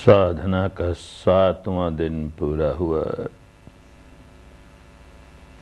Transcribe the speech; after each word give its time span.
साधना 0.00 0.68
का 0.68 0.92
सातवां 0.92 1.96
दिन 1.96 2.30
पूरा 2.30 2.70
हुआ। 2.70 3.04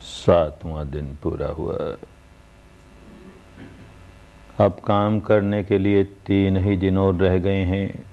सातवां 0.01 0.89
दिन 0.89 1.17
पूरा 1.23 1.47
हुआ। 1.47 1.77
अब 4.65 4.81
काम 4.85 5.19
करने 5.19 5.63
के 5.63 5.77
लिए 5.77 6.03
तीन 6.03 6.57
ही 6.57 6.77
दिन 6.77 6.97
और 6.97 7.15
रह 7.15 7.37
गए 7.37 7.63
हैं। 7.63 8.05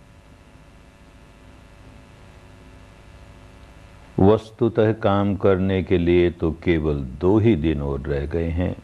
वस्तुतः 4.18 4.92
काम 4.92 5.36
करने 5.36 5.82
के 5.82 5.98
लिए 5.98 6.30
तो 6.30 6.52
केवल 6.52 7.00
दो 7.00 7.38
ही 7.38 7.56
दिन 7.56 7.82
और 7.82 8.00
रह 8.00 8.26
गए 8.26 8.48
हैं। 8.48 8.76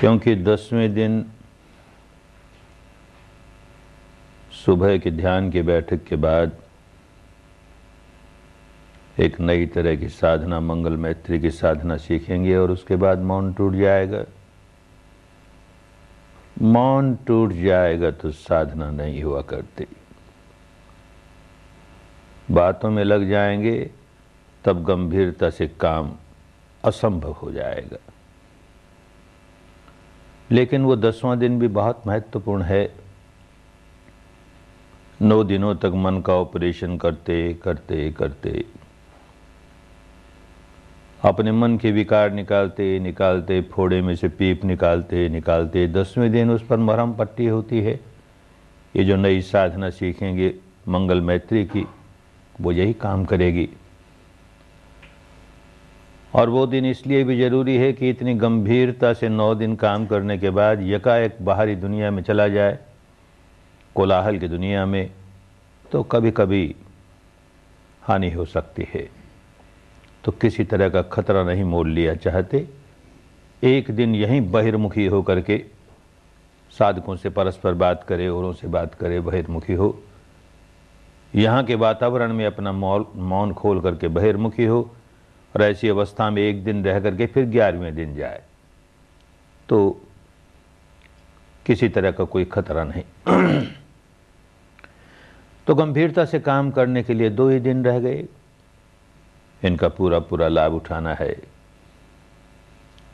क्योंकि 0.00 0.36
दसवें 0.36 0.94
दिन 0.94 1.30
सुबह 4.66 4.98
के 4.98 5.10
ध्यान 5.10 5.50
की 5.50 5.62
बैठक 5.62 6.04
के 6.04 6.16
बाद 6.16 6.52
एक 9.20 9.40
नई 9.40 9.66
तरह 9.66 9.96
की 9.96 10.08
साधना, 10.08 10.60
मंगल 10.60 10.96
मैत्री 10.96 11.40
की 11.40 11.50
साधना 11.50 11.96
सीखेंगे 11.96 12.56
और 12.56 12.70
उसके 12.70 12.96
बाद 12.96 13.18
मौन 13.18 13.52
टूट 13.52 13.74
जाएगा। 13.74 14.24
मौन 16.62 17.14
टूट 17.14 17.52
जाएगा 17.52 18.10
तो 18.10 18.30
साधना 18.30 18.90
नहीं 18.90 19.22
हुआ 19.22 19.42
करती। 19.42 19.86
बातों 22.50 22.90
में 22.90 23.04
लग 23.04 23.28
जाएँगे, 23.28 23.90
तब 24.64 24.84
गंभीरता 24.84 25.50
से 25.50 25.68
काम 25.68 26.12
असंभव 26.84 27.32
हो 27.32 27.52
जाएगा। 27.52 28.12
लेकिन 30.50 30.84
वो 30.84 30.96
दसवां 30.96 31.38
दिन 31.38 31.58
भी 31.58 31.68
बहुत 31.68 32.02
महत्वपूर्ण 32.06 32.62
है। 32.62 33.01
नौ 35.22 35.42
दिनों 35.44 35.74
तक 35.74 35.92
मन 35.94 36.20
का 36.20 36.34
ऑपरेशन 36.34 36.96
करते 36.96 37.36
करते 37.54 38.10
करते। 38.10 38.64
अपने 41.20 41.52
मन 41.52 41.76
के 41.78 41.92
विकार 41.92 42.32
निकालते 42.32 42.98
निकालते, 42.98 43.60
फोड़े 43.62 44.00
में 44.02 44.14
से 44.16 44.28
पीप 44.28 44.64
निकालते 44.64 45.28
निकालते। 45.28 45.86
दसवें 45.88 46.30
दिन 46.32 46.50
उस 46.50 46.66
पर 46.66 46.76
मरहम 46.78 47.14
पट्टी 47.14 47.46
होती 47.46 47.80
है। 47.80 47.98
ये 48.94 49.04
जो 49.04 49.16
नई 49.16 49.40
साधना 49.42 49.90
सीखेंगे, 49.90 50.54
मंगल 50.88 51.20
मैत्री 51.20 51.64
की, 51.66 51.86
वो 52.60 52.72
यही 52.72 52.92
काम 52.92 53.24
करेगी। 53.24 53.68
और 56.34 56.48
वो 56.48 56.66
दिन 56.66 56.86
इसलिए 56.86 57.24
भी 57.24 57.38
ज़रूरी 57.38 57.76
है 57.76 57.92
कि 57.92 58.10
इतनी 58.10 58.34
गंभीरता 58.34 59.12
से 59.12 59.28
नौ 59.28 59.54
दिन 59.54 59.76
काम 59.76 60.06
करने 60.06 60.38
के 60.38 60.50
बाद 60.50 60.82
यकाएक 60.82 61.36
बाहरी 61.42 61.76
दुनिया 61.76 62.10
में 62.10 62.22
चला 62.22 62.48
जाए, 62.48 62.78
कोलाहल 63.96 64.38
की 64.38 64.48
दुनिया 64.48 64.84
में 64.86 65.10
तो 65.92 66.02
कभी 66.02 66.30
कभी 66.30 66.74
हानि 68.02 68.30
हो 68.30 68.44
सकती 68.44 68.86
है। 68.94 69.08
तो 70.24 70.32
किसी 70.32 70.64
तरह 70.64 70.88
का 70.88 71.02
खतरा 71.02 71.42
नहीं 71.44 71.64
मोल 71.64 71.90
लिया 71.90 72.14
चाहते। 72.14 72.68
एक 73.62 73.90
दिन 73.90 74.14
यहीं 74.14 74.40
बहिर्मुखी 74.50 75.06
हो 75.06 75.22
करके 75.22 75.64
साधकों 76.70 77.16
से 77.16 77.30
परस्पर 77.30 77.74
बात 77.74 78.04
करे, 78.04 78.28
औरों 78.28 78.52
से 78.52 78.68
बात 78.68 78.94
करे, 78.94 79.20
बहिर्मुखी 79.20 79.72
हो। 79.72 80.02
यहाँ 81.34 81.64
के 81.64 81.74
वातावरण 81.74 82.32
में 82.32 82.46
अपना 82.46 82.72
मौल, 82.72 83.06
मौन 83.16 83.52
खोल 83.52 83.80
करके 83.80 84.08
बहिर्मुखी 84.08 84.64
हो 84.64 84.80
और 85.54 85.62
ऐसी 85.62 85.88
अवस्था 85.88 86.30
में 86.30 86.42
एक 86.42 86.64
दिन 86.64 86.84
रह 86.84 87.00
करके 87.00 87.26
फिर 87.26 87.44
ग्यारहवें 87.44 87.94
दिन 87.94 88.14
जाए। 88.16 88.42
तो 89.68 90.00
किसी 91.66 91.88
तरह 91.88 92.10
का 92.10 92.24
कोई 92.24 92.44
खतरा 92.44 92.84
नहीं। 92.84 93.04
तो 95.66 95.74
गंभीरता 95.74 96.24
से 96.24 96.40
काम 96.40 96.70
करने 96.70 97.02
के 97.02 97.14
लिए 97.14 97.30
दो 97.30 97.48
ही 97.48 97.58
दिन 97.60 97.84
रह 97.84 97.98
गए। 97.98 98.24
इनका 99.64 99.88
पूरा 99.88 100.18
पूरा 100.18 100.48
लाभ 100.48 100.74
उठाना 100.74 101.14
है। 101.14 101.36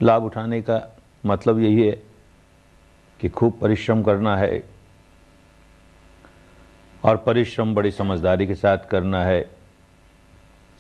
लाभ 0.03 0.25
उठाने 0.25 0.63
का 0.63 0.81
मतलब 1.27 1.59
यही 1.59 1.87
है 1.87 2.03
कि 3.21 3.29
खूब 3.29 3.59
परिश्रम 3.61 4.03
करना 4.03 4.37
है 4.37 4.63
और 7.05 7.17
परिश्रम 7.17 7.75
बड़ी 7.75 7.91
समझदारी 7.91 8.47
के 8.47 8.55
साथ 8.55 8.79
करना 8.91 9.25
है। 9.25 9.51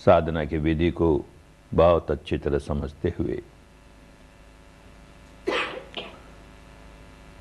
साधना 0.00 0.44
की 0.44 0.58
विधि 0.58 0.90
को 0.90 1.24
बहुत 1.74 2.10
अच्छी 2.10 2.38
तरह 2.38 2.58
समझते 2.58 3.12
हुए। 3.18 3.42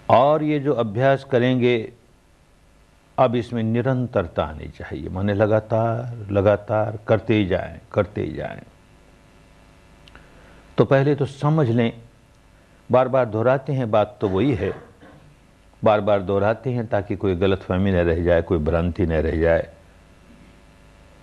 और 0.10 0.44
ये 0.44 0.60
जो 0.60 0.74
अभ्यास 0.74 1.24
करेंगे 1.24 1.94
अब 3.18 3.36
इसमें 3.36 3.62
निरंतरता 3.64 4.44
आनी 4.44 4.68
चाहिए। 4.70 5.10
माने 5.10 5.34
लगातार 5.34 6.28
लगातार 6.32 7.00
करते 7.08 7.34
ही 7.34 7.46
जाएँ, 7.46 7.80
करते 7.92 8.22
ही 8.22 8.34
जाएँ। 8.34 8.62
तो 10.78 10.86
पहले 10.86 11.16
तो 11.16 11.26
समझ 11.26 11.70
लें 11.70 12.02
बार 12.90 13.08
बार 13.08 13.26
दोहराते 13.26 13.74
हैं, 13.74 13.90
बात 13.92 14.18
तो 14.22 14.28
वही 14.30 14.54
है। 14.54 14.74
बार 15.82 16.02
बार 16.02 16.22
दोहराते 16.22 16.72
हैं 16.74 16.86
ताकि 16.88 17.16
कोई 17.16 17.36
गलत 17.36 17.62
फहमी 17.62 17.92
न 17.92 17.96
रह 17.96 18.24
जाए, 18.24 18.42
कोई 18.42 18.58
भ्रांति 18.58 19.06
न 19.06 19.12
रह 19.12 19.40
जाए। 19.42 19.68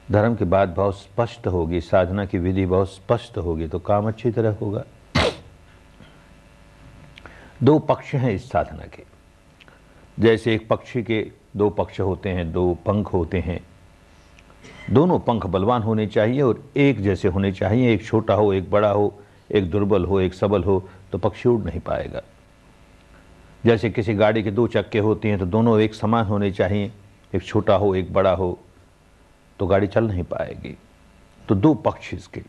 धर्म 0.08 0.34
की 0.34 0.44
बात 0.44 0.68
बहुत 0.68 0.98
स्पष्ट 0.98 1.46
होगी, 1.46 1.80
साधना 1.80 2.24
की 2.24 2.38
विधि 2.38 2.66
बहुत 2.66 2.92
स्पष्ट 2.92 3.38
होगी 3.38 3.68
तो 3.68 3.78
काम 3.78 4.08
अच्छी 4.08 4.30
तरह 4.30 4.56
होगा। 4.60 4.84
दो 7.62 7.78
पक्ष 7.78 8.14
हैं 8.14 8.32
इस 8.32 8.50
साधना 8.50 8.86
के। 8.86 9.04
जैसे 10.18 10.54
एक 10.54 10.68
पक्षी 10.68 11.02
के 11.02 11.20
दो 11.56 11.68
पक्ष 11.70 12.00
होते 12.00 12.28
हैं, 12.28 12.50
दो 12.52 12.74
पंख 12.86 13.12
होते 13.12 13.40
हैं। 13.40 13.60
दोनों 14.90 15.18
पंख 15.18 15.46
बलवान 15.46 15.82
होने 15.82 16.06
चाहिए 16.06 16.40
और 16.42 16.62
एक 16.76 17.00
जैसे 17.00 17.28
होने 17.28 17.52
चाहिए, 17.52 17.92
एक 17.94 18.04
छोटा 18.04 18.34
हो, 18.34 18.52
एक 18.52 18.70
बड़ा 18.70 18.90
हो, 18.90 19.14
एक 19.52 19.70
दुर्बल 19.70 20.04
हो, 20.04 20.20
एक 20.20 20.34
सबल 20.34 20.64
हो 20.64 20.82
तो 21.12 21.18
पक्षी 21.18 21.48
उड़ 21.48 21.60
नहीं 21.62 21.80
पाएगा। 21.80 22.22
जैसे 23.64 23.90
किसी 23.90 24.14
गाड़ी 24.14 24.42
के 24.42 24.50
दो 24.50 24.66
चक्के 24.66 24.98
होते 24.98 25.28
हैं 25.28 25.38
तो 25.38 25.46
दोनों 25.46 25.80
एक 25.80 25.94
समान 25.94 26.26
होने 26.26 26.50
चाहिए, 26.52 26.90
एक 27.34 27.42
छोटा 27.42 27.74
हो, 27.74 27.94
एक 27.94 28.12
बड़ा 28.12 28.32
हो 28.32 28.58
तो 29.60 29.66
गाड़ी 29.66 29.86
चल 29.86 30.04
नहीं 30.04 30.22
पाएगी। 30.22 30.76
तो 31.48 31.54
दो 31.54 31.74
पक्ष 31.74 32.12
इसके। 32.14 32.42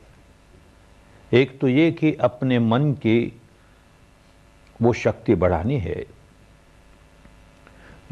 एक 1.31 1.59
तो 1.59 1.67
ये 1.67 1.91
कि 1.91 2.13
अपने 2.13 2.59
मन 2.59 2.91
की 2.93 3.41
वो 4.81 4.93
शक्ति 4.93 5.35
बढ़ानी 5.35 5.77
है 5.77 6.05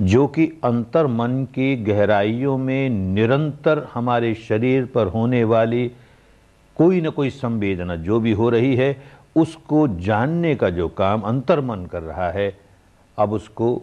जो 0.01 0.27
कि 0.27 0.45
अंतर 0.63 1.07
मन 1.07 1.43
की 1.45 1.75
गहराइयों 1.75 2.57
में 2.57 2.89
निरंतर 2.89 3.87
हमारे 3.93 4.33
शरीर 4.35 4.85
पर 4.85 5.07
होने 5.07 5.43
वाली 5.43 5.91
कोई 6.75 7.01
न 7.01 7.09
कोई 7.09 7.29
संवेदना 7.29 7.95
जो 7.95 8.19
भी 8.19 8.31
हो 8.31 8.49
रही 8.49 8.75
है, 8.75 9.03
उसको 9.35 9.87
जानने 9.87 10.55
का 10.55 10.69
जो 10.69 10.87
काम 10.87 11.21
अंतर 11.21 11.61
मन 11.61 11.85
कर 11.85 12.01
रहा 12.01 12.29
है, 12.31 12.59
अब 13.17 13.33
उसको 13.33 13.81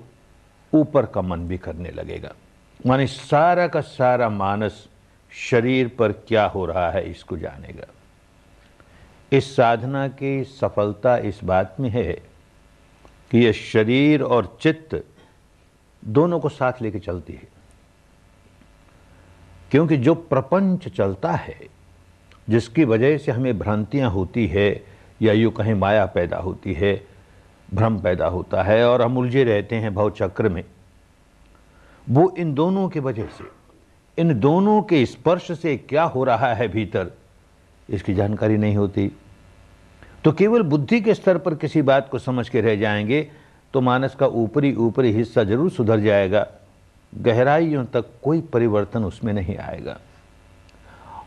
ऊपर 0.75 1.07
का 1.07 1.23
मन 1.23 1.41
भी 1.41 1.59
करने 1.59 1.91
लगेगा। 1.91 2.33
माने 2.87 3.07
सारा 3.07 3.67
का 3.69 3.81
सारा 3.81 4.29
मानस 4.29 4.89
शरीर 5.33 5.89
पर 5.89 6.13
क्या 6.13 6.45
हो 6.47 6.67
रहा 6.67 6.91
है, 6.91 7.11
इसको 7.11 7.37
जानेगा। 7.37 7.87
इस 9.33 9.57
साधना 9.57 10.09
की 10.09 10.45
सफलता 10.45 11.17
इस 11.19 11.41
बात 11.45 11.77
में 11.81 11.91
है 11.91 12.13
कि 13.31 13.39
यह 13.39 13.53
शरीर 13.53 14.23
और 14.23 14.59
चित्त 14.61 15.05
दोनों 16.05 16.41
को 16.41 16.49
साथ 16.49 16.73
लेके 16.83 16.99
चलती 16.99 17.33
है। 17.33 17.49
क्योंकि 19.71 19.97
जो 19.97 20.15
प्रपंच 20.15 20.89
चलता 20.89 21.33
है, 21.33 21.61
जिसकी 22.49 22.85
वजह 22.85 23.19
से 23.19 23.33
हमें 23.33 23.59
भ्रांतियाँ 23.59 24.11
होती 24.11 24.47
है, 24.47 24.85
या 25.23 25.33
यूँ 25.33 25.53
कहीं 25.53 25.75
माया 25.75 26.07
पैदा 26.07 26.37
होती 26.37 26.73
है, 26.73 27.07
भ्रम 27.75 27.99
पैदा 28.01 28.27
होता 28.27 28.63
है 28.63 28.89
और 28.89 29.03
हम 29.03 29.19
उलझे 29.19 29.45
रहते 29.45 29.77
हैं 29.77 29.95
भव 29.95 30.11
चक्र 30.11 30.49
में, 30.49 30.65
वो 32.11 32.35
इन 32.39 32.55
दोनों 32.55 32.89
की 32.89 33.01
वजह 33.01 33.27
से, 33.27 33.45
इन 34.19 34.41
दोनों 34.41 34.83
के 34.83 35.07
स्पर्श 35.07 35.53
से 35.53 35.77
क्या 35.77 36.03
हो 36.03 36.25
रहा 36.25 36.55
है 36.55 36.69
भीतर, 36.69 37.11
इसकी 37.91 38.15
जानकारी 38.15 38.57
नहीं 38.57 38.77
होती। 38.77 39.13
तो 40.25 40.33
केवल 40.33 40.63
बुद्धि 40.63 41.01
के 41.01 41.15
स्तर 41.15 41.39
पर 41.39 41.55
किसी 41.55 41.83
बात 41.83 42.09
को 42.09 42.19
समझ 42.19 42.49
के 42.49 42.61
रह 42.61 42.77
जाएँगे 42.77 43.31
तो 43.75 43.81
मानस 43.81 44.15
का 44.15 44.27
ऊपरी 44.27 44.75
ऊपरी 44.77 45.13
हिस्सा 45.13 45.45
ज़रूर 45.45 45.71
सुधर 45.71 46.01
जाएगा। 46.01 46.47
गहराइयों 47.13 47.85
तक 47.85 48.05
कोई 48.23 48.41
परिवर्तन 48.53 49.05
उसमें 49.05 49.33
नहीं 49.33 49.57
आएगा। 49.59 49.97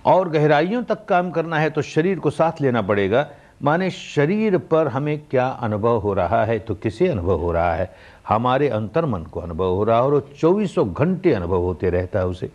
और 0.05 0.29
गहराइयों 0.29 0.83
तक 0.83 1.05
काम 1.05 1.31
करना 1.31 1.59
है 1.59 1.69
तो 1.69 1.81
शरीर 1.81 2.19
को 2.19 2.29
साथ 2.29 2.61
लेना 2.61 2.81
पड़ेगा। 2.81 3.27
माने 3.63 3.89
शरीर 3.89 4.57
पर 4.57 4.87
हमें 4.87 5.17
क्या 5.27 5.47
अनुभव 5.47 5.97
हो 5.99 6.13
रहा 6.13 6.43
है 6.45 6.57
तो 6.59 6.75
किसे 6.75 7.07
अनुभव 7.07 7.39
हो 7.39 7.51
रहा 7.51 7.73
है? 7.75 7.89
हमारे 8.27 8.69
अंतर्मन 8.69 9.23
को 9.23 9.39
अनुभव 9.39 9.75
हो 9.75 9.83
रहा 9.83 9.97
है 9.97 10.03
और 10.03 10.13
वो 10.13 10.19
चौबीसों 10.39 10.87
घंटे 10.93 11.33
अनुभव 11.33 11.61
होते 11.61 11.89
रहता 11.89 12.19
है 12.19 12.27
उसे। 12.27 12.49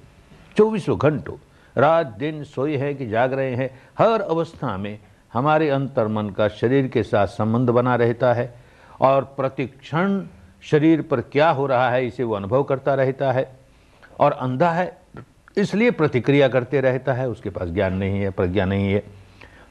चौबीसों 0.57 0.99
घंटों। 0.99 1.37
रात 1.77 2.07
दिन 2.19 2.43
सोए 2.45 2.77
हैं 2.77 2.95
कि 2.97 3.07
जाग 3.07 3.33
रहे 3.33 3.55
हैं। 3.55 3.71
हर 3.99 4.21
अवस्था 4.21 4.77
में 4.77 4.99
हमारे 5.33 5.69
अंतर्मन 5.71 6.31
का 6.31 6.49
शरीर 6.51 6.89
के 6.89 7.03
साथ 7.03 7.27
संबंध 7.27 7.71
बना 7.71 7.95
रहता 7.97 8.33
है। 8.33 8.53
और 9.01 9.25
प्रतिक्षण 9.37 10.23
शरीर 10.63 11.03
पर 11.03 11.21
क्या 11.23 11.51
हो 11.51 11.67
रहा 11.67 11.91
है, 11.91 12.07
इसे 12.07 12.25
वो 12.25 12.35
अनुभव 12.35 12.63
करता 12.63 12.95
रहता 12.95 13.33
है 13.33 13.51
और 14.21 14.33
अंधा 14.33 14.71
है, 14.71 14.97
इसलिए 15.57 15.91
प्रतिक्रिया 15.91 16.49
करते 16.49 16.81
रहता 16.81 17.13
है, 17.13 17.29
उसके 17.29 17.51
पास 17.51 17.69
ज्ञान 17.69 17.95
नहीं 17.95 18.21
है, 18.21 18.31
प्रज्ञा 18.31 18.65
नहीं 18.65 18.93
है। 18.93 19.03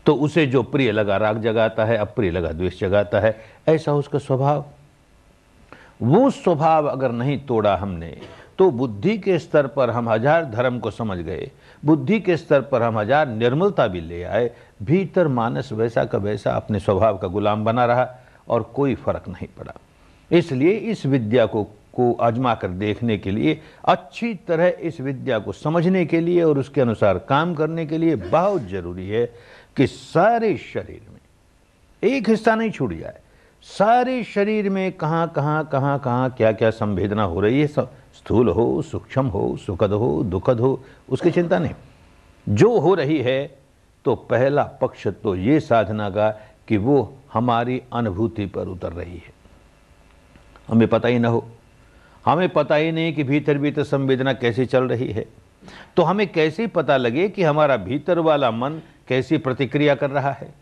तो 0.06 0.14
उसे 0.16 0.46
जो 0.48 0.64
प्रिय 0.64 0.92
लगा, 0.92 1.18
राग 1.18 1.42
जगाता 1.42 1.86
है, 1.86 1.98
अप्रिय 1.98 2.32
लगा, 2.32 2.52
द्वेष 2.52 2.80
जगाता 2.80 3.20
है, 3.20 3.36
ऐसा 3.68 3.94
उसका 3.94 4.20
स्वभाव। 4.20 4.66
वो 6.02 6.30
स्वभाव 6.32 6.88
अगर 6.88 7.12
नहीं 7.12 7.38
तोड़ा 7.46 7.76
हमने 7.76 8.18
तो 8.60 8.70
बुद्धि 8.72 9.18
के 9.18 9.38
स्तर 9.40 9.68
पर 9.68 9.90
हम 9.90 10.10
हज़ार 10.10 10.46
धर्म 10.46 10.78
को 10.80 10.92
समझ 10.92 11.18
गए, 11.18 11.50
बुद्धि 11.84 12.20
के 12.20 12.38
स्तर 12.38 12.62
पर 12.62 12.84
हम 12.84 12.98
हज़ार 13.00 13.28
निर्मलता 13.28 13.88
भी 13.88 14.02
ले 14.02 14.22
आए, 14.24 14.50
भीतर 14.84 15.28
मानस 15.28 15.72
वैसा 15.72 16.06
का 16.06 16.18
वैसा 16.18 16.52
अपने 16.52 16.80
स्वभाव 16.80 17.18
का 17.18 17.28
गुलाम 17.28 17.66
बना 17.66 17.86
रहा। 17.86 18.08
और 18.50 18.64
कोई 18.76 18.96
फ़र्क 18.96 19.28
नहीं 19.30 19.48
पड़ा। 19.58 19.74
इसलिए 20.32 20.72
इस 20.72 21.06
विद्या 21.06 21.46
को 21.46 21.68
को 21.94 22.12
आजमा 22.14 22.54
कर 22.56 22.68
देखने 22.70 23.18
के 23.18 23.32
लिए, 23.32 23.60
अच्छी 23.86 24.34
तरह 24.48 24.74
इस 24.80 25.00
विद्या 25.02 25.38
को 25.40 25.52
समझने 25.52 26.06
के 26.06 26.20
लिए 26.20 26.42
और 26.44 26.58
उसके 26.60 26.82
अनुसार 26.82 27.18
काम 27.20 27.54
करने 27.56 27.86
के 27.86 27.98
लिए 27.98 28.16
बहुत 28.16 28.68
ज़रूरी 28.70 29.08
है 29.10 29.26
कि 29.78 29.88
सारे 29.88 30.56
शरीर 30.58 31.02
में, 31.10 31.20
एक 32.04 32.30
हिस्सा 32.30 32.56
नहीं 32.56 32.72
छूट 32.72 32.94
जाए, 32.94 33.20
सारे 33.66 34.24
शरीर 34.26 34.70
में 34.70 34.92
कहाँ 34.94 35.28
कहाँ 35.36 35.68
कहाँ 35.72 35.98
कहाँ 36.00 36.30
क्या 36.30 36.52
क्या 36.52 36.70
संवेदना 36.72 37.24
हो 37.24 37.40
रही 37.42 37.62
है 37.62 37.68
स्थूल 37.68 38.50
हो, 38.50 38.82
सूक्ष्म 38.82 39.26
हो, 39.28 39.58
सुखद 39.58 39.92
हो, 39.92 40.24
दुखद 40.24 40.60
हो, 40.60 40.80
उसकी 41.10 41.32
चिंता 41.32 41.60
नहीं। 41.60 41.74
जो 42.48 42.80
हो 42.80 42.94
रही 42.94 43.22
है 43.22 43.46
तो 44.06 44.16
पहला 44.16 44.64
पक्ष 44.82 45.08
तो 45.24 45.36
ये 45.36 45.60
साधना 45.60 46.10
का 46.10 46.30
कि 46.68 46.78
वो 46.78 47.17
हमारी 47.34 47.82
अनुभूति 47.94 48.46
पर 48.46 48.68
उतर 48.68 48.94
रही 48.94 49.18
है। 49.18 49.34
हमें 50.68 50.88
पता 50.88 51.08
ही 51.08 51.20
ना 51.20 51.28
हो। 51.28 51.48
हमें 52.26 52.50
पता 52.50 52.76
ही 52.76 52.92
नहीं 52.92 53.14
कि 53.14 53.24
भीतर 53.24 53.58
भीतर 53.58 53.84
संवेदना 53.84 54.34
कैसे 54.34 54.66
चल 54.66 54.84
रही 54.84 55.12
है। 55.12 55.26
तो 55.98 56.04
हमें 56.04 56.32
कैसे 56.32 56.68
पता 56.68 56.98
लगे 56.98 57.30
कि 57.30 57.44
हमारा 57.44 57.78
भीतर 57.78 58.20
वाला 58.20 58.52
मन 58.52 58.82
कैसी 59.08 59.38
प्रतिक्रिया 59.38 59.96
कर 59.96 60.10
रहा 60.10 60.32
है? 60.32 60.54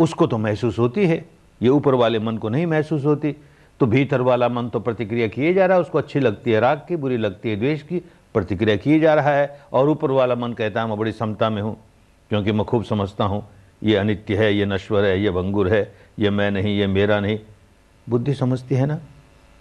उसको 0.00 0.26
तो 0.26 0.38
महसूस 0.38 0.78
होती 0.78 1.06
है। 1.06 1.24
ये 1.62 1.68
ऊपर 1.68 1.94
वाले 1.94 2.18
मन 2.18 2.38
को 2.38 2.48
नहीं 2.48 2.66
महसूस 2.66 3.04
होती। 3.04 3.36
तो 3.80 3.86
भीतर 3.86 4.20
वाला 4.20 4.48
मन 4.48 4.68
तो 4.68 4.80
प्रतिक्रिया 4.80 5.28
किए 5.28 5.54
जा 5.54 5.66
रहा 5.66 5.76
है। 5.76 5.82
उसको 5.82 5.98
अच्छी 5.98 6.20
लगती 6.20 6.52
है 6.52 6.60
राग 6.60 6.78
की, 6.88 6.96
बुरी 6.96 7.16
लगती 7.16 7.50
है 7.50 7.56
द्वेष 7.56 7.82
की, 7.82 7.98
प्रतिक्रिया 8.34 8.76
किए 8.76 9.00
जा 9.00 9.14
रहा 9.14 9.30
है। 9.30 9.60
और 9.72 9.88
ऊपर 9.88 10.10
वाला 10.10 10.34
मन 10.34 10.52
कहता 10.52 10.82
है, 10.82 10.88
मैं 10.88 10.98
बड़ी 10.98 11.12
क्षमता 11.12 11.50
में 11.50 11.62
हूँ, 11.62 11.76
क्योंकि 12.28 12.52
मैं 12.52 12.64
खूब 12.64 12.84
समझता 12.84 13.24
हूँ। 13.24 13.48
ये 13.82 13.96
अनित्य 13.96 14.36
है, 14.36 14.54
ये 14.54 14.66
नश्वर 14.66 15.04
है, 15.04 15.22
ये 15.22 15.30
भंगुर 15.30 15.68
है, 15.68 15.94
ये 16.18 16.30
मैं 16.30 16.50
नहीं, 16.50 16.78
ये 16.78 16.86
मेरा 16.86 17.20
नहीं। 17.20 17.38
बुद्धि 18.08 18.34
समझती 18.34 18.74
है 18.74 18.86
ना? 18.86 18.98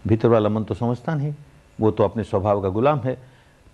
भीतर 0.08 0.28
वाला 0.28 0.50
मन 0.50 0.64
तो 0.64 0.74
समझता 0.74 1.16
नहीं। 1.16 1.34
वो 1.80 1.92
तो 1.92 2.04
अपने 2.04 2.24
स्वभाव 2.24 2.62
का 2.62 2.70
गुलाम 2.70 3.00
है। 3.00 3.18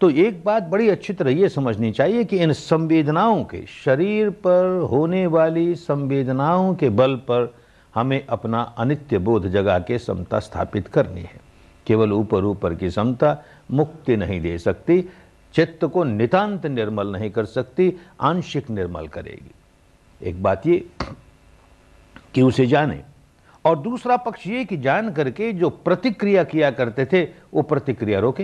तो 0.02 0.10
एक 0.10 0.44
बात 0.44 0.64
बड़ी 0.64 0.90
अच्छी 0.90 1.14
तरह 1.14 1.32
ये 1.32 1.50
समझनी 1.50 1.92
चाहिए 1.92 2.24
कि 2.24 2.38
इन 2.38 2.54
संवेदनाओं 2.54 3.44
के, 3.44 3.66
शरीर 3.86 4.30
पर 4.30 4.88
होने 4.92 5.28
वाली 5.28 5.76
संवेदनाओं 5.76 6.76
के 6.76 6.90
बल 6.90 7.16
पर 7.16 7.56
हमें 7.96 8.26
अपना 8.28 8.62
अनित्य 8.62 9.18
बोध 9.18 9.48
जगा 9.48 9.80
के 9.80 10.00
समता 10.00 10.40
स्थापित 10.40 10.88
करनी 10.88 11.22
है। 11.22 11.40
केवल 11.88 12.14
ऊपर 12.14 12.44
ऊपर 12.44 12.76
की 12.76 12.92
समता 12.92 13.38
मुक्ति 13.72 14.18
नहीं 14.18 14.42
दे 14.42 14.58
सकती, 14.58 15.10
चित्त 15.54 15.86
को 15.86 16.04
नितांत 16.04 16.66
निर्मल 16.66 17.08
नहीं 17.08 17.32
कर 17.32 17.46
सकती, 17.46 17.94
आंशिक 18.22 18.70
निर्मल 18.70 19.08
करेगी। 19.08 19.52
एक 20.24 20.44
बात 20.44 20.68
ये 20.68 20.88
कि 22.34 22.42
उसे 22.42 22.66
जाने। 22.68 23.02
और 23.66 23.80
दूसरा 23.80 24.18
पक्ष 24.18 24.48
ये 24.48 24.66
कि 24.66 24.78
जान 24.78 25.12
करके 25.12 25.54
जो 25.54 25.70
प्रतिक्रिया 25.70 26.44
किया 26.44 26.72
करते 26.72 27.06
थे, 27.06 27.24
वो 27.54 27.62
प्रतिक्रिया 27.62 28.20
रोके। 28.20 28.44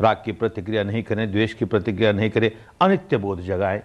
राग 0.00 0.22
की 0.24 0.32
प्रतिक्रिया 0.32 0.82
नहीं 0.82 1.02
करें, 1.02 1.32
द्वेष 1.32 1.54
की 1.54 1.64
प्रतिक्रिया 1.64 2.12
नहीं 2.12 2.30
करें, 2.30 2.50
अनित्य 2.80 3.16
बोध 3.16 3.40
जगाए। 3.40 3.82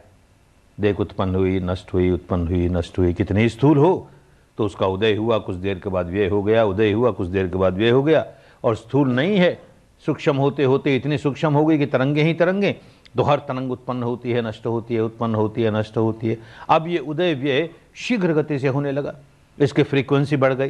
देख 0.80 1.00
उत्पन्न 1.00 1.36
हुई, 1.36 1.60
नष्ट 1.60 1.94
हुई, 1.94 2.12
उत्पन्न 2.12 2.48
हुई, 2.48 2.69
नष्ट 2.69 3.00
हुई, 3.00 3.13
कितनी 3.13 3.50
स्थूल 3.50 3.78
हो। 3.78 4.10
तो 4.57 4.66
उसका 4.66 4.88
उदय 4.88 5.16
हुआ, 5.16 5.38
कुछ 5.38 5.56
देर 5.56 5.80
के 5.80 5.89
बाद 5.89 6.07
व्यय 6.07 6.28
हो 6.28 6.44
गया, 6.44 6.66
उदय 6.66 6.92
हुआ, 6.92 7.12
कुछ 7.12 7.28
देर 7.28 7.48
के 7.48 7.57
बाद 7.57 7.74
व्यय 7.74 7.89
हो 7.89 8.04
गया। 8.04 8.25
और 8.63 8.75
स्थूल 8.75 9.12
नहीं 9.12 9.38
है, 9.38 9.62
सूक्ष्म 10.06 10.38
होते 10.38 10.63
होते 10.63 10.95
इतनी 10.95 11.18
सूक्ष्म 11.18 11.54
हो 11.54 11.66
गई 11.66 11.78
कि 11.78 11.86
तरंगे 11.86 12.24
ही 12.24 12.34
तरंगे। 12.34 12.75
तो 13.15 13.24
हर 13.24 13.39
तरंग 13.39 13.71
उत्पन्न 13.71 14.04
होती 14.04 14.31
है, 14.31 14.42
नष्ट 14.42 14.65
होती 14.65 14.95
है, 14.95 15.01
उत्पन्न 15.01 15.36
होती 15.36 15.63
है, 15.63 15.71
नष्ट 15.71 15.98
होती 15.98 16.27
है। 16.27 16.38
अब 16.69 16.88
ये 16.88 16.98
उदय 16.98 17.33
व्यय 17.33 17.69
शीघ्र 17.95 18.33
गति 18.33 18.59
से 18.59 18.68
होने 18.68 18.92
लगा। 18.92 19.15
इसकी 19.57 19.83
फ्रीक्वेंसी 19.83 20.38
बढ़ 20.38 20.54
गई। 20.54 20.69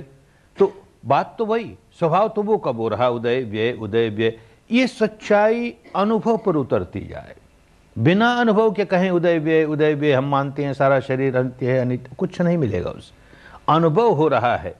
तो 0.58 0.72
बात 1.06 1.36
तो 1.38 1.46
वही, 1.46 1.76
स्वभाव 2.00 2.28
तो 2.28 2.44
वो 2.44 2.58
कब 2.58 2.78
हो 2.78 2.88
रहा? 2.88 3.10
उदय 3.10 3.42
व्यय 3.44 3.72
उदय 3.74 4.10
व्यय। 4.10 4.38
ये 4.72 4.88
सच्चाई 4.88 5.74
अनुभव 5.96 6.38
पर 6.38 6.56
उतरती 6.56 7.00
जाए। 7.00 7.36
बिना 7.96 8.32
अनुभव 8.32 8.72
के 8.72 8.86
कहें 8.86 9.10
उदय 9.12 9.38
व्यय 9.40 9.64
उदय 9.66 9.94
व्यय, 9.94 10.14
हम 10.14 10.26
मानते 10.26 10.64
हैं 10.64 10.74
सारा 10.74 11.00
शरीर 11.00 11.38
अंत्य 11.38 11.72
है, 11.72 11.80
अनित्य, 11.80 12.16
कुछ 12.18 12.42
नहीं 12.42 12.58
मिलेगा 12.58 12.90
उस। 12.90 13.14
अनुभव 13.70 14.12
हो 14.12 14.28
रहा 14.28 14.56
है, 14.56 14.76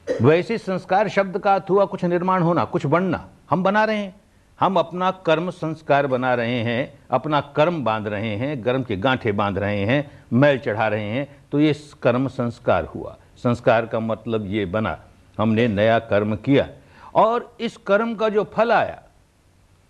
वैसे 0.09 0.57
संस्कार 0.57 1.07
शब्द 1.09 1.37
का 1.37 1.53
अर्थ 1.53 1.69
हुआ 1.69 1.85
कुछ 1.85 2.03
निर्माण 2.05 2.41
होना, 2.41 2.63
कुछ 2.65 2.85
बनना, 2.85 3.27
हम 3.49 3.63
बना 3.63 3.83
रहे 3.85 3.97
हैं। 3.97 4.15
हम 4.59 4.75
अपना 4.75 5.09
कर्म 5.25 5.49
संस्कार 5.49 6.07
बना 6.07 6.33
रहे 6.33 6.59
हैं, 6.59 6.93
अपना 7.11 7.39
कर्म 7.55 7.83
बाँध 7.83 8.07
रहे 8.07 8.35
हैं, 8.35 8.65
गर्म 8.65 8.83
के 8.83 8.95
गांठे 8.95 9.31
बाँध 9.31 9.57
रहे 9.57 9.85
हैं, 9.85 10.09
मैल 10.33 10.57
चढ़ा 10.57 10.87
रहे 10.87 11.03
हैं 11.03 11.27
तो 11.51 11.59
ये 11.59 11.73
कर्म 12.03 12.27
संस्कार 12.27 12.85
हुआ। 12.85 13.15
संस्कार 13.37 13.85
का 13.85 13.99
मतलब 13.99 14.45
ये 14.47 14.65
बना, 14.65 14.97
हमने 15.37 15.67
नया 15.67 15.99
कर्म 16.01 16.35
किया। 16.35 16.67
और 17.15 17.55
इस 17.59 17.77
कर्म 17.77 18.13
का 18.15 18.29
जो 18.29 18.43
फल 18.53 18.71
आया, 18.71 19.01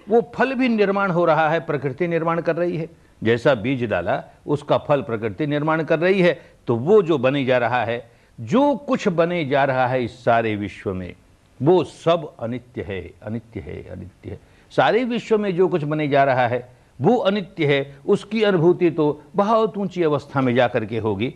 वो 0.08 0.22
फल 0.36 0.54
भी 0.54 0.70
निर्माण 0.70 1.12
हो 1.12 1.26
रहा 1.26 1.50
है, 1.50 1.60
प्रकृति 1.60 2.08
निर्माण 2.08 2.42
कर 2.42 2.56
रही 2.56 2.78
है। 2.78 2.88
जैसा 3.24 3.54
बीज 3.56 3.84
डाला, 3.84 4.24
उसका 4.48 4.78
फल 4.78 5.02
प्रकृति 5.02 5.48
निर्माण 5.48 5.84
कर 5.84 6.00
रही 6.00 6.22
है 6.22 6.40
तो 6.68 6.76
वो 6.76 7.02
जो 7.02 7.18
बने 7.18 7.46
जा 7.46 7.58
रहा 7.58 7.84
है 7.84 8.19
जो 8.40 8.76
कुछ 8.76 9.08
बने 9.08 9.46
जा 9.46 9.64
रहा 9.66 9.88
है 9.88 10.04
इस 10.04 10.24
सारे 10.26 10.56
विश्व 10.56 10.94
में, 10.94 11.14
वो 11.62 11.84
सब 11.84 12.32
अनित्य 12.40 12.82
है 12.82 13.12
अनित्य 13.24 13.60
है 13.60 13.82
अनित्य 13.90 14.30
है। 14.30 14.40
सारे 14.72 15.04
विश्व 15.04 15.38
में 15.38 15.56
जो 15.56 15.68
कुछ 15.68 15.84
बने 15.84 16.08
जा 16.08 16.24
रहा 16.24 16.48
है, 16.48 16.70
वो 17.02 17.16
अनित्य 17.18 17.66
है। 17.66 17.96
उसकी 18.08 18.44
अनुभूति 18.44 18.90
तो 18.90 19.22
बहुत 19.36 19.78
ऊँची 19.78 20.04
अवस्था 20.04 20.42
में 20.42 20.56
जाकर 20.56 20.86
के 20.86 20.98
होगी। 20.98 21.34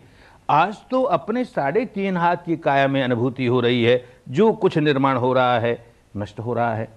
आज 0.50 0.75
तो 0.91 1.01
अपने 1.01 1.43
साढ़े 1.45 1.86
तीन 1.86 2.17
हाथ 2.17 2.36
की 2.36 2.57
काया 2.57 2.88
में 2.88 3.01
अनुभूति 3.03 3.45
हो 3.45 3.60
रही 3.60 3.83
है। 3.83 4.03
जो 4.29 4.51
कुछ 4.53 4.77
निर्माण 4.77 5.17
हो 5.17 5.33
रहा 5.33 5.60
है, 5.60 5.86
नष्ट 6.17 6.39
हो 6.39 6.53
रहा 6.53 6.75
है। 6.75 6.88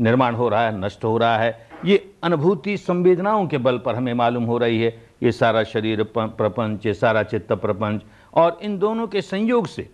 निर्माण 0.00 0.34
हो 0.34 0.48
रहा 0.48 0.66
है, 0.66 0.78
नष्ट 0.80 1.04
हो 1.04 1.16
रहा 1.18 1.38
है। 1.38 1.68
ये 1.84 2.12
अनुभूति 2.22 2.76
संवेदनाओं 2.76 3.46
के 3.46 3.58
बल 3.58 3.78
पर 3.78 3.94
हमें 3.94 4.12
मालूम 4.14 4.44
हो 4.44 4.58
रही 4.58 4.82
है। 4.82 5.02
ये 5.22 5.32
सारा 5.32 5.62
शरीर 5.64 6.02
प्रपंच, 6.16 6.86
ये 6.86 6.94
सारा 6.94 7.22
चित्त 7.22 7.52
प्रपंच 7.52 8.02
और 8.34 8.58
इन 8.62 8.78
दोनों 8.78 9.06
के 9.06 9.22
संयोग 9.22 9.66
से 9.66 9.88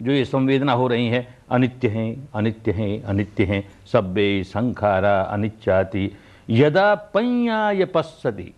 जो 0.00 0.12
ये 0.12 0.24
संवेदना 0.24 0.72
हो 0.72 0.86
रही 0.88 1.08
है, 1.08 1.26
अनित्य 1.50 1.88
हैं 1.88 2.28
अनित्य 2.34 2.72
हैं 2.72 3.02
अनित्य 3.02 3.44
हैं, 3.44 3.62
सब्बे 3.86 4.42
संखारा 4.44 5.20
अनित्याति 5.22 6.10
यदा 6.50 6.94
पैया 7.14 7.70
ये 7.70 7.84
पश्यति 7.84 8.52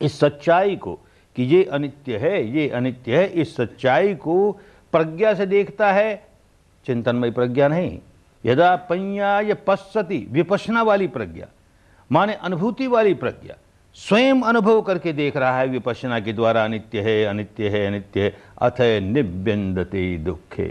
इस 0.00 0.18
सच्चाई 0.20 0.76
को 0.76 0.98
कि 1.36 1.42
ये 1.42 1.62
अनित्य 1.64 2.16
है, 2.16 2.46
ये 2.48 2.68
अनित्य 2.68 3.16
है, 3.16 3.26
इस 3.26 3.56
सच्चाई 3.56 4.14
को 4.14 4.52
प्रज्ञा 4.92 5.34
से 5.34 5.46
देखता 5.46 5.92
है, 5.92 6.26
चिंतनमय 6.86 7.30
प्रज्ञा 7.30 7.68
नहीं। 7.68 7.98
यदा 8.44 8.74
पैया 8.88 9.38
ये 9.40 9.54
पश्यति 9.66 10.26
विपसना 10.30 10.82
वाली 10.82 11.06
प्रज्ञा, 11.08 11.46
माने 12.10 12.34
अनुभूति 12.34 12.86
वाली 12.86 13.14
प्रज्ञा 13.14 13.56
स्वयं 13.96 14.40
अनुभव 14.42 14.80
करके 14.82 15.12
देख 15.12 15.36
रहा 15.36 15.58
है 15.58 15.66
विपसना 15.66 16.18
के 16.20 16.32
द्वारा, 16.32 16.64
अनित्य 16.64 17.00
है 17.00 17.24
अनित्य 17.24 17.68
है 17.68 17.86
अनित्य 17.86 18.20
है, 18.20 18.36
अथ 18.62 18.80
निव्यंदते 19.02 20.16
दुखे। 20.18 20.66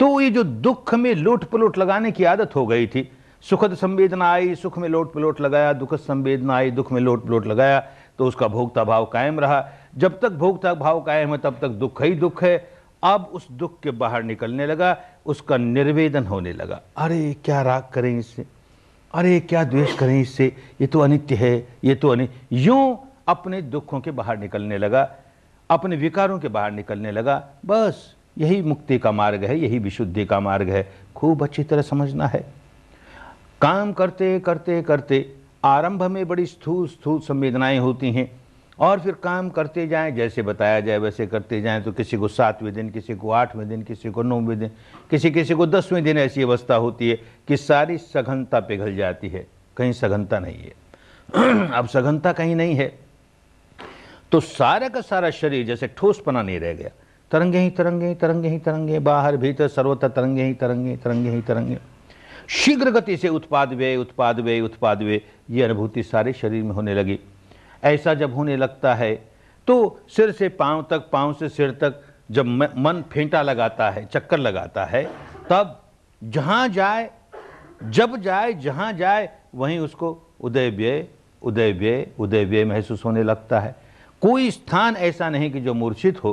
तो 0.00 0.20
ये 0.20 0.30
जो 0.30 0.42
दुख 0.44 0.94
में 0.94 1.14
लोट 1.14 1.44
पलोट 1.44 1.78
लगाने 1.78 2.12
की 2.12 2.24
आदत 2.24 2.56
हो 2.56 2.66
गई 2.66 2.86
थी, 2.86 3.10
सुखद 3.44 3.74
संवेदना 3.74 4.32
आई, 4.32 4.54
सुख 4.54 4.78
में 4.78 4.88
लोट 4.88 5.12
पलोट 5.12 5.40
लगाया 5.40 5.72
दुखद 5.72 5.98
संवेदना 5.98 6.54
आई, 6.54 6.70
दुख 6.70 6.92
में 6.92 7.00
लोट 7.00 7.26
पलोट 7.26 7.46
लगाया 7.46 7.86
तो 8.18 8.26
उसका 8.26 8.48
भोगता 8.48 8.84
भाव 8.84 9.04
कायम 9.04 9.40
रहा। 9.40 9.64
जब 9.96 10.18
तक 10.20 10.32
भोगता 10.32 10.74
भाव 10.74 11.00
कायम 11.00 11.30
है, 11.30 11.38
तब 11.38 11.58
तक 11.62 11.68
दुख 11.68 12.02
ही 12.02 12.12
दुख 12.12 12.42
है। 12.42 12.70
अब 13.02 13.30
उस 13.32 13.46
दुख 13.50 13.80
के 13.80 13.90
बाहर 13.90 14.22
निकलने 14.22 14.66
लगा, 14.66 14.96
उसका 15.26 15.56
निर्वेदन 15.56 16.24
होने 16.24 16.52
लगा। 16.52 16.80
अरे, 16.96 17.36
क्या 17.44 17.62
राग 17.62 17.84
करें 17.92 18.18
इससे 18.18 18.44
अरे, 19.14 19.40
क्या 19.40 19.64
द्वेष 19.64 19.98
करें 19.98 20.20
इससे? 20.20 20.56
ये 20.80 20.86
तो 20.86 21.00
अनित्य 21.00 21.34
है, 21.34 21.68
ये 21.84 21.94
तो 21.94 22.08
अनित्य 22.08 22.40
यूँ 22.52 22.98
अपने 23.28 23.62
दुखों 23.62 24.00
के 24.00 24.10
बाहर 24.10 24.38
निकलने 24.38 24.78
लगा, 24.78 25.10
अपने 25.70 25.96
विकारों 25.96 26.38
के 26.38 26.48
बाहर 26.48 26.72
निकलने 26.72 27.10
लगा, 27.10 27.48
बस, 27.66 28.16
यही 28.38 28.62
मुक्ति 28.62 28.98
का 28.98 29.12
मार्ग 29.12 29.44
है, 29.44 29.58
यही 29.60 29.78
विशुद्धि 29.78 30.24
का 30.24 30.40
मार्ग 30.40 30.68
है। 30.68 30.92
खूब 31.16 31.42
अच्छी 31.42 31.64
तरह 31.64 31.82
समझना 31.82 32.26
है। 32.26 32.44
काम 33.60 33.92
करते 33.92 34.40
करते 34.40 34.82
करते, 34.82 35.34
आरंभ 35.64 36.02
में 36.02 36.28
बड़ी 36.28 36.46
स्थूल 36.46 36.88
स्थूल 36.88 37.20
संवेदनाएँ 37.20 37.78
होती 37.78 38.12
हैं। 38.12 38.37
और 38.80 39.00
फिर 39.00 39.12
काम 39.12 39.50
करते 39.50 39.86
जाएँ, 39.86 40.12
जैसे 40.12 40.42
बताया 40.42 40.80
जाए 40.80 40.98
वैसे 40.98 41.26
करते 41.26 41.60
जाएँ 41.60 41.82
तो 41.82 41.92
किसी 41.92 42.16
को 42.16 42.28
सातवें 42.28 42.74
दिन, 42.74 42.90
किसी 42.90 43.14
को 43.14 43.30
आठवें 43.30 43.68
दिन, 43.68 43.82
किसी 43.82 44.10
को 44.10 44.22
नौवें 44.22 44.58
दिन, 44.58 44.70
किसी 45.10 45.30
किसी 45.30 45.54
को 45.54 45.66
दसवें 45.66 46.04
दिन 46.04 46.18
ऐसी 46.18 46.42
अवस्था 46.42 46.74
होती 46.74 47.10
है 47.10 47.18
कि 47.48 47.56
सारी 47.56 47.98
सघनता 47.98 48.60
पिघल 48.60 48.96
जाती 48.96 49.28
है। 49.28 49.46
कहीं 49.76 49.92
सघनता 49.92 50.38
नहीं 50.38 50.58
है। 50.58 50.72
अब 51.72 51.86
सघनता 51.86 52.32
कहीं 52.32 52.56
नहीं 52.56 52.74
है। 52.74 52.98
तो 54.32 54.40
सारा 54.40 54.88
का 54.88 55.00
सारा 55.00 55.30
शरीर 55.30 55.66
जैसे 55.66 55.86
ठोसपना 55.86 56.42
नहीं 56.42 56.60
रह 56.60 56.72
गया। 56.72 56.90
तरंगे 57.30 57.58
ही 57.58 57.70
तरंगे 57.70 58.06
ही 58.06 58.14
तरंगे 58.14 58.48
ही 58.48 58.58
तरंगे, 58.58 58.98
बाहर 58.98 59.36
भीतर 59.36 59.68
सर्वत्र 59.68 60.08
तरंगे 60.08 60.44
ही 60.44 60.54
तरंगे 60.54 60.96
तरंगे 60.96 61.30
ही 61.30 61.42
तरंगे। 61.42 61.78
शीघ्र 62.48 62.90
गति 62.90 63.16
से 63.16 63.28
उत्पाद 63.28 63.72
व्यय 63.72 63.96
उत्पाद 63.96 64.40
व्यय 64.40 64.60
उत्पाद 64.60 65.02
व्यय 65.02 65.20
ये 65.50 65.62
अनुभूति 65.62 66.02
सारे 66.02 66.32
शरीर 66.32 66.62
में 66.62 66.70
होने 66.70 66.94
लगी। 66.94 67.20
ऐसा 67.82 68.14
जब 68.14 68.34
होने 68.34 68.56
लगता 68.56 68.94
है 68.94 69.14
तो 69.68 70.00
सिर 70.08 70.30
से 70.32 70.48
पाँव 70.48 70.86
तक, 70.90 71.08
पाँव 71.12 71.32
से 71.32 71.48
सिर 71.48 71.70
तक 71.70 72.00
जब 72.30 72.46
मन 72.46 73.02
फेंटा 73.12 73.42
लगाता 73.42 73.90
है, 73.90 74.04
चक्कर 74.06 74.38
लगाता 74.38 74.84
है, 74.84 75.04
तब 75.50 75.80
जहाँ 76.22 76.68
जाए, 76.68 77.10
जब 77.84 78.16
जाए, 78.16 78.52
जहाँ 78.52 78.92
जाए, 78.92 79.28
वहीं 79.54 79.78
उसको 79.78 80.16
उदय 80.40 80.70
व्यय 80.70 81.06
उदय 81.42 81.72
व्यय 81.72 82.06
उदय 82.18 82.44
व्यय 82.44 82.64
महसूस 82.64 83.04
होने 83.04 83.22
लगता 83.22 83.60
है। 83.60 83.74
कोई 84.22 84.50
स्थान 84.50 84.96
ऐसा 84.96 85.28
नहीं 85.30 85.50
कि 85.50 85.60
जो 85.60 85.74
मूर्छित 85.74 86.24
हो, 86.24 86.32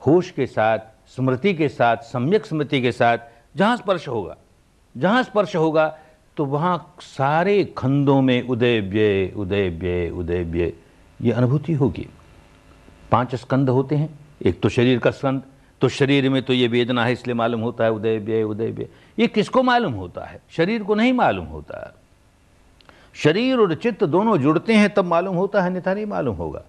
होश 0.00 0.30
के 0.30 0.46
साथ 0.46 0.78
स्मृति 1.06 1.54
के 1.54 1.68
साथ 1.68 1.96
सम्यक 1.96 2.46
स्मृति 2.46 2.80
के 2.82 2.92
साथ 2.92 3.18
जहाँ 3.56 3.76
स्पर्श 3.76 4.08
होगा 4.08 4.36
जहाँ 4.96 5.22
स्पर्श 5.22 5.56
होगा 5.56 5.86
तो 6.36 6.44
वहाँ 6.44 6.94
सारे 7.00 7.64
खंडों 7.78 8.20
में 8.22 8.48
उदय 8.48 8.80
व्यय 8.80 9.32
उदय 9.36 9.68
व्यय 9.68 10.10
उदय 10.10 10.42
व्यय 10.44 10.72
ये 11.20 11.32
अनुभूति 11.32 11.72
होगी। 11.72 12.08
पाँच 13.10 13.34
स्कंद 13.34 13.70
होते 13.70 13.96
हैं 13.96 14.08
एक 14.42 14.60
तो 14.60 14.68
शरीर 14.68 14.98
का 14.98 15.10
स्कंद 15.10 15.42
तो 15.82 15.88
शरीर 15.88 16.28
में 16.30 16.42
तो 16.42 16.52
ये 16.52 16.68
वेदना 16.68 17.04
है, 17.04 17.12
इसलिए 17.12 17.34
मालूम 17.34 17.60
होता 17.60 17.84
है 17.84 17.92
उदय 17.92 18.18
व्यय 18.18 18.42
उदय 18.42 18.70
व्यय। 18.70 18.88
ये 19.18 19.26
किसको 19.26 19.62
मालूम 19.62 19.92
होता 19.92 20.24
है? 20.24 20.40
शरीर 20.50 20.82
को 20.82 20.94
नहीं 20.94 21.12
मालूम 21.12 21.46
होता। 21.46 21.86
है 21.86 22.00
शरीर 23.14 23.58
और 23.58 23.74
चित्त 23.74 24.04
दोनों 24.04 24.36
जुड़ते 24.38 24.74
हैं, 24.74 24.94
तब 24.94 25.04
मालूम 25.04 25.36
होता 25.36 25.60
है, 25.60 25.70
अन्यथा 25.70 25.94
नहीं 25.94 26.06
मालूम 26.06 26.36
होगा। 26.36 26.62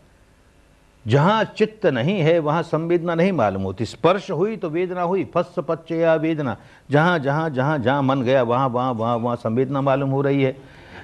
जहाँ 1.05 1.43
चित्त 1.57 1.85
नहीं 1.85 2.19
है, 2.19 2.39
वहाँ 2.39 2.63
संवेदना 2.63 3.15
नहीं 3.15 3.31
मालूम 3.31 3.63
होती। 3.63 3.85
स्पर्श 3.85 4.31
हुई 4.31 4.57
तो 4.57 4.69
वेदना 4.69 5.01
हुई 5.01 5.23
फस 5.35 5.55
या 5.91 6.15
वेदना। 6.15 6.57
जहाँ 6.91 7.19
जहाँ 7.19 7.49
जहाँ 7.49 7.77
जहाँ 7.79 8.01
मन 8.03 8.21
गया, 8.21 8.43
वहाँ 8.43 8.67
वहाँ 8.67 8.91
वहाँ 8.93 9.15
वहाँ 9.17 9.35
संवेदना 9.35 9.81
मालूम 9.81 10.09
हो 10.09 10.21
रही 10.21 10.43
है। 10.43 10.57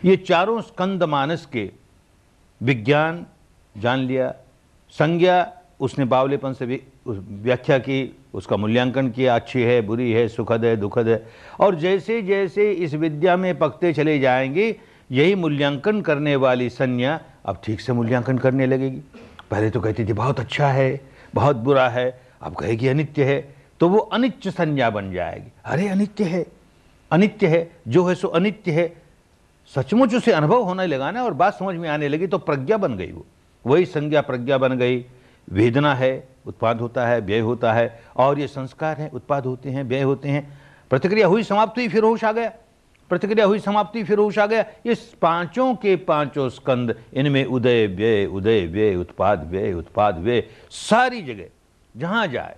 ये 0.05 0.15
चारों 0.17 0.61
स्कंद 0.61 1.03
मानस 1.03 1.45
के 1.45 1.69
विज्ञान, 2.61 3.25
जान 3.75 3.99
लिया, 3.99 4.33
संज्ञा, 4.89 5.53
उसने 5.79 6.05
बावलेपन 6.05 6.53
से 6.53 6.65
भी 6.65 6.81
व्याख्या 7.17 7.77
की, 7.77 8.17
उसका 8.33 8.57
मूल्यांकन 8.57 9.09
किया, 9.09 9.35
अच्छी 9.35 9.61
है, 9.61 9.81
बुरी 9.81 10.11
है, 10.11 10.27
सुखद 10.27 10.65
है, 10.65 10.75
दुखद 10.75 11.07
है, 11.07 11.27
और 11.59 11.75
जैसे 11.75 12.21
जैसे 12.21 12.71
इस 12.71 12.93
विद्या 12.93 13.37
में 13.37 13.57
पकते 13.57 13.93
चले 13.93 14.19
जाएँगे, 14.19 14.75
यही 15.11 15.35
मूल्यांकन 15.35 16.01
करने 16.01 16.35
वाली 16.35 16.69
संज्ञा 16.69 17.19
अब 17.45 17.61
ठीक 17.63 17.81
से 17.81 17.93
मूल्यांकन 17.93 18.37
करने 18.37 18.65
लगेगी। 18.65 19.01
पहले 19.51 19.69
तो 19.69 19.81
कहती 19.81 20.05
थी, 20.05 20.13
बहुत 20.13 20.39
अच्छा 20.39 20.67
है, 20.67 21.01
बहुत 21.35 21.55
बुरा 21.55 21.89
है, 21.89 22.21
अब 22.41 22.55
कहेगी 22.55 22.87
अनित्य 22.87 23.23
है। 23.23 23.55
तो 23.79 23.89
वो 23.89 23.97
अनित्य 23.97 24.51
संज्ञा 24.51 24.89
बन 24.89 25.11
जाएगी। 25.11 25.51
अरे, 25.65 25.87
अनित्य 25.87 26.23
है 26.23 26.45
अनित्य 27.11 27.47
है, 27.47 27.71
जो 27.87 28.05
है 28.05 28.15
सो 28.15 28.27
अनित्य 28.27 28.71
है। 28.71 28.93
सचमुच 29.75 30.15
उसे 30.15 30.31
अनुभव 30.31 30.61
होने 30.61 30.87
लगा 30.87 31.11
ना, 31.11 31.23
और 31.23 31.33
बात 31.33 31.53
समझ 31.53 31.75
में 31.75 31.89
आने 31.89 32.07
लगी 32.07 32.27
तो 32.27 32.37
प्रज्ञा 32.37 32.77
बन 32.77 32.97
गई 32.97 33.11
वो। 33.11 33.25
वही 33.65 33.85
संज्ञा 33.85 34.21
प्रज्ञा 34.21 34.57
बन 34.57 34.77
गई। 34.77 35.05
वेदना 35.51 35.93
है, 35.95 36.27
उत्पाद 36.45 36.81
होता 36.81 37.07
है, 37.07 37.19
व्यय 37.21 37.39
होता 37.39 37.73
है, 37.73 37.99
और 38.17 38.39
ये 38.39 38.47
संस्कार 38.47 38.97
है, 38.97 39.09
उत्पाद 39.09 39.45
होते 39.45 39.69
हैं, 39.69 39.83
व्यय 39.83 40.01
होते 40.01 40.29
हैं। 40.29 40.57
प्रतिक्रिया 40.89 41.27
हुई, 41.27 41.43
समाप्त 41.43 41.77
हुई, 41.77 41.87
फिर 41.87 42.03
होश 42.03 42.23
आ 42.23 42.31
गया। 42.31 42.51
प्रतिक्रिया 43.11 43.45
हुई, 43.45 43.59
समाप्ति 43.59 44.03
फिर 44.03 44.17
होश 44.17 44.37
आ 44.39 44.45
गया। 44.45 44.65
ये 44.85 44.95
पाँचों 45.21 45.73
के 45.75 45.95
पाँचों 45.95 46.49
स्कंद, 46.49 46.95
इनमें 47.13 47.45
उदय, 47.45 47.87
व्यय 47.87 48.25
उदय, 48.25 48.65
व्यय, 48.65 48.95
उत्पाद 48.95 49.49
व्यय 49.49 49.73
उत्पाद, 49.73 50.17
व्यय, 50.17 50.43
सारी 50.69 51.21
जगह, 51.21 51.45
जहाँ 51.95 52.27
जाए 52.27 52.55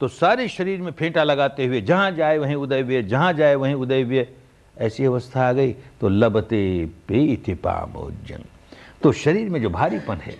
तो 0.00 0.08
सारे 0.08 0.48
शरीर 0.48 0.80
में 0.80 0.90
फेंटा 0.92 1.24
लगाते 1.24 1.66
हुए, 1.66 1.80
जहाँ 1.80 2.10
जाए 2.10 2.38
वहीं 2.38 2.54
उदय 2.54 2.82
व्यय, 2.82 3.02
जहाँ 3.02 3.32
जाए 3.32 3.54
वहीं 3.54 3.74
उदय 3.74 4.02
व्यय। 4.04 4.28
ऐसी 4.76 5.04
अवस्था 5.04 5.48
आ 5.48 5.52
गई 5.52 5.72
तो 6.00 6.08
लबते 6.08 6.86
पीति 7.08 7.54
पामोजन 7.54 8.44
तो 9.02 9.12
शरीर 9.12 9.48
में 9.48 9.60
जो 9.62 9.70
भारीपन 9.70 10.16
है 10.16 10.34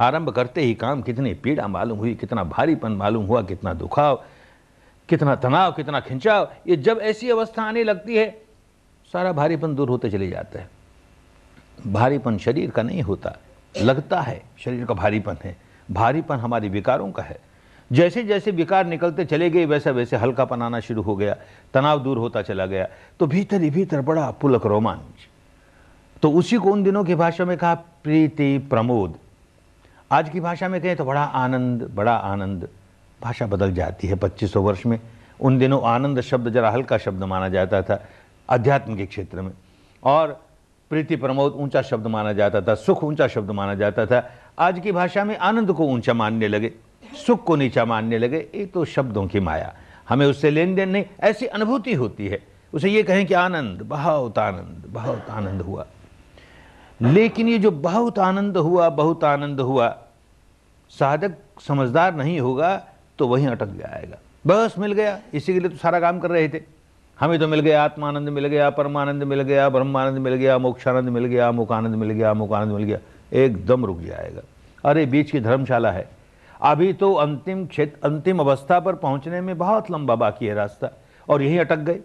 आरंभ 0.00 0.30
करते 0.30 0.60
ही 0.60 0.74
काम 0.74 1.02
कितनी 1.02 1.34
पीड़ा 1.34 1.68
मालूम 1.68 1.98
हुई, 1.98 2.14
कितना 2.14 2.44
भारीपन 2.44 2.92
मालूम 2.92 3.24
हुआ, 3.26 3.42
कितना 3.42 3.74
दुखाव, 3.74 4.24
कितना 5.08 5.34
तनाव, 5.34 5.72
कितना 5.72 6.00
खिंचाव। 6.00 6.52
ये 6.66 6.76
जब 6.76 6.98
ऐसी 7.02 7.30
अवस्था 7.30 7.62
आने 7.62 7.84
लगती 7.84 8.16
है, 8.16 8.42
सारा 9.12 9.32
भारीपन 9.32 9.74
दूर 9.74 9.88
होते 9.88 10.10
चले 10.10 10.28
जाता 10.28 10.58
है। 10.58 10.70
भारीपन 11.86 12.38
शरीर 12.38 12.70
का 12.70 12.82
नहीं 12.82 13.02
होता, 13.02 13.36
लगता 13.82 14.20
है 14.20 14.42
शरीर 14.58 14.84
का 14.84 14.94
भारीपन 14.94 15.36
है। 15.44 15.56
भारीपन 15.90 16.36
हमारे 16.36 16.68
विकारों 16.68 17.12
का 17.12 17.22
है। 17.22 17.38
जैसे 17.92 18.22
जैसे 18.24 18.50
विकार 18.50 18.86
निकलते 18.86 19.24
चले 19.24 19.50
गए 19.50 19.64
वैसा 19.64 19.90
वैसे 19.90 20.16
हल्कापन 20.16 20.62
आना 20.62 20.80
शुरू 20.80 21.02
हो 21.02 21.16
गया, 21.16 21.36
तनाव 21.74 22.02
दूर 22.02 22.18
होता 22.18 22.42
चला 22.42 22.66
गया। 22.66 22.88
तो 23.20 23.26
भीतर 23.26 23.60
ही 23.60 23.70
भीतर 23.70 24.00
बड़ा 24.00 24.30
पुलक 24.30 24.66
रोमांच। 24.66 25.26
तो 26.22 26.30
उसी 26.30 26.56
को 26.56 26.72
उन 26.72 26.82
दिनों 26.82 27.04
की 27.04 27.14
भाषा 27.14 27.44
में 27.44 27.56
कहा, 27.58 27.74
प्रीति 27.74 28.58
प्रमोद। 28.58 29.14
आज 30.10 30.28
की 30.28 30.40
भाषा 30.40 30.68
में 30.68 30.80
कहें 30.80 30.96
तो 30.96 31.04
बड़ा 31.04 31.22
आनंद 31.22 31.82
बड़ा 31.94 32.12
आनंद। 32.12 32.68
भाषा 33.20 33.46
बदल 33.46 33.72
जाती 33.72 34.08
है 34.08 34.14
पच्चीस 34.14 34.56
वर्ष 34.56 34.84
में। 34.86 34.98
उन 35.40 35.58
दिनों 35.58 35.80
आनंद 35.82 36.20
शब्द 36.20 36.48
जरा 36.48 36.70
हल्का 36.70 36.98
शब्द 36.98 37.22
माना 37.22 37.48
जाता 37.48 37.82
था, 37.82 38.00
अध्यात्म 38.48 38.96
के 38.96 39.06
क्षेत्र 39.06 39.42
में। 39.42 39.52
और 40.02 40.32
प्रीति 40.90 41.16
प्रमोद 41.16 41.52
ऊँचा 41.52 41.82
शब्द 41.82 42.06
माना 42.06 42.32
जाता 42.32 42.60
था, 42.60 42.74
सुख 42.74 43.04
ऊँचा 43.04 43.28
शब्द 43.28 43.50
माना 43.50 43.74
जाता 43.74 44.06
था। 44.06 44.30
आज 44.58 44.80
की 44.80 44.92
भाषा 44.92 45.24
में 45.24 45.36
आनंद 45.36 45.72
को 45.72 45.86
ऊँचा 45.86 46.14
मानने 46.14 46.48
लगे, 46.48 46.72
सुख 47.26 47.44
को 47.44 47.56
नीचा 47.56 47.84
मानने 47.84 48.18
लगे, 48.18 48.38
ये 48.54 48.66
तो 48.66 48.84
शब्दों 48.84 49.26
की 49.26 49.40
माया। 49.40 49.72
हमें 50.08 50.26
उससे 50.26 50.50
लेन 50.50 50.74
देन 50.74 50.88
नहीं, 50.88 51.04
ऐसी 51.20 51.46
अनुभूति 51.46 51.94
होती 51.94 52.28
है। 52.28 52.42
उसे 52.72 52.90
ये 52.90 53.02
कहें 53.02 53.26
कि 53.26 53.34
आनंद, 53.34 53.82
बहुत 53.82 54.38
आनंद 54.38 54.84
बहुत 54.88 55.30
आनंद 55.30 55.62
हुआ। 55.62 55.86
लेकिन 57.02 57.48
ये 57.48 57.58
जो 57.58 57.70
बहुत 57.70 58.18
आनंद 58.18 58.56
हुआ, 58.56 58.88
बहुत 58.88 59.24
आनंद 59.24 59.60
हुआ, 59.60 59.98
साधक 60.90 61.34
समझदार 61.68 62.14
नहीं 62.14 62.40
होगा 62.40 62.86
तो 63.18 63.28
वहीं 63.28 63.48
अटक 63.48 63.66
जाएगा। 63.66 64.18
बस 64.46 64.74
मिल 64.78 64.92
गया, 64.92 65.20
इसी 65.34 65.54
के 65.54 65.60
लिए 65.60 65.68
तो 65.68 65.76
सारा 65.76 66.00
काम 66.00 66.18
कर 66.18 66.30
रहे 66.30 66.48
थे। 66.48 66.62
हमें 67.20 67.38
तो 67.38 67.48
मिल 67.48 67.60
गया, 67.60 67.84
आत्मानंद 67.84 68.28
मिल 68.28 68.46
गया, 68.46 68.70
परमानंद 68.70 69.22
मिल 69.22 69.42
गया, 69.42 69.68
ब्रह्मानंद 69.68 70.18
मिल 70.18 70.34
गया, 70.34 70.58
मोक्षानंद 70.58 71.08
मिल 71.08 71.24
गया 71.24 71.52
मुखानंद 71.52 71.94
मिल 71.94 72.10
गया 72.10 72.34
मुखानंद 72.34 72.72
मिल 72.72 72.84
गया। 72.84 72.98
एकदम 73.32 73.84
रुक 73.84 74.00
जाएगा। 74.00 74.40
अरे, 74.84 75.06
बीच 75.06 75.30
की 75.30 75.40
धर्मशाला 75.40 75.90
है। 75.90 76.08
अभी 76.62 76.92
तो 76.92 77.14
अंतिम 77.14 77.66
क्षेत्र 77.66 78.08
अंतिम 78.08 78.40
अवस्था 78.40 78.80
पर 78.80 78.94
पहुँचने 78.94 79.40
में 79.40 79.58
बहुत 79.58 79.90
लंबा 79.90 80.14
बाकी 80.14 80.46
है 80.46 80.54
रास्ता, 80.54 80.90
और 81.28 81.42
यही 81.42 81.58
अटक 81.58 81.76
गए। 81.76 82.00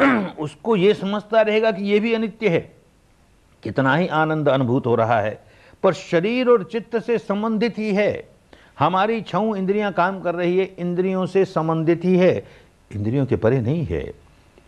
उसको 0.38 0.76
ये 0.76 0.94
समझता 0.94 1.40
रहेगा 1.40 1.70
कि 1.70 1.84
ये 1.84 2.00
भी 2.00 2.14
अनित्य 2.14 2.48
है। 2.48 2.79
कितना 3.62 3.94
ही 3.96 4.06
आनंद 4.06 4.48
अनुभूत 4.48 4.86
हो 4.86 4.94
रहा 4.94 5.20
है, 5.20 5.38
पर 5.82 5.92
शरीर 5.92 6.48
और 6.48 6.62
चित्त 6.62 6.96
से 6.96 7.18
संबंधित 7.18 7.78
ही 7.78 7.94
है। 7.94 8.28
हमारी 8.78 9.20
छऊ 9.20 9.54
इंद्रियाँ 9.54 9.92
काम 9.92 10.20
कर 10.20 10.34
रही 10.34 10.58
है, 10.58 10.64
इंद्रियों 10.78 11.26
से 11.26 11.44
संबंधित 11.44 12.04
ही 12.04 12.16
है। 12.16 12.36
इंद्रियों 12.94 13.26
के 13.26 13.36
परे 13.36 13.60
नहीं 13.60 13.84
है। 13.86 14.12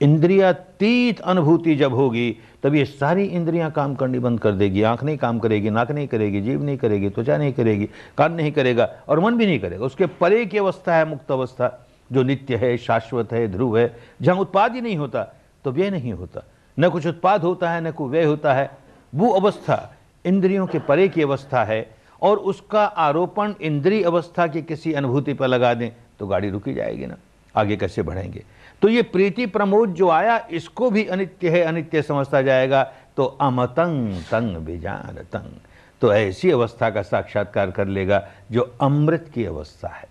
इंद्रियातीत 0.01 1.21
अनुभूति 1.21 1.75
जब 1.77 1.95
होगी, 1.95 2.37
तब 2.63 2.75
ये 2.75 2.85
सारी 2.85 3.25
इंद्रियाँ 3.25 3.71
काम 3.71 3.95
करनी 3.95 4.19
बंद 4.19 4.41
कर 4.41 4.53
देगी। 4.53 4.83
आँख 4.83 5.05
नहीं 5.05 5.17
काम 5.17 5.39
करेगी, 5.39 5.71
नाक 5.71 5.91
नहीं 5.91 6.09
करेगी 6.09 6.41
जीव 6.41 6.63
नहीं 6.63 6.77
करेगी, 6.77 7.11
त्वचा 7.11 7.37
नहीं 7.37 7.53
करेगी, 7.53 7.89
कान 8.19 8.33
नहीं 8.33 8.53
करेगा 8.53 8.89
और 9.09 9.21
मन 9.21 9.37
भी 9.37 9.47
नहीं 9.47 9.61
करेगा। 9.61 9.85
उसके 9.85 10.07
परे 10.07 10.45
की 10.47 10.59
अवस्था 10.59 10.97
है, 10.97 11.05
मुक्त 11.05 11.31
अवस्था, 11.33 11.87
जो 12.13 12.23
नित्य 12.23 12.57
है, 12.57 12.77
शाश्वत 12.77 13.33
है, 13.33 13.47
ध्रुव 13.49 13.79
है। 13.79 13.97
जहाँ 14.23 14.37
उत्पाद 14.39 14.75
ही 14.75 14.81
नहीं 14.81 14.97
होता 14.97 15.23
तो 15.65 15.71
व्यय 15.71 15.91
नहीं 15.91 16.13
होता। 16.13 16.45
न 16.79 16.89
कुछ 16.89 17.07
उत्पाद 17.07 17.43
होता 17.43 17.71
है, 17.71 17.81
न 17.81 17.91
कोई 17.91 18.11
व्यय 18.11 18.25
होता 18.25 18.55
है। 18.55 18.71
वो 19.15 19.31
अवस्था 19.31 19.97
इंद्रियों 20.25 20.67
के 20.67 20.79
परे 20.79 21.09
की 21.09 21.23
अवस्था 21.23 21.65
है 21.65 21.95
और 22.23 22.39
उसका 22.39 22.85
आरोपण 22.85 23.55
इंद्रिय 23.61 24.03
अवस्था 24.03 24.47
की 24.47 24.63
किसी 24.63 24.93
अनुभूति 24.93 25.35
पर 25.35 25.49
लगा 25.49 25.75
दें 25.75 25.91
तो 26.19 26.27
गाड़ी 26.27 26.51
रुकी 26.51 26.75
जाएगी 26.75 27.07
ना। 27.07 27.17
आगे 27.55 27.77
कैसे 27.77 28.03
बढ़ेंगे? 28.03 28.45
तो 28.83 28.89
ये 28.89 29.03
प्रीति 29.03 29.47
प्रमोद 29.47 29.95
जो 29.95 30.09
आया, 30.09 30.47
इसको 30.51 30.91
भी 30.91 31.05
अनित्य 31.05 31.51
है, 31.51 31.63
अनित्य 31.63 32.03
समझता 32.03 32.43
जाएगा 32.43 32.83
तो 33.17 33.25
अमतंग 33.25 34.23
तंग 34.31 34.57
बिजान 34.57 35.19
तंग। 35.33 35.61
तो 36.03 36.13
ऐसी 36.15 36.51
अवस्था 36.51 36.91
का 36.91 37.03
साक्षात्कार 37.03 37.71
कर 37.71 37.87
लेगा 37.87 38.27
जो 38.53 38.63
अमृत 38.81 39.31
की 39.35 39.45
अवस्था 39.45 39.89
है। 39.89 40.07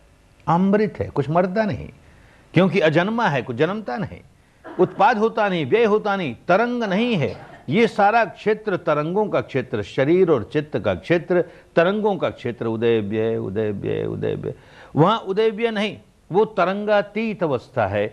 अमृत 0.47 0.99
है, 0.99 1.09
कुछ 1.09 1.29
मरता 1.29 1.65
नहीं, 1.65 1.89
क्योंकि 2.53 2.79
अजन्मा 2.79 3.27
है, 3.27 3.41
कुछ 3.41 3.55
जन्मता 3.55 3.97
नहीं। 3.97 4.19
उत्पाद 4.79 5.17
होता 5.17 5.47
नहीं, 5.49 5.65
व्यय 5.65 5.85
होता 5.85 6.15
नहीं, 6.15 6.35
तरंग 6.47 6.83
नहीं 6.83 7.15
है। 7.15 7.50
ये 7.69 7.87
सारा 7.87 8.23
क्षेत्र 8.25 8.77
तरंगों 8.77 9.25
का 9.25 9.41
क्षेत्र, 9.41 9.83
शरीर 9.83 10.29
और 10.31 10.49
चित्त 10.53 10.77
का 10.77 10.93
क्षेत्र, 10.95 11.41
तरंगों 11.75 12.15
का 12.15 12.29
क्षेत्र 12.29 12.65
उदय 12.65 12.99
व्यय 12.99 13.37
उदय 13.37 13.71
व्यय 13.71 14.05
उदय 14.05 14.35
व्यय 14.35 14.53
वहाँ 14.95 15.17
उदय 15.19 15.49
व्यय 15.49 15.71
नहीं, 15.71 15.97
वो 16.31 16.45
तरंगातीत 16.45 17.43
अवस्था 17.43 17.87
है। 17.87 18.07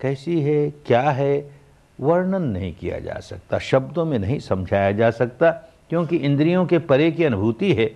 कैसी 0.00 0.40
है, 0.40 0.70
क्या 0.86 1.10
है, 1.10 1.50
वर्णन 2.00 2.42
नहीं 2.42 2.72
किया 2.74 2.98
जा 2.98 3.18
सकता, 3.20 3.58
शब्दों 3.58 4.04
में 4.04 4.18
नहीं 4.18 4.38
समझाया 4.38 4.92
जा 4.92 5.10
सकता, 5.10 5.50
क्योंकि 5.88 6.16
इंद्रियों 6.16 6.64
के 6.66 6.78
परे 6.78 7.10
की 7.10 7.24
अनुभूति 7.24 7.72
है। 7.72 7.90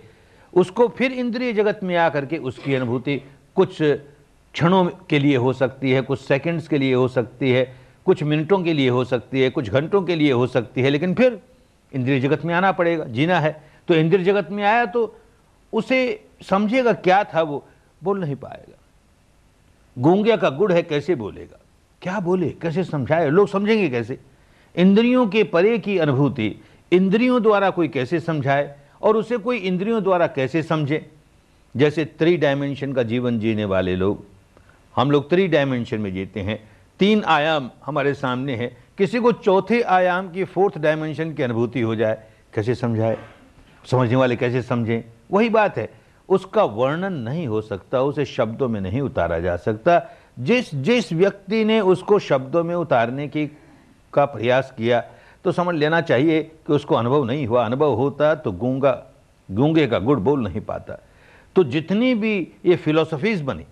उसको 0.55 0.89
फिर 0.89 1.13
इंद्रिय 1.13 1.53
जगत 1.53 1.81
में 1.83 1.97
आकर 1.97 2.27
के 2.27 2.39
उसकी 2.39 2.75
अनुभूति 2.75 3.21
कुछ 3.57 3.79
क्षणों 3.83 4.85
के 5.11 5.19
लिए 5.19 5.37
हो 5.37 5.53
सकती 5.53 5.91
है, 5.93 6.01
कुछ 6.01 6.21
सेकंड्स 6.21 6.69
के 6.69 6.79
लिए 6.79 6.95
हो 6.95 7.09
सकती 7.09 7.51
है। 7.51 7.86
कुछ 8.07 8.23
मिनटों 8.23 8.63
के 8.63 8.73
लिए 8.73 8.89
हो 8.89 9.05
सकती 9.05 9.41
है, 9.41 9.51
कुछ 9.51 9.69
घंटों 9.71 10.03
के 10.03 10.15
लिए 10.17 10.33
हो 10.33 10.47
सकती 10.47 10.83
है, 10.83 10.91
लेकिन 10.91 11.15
फिर 11.15 11.41
इंद्रिय 11.93 12.21
जगत 12.21 12.45
में 12.45 12.55
आना 12.55 12.73
पड़ेगा, 12.73 13.05
जीना 13.05 13.41
है। 13.41 13.65
तो 13.89 13.95
इंद्रिय 13.95 14.25
जगत 14.25 14.51
में 14.51 14.65
आया 14.65 14.85
तो 14.87 15.17
उसे 15.73 16.25
समझेगा 16.43 16.93
क्या 16.93 17.23
था 17.25 17.43
वो, 17.43 17.65
बोल 18.05 18.21
नहीं 18.21 18.37
पाएगा। 18.37 18.79
गूँगे 19.99 20.37
का 20.37 20.51
गुड़ 20.51 20.73
है, 20.73 20.83
कैसे 20.83 21.15
बोलेगा? 21.15 21.59
क्या 22.03 22.21
बोले? 22.21 22.51
कैसे 22.63 22.85
समझाए? 22.85 23.31
लोग 23.31 23.49
समझेंगे 23.49 23.89
कैसे? 23.89 24.19
इंद्रियों 24.77 25.27
के 25.27 25.45
परे 25.45 25.79
की 25.79 25.99
अनुभूति, 25.99 26.55
इंद्रियों 26.93 27.43
द्वारा 27.43 27.71
कोई 27.71 27.89
कैसे 27.89 28.21
समझाए 28.21 28.77
और 29.03 29.17
उसे 29.17 29.37
कोई 29.37 29.59
इंद्रियों 29.59 30.03
द्वारा 30.03 30.27
कैसे 30.27 30.63
समझे? 30.63 31.11
जैसे 31.77 32.05
थ्री 32.05 32.37
डायमेंशन 32.37 32.93
का 32.93 33.03
जीवन 33.03 33.39
जीने 33.41 33.65
वाले 33.65 33.97
लोग, 33.97 34.25
हम 34.97 35.11
लोग 35.11 35.31
थ्री 35.31 35.49
डायमेंशन 35.49 36.01
में 36.01 36.13
जीते 36.15 36.41
हैं। 36.41 36.76
तीन 37.01 37.23
आयाम 37.25 37.71
हमारे 37.87 38.15
सामने 38.15 38.55
है। 38.57 38.67
किसी 38.99 39.19
को 39.21 39.33
चौथे 39.33 39.81
आयाम 39.83 40.31
की 40.31 40.45
फोर्थ 40.45 40.79
डायमेंशन 40.79 41.33
की 41.33 41.43
अनुभूति 41.43 41.81
हो 41.81 41.95
जाए, 41.97 42.23
कैसे 42.55 42.75
समझाए? 42.75 43.19
समझने 43.85 44.17
वाले 44.17 44.37
कैसे 44.37 44.63
समझें? 44.63 45.03
वही 45.31 45.49
बात 45.49 45.77
है, 45.79 45.89
उसका 46.29 46.65
वर्णन 46.65 47.13
नहीं 47.13 47.47
हो 47.47 47.61
सकता, 47.61 48.01
उसे 48.03 48.25
शब्दों 48.25 48.69
में 48.69 48.81
नहीं 48.81 49.01
उतारा 49.01 49.39
जा 49.41 49.57
सकता। 49.57 50.01
जिस 50.39 50.75
जिस 50.75 51.13
व्यक्ति 51.13 51.65
ने 51.65 51.81
उसको 51.83 52.19
शब्दों 52.19 52.65
में 52.65 52.75
उतारने 52.75 53.29
की 53.29 53.47
का 54.13 54.25
प्रयास 54.25 54.73
किया 54.77 55.01
तो 55.45 55.53
समझ 55.53 55.75
लेना 55.75 56.01
चाहिए 56.01 56.43
कि 56.43 56.73
उसको 56.73 56.95
अनुभव 56.95 57.25
नहीं 57.25 57.47
हुआ। 57.47 57.65
अनुभव 57.65 57.95
होता 57.95 58.35
तो 58.35 58.53
गूँगा, 58.53 58.93
गूँगे 59.49 59.87
का 59.87 59.99
गुड़ 59.99 60.19
बोल 60.21 60.43
नहीं 60.45 60.61
पाता। 60.61 60.99
तो 61.57 61.65
जितनी 61.65 62.15
भी 62.15 62.37
ये 62.65 62.77
फिलोसफीज 62.77 63.43
बनी 63.43 63.65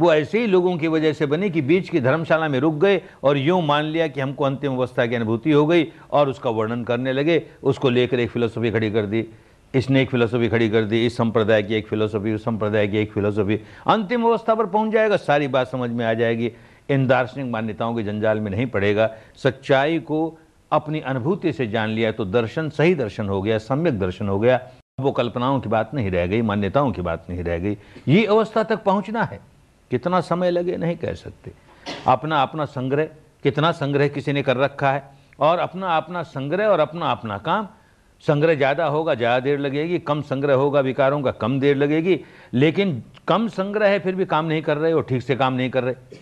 वो 0.00 0.12
ऐसे 0.12 0.40
ही 0.40 0.46
लोगों 0.46 0.76
की 0.76 0.88
वजह 0.88 1.12
से 1.12 1.26
बनी 1.26 1.50
कि 1.50 1.62
बीच 1.62 1.88
की 1.88 2.00
धर्मशाला 2.00 2.48
में 2.48 2.58
रुक 2.60 2.74
गए 2.74 3.00
और 3.24 3.38
यूँ 3.38 3.60
मान 3.62 3.84
लिया 3.84 4.06
कि 4.08 4.20
हमको 4.20 4.44
अंतिम 4.44 4.72
अवस्था 4.72 5.06
की 5.06 5.14
अनुभूति 5.14 5.52
हो 5.52 5.66
गई 5.66 5.86
और 6.10 6.28
उसका 6.28 6.50
वर्णन 6.50 6.84
करने 6.84 7.12
लगे, 7.12 7.42
उसको 7.62 7.90
लेकर 7.90 8.20
एक 8.20 8.30
फिलोसफी 8.30 8.70
खड़ी 8.70 8.90
कर 8.90 9.06
दी। 9.06 9.26
इसने 9.74 10.02
एक 10.02 10.10
फिलोसफी 10.10 10.48
खड़ी 10.48 10.68
कर 10.70 10.82
दी, 10.82 11.04
इस 11.06 11.16
संप्रदाय 11.16 11.62
की 11.62 11.74
एक 11.74 11.88
फिलोसफी, 11.88 12.32
उस 12.34 12.44
संप्रदाय 12.44 12.88
की 12.88 12.98
एक 12.98 13.12
फिलोसफी। 13.12 13.60
अंतिम 13.86 14.24
अवस्था 14.24 14.54
पर 14.54 14.66
पहुँच 14.66 14.92
जाएगा, 14.92 15.16
सारी 15.16 15.48
बात 15.48 15.68
समझ 15.68 15.90
में 15.90 16.04
आ 16.06 16.14
जाएगी। 16.14 16.52
इन 16.90 17.06
दार्शनिक 17.06 17.46
मान्यताओं 17.46 17.94
के 17.94 18.02
जंजाल 18.02 18.40
में 18.40 18.50
नहीं 18.50 18.66
पड़ेगा। 18.66 19.10
सच्चाई 19.36 19.98
को 19.98 20.38
अपनी 20.72 21.00
अनुभूति 21.00 21.52
से 21.52 21.66
जान 21.66 21.90
लिया 21.90 22.12
तो 22.12 22.24
दर्शन, 22.24 22.68
सही 22.68 22.94
दर्शन 22.94 23.28
हो 23.28 23.42
गया, 23.42 23.58
सम्यक 23.58 23.98
दर्शन 23.98 24.28
हो 24.28 24.38
गया। 24.38 24.60
वो 25.00 25.12
कल्पनाओं 25.12 25.60
की 25.60 25.68
बात 25.68 25.94
नहीं 25.94 26.10
रह 26.10 26.26
गई, 26.26 26.42
मान्यताओं 26.42 26.92
की 26.92 27.02
बात 27.02 27.26
नहीं 27.30 27.44
रह 27.44 27.58
गई। 27.58 27.76
ये 28.08 28.24
अवस्था 28.26 28.62
तक 28.62 28.82
पहुँचना 28.82 29.22
है। 29.22 29.40
कितना 29.90 30.20
समय 30.22 30.50
लगे 30.50 30.76
नहीं 30.76 30.96
कह 30.96 31.14
सकते। 31.14 31.52
अपना 32.06 32.42
अपना 32.42 32.64
संग्रह, 32.66 33.04
कितना 33.44 33.72
संग्रह 33.72 34.08
किसी 34.08 34.32
ने 34.32 34.42
कर 34.42 34.56
रखा 34.56 34.92
है, 34.92 35.02
और 35.38 35.58
अपना 35.58 35.96
अपना 35.96 36.22
संग्रह 36.24 36.66
और 36.66 36.80
अपना 36.80 37.10
अपना 37.10 37.38
काम। 37.40 37.68
संग्रह 38.24 38.54
ज़्यादा 38.54 38.86
होगा, 38.86 39.14
ज़्यादा 39.14 39.40
देर 39.40 39.58
लगेगी, 39.58 39.98
कम 40.00 40.20
संग्रह 40.22 40.54
होगा, 40.54 40.80
विकारों 40.80 41.20
का 41.22 41.30
कम 41.32 41.58
देर 41.60 41.76
लगेगी, 41.76 42.18
लेकिन 42.52 43.02
कम 43.28 43.48
संग्रह 43.50 43.88
है, 43.88 43.98
फिर 43.98 44.14
भी 44.14 44.24
काम 44.26 44.44
नहीं 44.46 44.62
कर 44.62 44.76
रहे 44.76 44.92
और 44.92 45.02
ठीक 45.02 45.22
से 45.22 45.36
काम 45.36 45.54
नहीं 45.54 45.70
कर 45.70 45.84
रहे 45.84 46.18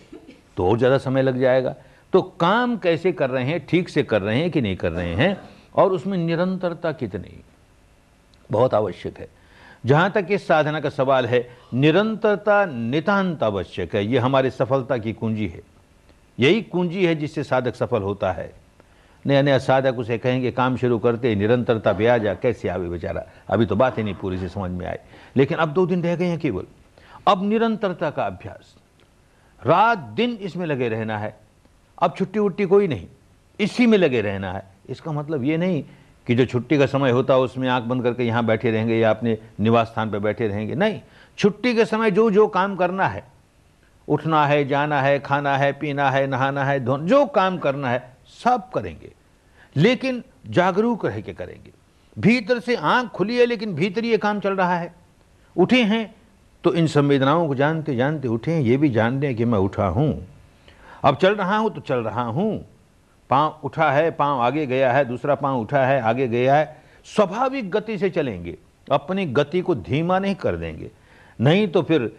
तो 0.57 0.65
और 0.65 0.77
ज़्यादा 0.77 0.97
समय 0.99 1.21
लग 1.21 1.39
जाएगा। 1.39 1.75
तो 2.13 2.21
काम 2.21 2.77
कैसे 2.77 3.11
कर 3.11 3.29
रहे 3.29 3.43
हैं, 3.45 3.65
ठीक 3.65 3.89
से 3.89 4.03
कर 4.03 4.21
रहे 4.21 4.39
हैं 4.39 4.49
कि 4.51 4.61
नहीं 4.61 4.75
कर 4.75 4.91
रहे 4.91 5.13
हैं, 5.15 5.37
और 5.75 5.91
उसमें 5.93 6.17
निरंतरता 6.17 6.91
कितनी? 6.93 7.39
बहुत 8.49 8.73
आवश्यक 8.73 9.19
है। 9.19 9.27
जहाँ 9.85 10.11
तक 10.11 10.27
इस 10.31 10.47
साधना 10.47 10.79
का 10.79 10.89
सवाल 10.89 11.25
है, 11.25 11.49
निरंतरता 11.73 12.65
नितांत 12.65 13.43
आवश्यक 13.43 13.95
है। 13.95 14.05
ये 14.05 14.17
हमारी 14.17 14.49
सफलता 14.49 14.97
की 14.97 15.13
कुंजी 15.13 15.47
है। 15.47 15.61
यही 16.39 16.61
कुंजी 16.61 17.05
है 17.05 17.15
जिससे 17.15 17.43
साधक 17.43 17.75
सफल 17.75 18.01
होता 18.01 18.31
है। 18.31 18.53
नया 19.25 19.41
नया 19.41 19.57
साधक 19.57 19.99
उसे 19.99 20.17
कहेंगे, 20.17 20.51
काम 20.51 20.77
शुरू 20.77 20.99
करते 20.99 21.35
निरंतरता 21.35 21.93
भी 21.93 22.05
आ 22.05 22.17
जा 22.17 22.33
कैसे 22.33 22.69
आवे 22.69 22.89
बेचारा? 22.89 23.25
अभी 23.49 23.65
तो 23.65 23.75
बात 23.75 23.97
ही 23.97 24.03
नहीं 24.03 24.15
पूरी 24.15 24.37
से 24.37 24.49
समझ 24.49 24.71
में 24.71 24.87
आई। 24.87 24.95
लेकिन 25.35 25.57
अब 25.57 25.69
दो 25.69 25.85
दिन 25.85 26.03
रह 26.03 26.15
गए 26.15 26.25
हैं 26.25 26.39
केवल। 26.39 26.63
अब 27.27 27.43
निरंतरता 27.43 28.09
का 28.09 28.25
अभ्यास। 28.25 28.75
रात 29.65 29.97
दिन 29.97 30.31
इसमें 30.31 30.65
लगे 30.65 30.89
रहना 30.89 31.17
है। 31.17 31.39
अब 32.01 32.15
छुट्टी 32.17 32.39
उट्टी 32.39 32.65
कोई 32.65 32.87
नहीं। 32.87 33.07
इसी 33.59 33.85
में 33.85 33.97
लगे 33.97 34.21
रहना 34.21 34.53
है। 34.53 34.63
इसका 34.89 35.11
मतलब 35.11 35.43
ये 35.43 35.57
नहीं 35.57 35.83
कि 36.29 36.35
जो 36.35 36.45
छुट्टी 36.45 36.77
का 36.77 36.85
समय 36.85 37.11
होता 37.11 37.33
है, 37.33 37.39
उसमें 37.39 37.67
आँख 37.69 37.83
बंद 37.83 38.03
करके 38.03 38.23
यहाँ 38.23 38.45
बैठे 38.45 38.71
रहेंगे 38.71 38.95
या 38.95 39.09
अपने 39.09 39.37
निवास 39.59 39.87
स्थान 39.87 40.11
पर 40.11 40.19
बैठे 40.19 40.47
रहेंगे। 40.47 40.75
नहीं, 40.75 40.99
छुट्टी 41.37 41.73
के 41.75 41.85
समय 41.85 42.11
जो 42.11 42.29
जो 42.31 42.47
काम 42.47 42.75
करना 42.75 43.07
है, 43.07 43.23
उठना 44.07 44.45
है, 44.47 44.67
जाना 44.67 45.01
है, 45.01 45.19
खाना 45.19 45.57
है, 45.57 45.71
पीना 45.73 46.09
है, 46.11 46.27
नहाना 46.27 46.63
है 46.63 46.79
धोना 46.85 47.05
जो 47.05 47.25
काम 47.25 47.57
करना 47.57 47.89
है, 47.89 48.13
सब 48.43 48.69
करेंगे। 48.69 49.11
लेकिन 49.75 50.23
जागरूक 50.47 51.05
रह 51.05 51.19
के 51.21 51.33
करेंगे। 51.33 51.71
भीतर 52.17 52.59
से 52.59 52.75
आँख 52.75 53.09
खुली 53.09 53.37
है, 53.37 53.45
लेकिन 53.45 53.75
भीतर 53.75 54.05
ये 54.05 54.17
काम 54.17 54.39
चल 54.39 54.53
रहा 54.53 54.77
है। 54.77 54.93
उठे 55.55 55.83
हैं 55.83 56.15
तो 56.63 56.73
इन 56.73 56.87
संवेदनाओं 56.87 57.47
को 57.47 57.55
जानते 57.55 57.95
जानते 57.95 58.27
उठे 58.27 58.51
हैं। 58.51 58.61
ये 58.61 58.77
भी 58.77 58.89
जान 58.89 59.19
दें 59.19 59.35
कि 59.35 59.45
मैं 59.45 59.59
उठा 59.59 59.87
हूँ। 59.87 60.27
अब 61.03 61.15
चल 61.15 61.35
रहा 61.35 61.57
हूँ 61.57 61.73
तो 61.73 61.81
चल 61.81 61.95
रहा 61.95 62.23
हूँ। 62.23 62.65
पाँव 63.29 63.59
उठा 63.63 63.91
है, 63.91 64.11
पाँव 64.11 64.41
आगे 64.41 64.65
गया 64.65 64.93
है, 64.93 65.05
दूसरा 65.05 65.35
पाँव 65.35 65.59
उठा 65.61 65.85
है, 65.85 66.01
आगे 66.01 66.27
गया 66.27 66.55
है, 66.55 66.81
स्वाभाविक 67.05 67.71
गति 67.71 67.97
से 67.97 68.09
चलेंगे, 68.09 68.57
अपनी 68.91 69.25
गति 69.25 69.61
को 69.61 69.75
धीमा 69.75 70.19
नहीं 70.19 70.35
कर 70.35 70.55
देंगे। 70.55 70.91
नहीं 71.41 71.67
तो 71.67 71.81
फिर 71.81 72.17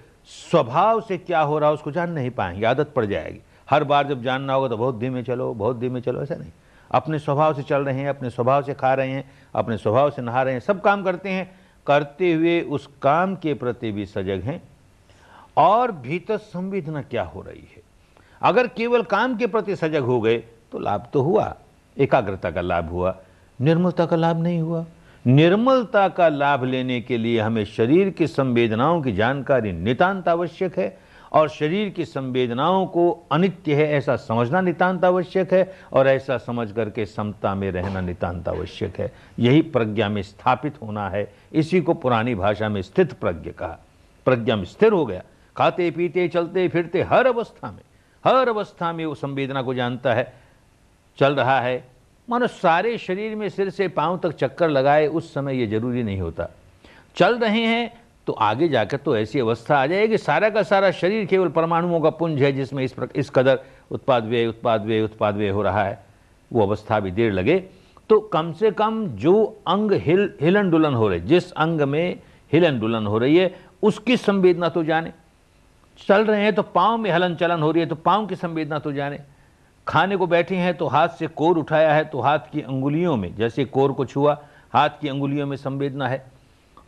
स्वभाव 0.51 1.01
से 1.01 1.18
क्या 1.18 1.40
हो 1.40 1.59
रहा 1.59 1.68
है 1.68 1.75
उसको 1.75 1.90
जान 1.90 2.11
नहीं 2.11 2.31
पाएँगे, 2.31 2.66
आदत 2.66 2.92
पड़ 2.96 3.07
जाएगी। 3.07 3.40
हर 3.70 3.85
बार 3.85 4.07
जब 4.07 4.23
जानना 4.23 4.55
होगा 4.55 4.68
तो 4.68 4.77
बहुत 4.77 4.99
धीमे 4.99 5.23
चलो, 5.23 5.55
बहुत 5.55 5.79
धीमे 5.79 6.01
चलो, 6.01 6.23
ऐसा 6.23 6.35
नहीं। 6.35 6.51
अपने 6.90 7.18
स्वभाव 7.18 7.55
से 7.55 7.62
चल 7.62 7.83
रहे 7.83 8.01
हैं, 8.01 8.09
अपने 8.09 8.31
स्वभाव 8.31 8.62
से 8.62 8.75
खा 8.75 8.94
रहे 8.94 9.11
हैं, 9.11 9.31
अपने 9.55 9.77
स्वभाव 9.77 10.11
से 10.11 10.23
नहा 10.23 10.42
रहे 10.42 10.55
हैं, 10.55 10.61
सब 10.61 10.81
काम 10.81 11.03
करते 11.03 11.29
हैं। 11.29 11.61
करते 11.87 12.33
हुए 12.33 12.61
उस 12.61 12.88
काम 13.03 13.35
के 13.37 13.55
प्रति 13.55 13.92
भी 13.92 14.07
सजग 14.07 14.42
हैं। 14.44 14.62
और 15.57 15.92
भीतर 15.92 16.37
संवेदना 16.37 17.03
क्या 17.03 17.23
हो 17.23 17.40
रही 17.42 17.68
है? 17.77 17.83
अगर 18.42 18.66
केवल 18.66 19.03
काम 19.03 19.37
के 19.37 19.46
प्रति 19.46 19.77
सजग 19.77 20.03
हो 20.03 20.20
गए 20.20 20.42
तो 20.72 20.78
लाभ 20.78 21.06
तो 21.12 21.22
हुआ, 21.22 21.54
एकाग्रता 21.98 22.50
का 22.50 22.61
लाभ 22.61 22.90
हुआ, 22.90 23.16
निर्मलता 23.61 24.06
का 24.06 24.16
लाभ 24.16 24.42
नहीं 24.42 24.61
हुआ। 24.61 24.87
निर्मलता 25.26 26.09
का 26.09 26.28
लाभ 26.28 26.64
लेने 26.64 27.00
के 27.00 27.18
लिए 27.18 27.40
हमें 27.40 27.64
शरीर 27.64 28.11
की 28.11 28.26
संवेदनाओं 28.26 29.02
की 29.02 29.12
जानकारी 29.12 29.72
नितांत 29.72 30.28
आवश्यक 30.28 30.78
है 30.78 30.98
और 31.33 31.48
शरीर 31.48 31.88
की 31.88 32.04
संवेदनाओं 32.04 32.87
को 32.87 33.26
अनित्य 33.33 33.74
है 33.74 33.92
ऐसा 33.92 34.16
समझना 34.16 34.61
नितांत 34.61 35.04
आवश्यक 35.04 35.52
है 35.52 35.74
और 35.92 36.09
ऐसा 36.09 36.38
समझ 36.38 36.72
करके 36.72 37.06
समता 37.06 37.54
में 37.54 37.70
रहना 37.70 38.00
नितांत 38.00 38.48
आवश्यक 38.48 39.00
है। 39.00 39.12
यही 39.38 39.62
प्रज्ञा 39.62 40.09
में 40.09 40.22
स्थापित 40.22 40.74
होना 40.83 41.09
है। 41.09 41.35
इसी 41.52 41.80
को 41.80 41.94
पुरानी 41.94 42.35
भाषा 42.35 42.68
में 42.68 42.83
स्थित 42.83 43.12
प्रज्ञ 43.12 43.50
कहा। 43.50 43.78
प्रज्ञा 44.24 44.56
में 44.56 44.64
स्थिर 44.64 44.92
हो 44.92 45.06
गया। 45.06 45.22
खाते, 45.56 45.90
पीते, 45.90 46.28
चलते, 46.28 46.68
फिरते, 46.68 47.02
हर 47.02 47.26
अवस्था 47.26 47.70
में, 47.70 47.83
हर 48.24 48.48
अवस्था 48.48 48.92
में 48.92 49.06
वो 49.06 49.14
संवेदना 49.14 49.62
को 49.62 49.74
जानता 49.74 50.14
है। 50.14 50.39
चल 51.18 51.35
रहा 51.35 51.61
है। 51.61 51.85
मानो 52.29 52.46
सारे 52.46 52.96
शरीर 52.99 53.35
में 53.37 53.49
सिर 53.49 53.70
से 53.70 53.88
पाँव 53.88 54.18
तक 54.18 54.33
चक्कर 54.33 54.68
लगाए, 54.68 55.07
उस 55.07 55.33
समय 55.35 55.59
ये 55.61 55.66
ज़रूरी 55.66 56.03
नहीं 56.03 56.20
होता। 56.20 56.49
चल 57.16 57.38
रहे 57.38 57.64
हैं 57.66 57.92
तो 58.27 58.33
आगे 58.33 58.68
जाकर 58.68 58.96
तो 58.96 59.16
ऐसी 59.16 59.40
अवस्था 59.40 59.77
आ 59.77 59.87
जाएगी। 59.87 60.16
सारा 60.18 60.49
का 60.51 60.62
सारा 60.62 60.90
शरीर 60.90 61.25
केवल 61.27 61.49
परमाणुओं 61.49 62.01
का 62.01 62.11
पुंज 62.11 62.42
है, 62.42 62.53
जिसमें 62.53 62.83
इस 62.85 62.92
प्रकार 62.92 63.20
इस 63.20 63.31
कदर 63.31 63.59
उत्पाद 63.90 64.25
व्यय 64.25 64.46
उत्पाद 64.46 64.85
व्यय 64.85 65.03
उत्पाद 65.03 65.37
व्यय 65.37 65.51
हो 65.51 65.62
रहा 65.62 65.85
है। 65.85 65.99
वो 66.51 66.62
अवस्था 66.62 67.01
भी 67.01 67.11
देर 67.11 67.33
लगे। 67.33 67.59
तो 68.11 68.18
कम 68.20 68.53
से 68.53 68.70
कम 68.70 69.07
जो 69.16 69.62
अंग 69.68 69.92
हिल 69.94 70.33
हिलन 70.40 70.70
डुलन 70.70 70.94
हो 70.94 71.09
रहे, 71.09 71.20
जिस 71.20 71.51
अंग 71.53 71.81
में 71.81 72.18
हिलन 72.53 72.79
डुलन 72.81 73.07
हो 73.07 73.18
रही 73.18 73.37
है, 73.37 73.55
उसकी 73.83 74.16
संवेदना 74.16 74.68
तो 74.68 74.85
जाने। 74.85 75.12
चल 75.99 76.25
रहे 76.25 76.42
हैं 76.42 76.55
तो 76.55 76.62
पाँव 76.64 76.96
में 76.99 77.11
हलन 77.11 77.35
चलन 77.35 77.62
हो 77.62 77.70
रही 77.70 77.83
है 77.83 77.88
तो 77.88 77.94
पाँव 77.96 78.27
की 78.27 78.37
संवेदना 78.37 78.79
तो 78.79 78.92
जाने। 78.92 79.18
खाने 79.87 80.16
को 80.16 80.27
बैठे 80.27 80.57
हैं 80.57 80.77
तो 80.77 80.87
हाथ 80.87 81.09
से 81.09 81.27
कोर 81.27 81.59
उठाया 81.59 81.93
है 81.95 82.05
तो 82.05 82.21
हाथ 82.21 82.38
की 82.53 82.61
अंगुलियों 82.61 83.16
में, 83.16 83.35
जैसे 83.37 83.64
कोर 83.64 83.93
को 83.93 84.05
छुआ, 84.05 84.38
हाथ 84.73 84.90
की 85.01 85.09
अंगुलियों 85.09 85.47
में 85.47 85.57
संवेदना 85.57 86.09
है। 86.09 86.25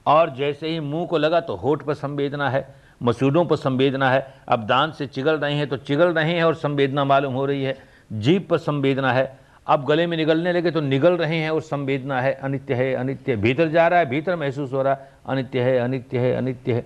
और 0.07 0.31
जैसे 0.31 0.69
ही 0.69 0.81
मुँह 0.81 1.07
को 1.07 1.19
लगा 1.19 1.41
तो 1.41 1.57
होठ 1.57 1.83
पर 1.83 1.95
संवेदना 1.95 2.49
है, 2.51 2.67
मसूदों 3.03 3.45
पर 3.45 3.57
संवेदना 3.57 4.11
है। 4.11 4.35
अब 4.49 4.67
दांत 4.67 4.95
से 4.95 5.07
चिगल 5.07 5.39
रहे 5.39 5.55
हैं 5.55 5.69
तो 5.69 5.77
चिगल 5.77 6.13
रहे 6.15 6.35
हैं 6.35 6.45
और 6.45 6.55
संवेदना 6.55 7.05
मालूम 7.05 7.35
हो 7.35 7.45
रही 7.47 7.65
है। 7.65 7.77
जीप 8.13 8.49
पर 8.49 8.59
संवेदना 8.59 9.13
है। 9.13 9.39
अब 9.67 9.85
गले 9.85 10.07
में 10.07 10.17
निगलने 10.17 10.53
लगे 10.53 10.71
तो 10.71 10.81
निगल 10.81 11.17
रहे 11.17 11.37
हैं 11.37 11.51
और 11.51 11.61
संवेदना 11.61 12.21
है। 12.21 12.33
अनित्य 12.35 12.75
है, 12.75 12.95
अनित्य। 12.95 13.37
भीतर 13.37 13.69
जा 13.69 13.87
रहा 13.89 13.99
है, 13.99 14.07
भीतर 14.07 14.37
महसूस 14.37 14.73
हो 14.73 14.83
रहा 14.83 14.93
है, 14.93 15.11
अनित्य 15.29 15.61
है 15.61 15.79
अनित्य 15.79 16.19
है 16.19 16.35
अनित्य 16.35 16.73
है। 16.73 16.85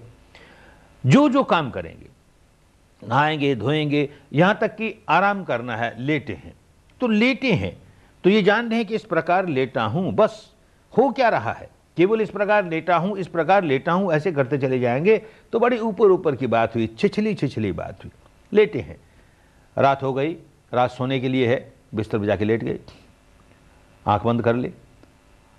जो 1.05 1.29
जो 1.29 1.42
काम 1.45 1.71
करेंगे 1.71 2.07
नहाएँगे, 3.09 3.55
धोएँगे, 3.55 4.09
यहाँ 4.33 4.59
तक 4.61 4.77
कि 4.77 4.95
आराम 5.09 5.45
करना 5.45 5.77
है, 5.77 5.95
लेटे 5.99 6.33
हैं। 6.33 6.55
तो 7.01 7.07
लेटे 7.07 7.53
हैं। 7.53 7.77
तो 8.25 8.31
ये 8.31 8.42
जान 8.42 8.69
रहे 8.69 8.79
हैं 8.79 8.87
कि 8.87 8.95
इस 8.95 9.05
प्रकार 9.05 9.47
लेटा 9.47 9.85
हूँ, 9.85 10.12
बस, 10.12 10.53
हो 10.95 11.11
क्या 11.11 11.29
रहा 11.29 11.53
है? 11.53 11.69
केवल 11.97 12.21
इस 12.21 12.31
प्रकार 12.31 12.64
लेटा 12.64 12.97
हूँ, 12.97 13.16
इस 13.19 13.29
प्रकार 13.29 13.64
लेटा 13.64 13.92
हूँ, 13.92 14.12
ऐसे 14.12 14.33
करते 14.33 14.59
चले 14.59 14.79
जाएँगे 14.81 15.16
तो 15.53 15.61
बड़ी 15.61 15.79
ऊपर 15.79 16.05
ऊपर 16.05 16.37
की 16.37 16.47
बात 16.47 16.75
हुई, 16.75 16.87
छिछली 16.99 17.35
छिछली 17.35 17.73
बात 17.73 18.05
हुई। 18.05 18.11
लेटे 18.53 18.81
हैं। 18.81 18.97
रात 19.79 20.03
हो 20.03 20.12
गई, 20.12 20.33
रात 20.75 20.90
सोने 20.90 21.21
के 21.21 21.29
लिए 21.29 21.47
है, 21.49 21.73
बिस्तर 21.95 22.19
पर 22.19 22.25
जाके 22.25 22.45
लेट 22.45 22.64
गए। 22.64 22.79
आँख 24.07 24.23
बंद 24.23 24.42
कर 24.42 24.55
ले। 24.55 24.73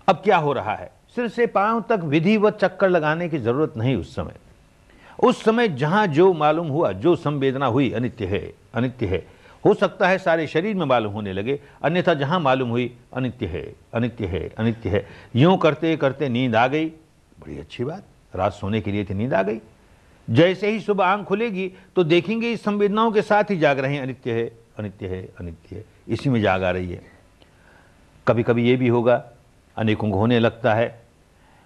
अब 0.07 0.15
क्या 0.15 0.37
हो 0.37 0.53
रहा 0.53 0.75
है? 0.75 0.91
सिर 1.15 1.27
से 1.27 1.47
पाँव 1.47 1.83
तक 1.89 1.99
विधिवत 2.03 2.57
चक्कर 2.61 2.89
लगाने 2.89 3.29
की 3.29 3.37
ज़रूरत 3.37 3.73
नहीं 3.77 3.95
उस 3.95 4.15
समय। 4.15 4.35
उस 5.23 5.43
समय 5.43 5.67
जहाँ 5.67 6.07
जो 6.07 6.33
मालूम 6.33 6.67
हुआ, 6.67 6.91
जो 6.91 7.15
संवेदना 7.15 7.65
हुई, 7.65 7.91
अनित्य 7.91 8.25
है 8.25 8.53
अनित्य 8.73 9.05
है। 9.05 9.27
हो 9.65 9.73
सकता 9.73 10.07
है 10.07 10.17
सारे 10.17 10.47
शरीर 10.47 10.75
में 10.75 10.85
मालूम 10.85 11.13
होने 11.13 11.33
लगे, 11.33 11.59
अन्यथा 11.83 12.13
जहाँ 12.13 12.39
मालूम 12.39 12.69
हुई, 12.69 12.97
अनित्य 13.13 13.45
है 13.45 13.75
अनित्य 13.93 14.25
है 14.25 14.49
अनित्य 14.57 14.89
है। 14.89 15.07
यूँ 15.35 15.57
करते 15.57 15.97
करते 15.97 16.29
नींद 16.29 16.55
आ 16.55 16.67
गई। 16.67 16.85
बड़ी 17.39 17.59
अच्छी 17.59 17.83
बात, 17.83 18.03
रात 18.35 18.53
सोने 18.53 18.81
के 18.81 18.91
लिए 18.91 19.05
थी, 19.05 19.13
नींद 19.13 19.33
आ 19.33 19.43
गई। 19.43 19.59
जैसे 20.29 20.71
ही 20.71 20.79
सुबह 20.79 21.05
आँख 21.05 21.25
खुलेगी 21.25 21.71
तो 21.95 22.03
देखेंगे 22.03 22.51
इस 22.51 22.63
संवेदनाओं 22.63 23.11
के 23.11 23.21
साथ 23.21 23.43
ही 23.43 23.57
जाग 23.57 23.79
रहे 23.79 23.93
हैं, 23.93 24.01
अनित्य 24.01 24.31
है 24.31 24.51
अनित्य 24.79 25.07
है 25.07 25.29
अनित्य 25.39 25.75
है। 25.75 25.85
इसी 26.07 26.29
में 26.29 26.41
जाग 26.41 26.63
आ 26.63 26.71
रही 26.71 26.91
है। 26.91 27.01
कभी 28.27 28.43
कभी 28.43 28.69
ये 28.69 28.75
भी 28.75 28.87
होगा, 28.87 29.31
अनेकों 29.77 30.11
को 30.11 30.17
होने 30.17 30.39
लगता 30.39 30.73
है। 30.73 31.01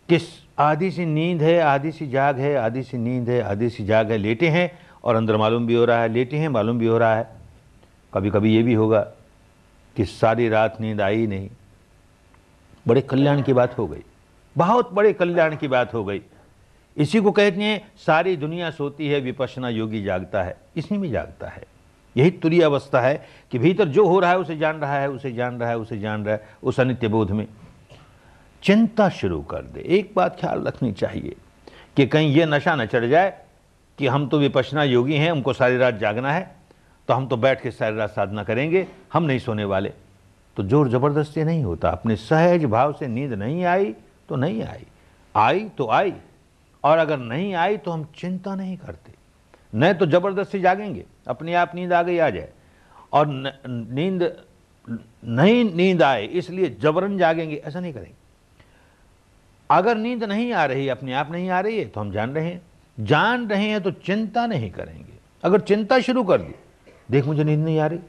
कि 0.10 0.18
आधी 0.58 0.92
सी 0.92 1.06
नींद 1.06 1.42
है, 1.42 1.60
आधी 1.60 1.92
सी 1.92 2.08
जाग 2.08 2.40
है, 2.40 2.56
आधी 2.56 2.84
सी 2.84 2.98
नींद 2.98 3.30
है, 3.30 3.42
आधी 3.42 3.70
सी 3.70 3.86
जाग 3.86 4.12
है, 4.12 4.18
लेटे 4.18 4.50
हैं 4.50 4.80
और 5.04 5.16
अंदर 5.16 5.38
मालूम 5.38 5.68
भी 5.68 5.74
हो 5.74 5.86
रहा 5.86 6.02
है, 6.02 6.10
लेटे 6.10 6.38
हैं, 6.38 6.50
मालूम 6.50 6.80
भी 6.80 6.86
हो 6.86 6.98
रहा 6.98 7.16
है। 7.16 7.30
कभी 8.14 8.30
कभी 8.30 8.56
ये 8.56 8.64
भी 8.64 8.74
होगा 8.74 9.02
कि 9.96 10.06
सारी 10.06 10.50
रात 10.50 10.82
नींद 10.82 11.02
आई 11.02 11.28
नहीं। 11.28 11.50
बड़े 12.88 13.02
कल्याण 13.02 13.42
की 13.42 13.54
बात 13.54 13.78
हो 13.78 13.88
गई। 13.88 14.04
बहुत 14.58 14.94
बड़े 14.94 15.14
कल्याण 15.14 15.56
की 15.56 15.68
बात 15.68 15.94
हो 15.94 16.06
गई। 16.06 16.22
इसी 16.98 17.20
को 17.20 17.32
कहते 17.32 17.62
हैं, 17.62 17.92
सारी 17.98 18.38
दुनिया 18.38 18.72
सोती 18.72 19.08
है 19.08 19.20
विपशना 19.20 19.70
योगी 19.70 20.04
जागता 20.04 20.44
है। 20.44 20.58
इसी 20.78 20.98
में 20.98 21.12
जागता 21.12 21.48
है। 21.48 21.64
यही 22.18 22.32
तुरी 22.32 22.62
अवस्था 22.62 23.00
है 23.00 23.26
कि 23.52 23.60
भीतर 23.60 23.88
जो 23.88 24.08
हो 24.08 24.20
रहा 24.20 24.32
है, 24.32 24.38
उसे 24.38 24.58
जान 24.58 24.78
रहा 24.78 25.00
है, 25.00 25.10
उसे 25.10 25.32
जान 25.32 25.60
रहा 25.60 25.70
है, 25.70 25.78
उसे 25.78 26.00
जान 26.00 26.26
रहा 26.26 26.36
है, 26.36 26.48
उस 26.64 26.80
अनित्य 26.80 27.08
बोध 27.08 27.32
में। 27.32 27.48
चिंता 28.64 29.10
शुरू 29.12 29.42
कर 29.44 29.62
दे। 29.64 29.82
एक 29.90 30.12
बात 30.16 30.40
ख्याल 30.40 30.62
रखनी 30.64 30.92
चाहिए 30.94 31.36
कि 31.98 32.06
कहीं 32.08 32.34
ये 32.34 32.46
नशा 32.46 32.76
न 32.76 32.86
चढ़ 32.86 33.06
जाए 33.06 33.34
कि 34.00 34.08
हम 34.08 34.28
तो 34.28 34.40
विपशना 34.40 34.84
योगी 34.84 35.16
हैं 35.16 35.32
हमको 35.32 35.54
सारी 35.54 35.78
रात 35.78 35.96
जागना 35.98 36.32
है 36.34 36.50
तो 37.08 37.14
हम 37.14 37.28
तो 37.28 37.38
बैठ 37.38 37.62
के 37.62 37.72
सारी 37.72 37.96
रात 37.96 38.10
साधना 38.12 38.44
करेंगे, 38.44 38.88
हम 39.14 39.24
नहीं 39.24 39.40
सोने 39.40 39.64
वाले। 39.66 39.92
तो 40.58 40.64
ज़ोर 40.64 40.90
ज़बरदस्ती 40.90 41.44
नहीं 41.44 41.64
होता। 41.64 41.90
अपने 41.90 42.16
सहज 42.18 42.66
भाव 42.66 42.94
से 42.94 43.08
नींद 43.08 43.34
नहीं 43.34 43.64
आई 43.66 43.94
तो 44.30 44.36
नहीं 44.36 44.64
आई। 44.64 44.86
आई 45.36 45.68
तो 45.78 45.88
आई, 45.90 46.14
और 46.84 46.98
अगर 46.98 47.18
नहीं 47.20 47.54
आई 47.56 47.78
तो 47.78 47.92
हम 47.92 48.06
चिंता 48.16 48.56
नहीं 48.56 48.78
करते। 48.78 49.14
न 49.74 49.94
तो 49.94 50.06
ज़बरदस्ती 50.08 50.60
जागेंगे, 50.62 51.06
अपने 51.28 51.54
आप 51.56 51.76
नींद 51.76 51.94
आ 51.94 52.02
गई, 52.04 52.18
आ 52.18 52.30
जाए। 52.30 52.50
और 53.14 53.28
नींद, 53.28 54.24
नहीं 54.88 55.64
नींद 55.66 56.04
आए, 56.04 56.26
इसलिए 56.26 56.70
जबरन 56.82 57.18
जागेंगे, 57.18 57.56
ऐसा 57.58 57.80
नहीं 57.80 57.94
करेंगे। 57.94 58.16
अगर 59.72 59.98
नींद 59.98 60.24
नहीं 60.24 60.54
आ 60.54 60.66
रही, 60.66 60.90
अपने 60.90 61.14
आप 61.14 61.32
नहीं 61.32 61.50
आ 61.50 61.60
रही 61.60 61.80
है 61.80 61.86
तो 61.86 62.02
हम 62.02 62.12
जान 62.12 62.32
रहे 62.32 62.46
हैं। 62.46 62.62
जान 63.00 63.48
रहे 63.48 63.66
हैं 63.66 63.82
तो 63.82 63.92
चिंता 63.92 64.48
नहीं 64.48 64.72
करेंगे। 64.72 65.14
अगर 65.44 65.60
चिंता 65.60 66.00
शुरू 66.00 66.24
कर 66.24 66.42
दी, 66.42 66.56
देख 67.12 67.26
मुझे 67.26 67.44
नींद 67.44 67.60
नहीं 67.60 67.80
आ 67.80 67.86
रही। 67.86 68.00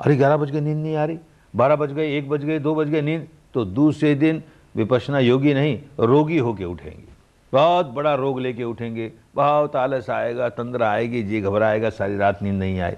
अरे, 0.00 0.16
ग्यारह 0.16 0.36
बज 0.36 0.50
गए, 0.50 0.60
नींद 0.60 0.76
नहीं 0.76 0.96
आ 0.96 1.04
रही। 1.04 1.18
बारह 1.56 1.76
बज 1.76 1.92
गए, 1.92 2.18
एक 2.18 2.28
बज 2.28 2.44
गए, 2.44 2.58
दो 2.58 2.74
बज 2.74 2.88
गए, 2.88 3.02
नींद। 3.02 3.28
तो 3.54 3.64
दूसरे 3.64 4.14
दिन 4.14 4.42
विपसना 4.76 5.18
योगी 5.18 5.54
नहीं, 5.54 5.82
रोगी 6.00 6.38
होके 6.38 6.64
उठेंगे। 6.64 7.04
बहुत 7.52 7.86
बड़ा 7.86 8.14
रोग 8.14 8.40
लेके 8.40 8.64
उठेंगे। 8.64 9.12
बहुत 9.34 9.76
आलस 9.76 10.10
आएगा, 10.10 10.48
तंद्रा 10.48 10.90
आएगी, 10.90 11.22
जी 11.22 11.40
घबराएगा, 11.40 11.90
सारी 11.90 12.16
रात 12.16 12.42
नींद 12.42 12.54
नहीं 12.54 12.80
आए। 12.80 12.96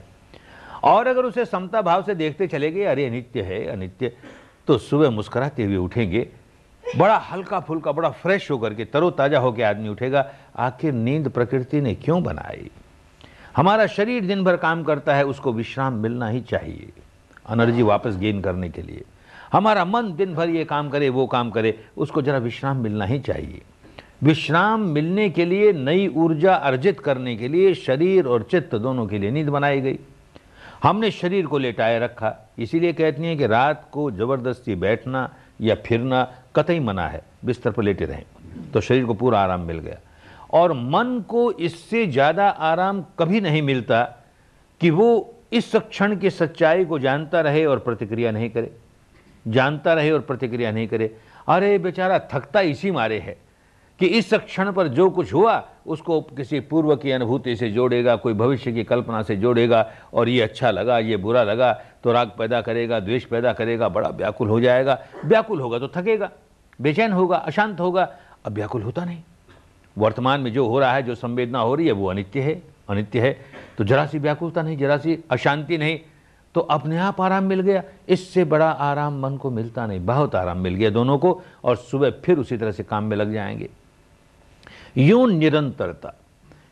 और 0.85 1.07
अगर 1.07 1.23
उसे 1.23 1.45
समता 1.45 1.83
भाव 1.83 2.03
से 2.03 2.15
देखते 2.15 2.47
चले 2.47 2.71
गए, 2.71 2.85
अरे, 2.85 3.07
अनित्य 3.07 3.43
है, 3.43 3.67
अनित्य। 3.67 4.13
तो 4.67 4.79
सुबह 4.79 5.11
मुस्कुराते 5.11 5.65
हुए 5.65 5.77
उठेंगे 5.77 6.29
बड़ा 6.97 7.17
हल्का 7.17 7.61
फुल्का 7.61 7.93
बड़ा 7.93 8.09
फ्रेश 8.11 8.51
होकर 8.51 8.75
के 8.75 8.85
तरोताजा 8.85 9.39
होकर 9.39 9.63
आदमी 9.63 9.89
उठेगा। 9.89 10.31
आखिर 10.57 10.93
नींद 10.93 11.29
प्रकृति 11.29 11.81
ने 11.81 11.95
क्यों 11.95 12.23
बनाई? 12.23 12.71
हमारा 13.57 13.87
शरीर 13.87 14.25
दिन 14.27 14.45
भर 14.45 14.57
काम 14.57 14.83
करता 14.83 15.15
है, 15.15 15.25
उसको 15.25 15.53
विश्राम 15.53 15.95
मिलना 15.95 16.29
ही 16.29 16.41
चाहिए, 16.41 16.93
एनर्जी 17.51 17.83
वापस 17.83 18.17
गेन 18.17 18.41
करने 18.41 18.69
के 18.69 18.83
लिए। 18.83 19.05
हमारा 19.53 19.85
मन 19.85 20.13
दिन 20.17 20.35
भर 20.35 20.49
ये 20.49 20.65
काम 20.65 20.89
करे, 20.89 21.09
वो 21.09 21.27
काम 21.27 21.51
करे, 21.51 21.79
उसको 21.97 22.23
जरा 22.23 22.39
विश्राम 22.39 22.77
मिलना 22.77 23.05
ही 23.05 23.19
चाहिए। 23.19 23.63
विश्राम 24.23 24.81
मिलने 24.81 25.29
के 25.31 25.45
लिए, 25.45 25.73
नई 25.73 26.07
ऊर्जा 26.09 26.55
अर्जित 26.55 27.01
करने 27.01 27.37
के 27.37 27.49
लिए, 27.49 27.75
शरीर 27.75 28.27
और 28.27 28.43
चित्त 28.43 28.75
दोनों 28.75 29.07
के 29.07 29.19
लिए 29.19 29.31
नींद 29.31 29.49
बनाई 29.49 29.81
गई। 29.81 29.99
हमने 30.83 31.11
शरीर 31.11 31.47
को 31.47 31.59
लेटाए 31.59 31.99
रखा, 31.99 32.37
इसीलिए 32.59 32.93
कहती 32.93 33.23
हैं 33.23 33.37
कि 33.39 33.47
रात 33.47 33.89
को 33.93 34.11
ज़बरदस्ती 34.11 34.75
बैठना 34.75 35.29
या 35.61 35.75
फिरना 35.87 36.23
कतई 36.55 36.79
मना 36.81 37.07
है, 37.09 37.23
बिस्तर 37.45 37.71
पर 37.71 37.83
लेटे 37.83 38.05
रहें 38.05 38.25
तो 38.73 38.81
शरीर 38.81 39.05
को 39.05 39.15
पूरा 39.15 39.41
आराम 39.41 39.61
मिल 39.61 39.79
गया। 39.79 39.99
और 40.53 40.73
मन 40.73 41.21
को 41.29 41.51
इससे 41.53 42.07
ज़्यादा 42.07 42.49
आराम 42.49 43.05
कभी 43.19 43.41
नहीं 43.41 43.63
मिलता 43.63 44.03
कि 44.81 44.91
वो 44.91 45.35
इस 45.53 45.75
क्षण 45.77 46.17
की 46.17 46.31
सच्चाई 46.31 46.85
को 46.85 46.99
जानता 46.99 47.41
रहे 47.41 47.65
और 47.65 47.79
प्रतिक्रिया 47.79 48.31
नहीं 48.31 48.51
करे। 48.51 48.71
जानता 49.47 49.95
रहे 49.95 50.11
और 50.11 50.21
प्रतिक्रिया 50.21 50.71
नहीं 50.73 50.89
करे। 50.89 51.15
अरे 51.49 51.79
बेचारा, 51.79 52.19
थकता 52.33 52.61
इसी 52.63 52.91
मारे 52.91 53.19
है। 53.19 53.37
कि 54.01 54.07
इस 54.07 54.33
क्षण 54.35 54.71
पर 54.73 54.89
जो 54.89 55.09
कुछ 55.11 55.33
हुआ, 55.35 55.63
उसको 55.87 56.21
किसी 56.21 56.61
पूर्व 56.61 56.95
की 56.97 57.11
अनुभूति 57.11 57.57
से 57.57 57.71
जोड़ेगा, 57.71 58.15
कोई 58.17 58.35
भविष्य 58.35 58.73
की 58.73 58.85
कल्पना 58.85 59.23
से 59.23 59.37
जोड़ेगा, 59.37 59.87
और 60.15 60.29
ये 60.29 60.41
अच्छा 60.41 60.71
लगा, 60.71 60.99
ये 60.99 61.17
बुरा 61.17 61.43
लगा 61.43 61.73
तो 62.05 62.13
राग 62.13 62.31
पैदा 62.39 62.61
करेगा, 62.61 63.01
द्वेष 63.01 63.25
पैदा 63.25 63.53
करेगा, 63.53 63.89
बड़ा 63.89 64.09
व्याकुल 64.09 64.49
हो 64.49 64.61
जाएगा। 64.61 64.99
व्याकुल 65.25 65.61
होगा 65.61 65.79
तो 65.79 65.89
थकेगा, 65.89 66.31
बेचैन 66.81 67.13
होगा, 67.13 67.37
अशांत 67.37 67.81
होगा, 67.81 68.09
अब 68.47 68.53
व्याकुल 68.53 68.83
होता 68.83 69.05
नहीं। 69.05 69.19
वर्तमान 69.97 70.41
में 70.41 70.53
जो 70.53 70.67
हो 70.67 70.79
रहा 70.81 70.93
है, 70.93 71.03
जो 71.03 71.15
संवेदना 71.15 71.59
हो 71.59 71.75
रही 71.75 71.87
है, 71.87 71.93
वो 71.93 72.11
अनित्य 72.11 72.41
है 72.41 72.63
अनित्य 72.91 73.21
है। 73.21 73.39
तो 73.79 73.85
जरा 73.85 74.07
सी 74.07 74.19
व्याकुलता 74.19 74.63
नहीं, 74.63 74.77
जरा 74.77 74.97
सी 74.99 75.19
अशांति 75.31 75.79
नहीं 75.79 75.99
तो 76.55 76.61
अपने 76.61 76.99
आप 76.99 77.21
आराम 77.21 77.45
मिल 77.45 77.61
गया। 77.61 77.83
इससे 78.09 78.45
बड़ा 78.45 78.71
आराम 78.71 79.21
मन 79.21 79.37
को 79.37 79.51
मिलता 79.51 79.87
नहीं, 79.87 80.01
बहुत 80.07 80.35
आराम 80.35 80.59
मिल 80.59 80.75
गया 80.75 80.91
दोनों 80.91 81.19
को, 81.19 81.43
और 81.65 81.77
सुबह 81.77 82.11
फिर 82.25 82.39
उसी 82.39 82.57
तरह 82.57 82.73
से 82.73 82.83
काम 82.83 83.05
में 83.05 83.17
लग 83.17 83.33
जाएँगे। 83.33 83.69
यूँ 84.97 85.29
निरंतरता। 85.29 86.15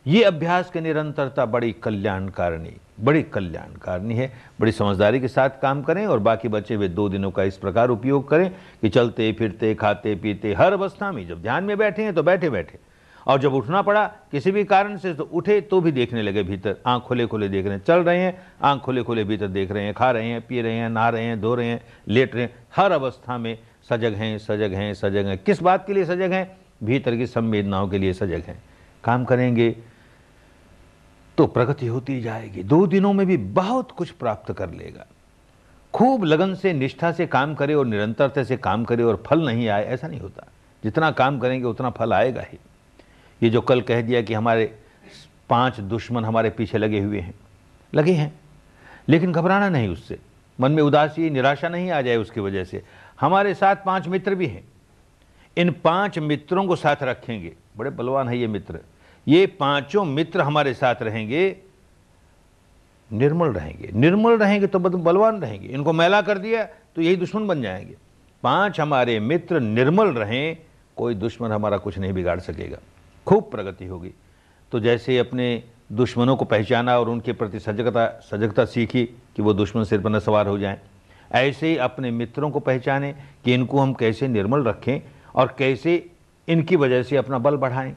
ये 0.07 0.23
अभ्यास 0.23 0.69
की 0.69 0.81
निरंतरता 0.81 1.45
बड़ी 1.45 1.71
कल्याणकारिणी 1.73 2.75
बड़ी 2.99 3.21
कल्याणकारिणी 3.23 4.15
है। 4.15 4.31
बड़ी 4.59 4.71
समझदारी 4.71 5.19
के 5.19 5.27
साथ 5.27 5.49
काम 5.61 5.81
करें 5.81 6.05
और 6.07 6.19
बाकी 6.19 6.47
बचे 6.47 6.75
हुए 6.75 6.87
दो 6.87 7.07
दिनों 7.09 7.31
का 7.31 7.43
इस 7.43 7.57
प्रकार 7.57 7.89
उपयोग 7.89 8.27
करें 8.29 8.49
कि 8.81 8.89
चलते, 8.89 9.31
फिरते, 9.31 9.73
खाते, 9.75 10.15
पीते, 10.15 10.53
हर 10.53 10.73
अवस्था 10.73 11.11
में 11.11 11.27
जब 11.27 11.41
ध्यान 11.41 11.63
में 11.63 11.77
बैठे 11.77 12.03
हैं 12.03 12.13
तो 12.13 12.23
बैठे 12.23 12.49
बैठे। 12.49 12.79
और 13.27 13.39
जब 13.39 13.53
उठना 13.53 13.81
पड़ा 13.81 14.05
किसी 14.31 14.51
भी 14.51 14.63
कारण 14.63 14.97
से 14.97 15.13
तो 15.13 15.23
उठे 15.23 15.59
तो 15.61 15.81
भी 15.81 15.91
देखने 15.91 16.21
लगे 16.21 16.43
भीतर। 16.43 16.75
आँख 16.85 17.03
खुले 17.03 17.25
खुले 17.25 17.49
देख 17.49 17.65
रहे 17.65 17.73
हैं, 17.73 17.83
चल 17.83 17.99
रहे 17.99 18.19
हैं, 18.19 18.41
आँख 18.61 18.81
खुले 18.81 19.03
खुले 19.03 19.23
भीतर 19.23 19.47
देख 19.47 19.71
रहे 19.71 19.83
हैं, 19.83 19.93
खा 19.93 20.11
रहे 20.11 20.29
हैं, 20.29 20.41
पी 20.41 20.61
रहे 20.61 20.73
हैं, 20.73 20.89
नहा 20.89 21.09
रहे 21.09 21.23
हैं, 21.23 21.41
धो 21.41 21.55
रहे 21.55 21.67
हैं, 21.67 21.81
लेट 22.07 22.35
रहे 22.35 22.43
हैं। 22.43 22.55
हर 22.75 22.91
अवस्था 22.91 23.37
में 23.37 23.57
सजग 23.89 24.13
हैं 24.13 24.37
सजग 24.37 24.73
हैं 24.73 24.93
सजग 24.93 25.25
हैं। 25.25 25.37
किस 25.37 25.61
बात 25.61 25.87
के 25.87 25.93
लिए 25.93 26.05
सजग 26.05 26.31
हैं? 26.31 26.57
भीतर 26.83 27.15
की 27.15 27.27
संवेदनाओं 27.27 27.87
के 27.87 27.97
लिए 27.97 28.13
सजग 28.13 28.43
हैं। 28.47 28.63
काम 29.03 29.25
करेंगे 29.25 29.75
तो 31.37 31.47
प्रगति 31.47 31.87
होती 31.87 32.21
जाएगी। 32.21 32.63
दो 32.63 32.87
दिनों 32.87 33.13
में 33.13 33.27
भी 33.27 33.37
बहुत 33.37 33.91
कुछ 33.91 34.11
प्राप्त 34.11 34.53
कर 34.53 34.71
लेगा। 34.71 35.05
खूब 35.93 36.23
लगन 36.23 36.55
से, 36.55 36.73
निष्ठा 36.73 37.11
से 37.11 37.27
काम 37.27 37.55
करे 37.55 37.73
और 37.73 37.85
निरंतरता 37.85 38.43
से 38.43 38.57
काम 38.57 38.83
करे 38.83 39.03
और 39.03 39.23
फल 39.25 39.45
नहीं 39.45 39.67
आए, 39.67 39.85
ऐसा 39.85 40.07
नहीं 40.07 40.19
होता। 40.19 40.47
जितना 40.83 41.11
काम 41.11 41.39
करेंगे, 41.39 41.65
उतना 41.65 41.89
फल 41.89 42.13
आएगा 42.13 42.41
ही। 42.41 42.57
ये 43.43 43.49
जो 43.49 43.61
कल 43.61 43.81
कह 43.81 44.01
दिया 44.01 44.21
कि 44.21 44.33
हमारे 44.33 44.79
पाँच 45.49 45.79
दुश्मन 45.79 46.25
हमारे 46.25 46.49
पीछे 46.49 46.77
लगे 46.77 46.99
हुए 46.99 47.19
हैं, 47.19 47.33
लगे 47.95 48.11
हैं। 48.11 48.39
लेकिन 49.09 49.31
घबराना 49.31 49.69
नहीं 49.69 49.87
उससे। 49.87 50.19
मन 50.59 50.71
में 50.71 50.83
उदासी, 50.83 51.29
निराशा 51.29 51.69
नहीं 51.69 51.91
आ 51.91 52.01
जाए 52.01 52.15
उसकी 52.15 52.39
वजह 52.39 52.63
से। 52.63 52.83
हमारे 53.19 53.53
साथ 53.53 53.75
पाँच 53.85 54.07
मित्र 54.07 54.35
भी 54.35 54.47
हैं। 54.47 54.63
इन 55.57 55.71
पाँच 55.83 56.19
मित्रों 56.19 56.65
को 56.67 56.75
साथ 56.75 57.03
रखेंगे। 57.03 57.53
बड़े 57.77 57.89
बलवान 57.89 58.29
है 58.29 58.37
ये 58.37 58.47
मित्र। 58.47 58.79
ये 59.27 59.45
पाँचों 59.49 60.03
मित्र 60.05 60.41
हमारे 60.41 60.73
साथ 60.73 61.01
रहेंगे, 61.01 61.55
निर्मल 63.11 63.47
रहेंगे। 63.47 63.89
निर्मल 63.93 64.37
रहेंगे 64.37 64.67
तो 64.67 64.79
बलवान 64.79 65.41
रहेंगे। 65.41 65.67
इनको 65.67 65.93
मैला 65.93 66.21
कर 66.21 66.37
दिया 66.37 66.63
तो 66.95 67.01
यही 67.01 67.15
दुश्मन 67.15 67.47
बन 67.47 67.61
जाएँगे। 67.61 67.95
पाँच 68.43 68.79
हमारे 68.79 69.19
मित्र 69.19 69.59
निर्मल 69.59 70.07
रहें, 70.07 70.57
कोई 70.97 71.15
दुश्मन 71.15 71.51
हमारा 71.51 71.77
कुछ 71.77 71.97
नहीं 71.97 72.13
बिगाड़ 72.13 72.39
सकेगा। 72.39 72.77
खूब 73.27 73.49
प्रगति 73.51 73.85
होगी। 73.85 74.11
तो 74.71 74.79
जैसे 74.79 75.17
अपने 75.17 75.63
दुश्मनों 75.91 76.35
को 76.35 76.45
पहचाना 76.45 76.99
और 76.99 77.09
उनके 77.09 77.33
प्रति 77.33 77.59
सजगता 77.59 78.07
सजगता 78.23 78.65
सीखी 78.65 79.05
कि 79.05 79.41
वो 79.41 79.53
दुश्मन 79.53 79.83
सिर 79.83 80.01
पर 80.01 80.09
न 80.09 80.19
सवार 80.19 80.47
हो 80.47 80.57
जाएँ, 80.57 80.79
ऐसे 81.31 81.67
ही 81.67 81.77
अपने 81.77 82.11
मित्रों 82.11 82.49
को 82.49 82.59
पहचाने 82.59 83.13
कि 83.45 83.53
इनको 83.53 83.79
हम 83.79 83.93
कैसे 83.93 84.27
निर्मल 84.27 84.63
रखें 84.63 84.99
और 85.35 85.55
कैसे 85.57 86.11
इनकी 86.47 86.75
वजह 86.75 87.03
से 87.03 87.17
अपना 87.17 87.37
बल 87.37 87.57
बढ़ाएँ। 87.57 87.95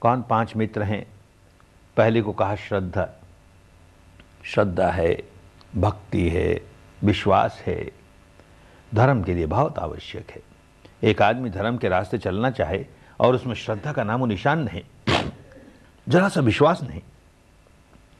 कौन 0.00 0.22
पाँच 0.22 0.56
मित्र 0.56 0.82
हैं? 0.82 1.06
पहले 1.96 2.22
को 2.22 2.32
कहा 2.32 2.56
श्रद्धा। 2.56 3.08
श्रद्धा 4.44 4.90
है, 4.90 5.22
भक्ति 5.76 6.28
है, 6.28 6.60
विश्वास 7.04 7.62
है। 7.66 7.92
धर्म 8.94 9.22
के 9.22 9.34
लिए 9.34 9.46
बहुत 9.46 9.78
आवश्यक 9.78 10.30
है। 10.30 10.42
एक 11.02 11.22
आदमी 11.22 11.50
धर्म 11.50 11.76
के 11.76 11.88
रास्ते 11.88 12.18
चलना 12.18 12.50
चाहे 12.50 12.86
और 13.20 13.34
उसमें 13.34 13.54
श्रद्धा 13.54 13.92
का 13.92 14.04
नामो 14.04 14.26
निशान 14.26 14.58
नहीं, 14.58 14.82
जरा 16.08 16.28
सा 16.28 16.40
विश्वास 16.40 16.82
नहीं, 16.82 17.00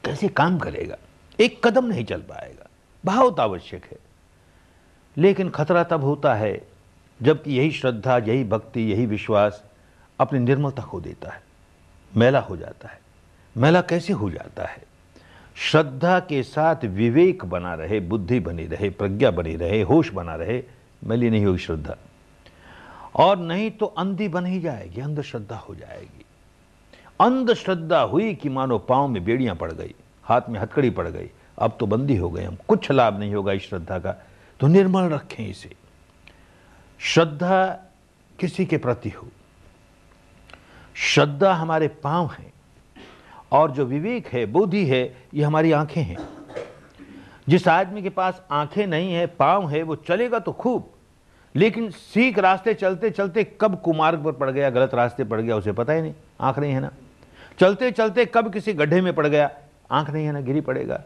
कैसे 0.05 0.27
काम 0.27 0.59
करेगा? 0.59 0.97
एक 1.39 1.67
कदम 1.67 1.85
नहीं 1.85 2.05
चल 2.05 2.21
पाएगा। 2.21 2.65
बहुत 3.05 3.39
आवश्यक 3.39 3.85
है। 3.85 3.97
लेकिन 5.17 5.49
खतरा 5.49 5.83
तब 5.83 6.03
होता 6.03 6.33
है 6.35 6.67
जबकि 7.21 7.51
यही 7.51 7.71
श्रद्धा, 7.71 8.17
यही 8.17 8.43
भक्ति, 8.43 8.81
यही 8.81 9.05
विश्वास 9.05 9.63
अपनी 10.19 10.39
निर्मलता 10.39 10.83
खो 10.83 11.01
देता 11.01 11.29
है। 11.29 11.43
मैला 12.17 12.39
हो 12.39 12.57
जाता 12.57 12.87
है। 12.87 12.99
मैला 13.57 13.81
कैसे 13.81 14.13
हो 14.13 14.31
जाता 14.31 14.65
है? 14.65 14.83
श्रद्धा 15.55 16.19
के 16.19 16.43
साथ 16.43 16.75
विवेक 16.85 17.45
बना 17.45 17.73
रहे, 17.73 17.99
बुद्धि 17.99 18.39
बनी 18.39 18.65
रहे, 18.65 18.89
प्रज्ञा 18.89 19.31
बनी 19.31 19.55
रहे, 19.55 19.81
होश 19.81 20.11
बना 20.11 20.35
रहे, 20.35 20.63
मैली 21.03 21.29
नहीं 21.29 21.45
होगी 21.45 21.57
श्रद्धा। 21.57 21.95
और 23.15 23.37
नहीं 23.37 23.71
तो 23.71 23.85
अंधी 23.85 24.27
बन 24.27 24.45
ही 24.45 24.59
जाएगी, 24.59 25.01
अंधश्रद्धा 25.01 25.55
हो 25.55 25.75
जाएगी। 25.75 26.25
अंधश्रद्धा 27.19 28.01
हुई 28.01 28.35
कि 28.35 28.49
मानो 28.49 28.77
पाँव 28.77 29.07
में 29.07 29.25
बेड़ियाँ 29.25 29.55
पड़ 29.55 29.71
गई, 29.71 29.95
हाथ 30.23 30.41
में 30.49 30.59
हथकड़ी 30.59 30.89
पड़ 30.89 31.07
गई, 31.07 31.29
अब 31.57 31.77
तो 31.79 31.87
बंदी 31.87 32.17
हो 32.17 32.29
गए 32.29 32.43
हम, 32.43 32.57
कुछ 32.67 32.91
लाभ 32.91 33.19
नहीं 33.19 33.33
होगा 33.33 33.53
इस 33.53 33.69
श्रद्धा 33.69 33.99
का। 33.99 34.11
तो 34.59 34.67
निर्मल 34.67 35.03
रखें 35.03 35.47
इसे। 35.47 35.84
श्रद्धा 36.99 37.65
किसी 38.39 38.65
के 38.65 38.77
प्रति 38.77 39.09
हो। 39.09 39.27
श्रद्धा 40.95 41.53
हमारे 41.53 41.87
पाँव 41.87 42.29
हैं 42.29 42.53
और 43.51 43.71
जो 43.71 43.85
विवेक 43.85 44.27
है 44.27 44.45
बुद्धि 44.45 44.85
है, 44.85 45.03
ये 45.33 45.43
हमारी 45.43 45.71
आँखें 45.71 46.01
हैं। 46.01 46.17
जिस 47.49 47.67
आदमी 47.67 48.01
के 48.01 48.09
पास 48.09 48.41
आँखें 48.51 48.85
नहीं 48.87 49.13
है, 49.13 49.25
पाँव 49.27 49.69
है, 49.69 49.81
वो 49.83 49.95
चलेगा 49.95 50.39
तो 50.39 50.51
खूब, 50.51 50.89
लेकिन 51.55 51.89
सीख 51.89 52.39
रास्ते 52.39 52.73
चलते 52.73 53.09
चलते 53.09 53.43
कब 53.61 53.79
कुमार्ग 53.81 54.23
पर 54.23 54.31
पड़ 54.31 54.49
गया, 54.51 54.69
गलत 54.69 54.93
रास्ते 54.93 55.23
पड़ 55.23 55.41
गया, 55.41 55.55
उसे 55.55 55.71
पता 55.71 55.93
ही 55.93 56.01
नहीं, 56.01 56.13
आँख 56.41 56.59
नहीं 56.59 56.73
है 56.73 56.79
ना। 56.79 56.91
चलते 57.59 57.91
चलते 57.91 58.25
कब 58.25 58.51
किसी 58.53 58.73
गड्ढे 58.73 59.01
में 59.01 59.13
पड़ 59.15 59.27
गया, 59.27 59.49
आँख 59.91 60.09
नहीं 60.09 60.25
है 60.25 60.31
ना, 60.31 60.41
गिरी 60.41 60.61
पड़ेगा। 60.61 61.01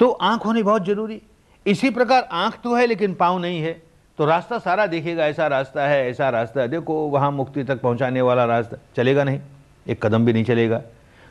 तो 0.00 0.10
आँख 0.10 0.46
होनी 0.46 0.62
बहुत 0.62 0.84
ज़रूरी। 0.84 1.20
इसी 1.66 1.90
प्रकार 1.90 2.28
आँख 2.32 2.60
तो 2.60 2.74
है, 2.74 2.86
लेकिन 2.86 3.14
पाँव 3.14 3.38
नहीं 3.38 3.60
है। 3.60 3.87
तो 4.18 4.24
रास्ता 4.24 4.58
सारा 4.58 4.86
देखेगा 4.86 5.26
ऐसा 5.26 5.46
रास्ता 5.46 5.86
है, 5.86 6.08
ऐसा 6.10 6.28
रास्ता 6.30 6.60
है। 6.60 6.68
देखो, 6.68 6.94
वहाँ 7.08 7.30
मुक्ति 7.32 7.64
तक 7.64 7.80
पहुँचाने 7.80 8.20
वाला 8.20 8.44
रास्ता 8.44 8.76
चलेगा 8.96 9.24
नहीं, 9.24 9.40
एक 9.86 10.04
कदम 10.06 10.24
भी 10.24 10.32
नहीं 10.32 10.44
चलेगा। 10.44 10.82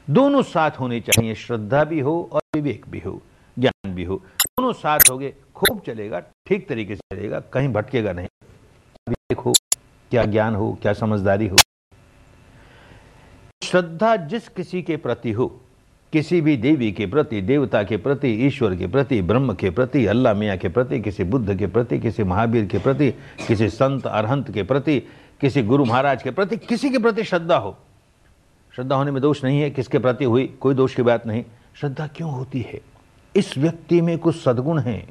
दोनों 0.07 0.41
साथ 0.41 0.79
होने 0.79 0.99
चाहिए, 0.99 1.35
श्रद्धा 1.35 1.83
भी 1.83 1.99
हो 1.99 2.29
और 2.33 2.41
विवेक 2.55 2.85
भी 2.89 2.99
हो, 2.99 3.21
ज्ञान 3.57 3.93
भी 3.95 4.03
हो। 4.03 4.15
दोनों 4.37 4.73
साथ 4.73 4.99
हो 5.09 5.17
गए 5.17 5.33
खूब 5.55 5.79
चलेगा, 5.79 6.19
ठीक 6.19 6.67
तरीके 6.69 6.95
से 6.95 7.15
चलेगा, 7.15 7.39
कहीं 7.53 7.69
भटकेगा 7.69 8.11
नहीं। 8.11 8.27
विवेक 9.09 9.39
हो, 9.39 9.53
क्या 10.11 10.23
ज्ञान 10.25 10.55
हो, 10.55 10.77
क्या 10.81 10.93
समझदारी 10.93 11.47
हो। 11.47 11.57
श्रद्धा 13.63 14.15
जिस 14.15 14.47
किसी 14.49 14.81
के 14.81 14.97
प्रति 14.97 15.31
हो 15.31 15.47
किसी 16.13 16.41
भी 16.41 16.57
देवी 16.57 16.91
के 16.91 17.05
प्रति, 17.05 17.41
देवता 17.41 17.83
के 17.83 17.97
प्रति, 17.97 18.27
ईश्वर 18.27 18.75
के 18.75 18.87
प्रति, 18.87 19.21
ब्रह्म 19.21 19.53
के 19.53 19.69
प्रति, 19.69 20.05
अल्लाह 20.05 20.33
मियाँ 20.33 20.57
के 20.57 20.69
प्रति, 20.69 20.99
किसी 20.99 21.23
बुद्ध 21.23 21.55
के 21.55 21.67
प्रति, 21.67 21.99
किसी 21.99 22.23
महावीर 22.23 22.65
के 22.65 22.79
प्रति, 22.79 23.11
किसी 23.47 23.69
संत 23.69 24.07
अरहंत 24.07 24.51
के 24.51 24.63
प्रति, 24.63 24.99
किसी 25.41 25.63
गुरु 25.63 25.85
महाराज 25.85 26.23
के 26.23 26.31
प्रति, 26.31 26.57
किसी 26.57 26.89
के 26.89 26.97
प्रति 26.97 27.23
श्रद्धा 27.23 27.57
हो। 27.57 27.77
श्रद्धा 28.75 28.95
होने 28.95 29.11
में 29.11 29.21
दोष 29.21 29.43
नहीं 29.43 29.61
है, 29.61 29.69
किसके 29.69 29.99
प्रति 29.99 30.25
हुई, 30.25 30.45
कोई 30.45 30.75
दोष 30.75 30.95
की 30.95 31.01
बात 31.01 31.27
नहीं। 31.27 31.43
श्रद्धा 31.75 32.07
क्यों 32.07 32.31
होती 32.31 32.61
है? 32.61 32.81
इस 33.35 33.57
व्यक्ति 33.57 34.01
में 34.01 34.17
कुछ 34.17 34.35
सदगुण 34.35 34.79
हैं। 34.79 35.09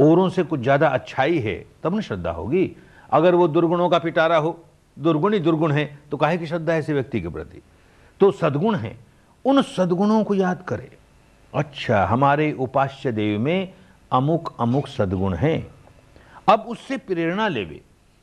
औरों 0.00 0.28
से 0.28 0.42
कुछ 0.42 0.60
ज़्यादा 0.60 0.88
अच्छाई 0.88 1.38
है, 1.38 1.66
तब 1.82 1.96
न 1.96 2.00
श्रद्धा 2.00 2.30
होगी। 2.30 2.76
अगर 3.10 3.34
वो 3.34 3.48
दुर्गुणों 3.48 3.88
का 3.88 3.98
पिटारा 3.98 4.36
हो, 4.36 4.64
दुर्गुण 4.98 5.32
ही 5.32 5.40
दुर्गुण 5.40 5.72
है 5.72 5.98
तो 6.10 6.16
काहे 6.16 6.38
की 6.38 6.46
श्रद्धा 6.46 6.72
है 6.72 6.78
ऐसे 6.78 6.92
व्यक्ति 6.92 7.20
के 7.20 7.28
प्रति? 7.28 7.62
तो 8.20 8.30
सदगुण 8.30 8.74
है। 8.74 9.09
उन 9.44 9.62
सदगुणों 9.62 10.24
को 10.24 10.34
याद 10.34 10.62
करें। 10.62 10.88
अच्छा 11.54 12.04
हमारे 12.04 12.52
उपास्य 12.52 13.12
देव 13.12 13.40
में 13.40 13.72
अमुक 14.12 14.54
अमुक 14.60 14.86
सदगुण 14.86 15.34
हैं। 15.34 15.74
अब 16.48 16.60
उससे 16.60 16.96
प्रेरणा 16.96 17.48
लेवे 17.48 17.80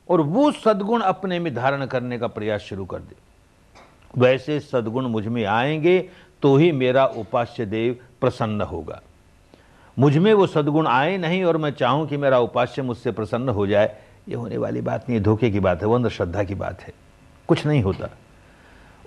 और 0.08 0.20
वो 0.20 0.52
सदगुण 0.52 1.00
अपने 1.00 1.38
में 1.38 1.54
धारण 1.54 1.86
करने 1.86 2.18
का 2.18 2.26
प्रयास 2.26 2.60
शुरू 2.60 2.84
कर 2.84 2.98
दे। 2.98 3.16
वैसे 4.18 4.60
सदगुण 4.60 5.06
मुझमें 5.06 5.44
आएँगे 5.44 6.10
तो 6.42 6.56
ही 6.56 6.72
मेरा 6.72 7.06
उपास्य 7.06 7.66
देव 7.66 7.96
प्रसन्न 8.20 8.60
होगा। 8.60 9.02
मुझमें 9.98 10.34
वो 10.34 10.46
सदगुण 10.46 10.86
आए 10.86 11.16
नहीं 11.16 11.44
और 11.44 11.56
मैं 11.56 11.70
चाहूँ 11.70 12.06
कि 12.08 12.16
मेरा 12.16 12.38
उपास्य 12.38 12.82
मुझसे 12.82 13.12
प्रसन्न 13.12 13.48
हो 13.48 13.66
जाए, 13.66 13.96
ये 14.28 14.34
होने 14.34 14.56
वाली 14.56 14.80
बात 14.80 15.08
नहीं, 15.08 15.20
धोखे 15.20 15.50
की 15.50 15.60
बात 15.60 15.80
है, 15.80 15.86
वो 15.86 15.94
अंधश्रद्धा 15.94 16.42
की 16.42 16.54
बात 16.54 16.80
है। 16.80 16.92
कुछ 17.48 17.66
नहीं 17.66 17.82
होता। 17.82 18.08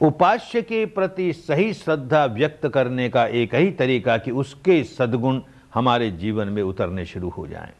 उपास्य 0.02 0.62
के 0.62 0.86
प्रति 0.86 1.32
सही 1.34 1.74
श्रद्धा 1.74 2.26
व्यक्त 2.26 2.68
करने 2.68 3.10
का 3.10 3.26
एक 3.26 3.56
ही 3.56 3.72
तरीका 3.72 4.18
कि 4.18 4.32
उसके 4.32 4.84
सदगुण 4.84 5.42
हमारे 5.74 6.12
जीवन 6.12 6.48
में 6.48 6.62
उतरने 6.64 7.06
शुरू 7.06 7.30
हो 7.30 7.48
जाएँ। 7.48 7.72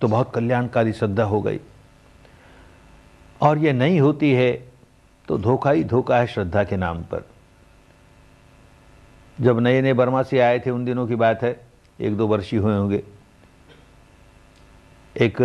तो 0.00 0.08
बहुत 0.08 0.32
कल्याणकारी 0.34 0.92
श्रद्धा 0.92 1.22
हो 1.22 1.40
गई। 1.42 1.60
और 3.40 3.58
यह 3.58 3.72
नहीं 3.72 4.00
होती 4.00 4.32
है 4.32 4.52
तो 5.28 5.38
धोखा 5.38 5.70
ही 5.70 5.84
धोखा 5.84 6.18
है 6.18 6.26
श्रद्धा 6.26 6.64
के 6.64 6.76
नाम 6.76 7.02
पर। 7.02 7.26
जब 9.40 9.60
नए 9.60 9.80
नए 9.82 9.92
बर्मा 9.92 10.22
से 10.22 10.38
आए 10.38 10.58
थे, 10.58 10.70
उन 10.70 10.84
दिनों 10.84 11.06
की 11.06 11.14
बात 11.14 11.42
है, 11.42 11.60
एक 12.00 12.16
दो 12.16 12.26
वर्षी 12.26 12.56
हुए 12.56 12.74
होंगे। 12.74 13.02
एक 15.16 15.40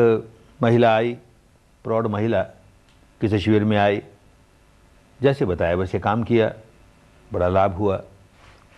महिला 0.62 0.96
आई, 0.96 1.13
प्रौढ़ 1.84 2.08
महिला, 2.08 2.42
किसी 3.22 3.39
शिविर 3.39 3.63
में 3.63 3.78
आई। 3.78 4.02
जैसे 5.21 5.45
बताया, 5.45 5.75
वैसे 5.75 5.99
काम 5.99 6.23
किया, 6.23 6.53
बड़ा 7.34 7.47
लाभ 7.47 7.73
हुआ। 7.73 8.03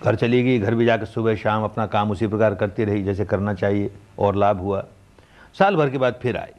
घर 0.03 0.15
चली 0.15 0.43
गई, 0.43 0.59
घर 0.59 0.75
भी 0.75 0.85
जाकर 0.85 1.05
सुबह 1.05 1.35
शाम 1.35 1.63
अपना 1.63 1.85
काम 1.85 2.11
उसी 2.11 2.27
प्रकार 2.27 2.55
करती 2.55 2.83
रही, 2.83 3.03
जैसे 3.03 3.25
करना 3.25 3.53
चाहिए, 3.53 3.91
और 4.19 4.35
लाभ 4.35 4.59
हुआ। 4.59 4.85
साल 5.59 5.75
भर 5.75 5.89
के 5.89 5.97
बाद 5.97 6.19
फिर 6.21 6.37
आई 6.37 6.51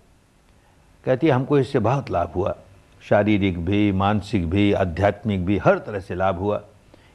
कहती 1.04 1.26
है 1.26 1.32
हमको 1.32 1.58
इससे 1.58 1.78
बहुत 1.78 2.10
लाभ 2.10 2.32
हुआ। 2.32 2.56
शारीरिक 3.02 3.64
भी, 3.64 3.92
मानसिक 3.92 4.50
भी, 4.50 4.72
आध्यात्मिक 4.72 5.46
भी, 5.46 5.58
हर 5.58 5.78
तरह 5.78 6.00
से 6.00 6.14
लाभ 6.14 6.36
हुआ। 6.36 6.62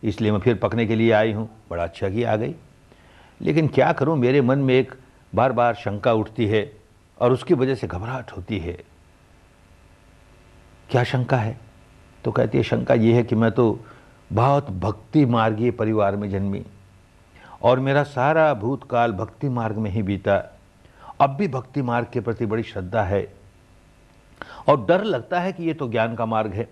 इसलिए 0.04 0.32
मैं 0.32 0.40
फिर 0.40 0.56
पकने 0.56 0.86
के 0.86 0.96
लिए 0.96 1.12
आई 1.12 1.32
हूँ। 1.32 1.50
बड़ा 1.70 1.84
अच्छा 1.84 2.10
कि 2.10 2.24
आ 2.24 2.36
गई। 2.36 2.56
लेकिन 3.42 3.68
क्या 3.68 3.92
करूँ, 3.92 4.18
मेरे 4.18 4.42
मन 4.42 4.60
में 4.60 4.76
एक 4.76 4.96
बार 5.36 5.52
बार 5.52 5.74
शंका 5.74 6.14
उठती 6.14 6.48
है, 6.48 6.74
और 7.22 7.32
उसकी 7.32 7.54
वजह 7.54 7.76
से 7.76 7.88
घबराहट 7.88 8.32
होती 8.32 8.60
है। 8.60 8.84
क्या 10.90 11.04
शंका 11.04 11.38
है? 11.38 11.67
तो 12.24 12.32
कहती 12.32 12.58
है, 12.58 12.64
शंका 12.64 12.94
ये 12.94 13.14
है 13.14 13.24
कि 13.24 13.36
मैं 13.36 13.52
तो 13.52 13.80
बहुत 14.32 14.70
भक्ति 14.72 15.26
मार्गीय 15.26 15.72
परिवार 15.72 16.16
में 16.16 16.30
जन्मी 16.30 16.64
और 17.62 17.80
मेरा 17.80 18.04
सारा 18.04 18.54
भूतकाल 18.54 19.12
भक्ति 19.14 19.50
मार्ग 19.50 19.78
में 19.78 19.90
ही 19.92 20.02
बीता। 20.02 20.36
अब 21.22 21.30
भी 21.30 21.48
भक्ति 21.48 21.82
मार्ग 21.82 22.08
के 22.14 22.20
प्रति 22.20 22.46
बड़ी 22.46 22.64
श्रद्धा 22.64 23.04
है 23.04 23.28
और 24.70 24.86
डर 24.86 25.04
लगता 25.04 25.40
है 25.40 25.54
कि 25.54 25.64
ये 25.64 25.74
तो 25.74 25.88
ज्ञान 25.90 26.16
का 26.16 26.26
मार्ग 26.26 26.54
है 26.54 26.68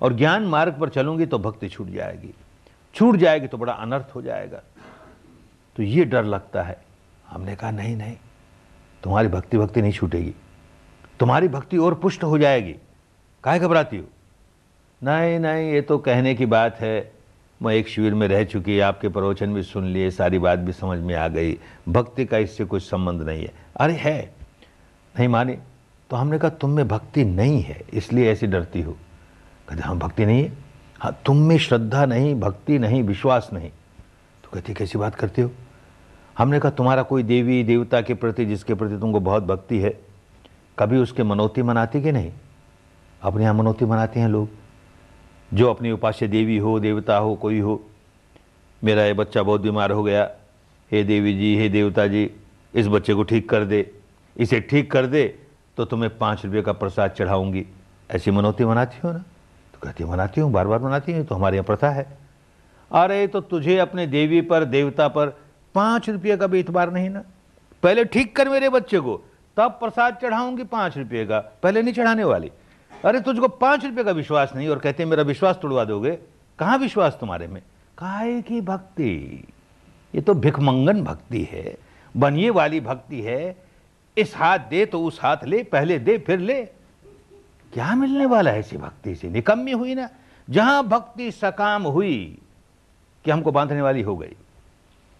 और 0.00 0.12
ज्ञान 0.12 0.46
मार्ग 0.46 0.78
पर 0.80 0.88
चलूँगी 0.88 1.26
तो 1.26 1.38
भक्ति 1.38 1.68
छूट 1.68 1.88
जाएगी। 1.88 2.34
छूट 2.94 3.16
जाएगी 3.16 3.46
तो 3.46 3.58
बड़ा 3.58 3.72
अनर्थ 3.72 4.14
हो 4.14 4.22
जाएगा। 4.22 4.62
तो 5.76 5.82
ये 5.82 6.04
डर 6.04 6.24
लगता 6.24 6.62
है। 6.62 6.84
हमने 7.28 7.54
कहा, 7.56 7.70
नहीं 7.70 7.96
नहीं, 7.96 8.16
तुम्हारी 9.02 9.28
भक्ति 9.28 9.58
भक्ति 9.58 9.82
नहीं 9.82 9.92
छूटेगी। 9.92 10.34
तुम्हारी 11.20 11.48
भक्ति 11.48 11.78
और 11.78 11.94
पुष्ट 11.94 12.24
हो 12.24 12.38
जाएगी। 12.38 12.74
काहे 13.44 13.58
घबराती 13.58 13.96
हो? 13.96 14.04
नहीं 15.02 15.38
नहीं, 15.38 15.72
ये 15.72 15.80
तो 15.80 15.98
कहने 15.98 16.34
की 16.34 16.46
बात 16.46 16.80
है। 16.80 17.12
मैं 17.62 17.74
एक 17.74 17.88
शिविर 17.88 18.14
में 18.14 18.28
रह 18.28 18.44
चुकी, 18.44 18.80
आपके 18.80 19.08
प्रवचन 19.08 19.54
भी 19.54 19.62
सुन 19.62 19.84
लिए, 19.84 20.10
सारी 20.10 20.38
बात 20.38 20.58
भी 20.58 20.72
समझ 20.72 20.98
में 20.98 21.14
आ 21.14 21.28
गई। 21.28 21.58
भक्ति 21.88 22.24
का 22.24 22.38
इससे 22.38 22.64
कुछ 22.64 22.82
संबंध 22.82 23.22
नहीं 23.22 23.42
है। 23.42 23.52
अरे, 23.76 23.92
है। 23.92 24.34
नहीं 25.18 25.28
माने 25.28 25.58
तो 26.10 26.16
हमने 26.16 26.38
कहा, 26.38 26.48
तुम 26.48 26.70
में 26.70 26.88
भक्ति 26.88 27.24
नहीं 27.24 27.62
है, 27.62 27.82
इसलिए 27.92 28.32
ऐसी 28.32 28.46
डरती 28.46 28.82
हो। 28.82 28.92
कहते 29.68 29.82
हाँ 29.82 29.98
भक्ति 29.98 30.26
नहीं 30.26 30.44
है। 30.44 30.52
हाँ 30.98 31.20
तुम 31.26 31.36
में 31.36 31.58
श्रद्धा 31.58 32.06
नहीं, 32.06 32.40
भक्ति 32.40 32.78
नहीं, 32.78 33.02
विश्वास 33.02 33.50
नहीं। 33.52 33.70
तो 34.44 34.50
कहती, 34.54 34.74
कैसी 34.74 34.98
बात 34.98 35.14
करते 35.14 35.42
हो? 35.42 35.50
हमने 36.38 36.60
कहा, 36.60 36.70
तुम्हारा 36.70 37.02
कोई 37.02 37.22
देवी, 37.22 37.64
देवता 37.64 38.00
के 38.00 38.14
प्रति, 38.14 38.46
जिसके 38.46 38.74
प्रति 38.74 38.98
तुमको 38.98 39.20
बहुत 39.20 39.44
भक्ति 39.44 39.78
है, 39.78 40.00
कभी 40.78 40.98
उसके 40.98 41.22
मनोती 41.22 41.62
मनाती 41.62 42.02
कि 42.02 42.12
नहीं? 42.12 42.32
अपने 43.22 43.42
यहाँ 43.42 43.54
मनोती 43.54 43.84
मनाते 43.84 44.20
हैं 44.20 44.28
लोग। 44.28 44.48
जो 45.50 45.70
अपनी 45.70 45.90
उपास्य 45.90 46.28
देवी 46.28 46.56
हो, 46.58 46.78
देवता 46.80 47.16
हो, 47.16 47.34
कोई 47.34 47.58
हो, 47.60 47.82
मेरा 48.82 49.04
ये 49.04 49.12
बच्चा 49.12 49.42
बहुत 49.42 49.60
बीमार 49.60 49.90
हो 49.90 50.02
गया। 50.02 50.30
हे 50.90 51.02
देवी 51.04 51.34
जी, 51.34 51.56
हे 51.56 51.68
देवता 51.68 52.06
जी, 52.06 52.30
इस 52.74 52.86
बच्चे 52.86 53.14
को 53.14 53.22
ठीक 53.22 53.48
कर 53.48 53.64
दे। 53.64 53.90
इसे 54.36 54.60
ठीक 54.60 54.90
कर 54.90 55.06
दे 55.06 55.26
तो 55.76 55.84
तुम्हें 55.84 56.16
पाँच 56.18 56.44
रुपये 56.44 56.62
का 56.62 56.72
प्रसाद 56.72 57.10
चढ़ाऊँगी। 57.10 57.64
ऐसी 58.10 58.30
मनोती 58.30 58.64
मनाती 58.64 59.00
हो 59.04 59.12
ना? 59.12 59.18
तो 59.18 59.78
कहती 59.82 60.04
मनाती 60.04 60.40
हूँ 60.40 60.50
बार 60.52 60.66
बार 60.66 60.80
मनाती 60.80 61.12
हूँ 61.12 61.24
तो 61.26 61.34
हमारे 61.34 61.56
यहाँ 61.56 61.66
प्रथा 61.66 61.90
है। 61.90 62.06
अरे 62.90 63.26
तो 63.26 63.40
तुझे 63.40 63.78
अपने 63.78 64.06
देवी 64.06 64.40
पर, 64.40 64.64
देवता 64.64 65.08
पर 65.08 65.28
पाँच 65.74 66.08
रुपये 66.10 66.36
का 66.36 66.46
भी 66.46 66.60
इतबार 66.60 66.92
नहीं 66.92 67.08
ना? 67.10 67.22
पहले 67.82 68.04
ठीक 68.04 68.34
कर 68.36 68.48
मेरे 68.48 68.68
बच्चे 68.68 69.00
को, 69.00 69.16
तब 69.56 69.76
प्रसाद 69.80 70.18
चढ़ाऊँगी 70.22 70.64
पाँच 70.64 70.96
रुपये 70.98 71.24
का, 71.26 71.38
पहले 71.62 71.82
नहीं 71.82 71.94
चढ़ाने 71.94 72.24
वाली। 72.24 72.50
अरे 72.92 73.20
तुझको 73.20 73.48
पाँच 73.48 73.84
रुपये 73.84 74.04
का 74.04 74.10
विश्वास 74.10 74.52
नहीं, 74.56 74.68
और 74.68 74.78
कहते 74.78 75.04
मेरा 75.04 75.22
विश्वास 75.22 75.58
तोड़वा 75.62 75.84
दोगे? 75.84 76.10
कहाँ 76.58 76.78
विश्वास 76.78 77.16
तुम्हारे 77.20 77.46
में? 77.46 77.60
काय 77.98 78.40
की 78.42 78.60
भक्ति? 78.60 79.44
ये 80.14 80.20
तो 80.20 80.34
भिखमंगन 80.34 81.02
भक्ति 81.02 81.42
है, 81.52 81.76
बनिए 82.14 82.50
वाली 82.50 82.80
भक्ति 82.80 83.20
है। 83.20 83.56
इस 84.16 84.34
हाथ 84.36 84.58
दे 84.58 84.84
तो 84.86 85.02
उस 85.04 85.20
हाथ 85.22 85.44
ले, 85.44 85.62
पहले 85.62 85.98
दे, 85.98 86.18
फिर 86.18 86.38
ले। 86.38 86.62
क्या 87.72 87.94
मिलने 87.94 88.26
वाला 88.26 88.50
है 88.50 88.58
ऐसी 88.58 88.76
भक्ति 88.76 89.14
से? 89.14 89.28
निकम्मी 89.28 89.72
हुई 89.72 89.94
ना? 89.94 90.08
जहाँ 90.48 90.86
भक्ति 90.88 91.30
सकाम 91.30 91.82
हुई, 91.82 92.38
कि 93.24 93.30
हमको 93.30 93.52
बांधने 93.52 93.82
वाली 93.82 94.02
हो 94.02 94.16
गई। 94.16 94.36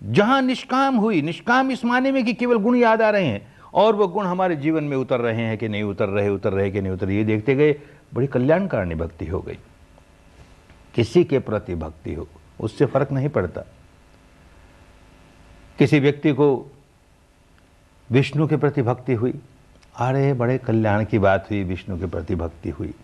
जहाँ 0.02 0.40
निष्काम 0.42 0.96
हुई, 0.96 1.22
निष्काम 1.22 1.70
इस 1.70 1.84
माने 1.84 2.12
में 2.12 2.24
कि 2.24 2.32
केवल 2.34 2.56
गुण 2.56 2.76
याद 2.76 3.02
आ 3.02 3.10
रहे 3.10 3.26
हैं। 3.26 3.55
और 3.76 3.94
वो 3.94 4.08
गुण 4.08 4.26
हमारे 4.26 4.56
जीवन 4.56 4.84
में 4.84 4.96
उतर 4.96 5.20
रहे 5.20 5.42
हैं 5.42 5.58
कि 5.58 5.68
नहीं 5.68 5.82
उतर 5.82 6.08
रहे 6.08 6.28
उतर 6.28 6.52
रहे 6.52 6.70
कि 6.70 6.80
नहीं 6.80 6.92
उतर 6.92 7.10
ये 7.10 7.24
देखते 7.24 7.54
गए, 7.54 7.80
बड़ी 8.14 8.26
कल्याणकारिणी 8.26 8.94
भक्ति 8.94 9.26
हो 9.26 9.40
गई। 9.40 9.58
किसी 10.94 11.24
के 11.24 11.38
प्रति 11.38 11.74
भक्ति 11.74 12.14
हो, 12.14 12.28
उससे 12.60 12.86
फ़र्क 12.86 13.12
नहीं 13.12 13.28
पड़ता। 13.28 13.60
किसी 15.78 16.00
व्यक्ति 16.00 16.32
को 16.32 16.72
विष्णु 18.10 18.48
के 18.48 18.56
प्रति 18.56 18.82
भक्ति 18.82 19.14
हुई, 19.14 19.34
अरे, 19.96 20.34
बड़े 20.34 20.58
कल्याण 20.58 21.04
की 21.04 21.18
बात 21.18 21.50
हुई, 21.50 21.64
विष्णु 21.64 21.98
के 21.98 22.06
प्रति 22.06 22.34
भक्ति 22.34 22.70
हुई। 22.70 22.94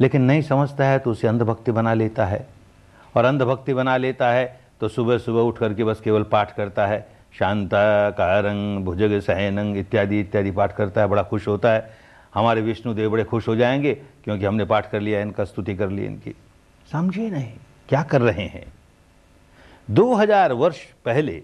लेकिन 0.00 0.22
नहीं 0.22 0.42
समझता 0.42 0.84
है 0.84 0.98
तो 0.98 1.10
उसे 1.10 1.28
अंधभक्ति 1.28 1.72
बना 1.72 1.94
लेता 1.94 2.26
है। 2.26 2.48
और 3.16 3.24
अंधभक्ति 3.24 3.74
बना 3.74 3.96
लेता 3.96 4.30
है 4.30 4.60
तो 4.80 4.88
सुबह 4.88 5.18
सुबह 5.18 5.40
उठ 5.40 5.58
करके 5.58 5.84
बस 5.84 6.00
केवल 6.00 6.22
पाठ 6.22 6.56
करता 6.56 6.86
है। 6.86 7.15
शांता 7.38 8.10
कारंग 8.10 8.84
भुजग 8.84 9.18
सहनंग 9.20 9.76
इत्यादि 9.76 10.20
इत्यादि 10.20 10.50
पाठ 10.50 10.72
करता 10.72 11.00
है, 11.00 11.06
बड़ा 11.06 11.22
खुश 11.22 11.46
होता 11.48 11.72
है। 11.72 11.90
हमारे 12.34 12.60
विष्णुदेव 12.60 13.10
बड़े 13.10 13.24
खुश 13.24 13.48
हो 13.48 13.56
जाएँगे 13.56 13.94
क्योंकि 14.24 14.44
हमने 14.44 14.64
पाठ 14.64 14.90
कर 14.90 15.00
लिया, 15.00 15.20
इनका 15.20 15.44
स्तुति 15.44 15.74
कर 15.74 15.90
ली 15.90 16.04
इनकी। 16.04 16.34
समझे 16.92 17.30
नहीं, 17.30 17.52
क्या 17.88 18.02
कर 18.02 18.20
रहे 18.20 18.44
हैं? 18.44 18.66
2000 19.90 20.52
वर्ष 20.52 20.80
पहले 21.04 21.42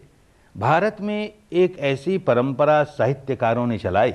भारत 0.54 0.96
में 1.00 1.32
एक 1.52 1.78
ऐसी 1.78 2.18
परंपरा 2.18 2.82
साहित्यकारों 2.84 3.66
ने 3.66 3.78
चलाई। 3.78 4.14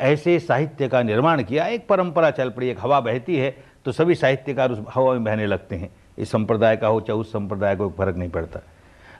ऐसे 0.00 0.38
साहित्य 0.38 0.88
का 0.88 1.02
निर्माण 1.02 1.42
किया, 1.42 1.66
एक 1.66 1.86
परंपरा 1.88 2.30
चल 2.30 2.50
पड़ी, 2.50 2.68
एक 2.68 2.78
हवा 2.80 3.00
बहती 3.00 3.36
है 3.36 3.56
तो 3.84 3.92
सभी 3.92 4.14
साहित्यकार 4.14 4.70
उस 4.70 4.78
हवा 4.94 5.12
में 5.12 5.24
बहने 5.24 5.46
लगते 5.46 5.76
हैं। 5.76 5.90
इस 6.18 6.30
संप्रदाय 6.30 6.76
का 6.76 6.88
हो, 6.88 7.00
चाहे 7.00 7.18
उस 7.18 7.32
संप्रदाय 7.32 7.76
को 7.76 7.88
फ़र्क 7.90 8.16
नहीं 8.16 8.30
पड़ता। 8.30 8.60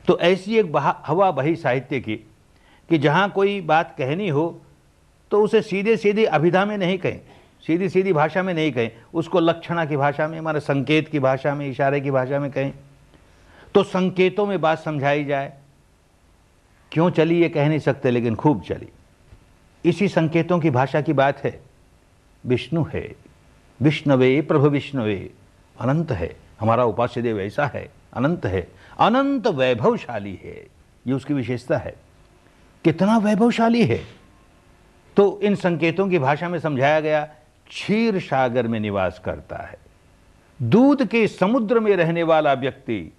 तो 0.09 0.19
ऐसी 0.19 0.59
एक 0.59 0.73
हवा 1.07 1.31
बही 1.31 1.55
साहित्य 1.57 2.01
की, 2.01 2.17
कि 2.17 2.99
जहाँ 2.99 3.29
कोई 3.31 3.61
बात 3.61 3.95
कहनी 3.99 4.29
हो 4.29 4.61
तो 5.31 5.43
उसे 5.43 5.63
सीधे 5.63 5.97
सीधे 5.97 6.25
अभिधा 6.25 6.65
में 6.65 6.77
नहीं 6.79 6.99
कहें 6.99 7.21
सीधी 7.65 7.89
सीधी 7.89 8.13
भाषा 8.13 8.43
में 8.43 8.53
नहीं 8.55 8.73
कहें, 8.73 8.91
उसको 9.15 9.41
लक्षणा 9.41 9.85
की 9.85 9.97
भाषा 9.97 10.27
में 10.29 10.39
हमारे 10.39 10.61
संकेत 10.61 11.09
की 11.09 11.19
भाषा 11.19 11.55
में, 11.55 11.67
इशारे 11.69 12.01
की 12.01 12.11
भाषा 12.11 12.39
में 12.39 12.51
कहें 12.51 12.73
तो 13.75 13.83
संकेतों 13.83 14.47
में 14.47 14.61
बात 14.61 14.79
समझाई 14.79 15.25
जाए। 15.25 15.53
क्यों 16.93 17.11
चली 17.11 17.41
ये 17.43 17.49
कह 17.49 17.69
नहीं 17.69 17.79
सकते, 17.79 18.11
लेकिन 18.11 18.35
खूब 18.35 18.63
चली। 18.63 18.89
इसी 19.85 20.09
संकेतों 20.09 20.59
की 20.61 20.71
भाषा 20.71 21.01
की 21.01 21.13
बात 21.13 21.45
है। 21.45 21.61
विष्णु 22.47 22.85
है। 22.95 23.15
विष्णवे 23.81 24.41
प्रभु 24.41 24.69
विष्णुवे। 24.69 25.31
अनंत 25.81 26.11
है। 26.11 26.37
हमारा 26.61 26.85
उपास्य 26.85 27.23
देव 27.23 27.41
ऐसा 27.41 27.67
है। 27.67 27.89
अनंत 28.13 28.47
है। 28.47 28.67
अनंत 28.99 29.47
वैभवशाली 29.47 30.41
है। 30.45 30.67
ये 31.07 31.13
उसकी 31.13 31.35
विशेषता 31.35 31.77
है। 31.77 31.95
कितना 32.85 33.19
वैभवशाली 33.19 33.85
है? 33.85 34.01
तो 35.17 35.41
इन 35.43 35.55
संकेतों 35.55 36.09
की 36.09 36.19
भाषा 36.19 36.49
में 36.49 36.59
समझाया 36.59 37.01
गया, 37.01 37.25
क्षीर 37.69 38.21
सागर 38.21 38.69
में 38.69 38.81
निवास 38.81 39.23
करता 39.25 39.57
है। 39.57 39.79
दूध 40.63 41.07
के 41.07 41.29
समुद्र 41.29 41.81
में 41.81 41.97
रहने 41.97 42.23
वाला 42.23 42.53
व्यक्ति, 42.53 43.13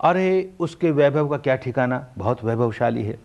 अरे, 0.00 0.52
उसके 0.60 0.90
वैभव 0.90 1.28
का 1.28 1.36
क्या 1.36 1.56
ठिकाना? 1.56 2.06
बहुत 2.18 2.44
वैभवशाली 2.44 3.02
है। 3.02 3.18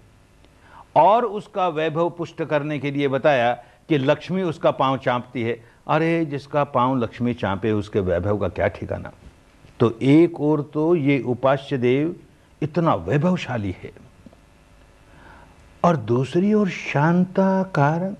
और 0.96 1.26
उसका 1.26 1.68
वैभव 1.68 2.10
पुष्ट 2.10 2.44
करने 2.44 2.80
के 2.80 2.92
लिए 2.92 3.08
बताया 3.08 3.54
कि 3.90 3.98
लक्ष्मी 3.98 4.42
उसका 4.42 4.72
पाँव 4.72 4.98
चांपती 4.98 5.44
है। 5.44 5.64
अरे, 5.88 6.26
जिसका 6.26 6.64
पाँव 6.64 6.98
लक्ष्मी 6.98 7.34
चांपे, 7.34 7.72
उसके 7.72 8.00
वैभव 8.00 8.38
का 8.38 8.48
क्या 8.48 8.68
ठिकाना? 8.68 9.12
तो 9.84 9.98
एक 10.02 10.40
और 10.42 10.62
तो 10.74 10.96
ये 10.96 11.20
उपास्य 11.22 11.78
देव 11.78 12.16
इतना 12.62 12.94
वैभवशाली 12.96 13.76
है। 13.84 13.92
और 15.84 15.98
दूसरी 15.98 16.54
ओर 16.54 16.70
शांता 16.70 17.64
कारण, 17.64 18.16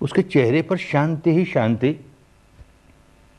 उसके 0.00 0.22
चेहरे 0.22 0.62
पर 0.62 0.76
शांति 0.76 1.32
ही 1.32 1.44
शांति। 1.44 1.94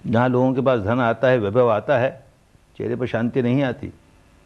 जहाँ 0.08 0.30
लोगों 0.30 0.54
के 0.54 0.62
पास 0.62 0.80
धन 0.80 1.00
आता 1.00 1.28
है, 1.28 1.38
वैभव 1.38 1.70
आता 1.70 1.98
है, 1.98 2.24
चेहरे 2.78 2.96
पर 2.96 3.08
शांति 3.08 3.42
नहीं 3.42 3.64
आती। 3.64 3.92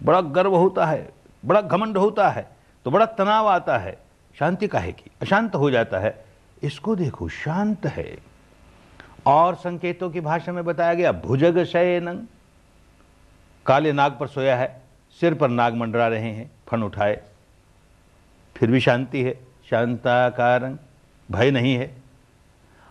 बड़ा 0.02 0.22
गर्व 0.22 0.56
होता 0.56 0.86
है, 0.86 1.10
बड़ा 1.46 1.62
घमंड 1.62 1.98
होता 1.98 2.30
है 2.30 2.48
तो 2.86 2.92
बड़ा 2.92 3.06
तनाव 3.06 3.48
आता 3.48 3.78
है। 3.78 3.98
शांति 4.40 4.68
काहे 4.68 4.92
की? 4.92 5.12
अशांत 5.22 5.56
हो 5.56 5.72
जाता 5.72 6.00
है। 6.00 6.26
इसको 6.64 6.96
देखो, 6.96 7.28
शांत 7.28 7.86
है। 7.86 8.18
और 9.26 9.56
संकेतों 9.56 10.10
की 10.10 10.22
भाषा 10.22 10.52
में 10.52 10.66
बताया 10.66 10.94
गया, 10.94 11.12
भुजग 11.12 11.64
शयनंग 11.64 12.26
काले 13.70 13.92
नाग 13.94 14.18
पर 14.20 14.28
सोया 14.28 14.56
है, 14.58 14.82
सिर 15.20 15.34
पर 15.34 15.50
नाग 15.50 15.74
मंडरा 15.76 16.08
रहे 16.08 16.32
हैं, 16.32 16.52
फन 16.68 16.84
उठाए। 16.84 17.22
फिर 18.56 18.72
भी 18.72 18.80
शांति 18.80 19.22
है 19.24 19.34
शांता 19.70 20.30
कारण 20.30 20.78
भय 21.32 21.52
नहीं 21.52 21.76
है। 21.76 21.94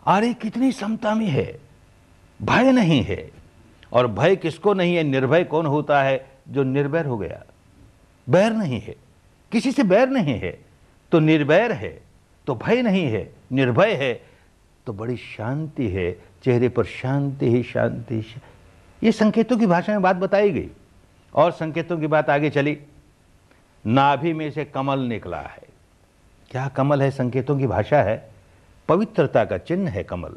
अरे, 0.06 0.34
कितनी 0.34 0.72
समता 0.72 1.14
में 1.14 1.26
है, 1.26 1.58
भय 2.42 2.72
नहीं 2.72 3.02
है। 3.02 3.30
और 3.92 4.06
भय 4.06 4.36
किसको 4.36 4.74
नहीं 4.74 4.94
है, 4.96 5.02
निर्भय 5.02 5.44
कौन 5.44 5.66
होता 5.66 6.02
है, 6.02 6.30
जो 6.48 6.62
निर्भय 6.62 7.02
हो 7.02 7.18
गया? 7.18 7.42
बैर 8.28 8.52
नहीं 8.52 8.80
है। 8.80 8.94
किसी 9.52 9.72
से 9.72 9.82
बैर 9.82 10.08
नहीं 10.08 10.38
है 10.40 10.58
तो 11.12 11.18
निर्भय 11.18 11.72
है 11.72 12.00
तो 12.46 12.54
भय 12.54 12.82
नहीं 12.82 13.04
है, 13.04 13.32
निर्भय 13.52 13.92
है 13.94 14.14
तो 14.86 14.92
बड़ी 14.92 15.16
शांति 15.16 15.88
है, 15.88 16.12
चेहरे 16.44 16.68
पर 16.68 16.84
शांति 16.84 17.50
ही 17.50 17.62
शांति 17.62 18.22
ये 19.02 19.12
संकेतों 19.12 19.58
की 19.58 19.66
भाषा 19.66 19.92
में 19.92 20.02
बात 20.02 20.16
बताई 20.16 20.50
गई। 20.50 20.70
और 21.34 21.50
संकेतों 21.50 21.98
की 21.98 22.06
बात 22.06 22.30
आगे 22.30 22.50
चली। 22.50 22.78
नाभि 23.86 24.32
में 24.32 24.50
से 24.50 24.64
कमल 24.64 24.98
निकला 24.98 25.40
है। 25.40 25.62
क्या 26.50 26.68
कमल 26.68 27.02
है? 27.02 27.10
संकेतों 27.10 27.58
की 27.58 27.66
भाषा 27.66 28.02
है। 28.02 28.30
पवित्रता 28.88 29.44
का 29.44 29.58
चिन्ह 29.58 29.90
है 29.90 30.04
कमल। 30.04 30.34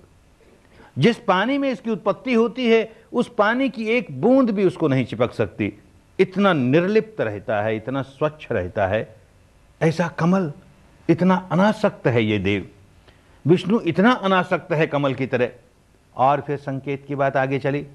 जिस 0.97 1.17
पानी 1.17 1.57
में 1.57 1.71
इसकी 1.71 1.89
उत्पत्ति 1.89 2.33
होती 2.33 2.69
है, 2.69 2.91
उस 3.13 3.31
पानी 3.37 3.69
की 3.69 3.85
एक 3.87 4.21
बूंद 4.21 4.49
भी 4.49 4.65
उसको 4.65 4.87
नहीं 4.87 5.05
चिपक 5.05 5.33
सकती। 5.33 5.73
इतना 6.19 6.53
निर्लिप्त 6.53 7.21
रहता 7.21 7.61
है, 7.61 7.75
इतना 7.75 8.01
स्वच्छ 8.01 8.47
रहता 8.51 8.87
है। 8.87 9.15
ऐसा 9.81 10.07
कमल 10.07 10.53
इतना 11.09 11.49
अनासक्त 11.51 12.07
है 12.07 12.23
ये 12.23 12.39
देव। 12.39 12.69
विष्णु 13.47 13.79
इतना 13.79 14.11
अनासक्त 14.11 14.71
है 14.71 14.87
कमल 14.87 15.13
की 15.13 15.27
तरह। 15.27 15.51
और 16.15 16.41
फिर 16.41 16.57
संकेत 16.57 17.05
की 17.07 17.15
बात 17.15 17.37
आगे 17.37 17.59
चली। 17.59 17.87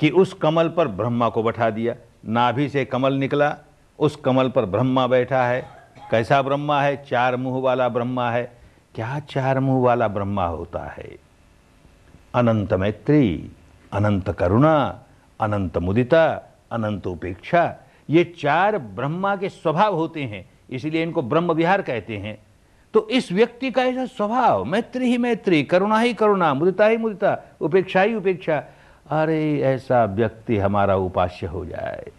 कि 0.00 0.10
उस 0.10 0.32
कमल 0.32 0.68
पर 0.68 0.88
ब्रह्मा 0.88 1.28
को 1.28 1.42
बैठा 1.42 1.70
दिया। 1.70 1.94
नाभि 2.26 2.68
से 2.68 2.84
कमल 2.84 3.12
निकला, 3.12 3.56
उस 3.98 4.16
कमल 4.16 4.48
पर 4.48 4.64
ब्रह्मा 4.64 5.06
बैठा 5.06 5.46
है। 5.46 5.68
कैसा 6.10 6.42
ब्रह्मा 6.42 6.82
है? 6.82 7.04
चार 7.04 7.36
मुँह 7.36 7.62
वाला 7.62 7.88
ब्रह्मा 7.88 8.30
है। 8.30 8.52
क्या 8.94 9.18
चार 9.18 9.60
मुँह 9.60 9.84
वाला 9.84 10.08
ब्रह्मा 10.08 10.46
होता 10.46 10.80
है? 10.80 11.18
अनंत 12.34 12.74
मैत्री, 12.74 13.50
अनंत 13.92 14.30
करुणा, 14.30 15.00
अनंत 15.40 15.78
मुदिता, 15.78 16.50
अनंत 16.72 17.06
उपेक्षा, 17.06 17.76
ये 18.10 18.34
चार 18.38 18.78
ब्रह्मा 18.78 19.36
के 19.36 19.48
स्वभाव 19.48 19.94
होते 19.94 20.22
हैं, 20.22 20.50
इसलिए 20.70 21.02
इनको 21.02 21.22
ब्रह्म 21.22 21.52
विहार 21.52 21.82
कहते 21.82 22.16
हैं। 22.16 22.38
तो 22.94 23.08
इस 23.08 23.32
व्यक्ति 23.32 23.70
का 23.70 23.82
ऐसा 23.82 24.06
स्वभाव, 24.06 24.64
मैत्री 24.64 25.06
ही 25.06 25.18
मैत्री, 25.18 25.62
करुणा 25.62 25.98
ही 25.98 26.14
करुणा, 26.14 26.54
मुदिता 26.54 26.86
ही 26.86 26.96
मुदिता, 26.96 27.56
उपेक्षा 27.60 28.02
ही 28.02 28.14
उपेक्षा 28.14 28.64
अरे 29.06 29.60
ऐसा 29.62 30.04
व्यक्ति 30.06 30.56
हमारा 30.56 30.96
उपास्य 30.96 31.46
हो 31.46 31.64
जाए। 31.66 32.10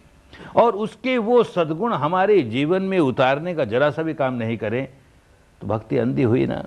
और 0.56 0.74
उसके 0.74 1.16
वो 1.18 1.42
सद्गुण 1.44 1.92
हमारे 1.94 2.40
जीवन 2.42 2.82
में 2.82 2.98
उतारने 2.98 3.54
का 3.54 3.64
जरा 3.64 3.90
सा 3.90 4.02
भी 4.02 4.14
काम 4.14 4.34
नहीं 4.34 4.56
करें 4.56 4.86
तो 5.60 5.66
भक्ति 5.66 5.98
अंधी 5.98 6.22
हुई 6.22 6.46
ना, 6.46 6.64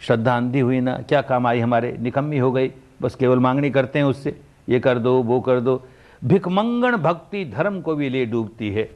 श्रद्धा 0.00 0.36
अंधी 0.36 0.60
हुई 0.60 0.80
ना, 0.80 0.96
क्या 0.98 1.20
काम 1.22 1.46
आई 1.46 1.60
हमारे? 1.60 1.96
निकम्मी 2.00 2.38
हो 2.38 2.52
गई, 2.52 2.70
बस 3.02 3.14
केवल 3.14 3.38
मांगनी 3.38 3.70
करते 3.70 3.98
हैं 3.98 4.06
उससे, 4.06 4.36
ये 4.68 4.80
कर 4.80 4.98
दो, 4.98 5.12
वो 5.22 5.40
कर 5.40 5.60
दो। 5.60 5.82
भिकमंगण 6.24 6.96
भक्ति 6.96 7.44
धर्म 7.46 7.80
को 7.80 7.94
भी 7.94 8.08
ले 8.08 8.24
डूबती 8.26 8.70
है। 8.70 8.88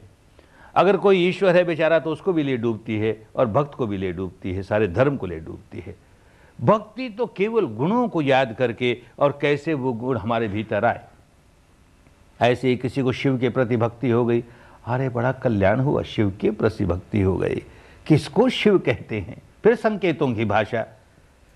अगर 0.75 0.97
कोई 0.97 1.27
ईश्वर 1.27 1.55
है 1.55 1.63
बेचारा 1.63 1.99
तो 1.99 2.11
उसको 2.11 2.33
भी 2.33 2.43
ले 2.43 2.57
डूबती 2.57 2.97
है, 2.99 3.17
और 3.35 3.45
भक्त 3.47 3.75
को 3.75 3.87
भी 3.87 3.97
ले 3.97 4.11
डूबती 4.11 4.53
है, 4.53 4.63
सारे 4.63 4.87
धर्म 4.87 5.17
को 5.17 5.25
ले 5.25 5.39
डूबती 5.39 5.79
है। 5.79 5.95
भक्ति 6.61 7.09
तो 7.09 7.25
केवल 7.27 7.65
गुणों 7.67 8.07
को 8.09 8.21
याद 8.21 8.55
करके 8.59 8.97
और 9.19 9.37
कैसे 9.41 9.73
वो 9.73 9.93
गुण 9.93 10.17
हमारे 10.17 10.47
भीतर 10.47 10.85
आए। 10.85 11.01
ऐसे 12.41 12.67
ही 12.67 12.77
किसी 12.77 13.01
को 13.01 13.11
शिव 13.11 13.37
के 13.37 13.49
प्रति 13.49 13.77
भक्ति 13.77 14.09
हो 14.09 14.25
गई, 14.25 14.43
अरे 14.85 15.09
बड़ा 15.09 15.31
कल्याण 15.31 15.79
हुआ, 15.79 16.01
शिव 16.01 16.37
के 16.41 16.51
प्रति 16.51 16.85
भक्ति 16.85 17.21
हो 17.21 17.35
गई। 17.37 17.61
किसको 18.07 18.49
शिव 18.49 18.77
कहते 18.79 19.19
हैं? 19.19 19.41
फिर 19.63 19.75
संकेतों 19.75 20.33
की 20.33 20.45
भाषा। 20.45 20.85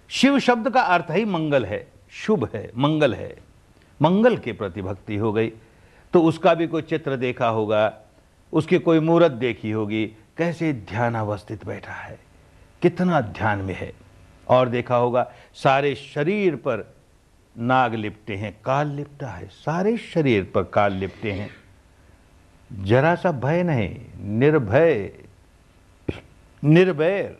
शिव 0.10 0.40
शब्द 0.40 0.70
का 0.70 0.82
अर्थ 0.82 1.12
ही 1.12 1.26
मंगल 1.26 1.66
है, 1.66 1.88
शुभ 2.12 2.50
है, 2.56 2.72
मंगल 2.78 3.14
है। 3.14 3.36
मंगल 4.02 4.38
के 4.38 4.52
प्रति 4.52 4.82
भक्ति 4.82 5.16
हो 5.16 5.34
गई। 5.34 5.52
तो 6.14 6.22
उसका 6.22 6.54
भी 6.54 6.68
कोई 6.68 6.82
चित्र 6.82 7.16
देखा 7.16 7.48
होगा, 7.48 7.94
उसकी 8.54 8.80
कोई 8.80 9.00
मूर्त 9.00 9.32
देखी 9.32 9.72
होगी। 9.72 10.06
कैसे 10.38 10.74
ध्यान 10.74 11.16
अवस्थित 11.16 11.66
बैठा 11.66 11.94
है, 11.94 12.20
कितना 12.82 13.22
ध्यान 13.22 13.60
में 13.60 13.74
है। 13.74 13.92
और 14.50 14.70
देखा 14.70 14.96
होगा, 14.96 15.32
सारे 15.54 15.94
शरीर 15.96 16.56
पर 16.58 16.86
नाग 17.56 17.94
लिपटे 17.94 18.36
हैं, 18.36 18.52
काल 18.66 18.88
लिपटा 18.88 19.28
है, 19.28 19.48
सारे 19.48 19.96
शरीर 19.98 20.52
पर 20.56 20.64
काल 20.64 20.94
लिपटे 20.94 21.32
हैं। 21.32 21.50
जरा 22.72 23.16
सा 23.16 23.32
भय 23.32 23.64
नहीं, 23.64 23.96
निर्भय 24.38 25.12
निर्भय, 26.64 27.36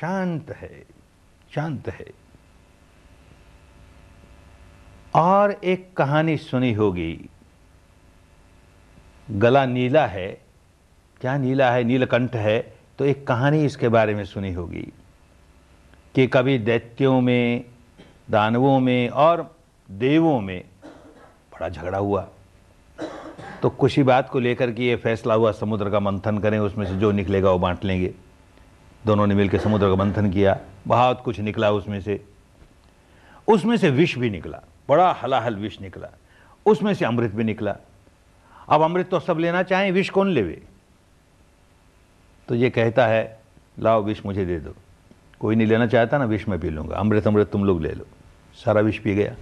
शांत 0.00 0.50
है 0.50 0.84
शांत 1.50 1.88
है। 1.88 2.06
और 5.14 5.52
एक 5.64 5.92
कहानी 5.96 6.36
सुनी 6.36 6.72
होगी, 6.72 7.28
गला 9.28 9.64
नीला 9.66 10.06
है, 10.06 10.28
क्या 11.20 11.36
नीला 11.38 11.70
है, 11.70 11.84
नीलकंठ 11.84 12.34
है 12.36 12.58
तो 12.98 13.04
एक 13.04 13.26
कहानी 13.26 13.64
इसके 13.64 13.88
बारे 13.88 14.14
में 14.14 14.24
सुनी 14.24 14.52
होगी। 14.52 14.86
कि 16.16 16.26
कभी 16.26 16.58
दैत्यों 16.58 17.20
में, 17.20 17.64
दानवों 18.30 18.80
में 18.80 19.08
और 19.08 19.56
देवों 19.90 20.40
में 20.40 20.64
बड़ा 21.52 21.68
झगड़ा 21.68 21.98
हुआ। 21.98 22.28
तो 23.62 23.70
कुछ 23.70 23.96
ही 23.96 24.02
बात 24.02 24.28
को 24.28 24.38
लेकर 24.38 24.72
के 24.72 24.82
ये 24.82 24.96
फैसला 24.96 25.34
हुआ, 25.34 25.52
समुद्र 25.52 25.90
का 25.90 26.00
मंथन 26.00 26.38
करें, 26.38 26.58
उसमें 26.58 26.86
से 26.86 26.96
जो 26.96 27.12
निकलेगा 27.12 27.50
वो 27.50 27.58
बांट 27.58 27.84
लेंगे। 27.84 28.14
दोनों 29.06 29.26
ने 29.26 29.34
मिलकर 29.34 29.58
समुद्र 29.58 29.86
का 29.86 29.94
मंथन 29.94 30.30
किया, 30.32 30.60
बहुत 30.86 31.22
कुछ 31.24 31.40
निकला 31.40 31.70
उसमें 31.70 32.00
से। 32.00 32.24
उसमें 33.48 33.76
से 33.76 33.90
विष 33.90 34.18
भी 34.18 34.30
निकला, 34.30 34.62
बड़ा 34.88 35.12
हलाहल 35.12 35.56
विष 35.56 35.80
निकला। 35.80 36.08
उसमें 36.66 36.94
से 36.94 37.04
अमृत 37.04 37.30
भी 37.30 37.44
निकला। 37.44 37.76
अब 38.68 38.82
अमृत 38.82 39.08
तो 39.10 39.20
सब 39.20 39.38
लेना 39.38 39.62
चाहें, 39.62 39.92
विष 39.92 40.10
कौन 40.10 40.30
लेवे? 40.30 40.62
तो 42.48 42.54
ये 42.54 42.70
कहता 42.70 43.06
है, 43.06 43.40
लाओ 43.78 44.02
विष 44.02 44.26
मुझे 44.26 44.44
दे 44.44 44.60
दो। 44.60 44.74
कोई 45.40 45.56
नहीं 45.56 45.66
लेना 45.66 45.86
चाहता 45.86 46.18
ना, 46.18 46.24
विष 46.24 46.48
में 46.48 46.60
पी 46.60 46.70
लूँगा। 46.70 46.96
अमृत 46.96 47.26
अमृत 47.26 47.50
तुम 47.50 47.64
लोग 47.64 47.82
ले 47.82 47.92
लो। 47.92 48.06
सारा 48.54 48.80
विष 48.80 48.98
पी 48.98 49.14
गया। 49.14 49.36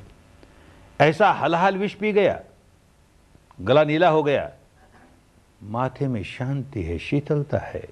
ऐसा 1.01 1.31
हलहल 1.31 1.79
विष 1.79 1.95
पी 1.95 2.13
गया। 2.13 2.41
गला 3.61 3.85
नीला 3.85 4.09
हो 4.09 4.23
गया। 4.23 4.51
माथे 5.63 6.09
में 6.09 6.23
शांति 6.23 6.83
है, 6.83 6.99
शीतलता 6.99 7.59
है। 7.59 7.89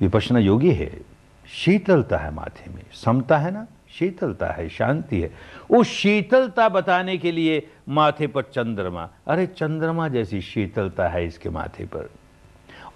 विपशना 0.00 0.38
योगी 0.38 0.72
है। 0.72 1.00
शीतलता 1.48 2.16
है 2.16 2.30
माथे 2.30 2.70
में। 2.70 2.82
समता 2.92 3.38
है 3.38 3.50
ना? 3.50 3.66
शीतलता 3.98 4.46
है, 4.46 4.68
शांति 4.68 5.20
है। 5.20 5.34
उस 5.70 5.86
शीतलता 5.86 6.68
बताने 6.68 7.18
के 7.18 7.32
लिए 7.32 7.70
माथे 7.88 8.26
पर 8.26 8.42
चंद्रमा। 8.42 9.10
अरे, 9.26 9.46
चंद्रमा 9.46 10.08
जैसी 10.08 10.40
शीतलता 10.40 11.08
है 11.08 11.26
इसके 11.26 11.50
माथे 11.50 11.84
पर। 11.84 12.10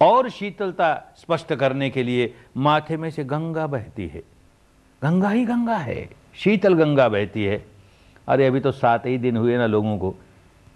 और 0.00 0.28
शीतलता 0.30 1.14
स्पष्ट 1.16 1.54
करने 1.54 1.90
के 1.90 2.02
लिए 2.02 2.34
माथे 2.56 2.96
में 2.96 3.10
से 3.10 3.24
गंगा 3.24 3.66
बहती 3.66 4.06
है। 4.06 4.22
गंगा 5.02 5.28
ही 5.28 5.44
गंगा 5.44 5.76
है। 5.76 6.08
शीतल 6.34 6.74
गंगा 6.74 7.08
बहती 7.08 7.44
है। 7.44 7.66
अरे 8.28 8.46
अभी 8.46 8.60
तो 8.60 8.72
सात 8.72 9.06
ही 9.06 9.18
दिन 9.18 9.36
हुए 9.36 9.56
ना 9.56 9.66
लोगों 9.66 9.98
को। 9.98 10.10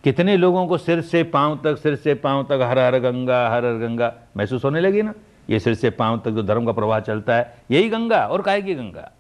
कितने 0.05 0.37
लोगों 0.37 0.67
को 0.67 0.79
सिर 0.79 1.01
से 1.01 1.23
पाँव 1.23 1.61
तक, 1.65 1.77
सिर 1.77 1.97
से 1.97 2.15
पाँव 2.15 2.43
तक 2.43 2.59
हर 2.63 2.79
हर 2.79 2.99
गंगा, 2.99 3.49
हर 3.49 3.65
हर 3.65 3.75
गंगा 3.75 4.15
महसूस 4.37 4.65
होने 4.65 4.81
लगी 4.81 5.03
ना? 5.03 5.15
ये 5.51 5.61
सिर 5.61 5.75
से 5.75 5.91
पाँव 5.91 6.19
तक 6.25 6.31
जो 6.31 6.43
धर्म 6.43 6.67
का 6.67 6.73
प्रवाह 6.73 7.01
चलता 7.01 7.37
है, 7.37 7.57
यही 7.71 7.89
गंगा 7.89 8.27
और 8.27 8.43
काय 8.43 8.63
की 8.63 8.75
गंगा? 8.75 9.13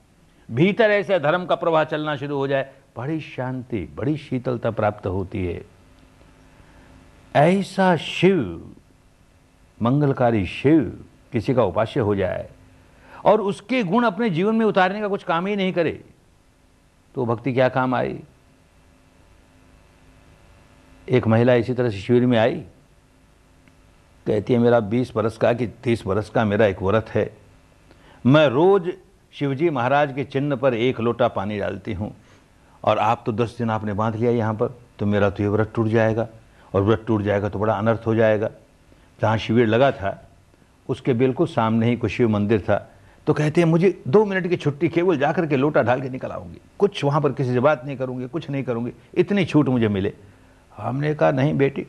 भीतर 0.50 0.90
ऐसे 0.90 1.18
धर्म 1.18 1.44
का 1.44 1.54
प्रवाह 1.54 1.84
चलना 1.84 2.16
शुरू 2.16 2.36
हो 2.36 2.46
जाए, 2.46 2.72
बड़ी 2.96 3.20
शांति, 3.20 3.92
बड़ी 3.96 4.16
शीतलता 4.16 4.70
प्राप्त 4.70 5.06
होती 5.06 5.46
है। 5.46 5.64
ऐसा 7.36 7.96
शिव 7.96 8.72
मंगलकारी 9.80 10.44
शिव 10.46 10.80
किसी 11.32 11.54
का 11.54 11.64
उपास्य 11.64 12.00
हो 12.00 12.14
जाए 12.14 12.48
और 13.24 13.40
उसके 13.40 13.82
गुण 13.84 14.04
अपने 14.04 14.30
जीवन 14.30 14.54
में 14.54 14.66
उतारने 14.66 15.00
का 15.00 15.08
कुछ 15.08 15.22
काम 15.24 15.46
ही 15.46 15.56
नहीं 15.56 15.72
करे 15.72 15.92
तो 17.14 17.24
भक्ति 17.26 17.52
क्या 17.52 17.68
काम 17.68 17.94
आई? 17.94 18.18
एक 21.06 21.26
महिला 21.26 21.54
इसी 21.54 21.74
तरह 21.74 21.90
से 21.90 21.98
शिविर 21.98 22.26
में 22.26 22.38
आई, 22.38 22.54
कहती 24.26 24.52
है, 24.52 24.58
मेरा 24.58 24.80
बीस 24.80 25.12
बरस 25.16 25.36
का 25.36 25.52
कि 25.52 25.66
तीस 25.84 26.06
बरस 26.06 26.30
का 26.30 26.44
मेरा 26.44 26.66
एक 26.66 26.82
व्रत 26.82 27.10
है। 27.14 27.30
मैं 28.24 28.46
रोज 28.48 28.92
शिवजी 29.34 29.70
महाराज 29.70 30.12
के 30.12 30.24
चिन्ह 30.24 30.56
पर 30.56 30.74
एक 30.74 31.00
लोटा 31.00 31.28
पानी 31.28 31.58
डालती 31.58 31.92
हूँ 31.92 32.14
और 32.84 32.98
आप 32.98 33.22
तो 33.26 33.32
दस 33.32 33.56
दिन 33.58 33.70
आपने 33.70 33.92
बाँध 33.92 34.16
लिया 34.16 34.30
यहाँ 34.30 34.54
पर 34.54 34.78
तो 34.98 35.06
मेरा 35.06 35.30
तो 35.30 35.42
ये 35.42 35.48
व्रत 35.48 35.72
टूट 35.74 35.88
जाएगा 35.88 36.26
और 36.74 36.82
व्रत 36.82 37.04
टूट 37.06 37.22
जाएगा 37.22 37.48
तो 37.48 37.58
बड़ा 37.58 37.74
अनर्थ 37.74 38.06
हो 38.06 38.14
जाएगा। 38.14 38.50
जहाँ 39.24 39.38
शिविर 39.38 39.66
लगा 39.66 39.90
था, 39.92 40.28
उसके 40.88 41.12
बिल्कुल 41.12 41.46
सामने 41.46 41.86
ही 41.86 41.96
कुछ 41.96 42.10
शिव 42.10 42.28
मंदिर 42.28 42.60
था। 42.60 42.90
तो 43.26 43.32
कहते 43.32 43.60
हैं, 43.60 43.68
मुझे 43.68 44.02
दो 44.08 44.24
मिनट 44.24 44.48
की 44.48 44.56
छुट्टी, 44.56 44.88
केवल 44.88 45.18
जाकर 45.18 45.46
के 45.46 45.56
लोटा 45.56 45.82
ढाल 45.82 46.00
के 46.00 46.08
निकल 46.08 46.28
आऊँगी। 46.28 46.60
कुछ 46.78 47.04
वहाँ 47.04 47.20
पर 47.20 47.32
किसी 47.32 47.52
से 47.52 47.60
बात 47.60 47.82
नहीं 47.86 47.96
करूँगी, 47.96 48.28
कुछ 48.28 48.50
नहीं 48.50 48.64
करूँगी। 48.64 48.92
इतनी 49.14 49.44
छूट 49.44 49.68
मुझे 49.68 49.88
मिले। 49.88 50.12
हमने 50.76 51.14
कहा, 51.14 51.30
नहीं 51.30 51.54
बेटी, 51.54 51.86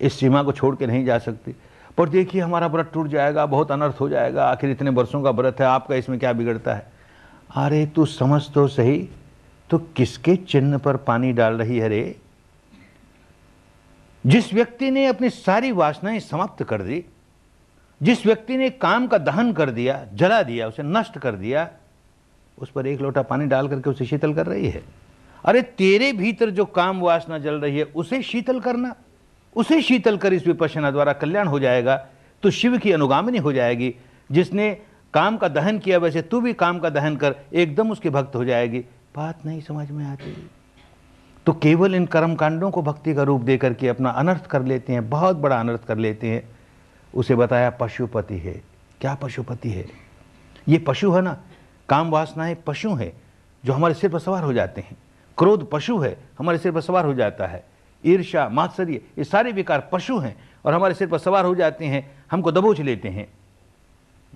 इस 0.00 0.14
सीमा 0.14 0.42
को 0.42 0.52
छोड़ 0.52 0.76
के 0.76 0.86
नहीं 0.86 1.04
जा 1.04 1.18
सकती। 1.18 1.56
पर 1.98 2.08
देखिए, 2.08 2.40
हमारा 2.40 2.66
व्रत 2.66 2.90
टूट 2.94 3.06
जाएगा, 3.06 3.46
बहुत 3.46 3.72
अनर्थ 3.72 3.96
हो 4.00 4.08
जाएगा। 4.08 4.44
आखिर 4.44 4.70
इतने 4.70 4.90
वर्षों 4.90 5.22
का 5.22 5.30
व्रत 5.30 5.60
है, 5.60 5.66
आपका 5.66 5.94
इसमें 5.94 6.18
क्या 6.18 6.32
बिगड़ता 6.32 6.74
है? 6.74 6.92
अरे, 7.56 7.86
तू 7.86 8.06
समझ 8.06 8.50
तो 8.50 8.68
सही। 8.68 9.08
तो 9.70 9.78
किसके 9.78 10.36
चिन्ह 10.36 10.78
पर 10.78 10.96
पानी 10.96 11.32
डाल 11.32 11.54
रही 11.54 11.78
है 11.78 11.88
रे? 11.88 12.16
जिस 14.26 14.52
व्यक्ति 14.54 14.90
ने 14.90 15.06
अपनी 15.06 15.30
सारी 15.30 15.72
वासनाएँ 15.72 16.20
समाप्त 16.20 16.62
कर 16.64 16.82
दी, 16.82 17.04
जिस 18.02 18.26
व्यक्ति 18.26 18.56
ने 18.56 18.70
काम 18.70 19.06
का 19.06 19.18
दहन 19.18 19.52
कर 19.52 19.70
दिया, 19.70 20.04
जला 20.14 20.42
दिया, 20.42 20.68
उसे 20.68 20.82
नष्ट 20.82 21.18
कर 21.18 21.34
दिया, 21.34 21.68
उस 22.58 22.70
पर 22.70 22.86
एक 22.86 23.00
लोटा 23.00 23.22
पानी 23.22 23.46
डाल 23.46 23.68
करके 23.68 23.90
उसे 23.90 24.06
शीतल 24.06 24.34
कर 24.34 24.46
रही 24.46 24.68
है। 24.68 24.82
अरे 25.44 25.62
तेरे 25.62 26.12
भीतर 26.12 26.50
जो 26.50 26.64
काम 26.64 27.00
वासना 27.00 27.38
जल 27.38 27.54
रही 27.54 27.78
है, 27.78 27.84
उसे 27.84 28.22
शीतल 28.22 28.60
करना। 28.60 28.94
उसे 29.56 29.80
शीतल 29.82 30.16
कर 30.16 30.32
इस 30.32 30.46
विपसना 30.46 30.90
द्वारा 30.90 31.12
कल्याण 31.12 31.46
हो 31.46 31.60
जाएगा 31.60 31.96
तो 32.42 32.50
शिव 32.50 32.78
की 32.78 32.92
अनुगामिनी 32.92 33.38
हो 33.38 33.52
जाएगी। 33.52 33.94
जिसने 34.30 34.70
काम 35.14 35.36
का 35.36 35.48
दहन 35.48 35.78
किया, 35.78 35.98
वैसे 35.98 36.22
तू 36.22 36.40
भी 36.40 36.52
काम 36.52 36.78
का 36.78 36.90
दहन 36.90 37.16
कर, 37.16 37.34
एकदम 37.52 37.90
उसकी 37.90 38.10
भक्त 38.10 38.36
हो 38.36 38.44
जाएगी। 38.44 38.78
बात 39.16 39.46
नहीं 39.46 39.60
समझ 39.60 39.90
में 39.90 40.04
आती। 40.04 40.50
तो 41.48 41.52
केवल 41.52 41.94
इन 41.94 42.06
कर्म 42.06 42.34
कांडों 42.34 42.70
को 42.70 42.82
भक्ति 42.82 43.14
का 43.14 43.22
रूप 43.22 43.40
देकर 43.40 43.74
के 43.74 43.88
अपना 43.88 44.10
अनर्थ 44.10 44.46
कर 44.46 44.62
लेते 44.62 44.92
हैं, 44.92 45.10
बहुत 45.10 45.36
बड़ा 45.36 45.60
अनर्थ 45.60 45.84
कर 45.84 45.96
लेते 45.98 46.28
हैं। 46.28 46.48
उसे 47.14 47.34
बताया, 47.34 47.70
पशुपति 47.70 48.38
है। 48.38 48.62
क्या 49.00 49.14
पशुपति 49.14 49.70
है? 49.70 49.86
ये 50.68 50.78
पशु 50.78 51.12
है 51.12 51.22
ना, 51.22 51.36
काम 51.88 52.10
वासनाएँ 52.10 52.56
पशु 52.66 52.94
है, 52.94 53.12
जो 53.64 53.72
हमारे 53.72 53.94
सिर 53.94 54.10
पर 54.10 54.18
सवार 54.18 54.44
हो 54.44 54.52
जाते 54.52 54.80
हैं। 54.80 54.96
क्रोध 55.38 55.70
पशु 55.70 55.98
है, 55.98 56.18
हमारे 56.38 56.58
सिर 56.58 56.72
पर 56.72 56.80
सवार 56.80 57.04
हो 57.04 57.14
जाता 57.14 57.46
है। 57.46 57.64
ईर्षा 58.06 58.48
मात्सर्य, 58.48 58.94
ये 58.94 59.24
सारे 59.24 59.52
विकार 59.52 59.88
पशु 59.92 60.18
हैं 60.18 60.36
और 60.64 60.74
हमारे 60.74 60.94
सिर 60.94 61.08
पर 61.08 61.18
सवार 61.18 61.44
हो 61.44 61.54
जाते 61.54 61.84
हैं, 61.84 62.10
हमको 62.30 62.52
दबोच 62.52 62.80
लेते 62.80 63.08
हैं। 63.08 63.28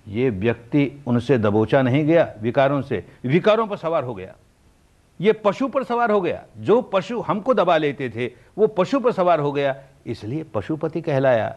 ये 0.07 0.29
व्यक्ति 0.29 1.03
उनसे 1.07 1.37
दबोचा 1.37 1.81
नहीं 1.81 2.05
गया, 2.05 2.33
विकारों 2.41 2.81
से, 2.81 3.05
विकारों 3.25 3.67
पर 3.67 3.77
सवार 3.77 4.03
हो 4.03 4.15
गया। 4.15 4.35
ये 5.21 5.33
पशु 5.33 5.67
पर 5.67 5.83
सवार 5.83 6.11
हो 6.11 6.21
गया। 6.21 6.43
जो 6.57 6.81
पशु 6.81 7.19
हमको 7.19 7.53
दबा 7.53 7.77
लेते 7.77 8.09
थे, 8.09 8.31
वो 8.57 8.67
पशु 8.67 8.99
पर 8.99 9.11
सवार 9.11 9.39
हो 9.39 9.51
गया। 9.51 9.75
इसलिए 10.05 10.43
पशुपति 10.43 11.01
कहलाया। 11.01 11.55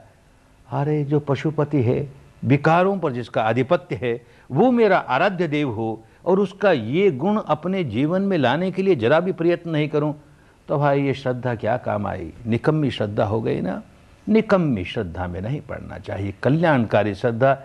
अरे, 0.70 1.04
जो 1.04 1.20
पशुपति 1.20 1.82
है, 1.82 2.12
विकारों 2.44 2.98
पर 2.98 3.12
जिसका 3.12 3.42
आधिपत्य 3.42 3.96
है, 3.96 4.26
वो 4.50 4.70
मेरा 4.70 4.98
आराध्य 4.98 5.48
देव 5.48 5.70
हो 5.70 6.04
और 6.24 6.40
उसका 6.40 6.72
ये 6.72 7.10
गुण 7.10 7.40
अपने 7.40 7.84
जीवन 7.84 8.22
में 8.22 8.38
लाने 8.38 8.70
के 8.70 8.82
लिए 8.82 8.96
जरा 8.96 9.20
भी 9.20 9.32
प्रयत्न 9.32 9.70
नहीं 9.70 9.88
करूँ 9.88 10.22
तो 10.68 10.78
भाई 10.78 11.02
ये 11.02 11.14
श्रद्धा 11.14 11.54
क्या 11.54 11.76
काम 11.76 12.06
आई? 12.06 12.32
निकम्मी 12.46 12.90
श्रद्धा 12.90 13.24
हो 13.24 13.42
गई 13.42 13.60
ना? 13.60 13.82
निकम्मी 14.28 14.84
श्रद्धा 14.84 15.26
में 15.26 15.40
नहीं 15.40 15.60
पड़ना 15.60 15.98
चाहिए। 15.98 16.34
कल्याणकारी 16.42 17.14
श्रद्धा 17.14 17.62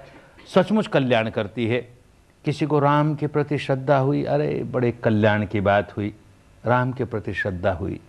सचमुच 0.56 0.88
कल्याण 0.88 1.30
करती 1.30 1.68
है। 1.68 2.01
किसी 2.46 2.66
को 2.66 2.80
राम 2.80 3.16
के 3.16 3.28
प्रति 3.28 3.58
श्रद्धा 3.58 3.98
हुई, 3.98 4.24
अरे 4.24 4.64
बड़े 4.64 4.92
कल्याण 4.92 5.46
की 5.46 5.62
बात 5.62 5.98
हुई, 5.98 6.14
राम 6.66 6.92
के 6.92 7.06
प्रति 7.06 7.34
श्रद्धा 7.34 7.72
हुई। 7.72 8.00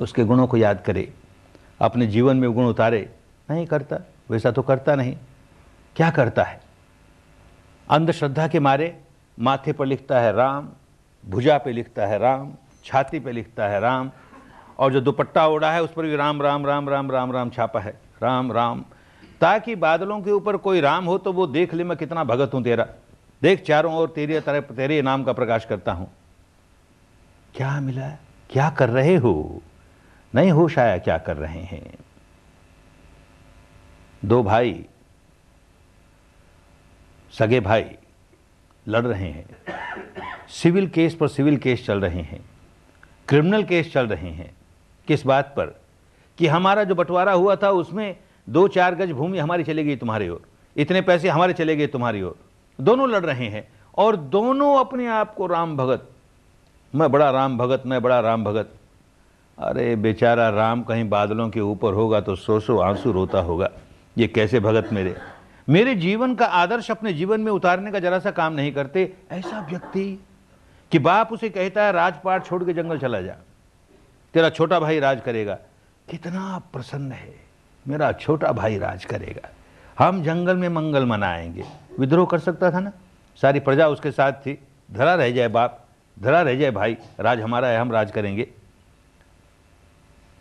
उसके 0.00 0.24
गुणों 0.24 0.46
को 0.46 0.56
याद 0.56 0.82
करे, 0.86 1.12
अपने 1.80 2.06
जीवन 2.06 2.36
में 2.36 2.52
गुण 2.52 2.64
उतारे। 2.64 3.08
नहीं 3.50 3.66
करता, 3.66 3.98
वैसा 4.30 4.50
तो 4.50 4.62
करता 4.62 4.94
नहीं। 4.94 5.16
क्या 5.96 6.10
करता 6.10 6.42
है? 6.42 6.60
अंधश्रद्धा 7.90 8.48
के 8.48 8.60
मारे 8.60 9.00
माथे 9.38 9.72
पर 9.72 9.86
लिखता 9.86 10.20
है 10.20 10.32
राम, 10.32 10.68
भुजा 11.24 11.58
पे 11.58 11.72
लिखता 11.72 12.06
है 12.06 12.18
राम, 12.18 12.52
छाती 12.84 13.20
पे 13.20 13.32
लिखता 13.32 13.68
है 13.68 13.80
राम, 13.80 14.10
और 14.78 14.92
जो 14.92 15.00
दुपट्टा 15.00 15.46
ओढ़ा 15.46 15.72
है 15.72 15.82
उस 15.82 15.92
पर 15.92 16.02
भी 16.02 16.16
राम 16.16 16.42
राम 16.42 16.66
राम 16.66 16.88
राम 16.88 17.10
राम 17.10 17.32
राम 17.32 17.50
छापा 17.50 17.80
है। 17.80 18.00
राम 18.22 18.52
राम 18.52 18.84
ताकि 19.40 19.74
बादलों 19.74 20.20
के 20.20 20.30
ऊपर 20.30 20.56
कोई 20.56 20.80
राम 20.80 21.04
हो 21.04 21.18
तो 21.18 21.32
वो 21.32 21.46
देख 21.46 21.74
ले 21.74 21.84
मैं 21.84 21.98
कितना 21.98 22.24
भगत 22.24 22.54
हूँ 22.54 22.64
तेरा। 22.64 22.86
देख 23.42 23.64
चारों 23.64 23.94
ओर 23.94 24.08
तेरे 24.08 24.40
तरह, 24.40 24.60
तेरे 24.60 25.02
नाम 25.02 25.24
का 25.24 25.32
प्रकाश 25.32 25.64
करता 25.64 25.92
हूँ। 25.92 26.12
क्या 27.54 27.80
मिला? 27.80 28.10
क्या 28.50 28.70
कर 28.70 28.90
रहे 28.90 29.16
हो? 29.16 29.62
नहीं 30.34 30.50
होश 30.50 30.78
आया 30.78 30.98
क्या 30.98 31.18
कर 31.18 31.36
रहे 31.36 31.62
हैं? 31.62 31.94
दो 34.24 34.42
भाई, 34.42 34.86
सगे 37.32 37.60
भाई 37.60 37.84
लड़ 38.88 39.06
रहे 39.06 39.28
हैं। 39.28 39.46
सिविल 40.48 40.88
केस 40.88 41.14
पर 41.14 41.28
सिविल 41.28 41.56
केस 41.56 41.86
चल 41.86 42.00
रहे 42.00 42.20
हैं। 42.20 42.44
क्रिमिनल 43.28 43.64
केस 43.64 43.92
चल 43.92 44.06
रहे 44.06 44.30
हैं। 44.30 44.56
किस 45.06 45.26
बात 45.26 45.46
पर? 45.46 45.66
कि 46.38 46.46
हमारा 46.46 46.84
जो 46.84 46.94
बंटवारा 46.94 47.32
हुआ 47.32 47.56
था 47.56 47.70
उसमें 47.70 48.16
दो 48.48 48.68
चार 48.68 48.94
गज 48.94 49.10
भूमि 49.10 49.38
हमारी 49.38 49.64
चली 49.64 49.84
गई 49.84 49.96
तुम्हारी 49.96 50.28
ओर, 50.28 50.42
इतने 50.76 51.00
पैसे 51.00 51.28
हमारे 51.28 51.52
चले 51.52 51.76
गए 51.76 51.86
तुम्हारी 51.86 52.22
ओर। 52.22 52.36
दोनों 52.80 53.10
लड़ 53.10 53.24
रहे 53.26 53.46
हैं 53.46 53.68
और 53.98 54.16
दोनों 54.16 54.78
अपने 54.78 55.06
आप 55.06 55.34
को 55.34 55.46
राम 55.46 55.76
भगत। 55.76 56.08
मैं 56.94 57.12
बड़ा 57.12 57.30
राम 57.30 57.58
भगत, 57.58 57.82
मैं 57.86 58.02
बड़ा 58.02 58.20
राम 58.20 58.44
भगत। 58.44 58.72
अरे 59.58 59.96
बेचारा 59.96 60.48
राम 60.48 60.82
कहीं 60.82 61.08
बादलों 61.08 61.50
के 61.50 61.60
ऊपर 61.60 61.94
होगा 61.94 62.20
तो 62.20 62.36
सो 62.36 62.60
सो 62.60 62.78
आँसू 62.78 63.12
रोता 63.12 63.40
होगा। 63.40 63.70
ये 64.18 64.28
कैसे 64.28 64.60
भगत 64.60 64.92
मेरे? 64.92 65.16
मेरे 65.68 65.94
जीवन 65.94 66.34
का 66.34 66.46
आदर्श 66.46 66.90
अपने 66.90 67.12
जीवन 67.12 67.40
में 67.40 67.52
उतारने 67.52 67.92
का 67.92 67.98
जरा 67.98 68.18
सा 68.18 68.30
काम 68.30 68.52
नहीं 68.52 68.72
करते। 68.72 69.12
ऐसा 69.32 69.66
व्यक्ति 69.70 70.24
कि 70.92 70.98
बाप 70.98 71.32
उसे 71.32 71.48
कहता 71.48 71.84
है, 71.84 71.92
राजपाट 71.92 72.46
छोड़ 72.46 72.64
के 72.64 72.72
जंगल 72.72 72.98
चला 72.98 73.20
जा। 73.20 73.36
तेरा 74.34 74.50
छोटा 74.50 74.80
भाई 74.80 74.98
राज 74.98 75.20
करेगा। 75.20 75.54
कितना 76.10 76.62
प्रसन्न 76.72 77.12
है। 77.12 77.45
मेरा 77.88 78.12
छोटा 78.12 78.52
भाई 78.52 78.78
राज 78.78 79.04
करेगा। 79.04 79.48
हम 79.98 80.22
जंगल 80.22 80.56
में 80.56 80.68
मंगल 80.68 81.06
मनाएँगे। 81.06 81.64
विद्रोह 82.00 82.26
कर 82.26 82.38
सकता 82.38 82.72
था 82.72 82.80
ना? 82.80 82.92
सारी 83.42 83.60
प्रजा 83.60 83.88
उसके 83.88 84.10
साथ 84.10 84.32
थी। 84.32 84.58
धरा 84.92 85.14
रह 85.14 85.30
जाए 85.30 85.48
बाप, 85.48 85.86
धरा 86.22 86.42
रह 86.42 86.56
जाए 86.56 86.70
भाई, 86.70 86.96
राज 87.20 87.40
हमारा 87.40 87.68
है, 87.68 87.78
हम 87.78 87.92
राज 87.92 88.10
करेंगे। 88.10 88.48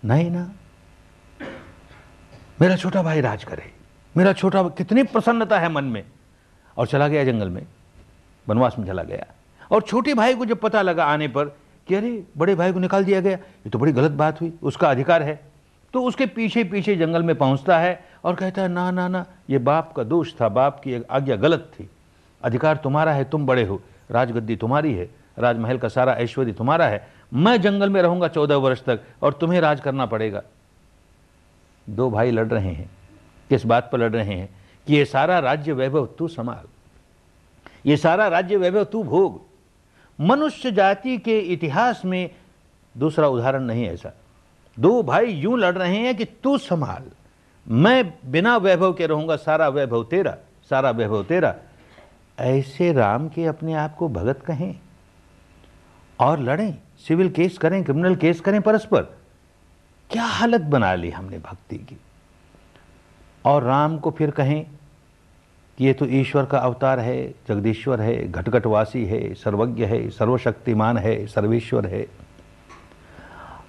नहीं 0.06 0.32
ना? 0.32 0.52
मेरा 2.62 2.76
छोटा 2.76 3.04
भाई 3.04 3.22
राज 3.22 3.44
करे। 3.44 3.74
मेरा 4.18 4.34
छोटा 4.34 4.64
कितनी 4.64 5.04
प्रसन्नता 5.04 5.60
है 5.60 5.70
मन 5.70 5.84
में। 5.84 6.04
और 6.78 6.88
चला 6.88 7.08
गया 7.08 7.24
जंगल 7.24 7.50
में। 7.50 7.66
वनवास 8.50 8.76
में 8.80 8.86
चला 8.86 9.04
गया। 9.04 9.26
और 9.72 9.82
छोटे 9.82 10.14
भाई 10.14 10.36
को 10.36 10.46
जब 10.46 10.60
पता 10.62 10.82
लगा 10.82 11.06
आने 11.06 11.28
पर 11.28 11.46
कि 11.88 11.96
अरे, 11.96 12.24
बड़े 12.38 12.56
भाई 12.56 12.74
को 12.74 12.80
निकाल 12.80 13.06
दिया 13.06 13.20
गया। 13.22 13.38
ये 13.38 13.70
तो 13.70 13.80
बड़ी 13.80 13.92
गलत 13.92 14.12
बात 14.12 14.42
हुई। 14.42 14.54
उसका 14.64 14.92
अधिकार 14.92 15.24
है। 15.24 15.55
तो 15.96 16.04
उसके 16.04 16.26
पीछे 16.26 16.64
पीछे 16.64 16.96
जंगल 16.96 17.24
में 17.24 17.36
पहुँचता 17.36 17.80
है 17.80 18.06
और 18.24 18.36
कहता 18.36 18.62
है, 18.62 18.68
ना 18.68 18.92
ना 18.92 19.08
ना, 19.08 19.26
ये 19.50 19.58
बाप 19.58 19.94
का 19.94 20.04
दोष 20.04 20.34
था, 20.42 20.50
बाप 20.50 20.80
की 20.80 21.04
आज्ञा 21.04 21.36
गलत 21.36 21.60
थी। 21.60 21.90
अधिकार 22.44 22.78
तुम्हारा 22.78 23.12
है, 23.12 23.24
तुम 23.24 23.46
बड़े 23.46 23.64
हो। 23.64 23.82
राजगद्दी 24.12 24.56
तुम्हारी 24.56 24.94
है, 24.94 25.10
राजमहल 25.40 25.78
का 25.78 25.88
सारा 25.88 26.14
ऐश्वर्य 26.14 26.54
तुम्हारा 26.54 26.88
है। 26.88 27.08
मैं 27.34 27.62
जंगल 27.62 27.90
में 27.90 28.02
रहूँगा 28.02 28.28
चौदह 28.28 28.56
वर्ष 28.56 28.84
तक 28.84 29.02
और 29.22 29.34
तुम्हें 29.34 29.62
राज 29.62 29.80
करना 29.80 30.06
पड़ेगा। 30.06 30.44
दो 31.90 32.12
भाई 32.12 32.32
लड़ 32.32 32.48
रहे 32.48 32.72
हैं। 32.72 32.92
किस 33.50 33.66
बात 33.66 33.90
पर 33.92 33.98
लड़ 33.98 34.12
रहे 34.12 34.34
हैं? 34.34 34.50
कि 34.88 34.96
ये 34.96 35.06
सारा 35.06 35.40
राज्य 35.40 35.74
वैभव 35.74 36.06
तू 36.06 36.28
संभाल। 36.28 36.68
ये 37.86 37.98
सारा 37.98 38.28
राज्य 38.28 38.58
वैभव 38.58 38.84
तू 38.84 39.04
भोग। 39.04 39.42
मनुष्य 40.22 40.72
जाति 40.72 41.18
के 41.18 41.40
इतिहास 41.40 42.02
में 42.06 42.30
दूसरा 42.98 43.28
उदाहरण 43.28 43.64
नहीं 43.64 43.86
ऐसा। 43.86 44.14
दो 44.80 45.04
भाई 45.04 45.26
यूँ 45.26 45.60
लड़ 45.60 45.78
रहे 45.78 45.98
हैं 45.98 46.16
कि 46.16 46.26
तू 46.26 46.58
संभाल। 46.58 47.04
मैं 47.68 48.14
बिना 48.26 48.58
वैभव 48.58 48.94
के 48.94 49.08
रहूँगा, 49.08 49.36
सारा 49.36 49.68
वैभव 49.68 50.04
तेरा, 50.04 50.38
सारा 50.70 50.90
वैभव 50.92 51.24
तेरा। 51.24 51.56
ऐसे 52.40 52.94
राम 52.94 53.30
के 53.30 53.46
अपने 53.46 53.74
आप 53.74 53.96
को 53.96 54.10
भगत 54.10 54.42
कहें 54.42 54.76
और 56.20 56.40
लड़ें, 56.40 56.76
सिविल 57.08 57.30
केस 57.30 57.58
करें, 57.58 57.84
क्रिमिनल 57.84 58.16
केस 58.16 58.42
करें 58.42 58.62
परस्पर। 58.62 59.02
क्या 60.10 60.24
हालत 60.24 60.62
बना 60.62 60.96
ली 60.96 61.10
हमने 61.10 61.38
भक्ति 61.38 61.78
की? 61.78 61.98
और 63.46 63.64
राम 63.64 63.98
को 63.98 64.12
फिर 64.12 64.32
कहें 64.32 64.66
कि 65.78 65.86
ये 65.86 65.94
तो 65.94 66.06
ईश्वर 66.06 66.46
का 66.46 66.58
अवतार 66.58 67.00
है, 67.00 67.36
जगदीश्वर 67.48 68.02
है, 68.02 68.32
घटघटवासी 68.32 69.06
है, 69.06 69.34
सर्वज्ञ 69.34 69.86
है, 69.86 70.10
सर्वशक्तिमान 70.10 70.98
है, 70.98 71.28
सर्वेश्वर 71.28 71.86
है। 71.86 72.25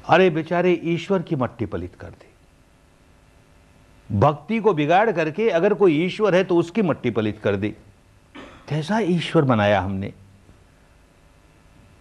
अरे 0.08 0.28
बेचारे 0.30 0.72
ईश्वर 0.84 1.22
की 1.22 1.36
मट्टी 1.36 1.66
पलित 1.66 1.94
कर 1.94 2.08
दी। 2.08 2.28
भक्ति 4.10 4.58
को 4.60 4.72
बिगाड़ 4.74 5.10
करके 5.12 5.48
अगर 5.50 5.74
कोई 5.74 5.96
ईश्वर 6.04 6.34
है 6.34 6.42
तो 6.44 6.56
उसकी 6.56 6.82
मट्टी 6.82 7.10
पलित 7.10 7.38
कर 7.38 7.56
दी। 7.56 7.68
कैसा 8.68 8.98
ईश्वर 8.98 9.44
बनाया 9.44 9.80
हमने? 9.80 10.12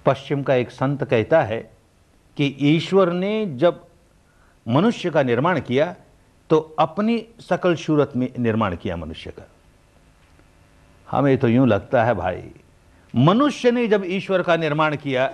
पश्चिम 0.06 0.44
का 0.44 0.56
एक 0.56 0.72
संत 0.72 1.04
कहता 1.04 1.42
है 1.44 1.60
कि 2.38 2.56
ईश्वर 2.62 3.12
ने 3.14 3.46
जब 3.56 3.86
मनुष्य 4.66 5.10
का 5.12 5.24
निर्माण 5.24 5.60
किया 5.60 5.96
तो 6.50 6.60
अपनी 6.80 7.26
सकल 7.40 7.76
सूरत 7.76 8.12
में 8.16 8.28
निर्माण 8.40 8.76
किया 8.76 8.96
मनुष्य 8.98 9.32
का। 9.32 9.48
हमें 11.08 11.38
तो 11.38 11.48
यूँ 11.48 11.68
लगता 11.68 12.04
है 12.04 12.14
भाई, 12.14 12.44
मनुष्य 13.14 13.72
ने 13.72 13.88
जब 13.88 14.04
ईश्वर 14.06 14.42
का 14.42 14.56
निर्माण 14.58 14.96
किया 14.96 15.30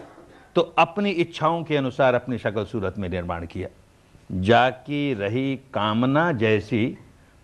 तो 0.55 0.61
अपनी 0.61 1.09
इच्छाओं 1.09 1.63
के 1.63 1.77
अनुसार 1.77 2.13
अपनी 2.13 2.37
शक्ल 2.37 2.63
सूरत 2.65 2.95
में 2.97 3.09
निर्माण 3.09 3.45
किया। 3.45 3.67
जाकी 4.31 5.13
रही 5.13 5.55
कामना 5.73 6.31
जैसी, 6.31 6.97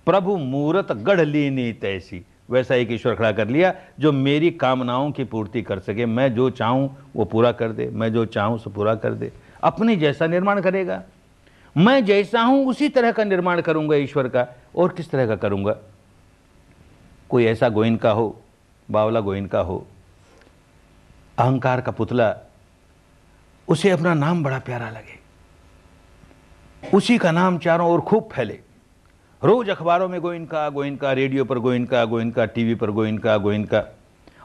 प्रभु 0.05 0.37
मूरत 0.37 0.91
गढ़ 0.91 1.21
लीनी 1.21 1.73
तैसी। 1.73 2.25
वैसा 2.49 2.75
एक 2.75 2.91
ईश्वर 2.91 3.15
खड़ा 3.15 3.31
कर 3.31 3.47
लिया, 3.47 3.73
जो 3.99 4.11
मेरी 4.11 4.51
कामनाओं 4.51 5.11
की 5.11 5.23
पूर्ति 5.23 5.61
कर 5.61 5.79
सके। 5.79 6.05
मैं 6.05 6.33
जो 6.33 6.49
चाहूँ, 6.49 6.97
वो 7.15 7.25
पूरा 7.25 7.51
कर 7.51 7.71
दे। 7.71 7.89
मैं 7.89 8.13
जो 8.13 8.25
चाहूँ, 8.25 8.59
सो 8.59 8.69
पूरा 8.69 8.95
कर 8.95 9.13
दे। 9.13 9.31
अपनी 9.63 9.95
जैसा 9.95 10.27
निर्माण 10.27 10.61
करेगा। 10.61 11.03
मैं 11.77 12.05
जैसा 12.05 12.41
हूँ, 12.41 12.67
उसी 12.67 12.89
तरह 12.89 13.11
का 13.11 13.23
निर्माण 13.23 13.61
करूँगा 13.61 13.95
ईश्वर 13.95 14.27
का। 14.27 14.47
और 14.75 14.89
किस 14.89 15.11
तरह 15.11 15.27
का 15.27 15.35
करूँगा? 15.35 15.75
कोई 17.29 17.45
ऐसा 17.45 17.69
गोइन 17.69 17.97
का 17.97 18.11
हो, 18.11 18.41
बावला 18.91 19.19
गोइन 19.19 19.45
का 19.45 19.59
हो, 19.59 19.87
अहंकार 21.37 21.81
का 21.81 21.91
पुतला 21.91 22.35
उसे 23.67 23.89
अपना 23.89 24.13
नाम 24.13 24.43
बड़ा 24.43 24.59
प्यारा 24.59 24.89
लगे। 24.89 25.17
उसी 26.93 27.17
का 27.17 27.31
नाम 27.31 27.57
चारों 27.57 27.89
ओर 27.89 28.01
खूब 28.01 28.29
फैले। 28.31 28.59
रोज 29.43 29.69
अखबारों 29.69 30.09
में 30.09 30.21
गोइनका 30.21 30.69
गोइनका 30.69 31.11
रेडियो 31.11 31.45
पर 31.45 31.59
गोइनका 31.59 32.05
गोइनका 32.05 32.45
टीवी 32.45 32.75
पर 32.75 32.91
गोइनका 32.91 33.37
गोइनका 33.37 33.97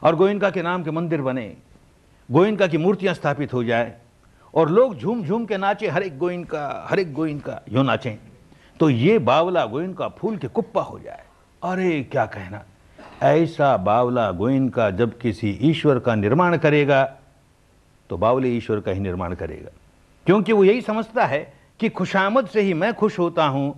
और 0.03 0.15
गोइनका 0.15 0.49
के 0.49 0.61
नाम 0.61 0.83
के 0.83 0.91
मंदिर 0.91 1.21
बने। 1.21 1.57
गोइनका 2.31 2.67
की 2.67 2.77
मूर्तियाँ 2.77 3.13
स्थापित 3.13 3.53
हो 3.53 3.63
जाए, 3.63 3.93
और 4.53 4.69
लोग 4.69 4.97
झूम 4.97 5.23
झूम 5.23 5.45
के 5.45 5.57
नाचे, 5.57 5.87
हर 5.87 6.03
एक 6.03 6.17
गोइनका 6.17 6.87
हर 6.89 6.99
एक 6.99 7.13
गोइनका 7.13 7.61
यो 7.69 7.83
नाचें। 7.83 8.15
तो 8.79 8.89
ये 8.89 9.19
बावला 9.19 9.65
गोइनका 9.65 10.07
फूल 10.07 10.37
के 10.37 10.47
कुप्पा 10.47 10.81
हो 10.81 10.99
जाए। 10.99 11.23
अरे, 11.63 12.03
क्या 12.03 12.25
कहना। 12.25 12.63
ऐसा 13.23 13.77
बावला 13.77 14.31
गोइनका 14.31 14.89
जब 14.91 15.17
किसी 15.17 15.57
ईश्वर 15.61 15.99
का 15.99 16.15
निर्माण 16.15 16.57
करेगा 16.57 17.15
तो 18.09 18.17
बावले 18.17 18.49
ईश्वर 18.49 18.79
का 18.79 18.91
ही 18.91 18.99
निर्माण 18.99 19.33
करेगा। 19.33 19.71
क्योंकि 20.25 20.53
वो 20.53 20.63
यही 20.63 20.81
समझता 20.81 21.25
है 21.25 21.53
कि 21.79 21.89
खुशामद 21.89 22.47
से 22.47 22.61
ही 22.61 22.73
मैं 22.73 22.93
खुश 22.93 23.19
होता 23.19 23.45
हूँ, 23.45 23.75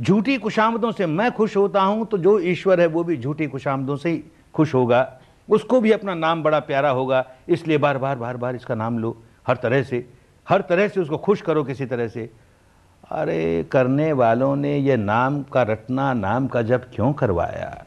झूठी 0.00 0.36
खुशामदों 0.38 0.92
से 0.92 1.06
मैं 1.06 1.30
खुश 1.32 1.56
होता 1.56 1.82
हूँ 1.82 2.06
तो 2.06 2.18
जो 2.18 2.38
ईश्वर 2.40 2.80
है 2.80 2.86
वो 2.86 3.04
भी 3.04 3.16
झूठी 3.16 3.46
खुशामदों 3.46 3.96
से 3.96 4.10
ही 4.10 4.22
खुश 4.54 4.74
होगा। 4.74 5.20
उसको 5.48 5.80
भी 5.80 5.92
अपना 5.92 6.14
नाम 6.14 6.42
बड़ा 6.42 6.58
प्यारा 6.60 6.90
होगा, 6.90 7.24
इसलिए 7.48 7.78
बार 7.78 7.98
बार 7.98 8.16
बार 8.16 8.36
बार 8.36 8.56
इसका 8.56 8.74
नाम 8.74 8.98
लो, 8.98 9.16
हर 9.46 9.56
तरह 9.56 9.82
से, 9.82 10.06
हर 10.48 10.60
तरह 10.60 10.88
से 10.88 11.00
उसको 11.00 11.16
खुश 11.16 11.40
करो 11.40 11.64
किसी 11.64 11.86
तरह 11.86 12.08
से। 12.08 12.30
अरे, 13.10 13.64
करने 13.72 14.12
वालों 14.12 14.56
ने 14.56 14.76
यह 14.78 14.96
नाम 14.96 15.42
का 15.42 15.62
रटना, 15.62 16.12
नाम 16.12 16.46
का 16.46 16.62
जब 16.62 16.90
क्यों 16.94 17.12
करवाया? 17.12 17.84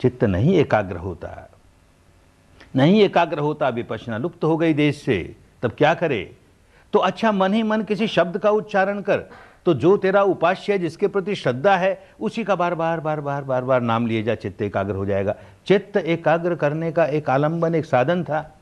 चित्त 0.00 0.24
नहीं 0.24 0.54
एकाग्र 0.54 0.96
होता। 0.96 1.47
नहीं 2.76 3.02
एकाग्र 3.02 3.38
होता 3.38 3.68
विपचना 3.68 4.18
लुप्त 4.18 4.44
हो 4.44 4.56
गई 4.56 4.74
देश 4.74 5.02
से। 5.02 5.36
तब 5.62 5.70
क्या 5.70 5.94
करे? 5.94 6.36
तो 6.92 6.98
अच्छा 6.98 7.32
मन 7.32 7.54
ही 7.54 7.62
मन 7.62 7.82
किसी 7.82 8.06
शब्द 8.06 8.38
का 8.38 8.50
उच्चारण 8.50 9.00
कर। 9.00 9.18
तो 9.66 9.74
जो 9.74 9.96
तेरा 9.96 10.22
उपास्य 10.22 10.72
है, 10.72 10.78
जिसके 10.78 11.08
प्रति 11.08 11.34
श्रद्धा 11.34 11.76
है, 11.76 12.04
उसी 12.20 12.44
का 12.44 12.54
बार 12.54 12.74
बार 12.74 13.00
बार 13.00 13.20
बार 13.20 13.42
बार 13.42 13.64
बार 13.64 13.80
नाम 13.80 14.06
लिए 14.06 14.22
जा, 14.22 14.34
चित्त 14.34 14.62
एकाग्र 14.62 14.94
हो 14.94 15.06
जाएगा। 15.06 15.34
चित्त 15.66 15.96
एकाग्र 15.96 16.54
करने 16.54 16.92
का 16.92 17.06
एक 17.06 17.30
आलंबन, 17.30 17.74
एक 17.74 17.84
साधन 17.84 18.24
था। 18.24 18.58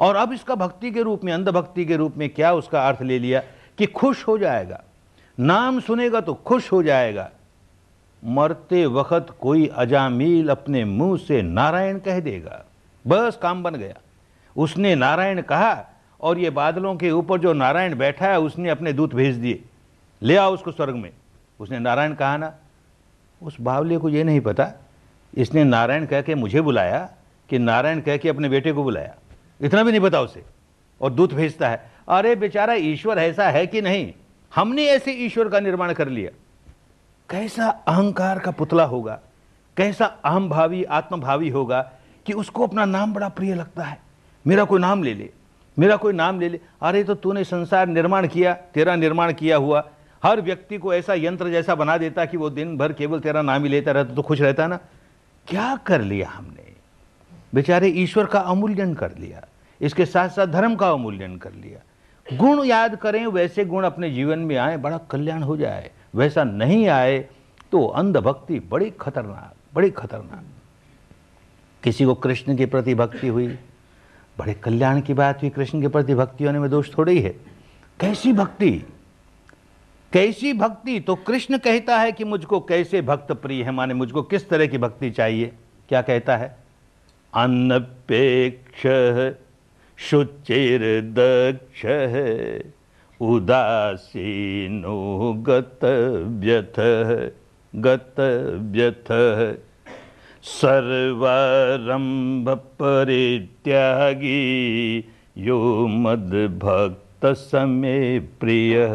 और 0.00 0.16
अब 0.16 0.32
इसका 0.32 0.54
भक्ति 0.54 0.90
के 0.90 1.02
रूप 1.02 1.24
में, 1.24 1.32
अंधभक्ति 1.32 1.84
के 1.84 1.96
रूप 1.96 2.14
में 2.16 2.28
क्या 2.28 2.52
उसका 2.52 2.88
अर्थ 2.88 3.02
ले 3.02 3.18
लिया? 3.18 3.42
कि 3.78 3.86
खुश 3.86 4.28
हो 4.28 4.38
जाएगा। 4.38 4.84
नाम 5.40 5.80
सुनेगा 5.80 6.20
तो 6.20 6.34
खुश 6.34 6.72
हो 6.72 6.82
जाएगा। 6.82 7.30
मरते 8.24 8.86
वक्त 8.86 9.26
कोई 9.40 9.66
अजामील 9.66 10.48
अपने 10.48 10.84
मुँह 10.84 11.18
से 11.18 11.42
नारायण 11.42 11.98
कह 11.98 12.20
देगा। 12.20 12.65
बस 13.08 13.38
काम 13.42 13.62
बन 13.62 13.74
गया। 13.74 13.94
उसने 14.56 14.94
नारायण 14.94 15.42
कहा, 15.42 15.86
और 16.20 16.38
ये 16.38 16.50
बादलों 16.50 16.96
के 16.96 17.10
ऊपर 17.10 17.40
जो 17.40 17.52
नारायण 17.52 17.96
बैठा 17.96 18.26
है, 18.26 18.40
उसने 18.40 18.68
अपने 18.68 18.92
दूत 18.92 19.14
भेज 19.14 19.36
दिए। 19.36 19.64
ले 20.22 20.36
आओ 20.36 20.54
उसको 20.54 20.72
स्वर्ग 20.72 20.94
में। 20.94 21.10
उसने 21.60 21.78
नारायण 21.78 22.14
कहा, 22.14 22.36
ना, 22.36 22.54
उस 23.42 23.60
बावले 23.60 23.98
को 23.98 24.08
ये 24.08 24.24
नहीं 24.24 24.40
पता। 24.40 24.72
इसने 25.34 25.64
नारायण 25.64 26.06
कह 26.06 26.20
के 26.20 26.34
मुझे 26.34 26.60
बुलाया 26.60 27.10
कि 27.48 27.58
नारायण 27.58 28.00
कह 28.00 28.16
के 28.16 28.28
अपने 28.28 28.48
बेटे 28.48 28.72
को 28.72 28.82
बुलाया। 28.82 29.14
इतना 29.60 29.82
भी 29.82 29.90
नहीं 29.90 30.00
पता 30.00 30.20
उसे। 30.20 30.44
और 31.00 31.12
दूत 31.12 31.34
भेजता 31.34 31.68
है, 31.68 31.90
अरे 32.08 32.36
बेचारा, 32.36 32.74
ईश्वर 32.74 33.18
ऐसा 33.18 33.50
है 33.50 33.66
कि 33.66 33.82
नहीं? 33.82 34.12
हमने 34.54 34.84
ऐसे 34.84 35.12
ईश्वर 35.12 35.48
का 35.48 35.60
निर्माण 35.60 35.92
कर 35.92 36.08
लिया। 36.08 36.30
कैसा 37.30 37.68
अहंकार 37.68 38.38
का 38.38 38.50
पुतला 38.50 38.84
होगा? 38.84 39.20
कैसा 39.76 40.06
अहम 40.06 40.48
भावी 40.48 40.84
आत्मभावी 40.84 41.48
होगा? 41.48 41.92
कि 42.26 42.32
उसको 42.32 42.66
अपना 42.66 42.84
नाम 42.84 43.12
बड़ा 43.14 43.28
प्रिय 43.28 43.54
लगता 43.54 43.84
है। 43.84 43.98
मेरा 44.44 44.64
कोई 44.64 44.80
नाम 44.80 45.02
ले 45.02 45.14
ले, 45.14 45.30
मेरा 45.76 45.96
कोई 45.96 46.12
नाम 46.12 46.40
ले 46.40 46.48
ले। 46.48 46.60
अरे 46.82 47.02
तो 47.04 47.14
तूने 47.14 47.44
संसार 47.44 47.86
निर्माण 47.86 48.26
किया, 48.28 48.52
तेरा 48.74 48.96
निर्माण 48.96 49.32
किया 49.32 49.56
हुआ। 49.56 49.88
हर 50.22 50.40
व्यक्ति 50.40 50.78
को 50.78 50.92
ऐसा 50.94 51.14
यंत्र 51.14 51.50
जैसा 51.50 51.74
बना 51.74 51.96
देता 51.98 52.24
कि 52.24 52.36
वो 52.36 52.50
दिन 52.50 52.76
भर 52.78 52.92
केवल 52.92 53.20
तेरा 53.20 53.42
नाम 53.42 53.62
ही 53.62 53.68
लेता 53.68 53.92
रहता 53.92 54.14
तो 54.14 54.22
खुश 54.22 54.40
रहता 54.40 54.66
ना। 54.66 54.78
क्या 55.48 55.74
कर 55.76 56.00
लिया 56.00 56.28
हमने? 56.28 56.72
बेचारे, 57.54 57.88
ईश्वर 57.88 58.26
का 58.26 58.40
अमूल्यन 58.40 58.94
कर 58.94 59.16
लिया। 59.16 59.44
इसके 59.80 60.06
साथ 60.06 60.28
साथ 60.28 60.46
धर्म 60.46 60.74
का 60.76 60.90
अमूल्यन 60.90 61.36
कर 61.36 61.52
लिया। 61.52 61.78
गुण 62.26 62.64
याद 62.64 62.96
करें, 62.96 63.26
वैसे 63.26 63.64
गुण 63.64 63.84
अपने 63.84 64.10
जीवन 64.10 64.38
में 64.38 64.56
आए, 64.56 64.76
बड़ा 64.76 64.98
कल्याण 65.10 65.42
हो 65.42 65.56
जाए। 65.56 65.90
वैसा 66.14 66.44
नहीं 66.44 66.86
आए 66.88 67.18
तो 67.72 67.86
अंधभक्ति 67.86 68.58
बड़ी 68.60 68.90
खतरनाक 68.90 69.54
बड़ी 69.74 69.90
खतरनाक। 69.90 70.44
किसी 71.86 72.04
को 72.04 72.14
कृष्ण 72.14 72.56
के 72.56 72.66
प्रति 72.66 72.94
भक्ति 72.94 73.28
हुई। 73.28 73.58
बड़े 74.38 74.54
कल्याण 74.54 75.00
की 75.00 75.14
बात 75.14 75.42
हुई, 75.42 75.50
कृष्ण 75.50 75.80
के 75.80 75.88
प्रति 75.88 76.14
भक्ति 76.14 76.44
होने 76.44 76.58
में 76.58 76.70
दोष 76.70 76.98
थोड़ी 76.98 77.20
है 77.20 77.36
कैसी 78.00 78.32
भक्ति? 78.32 78.84
कैसी 80.12 80.52
भक्ति? 80.52 81.00
तो 81.00 81.14
कृष्ण 81.14 81.58
कहता 81.58 81.98
है 81.98 82.12
कि 82.12 82.24
मुझको 82.24 82.60
कैसे 82.60 83.02
भक्त 83.02 83.32
प्रिय 83.32 83.62
है? 83.62 83.70
माने 83.70 83.94
मुझको 83.94 84.22
किस 84.22 84.48
तरह 84.48 84.66
की 84.66 84.78
भक्ति 84.78 85.10
चाहिए? 85.10 85.52
क्या 85.88 86.02
कहता 86.02 86.36
है? 86.36 86.56
अन्नपेक्ष 87.34 88.86
शुचिर 89.96 91.12
दक्ष 91.14 91.86
उदासीनो 93.20 95.34
गत 95.38 95.80
व्यथ 96.26 96.80
गत 97.76 98.14
व्यथ 98.60 99.12
सर्वारंभ 100.46 102.48
परित्यागी 102.48 105.04
यो 105.38 105.86
मद 105.86 106.58
भक्त 106.62 107.26
समय 107.26 108.26
प्रिय। 108.40 108.88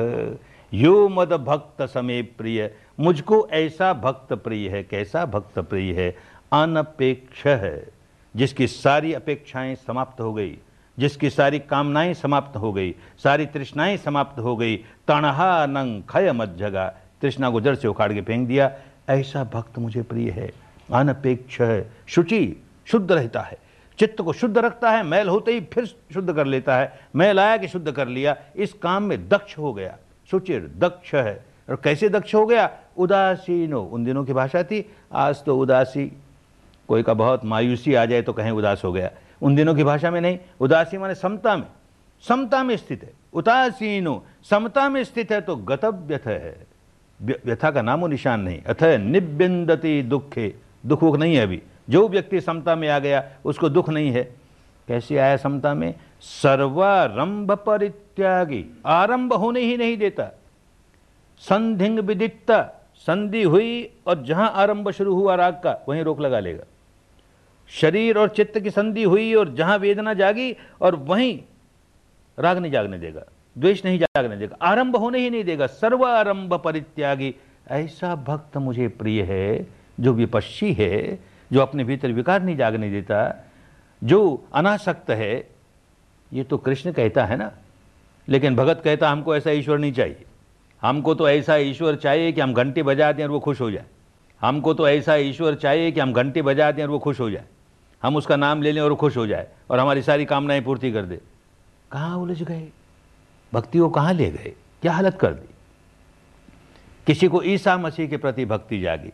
यो 0.74 1.10
मद 1.10 1.34
भक्त 1.34 1.82
समय 1.82 2.22
प्रिय 2.22 2.72
मुझको 3.00 3.48
ऐसा 3.52 3.94
भक्त 3.94 4.34
प्रिय 4.34 4.70
है, 4.70 4.84
कैसा 4.84 5.26
भक्त 5.26 5.60
प्रिय 5.60 5.94
है? 5.94 6.16
अनपेक्ष 6.54 7.48
है। 7.48 7.88
जिसकी 8.36 8.68
सारी 8.68 9.14
अपेक्षाएँ 9.14 9.76
समाप्त 9.76 10.22
हो 10.22 10.34
गई, 10.34 10.58
जिसकी 11.00 11.30
सारी 11.30 11.60
कामनाएँ 11.60 12.14
समाप्त 12.14 12.58
हो 12.58 12.74
गई, 12.74 12.96
सारी 13.24 13.46
तृष्णाएँ 13.46 13.98
समाप्त 13.98 14.40
हो 14.40 14.56
गई, 14.56 14.78
तणहा 15.08 15.66
नंग 15.66 16.04
खय 16.10 16.32
मत 16.32 16.56
जगा 16.60 16.94
तृष्णा 17.22 17.50
को 17.50 17.62
जड़ 17.62 17.76
से 17.76 17.88
उखाड़ 17.88 18.14
के 18.14 18.22
फेंक 18.22 18.48
दिया। 18.48 18.72
ऐसा 19.10 19.44
भक्त 19.44 19.80
मुझे 19.80 20.02
प्रिय 20.02 20.30
है। 20.30 20.71
अनपेक्ष 20.94 21.62
है। 21.62 21.92
शुचि 22.08 22.64
शुद्ध 22.86 23.12
रहता 23.12 23.42
है। 23.42 23.58
चित्त 24.00 24.22
को 24.22 24.34
शुद्ध 24.34 24.58
रखता 24.58 24.92
है, 24.92 25.04
मैल 25.04 25.30
होते 25.30 25.52
ही 25.52 25.62
फिर 25.62 25.86
शुद्ध 25.86 26.34
कर 26.34 26.48
लेता 26.48 26.78
है। 26.78 27.00
मैल 27.16 27.40
आया 27.40 27.58
कि 27.58 27.68
शुद्ध 27.68 27.92
कर 27.92 28.08
लिया, 28.08 28.38
इस 28.56 28.74
काम 28.74 29.04
में 29.04 29.30
दक्ष 29.30 29.58
हो 29.58 29.74
गया। 29.74 29.98
सुचिर 30.32 30.72
दक्ष 30.78 31.16
है। 31.16 31.46
और 31.70 31.76
कैसे 31.84 32.10
दक्ष 32.10 32.36
हो 32.36 32.46
गया? 32.46 32.78
उदासीनो 32.98 33.82
उन 33.82 34.04
दिनों 34.04 34.26
की 34.26 34.34
भाषा 34.34 34.64
थी, 34.64 34.94
आज 35.14 35.44
तो 35.44 35.60
उदासी। 35.60 36.12
कोई 36.88 37.04
का 37.04 37.14
बहुत 37.14 37.46
मायूसी 37.46 37.94
आ 37.94 38.06
जाए 38.06 38.22
तो 38.22 38.34
कहें 38.34 38.52
उदास 38.52 38.82
हो 38.86 38.92
गया। 38.92 39.12
उन 39.42 39.56
दिनों 39.56 39.76
की 39.76 39.84
भाषा 39.84 40.12
में 40.12 40.22
नहीं, 40.22 40.40
उदासी 40.60 40.98
माने 40.98 41.16
समता 41.16 41.58
में। 41.58 41.68
समता 42.28 42.64
में 42.64 42.78
स्थित 42.78 43.04
है। 43.04 43.14
उदासीनो 43.34 44.26
समता 44.50 44.90
में 44.90 45.04
स्थित 45.04 45.32
है 45.32 45.42
तो 45.42 45.56
गतव्यथ 45.56 46.28
है। 46.28 46.68
व्यथा 47.22 47.72
का 47.72 47.82
नामो 47.82 48.08
निशान 48.08 48.42
नहीं। 48.42 48.62
अथ 48.62 48.84
निबिंदती 48.84 50.02
दुखे। 50.02 50.71
दुख 50.86 51.04
वुख 51.04 51.16
नहीं 51.18 51.36
है 51.36 51.44
अभी। 51.44 51.62
जो 51.90 52.10
व्यक्ति 52.10 52.42
समता 52.42 52.76
में 52.76 52.90
आ 52.90 53.00
गया, 53.00 53.24
उसको 53.46 53.70
दुख 53.70 53.90
नहीं 53.90 54.12
है। 54.12 54.36
कैसे 54.88 55.18
आया 55.18 55.38
समता 55.38 55.74
में? 55.74 55.96
सर्वारंभ 56.22 57.52
परित्यागी। 57.52 58.66
आरंभ 58.86 59.34
होने 59.34 59.60
ही 59.60 59.78
नहीं 59.78 59.98
देता। 59.98 60.40
संधिंग 61.40 62.00
विदिता 62.00 62.90
संधि 62.96 63.44
हुई 63.44 63.92
और 64.08 64.24
जहाँ 64.26 64.52
आरंभ 64.52 64.90
शुरू 64.90 65.16
हुआ 65.16 65.36
राग 65.36 65.54
का, 65.54 65.86
वहीं 65.90 66.04
रोक 66.04 66.20
लगा 66.20 66.40
लेगा। 66.40 66.64
शरीर 67.70 68.18
और 68.18 68.30
चित्त 68.30 68.60
की 68.60 68.70
संधि 68.70 69.04
हुई 69.04 69.34
और 69.34 69.54
जहाँ 69.54 69.78
वेदना 69.78 70.14
जागी 70.14 70.56
और 70.82 70.96
वहीं 70.96 71.40
राग 72.40 72.58
नहीं 72.58 72.72
जागने 72.72 72.98
देगा। 72.98 73.22
द्वेष 73.58 73.86
नहीं 73.86 74.00
जागने 74.00 74.38
देगा। 74.38 74.58
आरंभ 74.62 74.96
होने 74.96 75.20
ही 75.20 75.30
नहीं 75.30 75.44
देगा। 75.44 75.68
सर्व 75.68 76.06
आरंभ 76.06 76.54
परित्यागी। 76.54 77.36
ऐसा 77.68 78.16
भक्त 78.16 78.58
मुझे 78.58 78.88
प्रिय 78.88 79.24
है 79.24 79.81
जो 80.02 80.14
विपक्षी 80.14 80.74
है, 80.74 81.20
जो 81.54 81.60
अपने 81.60 81.84
भीतर 81.84 82.12
विकार 82.12 82.42
नहीं 82.42 82.58
जागने 82.58 82.92
देता, 82.92 83.50
जो 84.04 84.48
अनासक्त 84.54 85.10
है, 85.10 85.50
ये 86.34 86.44
तो 86.44 86.58
कृष्ण 86.58 86.92
कहता 86.92 87.26
है 87.26 87.38
ना। 87.38 87.52
लेकिन 88.30 88.56
भगत 88.56 88.82
कहता, 88.84 89.10
हमको 89.10 89.36
ऐसा 89.36 89.52
ईश्वर 89.52 89.78
नहीं 89.78 89.94
चाहिए। 89.94 90.26
हमको 90.82 91.16
तो 91.16 91.30
ऐसा 91.30 91.56
ईश्वर 91.56 91.96
चाहिए 91.96 92.32
कि 92.32 92.42
हम 92.42 92.54
घंटी 92.54 92.84
बजा 92.84 93.12
दें 93.12 93.24
और 93.24 93.30
वो 93.30 93.40
खुश 93.40 93.62
हो 93.62 93.72
जाए। 93.72 93.86
हमको 94.42 94.74
तो 94.74 94.90
ऐसा 94.90 95.16
ईश्वर 95.16 95.56
चाहिए 95.56 95.92
कि 95.92 96.00
हम 96.00 96.14
घंटी 96.14 96.42
बजा 96.42 96.72
दें 96.72 96.84
और 96.84 96.90
वो 96.90 97.00
खुश 97.00 97.20
हो 97.20 97.30
जाए। 97.30 97.44
हम 98.04 98.16
उसका 98.16 98.36
नाम 98.36 98.62
ले 98.62 98.72
लें 98.72 98.82
और 98.82 98.96
खुश 98.96 99.18
हो 99.18 99.28
जाए 99.28 99.48
और 99.70 99.80
हमारी 99.80 100.02
सारी 100.02 100.26
कामनाएँ 100.26 100.62
पूर्ति 100.62 100.92
कर 100.92 101.04
दे। 101.04 101.22
कहाँ 101.92 102.18
उलझ 102.18 102.44
गए? 102.44 102.70
भक्ति 103.54 103.80
को 103.80 103.90
कहाँ 103.90 104.14
ले 104.14 104.32
गए? 104.32 104.56
क्या 104.82 104.92
हालत 104.92 105.18
कर 105.20 105.34
दी? 105.34 105.50
किसी 107.08 107.28
को 107.28 107.44
ईसा 107.44 107.78
मसीह 107.78 108.08
के 108.08 108.18
प्रति 108.18 108.46
भक्ति 108.46 108.80
जागी। 108.80 109.12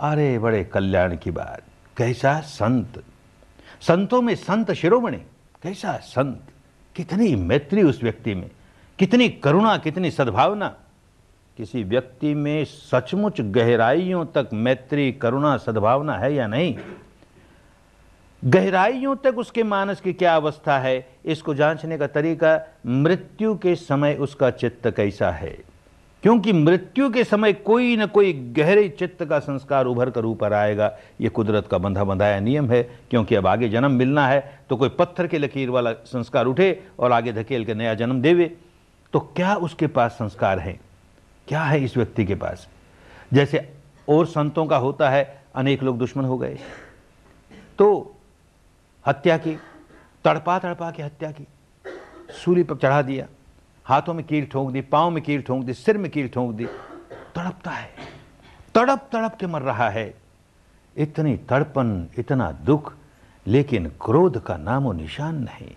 अरे 0.00 0.38
बड़े 0.38 0.64
कल्याण 0.64 1.16
की 1.16 1.30
बात। 1.30 1.62
कैसा 1.96 2.40
संत। 2.40 3.04
संतों 3.80 4.22
में 4.22 4.34
संत 4.34 4.72
शिरोमणि। 4.72 5.16
कैसा 5.62 5.92
संत। 5.92 6.40
कितनी 6.96 7.34
मैत्री 7.34 7.82
उस 7.82 8.02
व्यक्ति 8.02 8.34
में। 8.34 8.50
कितनी 8.98 9.28
करुणा, 9.28 9.76
कितनी 9.76 10.10
सद्भावना। 10.10 10.76
किसी 11.56 11.82
व्यक्ति 11.82 12.34
में 12.34 12.64
सचमुच 12.64 13.40
गहराइयों 13.40 14.26
तक 14.26 14.48
मैत्री, 14.52 15.12
करुणा, 15.12 15.56
सद्भावना 15.56 16.18
है 16.18 16.34
या 16.34 16.46
नहीं? 16.46 16.78
गहराइयों 18.44 19.16
तक 19.16 19.38
उसके 19.38 19.62
मानस 19.62 20.00
की 20.00 20.12
क्या 20.12 20.36
अवस्था 20.36 20.78
है? 20.78 21.08
इसको 21.24 21.54
जांचने 21.54 21.98
का 21.98 22.06
तरीका 22.06 22.60
मृत्यु 22.86 23.58
के 23.58 23.74
समय 23.74 24.14
उसका 24.14 24.50
चित्त 24.50 24.90
कैसा 24.96 25.30
है? 25.30 25.69
क्योंकि 26.22 26.52
मृत्यु 26.52 27.08
के 27.10 27.24
समय 27.24 27.52
कोई 27.52 27.96
न 27.96 28.06
कोई 28.06 28.32
गहरे 28.56 28.88
चित्त 28.88 29.24
का 29.24 29.38
संस्कार 29.38 29.86
उभर 29.86 30.10
कर 30.10 30.24
ऊपर 30.24 30.52
आएगा। 30.52 30.90
ये 31.20 31.28
कुदरत 31.28 31.66
का 31.66 31.78
बंधा 31.78 32.04
बंधाया 32.04 32.40
नियम 32.40 32.70
है, 32.70 32.82
क्योंकि 33.10 33.34
अब 33.34 33.46
आगे 33.46 33.68
जन्म 33.68 33.92
मिलना 33.92 34.26
है 34.28 34.60
तो 34.68 34.76
कोई 34.76 34.88
पत्थर 34.88 35.26
के 35.26 35.38
लकीर 35.38 35.70
वाला 35.70 35.92
संस्कार 35.92 36.46
उठे 36.46 36.82
और 36.98 37.12
आगे 37.12 37.32
धकेल 37.32 37.64
के 37.64 37.74
नया 37.74 37.94
जन्म 37.94 38.20
देवे। 38.22 38.56
तो 39.12 39.20
क्या 39.36 39.54
उसके 39.56 39.86
पास 39.86 40.12
संस्कार 40.12 40.58
है? 40.58 40.78
क्या 41.48 41.62
है 41.62 41.82
इस 41.84 41.96
व्यक्ति 41.96 42.24
के 42.24 42.34
पास? 42.34 42.68
जैसे 43.32 43.68
और 44.08 44.26
संतों 44.26 44.66
का 44.66 44.76
होता 44.76 45.10
है, 45.10 45.42
अनेक 45.54 45.82
लोग 45.82 45.98
दुश्मन 45.98 46.24
हो 46.24 46.38
गए। 46.38 46.58
तो 47.78 48.16
हत्या 49.04 49.36
की 49.38 49.58
तड़पा 50.24 50.58
तड़पा 50.58 50.90
के 50.90 51.02
हत्या 51.02 51.30
की 51.30 51.46
सूर्य 52.34 52.62
पर 52.62 52.76
चढ़ा 52.76 53.02
दिया। 53.02 53.26
हाथों 53.90 54.14
में 54.14 54.26
कील 54.26 54.46
ठोंक 54.46 54.70
दी, 54.70 54.80
पाँव 54.80 55.10
में 55.10 55.22
कील 55.22 55.42
ठोंक 55.42 55.64
दी, 55.64 55.72
सिर 55.72 55.98
में 55.98 56.10
कील 56.10 56.28
ठोंक 56.28 56.54
दी। 56.54 56.64
तड़पता 57.34 57.70
है। 57.70 57.90
तड़प 58.74 59.08
तड़प 59.12 59.36
के 59.40 59.46
मर 59.46 59.62
रहा 59.62 59.90
है। 59.90 60.14
इतनी 60.96 61.36
तड़पन, 61.36 62.08
इतना 62.18 62.52
दुख, 62.52 62.94
लेकिन 63.46 63.86
क्रोध 63.88 64.44
का 64.44 64.56
नामो 64.56 64.92
निशान 64.92 65.36
नहीं। 65.36 65.70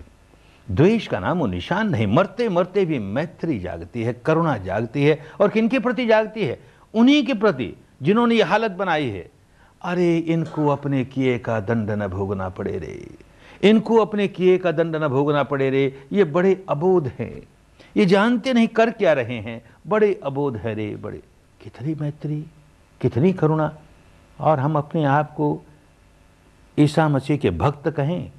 द्वेष 0.71 1.07
का 1.07 1.19
नामो 1.19 1.47
निशान 1.47 1.89
नहीं। 1.89 2.07
मरते 2.07 2.49
मरते 2.49 2.85
भी 2.85 2.99
मैत्री 2.99 3.59
जागती 3.59 4.03
है, 4.03 4.13
करुणा 4.13 4.57
जागती 4.57 5.03
है, 5.03 5.19
और 5.41 5.49
किनके 5.49 5.79
प्रति 5.79 6.05
जागती 6.05 6.45
है? 6.45 6.59
उन्हीं 6.93 7.25
के 7.25 7.33
प्रति, 7.33 7.75
जिन्होंने 8.01 8.35
ये 8.35 8.43
हालत 8.43 8.71
बनाई 8.71 9.09
है। 9.09 9.31
अरे, 9.81 10.17
इनको 10.17 10.67
अपने 10.67 11.05
किए 11.05 11.39
का 11.39 11.59
दंड 11.59 11.91
न 11.91 12.07
भोगना 12.07 12.49
पड़े 12.49 12.77
रे। 12.77 13.09
इनको 13.69 13.97
अपने 13.97 14.27
किए 14.27 14.57
का 14.57 14.71
दंड 14.71 14.95
न 14.95 15.07
भोगना 15.07 15.43
पड़े 15.43 15.69
रे। 15.69 16.07
ये 16.11 16.23
बड़े 16.23 16.65
अबोध 16.69 17.11
हैं। 17.19 17.41
ये 17.97 18.05
जानते 18.05 18.53
नहीं 18.53 18.67
कर 18.67 18.91
क्या 18.91 19.13
रहे 19.13 19.39
हैं। 19.39 19.61
बड़े 19.87 20.19
अबोध 20.23 20.57
है 20.57 20.73
रे, 20.73 20.95
बड़े। 20.95 21.21
कितनी 21.61 21.95
मैत्री, 21.95 22.45
कितनी 23.01 23.33
करुणा। 23.33 23.77
और 24.39 24.59
हम 24.59 24.77
अपने 24.77 25.05
आप 25.05 25.31
को 25.31 25.61
ईसा 26.79 27.09
मसीह 27.09 27.37
के 27.37 27.49
भक्त 27.49 27.89
कहें 27.89 28.31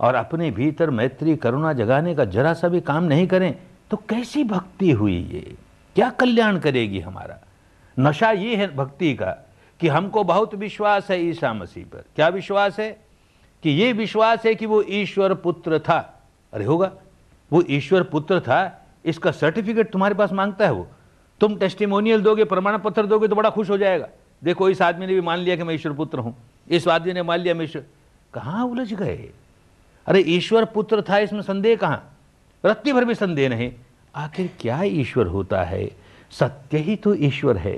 और 0.00 0.14
अपने 0.14 0.50
भीतर 0.50 0.90
मैत्री, 0.90 1.36
करुणा 1.36 1.72
जगाने 1.72 2.14
का 2.14 2.24
जरा 2.24 2.54
सा 2.54 2.68
भी 2.68 2.80
काम 2.80 3.04
नहीं 3.04 3.26
करें 3.26 3.56
तो 3.90 3.96
कैसी 3.96 4.44
भक्ति 4.44 4.90
हुई 4.90 5.18
ये? 5.18 5.56
क्या 5.94 6.10
कल्याण 6.10 6.58
करेगी 6.58 7.00
हमारा? 7.00 7.38
नशा 7.98 8.30
ये 8.30 8.56
है 8.56 8.76
भक्ति 8.76 9.14
का 9.14 9.30
कि 9.80 9.88
हमको 9.88 10.24
बहुत 10.24 10.54
विश्वास 10.54 11.10
है 11.10 11.22
ईसा 11.22 11.52
मसीह 11.52 11.84
पर। 11.84 12.04
क्या 12.16 12.28
विश्वास 12.28 12.78
है? 12.78 13.04
कि 13.62 13.70
ये 13.70 13.92
विश्वास 13.92 14.46
है 14.46 14.54
कि 14.54 14.66
वो 14.66 14.82
ईश्वर 14.82 15.34
पुत्र 15.34 15.78
था। 15.78 16.22
अरे 16.52 16.64
होगा, 16.64 16.92
वो 17.52 17.64
ईश्वर 17.70 18.02
पुत्र 18.02 18.40
था 18.40 18.81
इसका 19.04 19.30
सर्टिफिकेट 19.30 19.90
तुम्हारे 19.92 20.14
पास 20.14 20.32
माँगता 20.32 20.64
है 20.64 20.72
वो। 20.72 20.86
तुम 21.40 21.56
टेस्टिमोनियल 21.56 22.22
दोगे, 22.22 22.44
प्रमाण 22.44 22.78
पत्र 22.78 23.06
दोगे 23.06 23.28
तो 23.28 23.36
बड़ा 23.36 23.50
खुश 23.50 23.70
हो 23.70 23.78
जाएगा। 23.78 24.08
देखो, 24.42 24.68
इस 24.70 24.82
आदमी 24.82 25.06
ने 25.06 25.14
भी 25.14 25.20
मान 25.20 25.38
लिया 25.38 25.56
कि 25.56 25.62
मैं 25.62 25.74
ईश्वर 25.74 25.92
पुत्र 25.92 26.18
हूँ। 26.18 26.34
इस 26.68 26.88
आदमी 26.88 27.12
ने 27.12 27.22
मान 27.22 27.40
लिया 27.40 27.54
मैं 27.54 27.64
ईश्वर 27.64 27.84
कहाँ 28.34 28.64
उलझ 28.66 28.92
गए? 28.94 29.30
अरे, 30.06 30.20
ईश्वर 30.20 30.64
पुत्र 30.64 31.02
था, 31.02 31.18
इसमें 31.18 31.42
संदेह 31.42 31.76
कहाँ? 31.76 32.16
रत्ती 32.64 32.92
भर 32.92 33.04
भी 33.04 33.14
संदेह 33.14 33.48
नहीं। 33.48 33.72
आखिर 34.14 34.50
क्या 34.60 34.82
ईश्वर 34.82 35.26
होता 35.26 35.62
है? 35.62 35.90
सत्य 36.30 36.78
ही 36.78 36.96
तो 36.96 37.14
ईश्वर 37.14 37.56
है, 37.56 37.76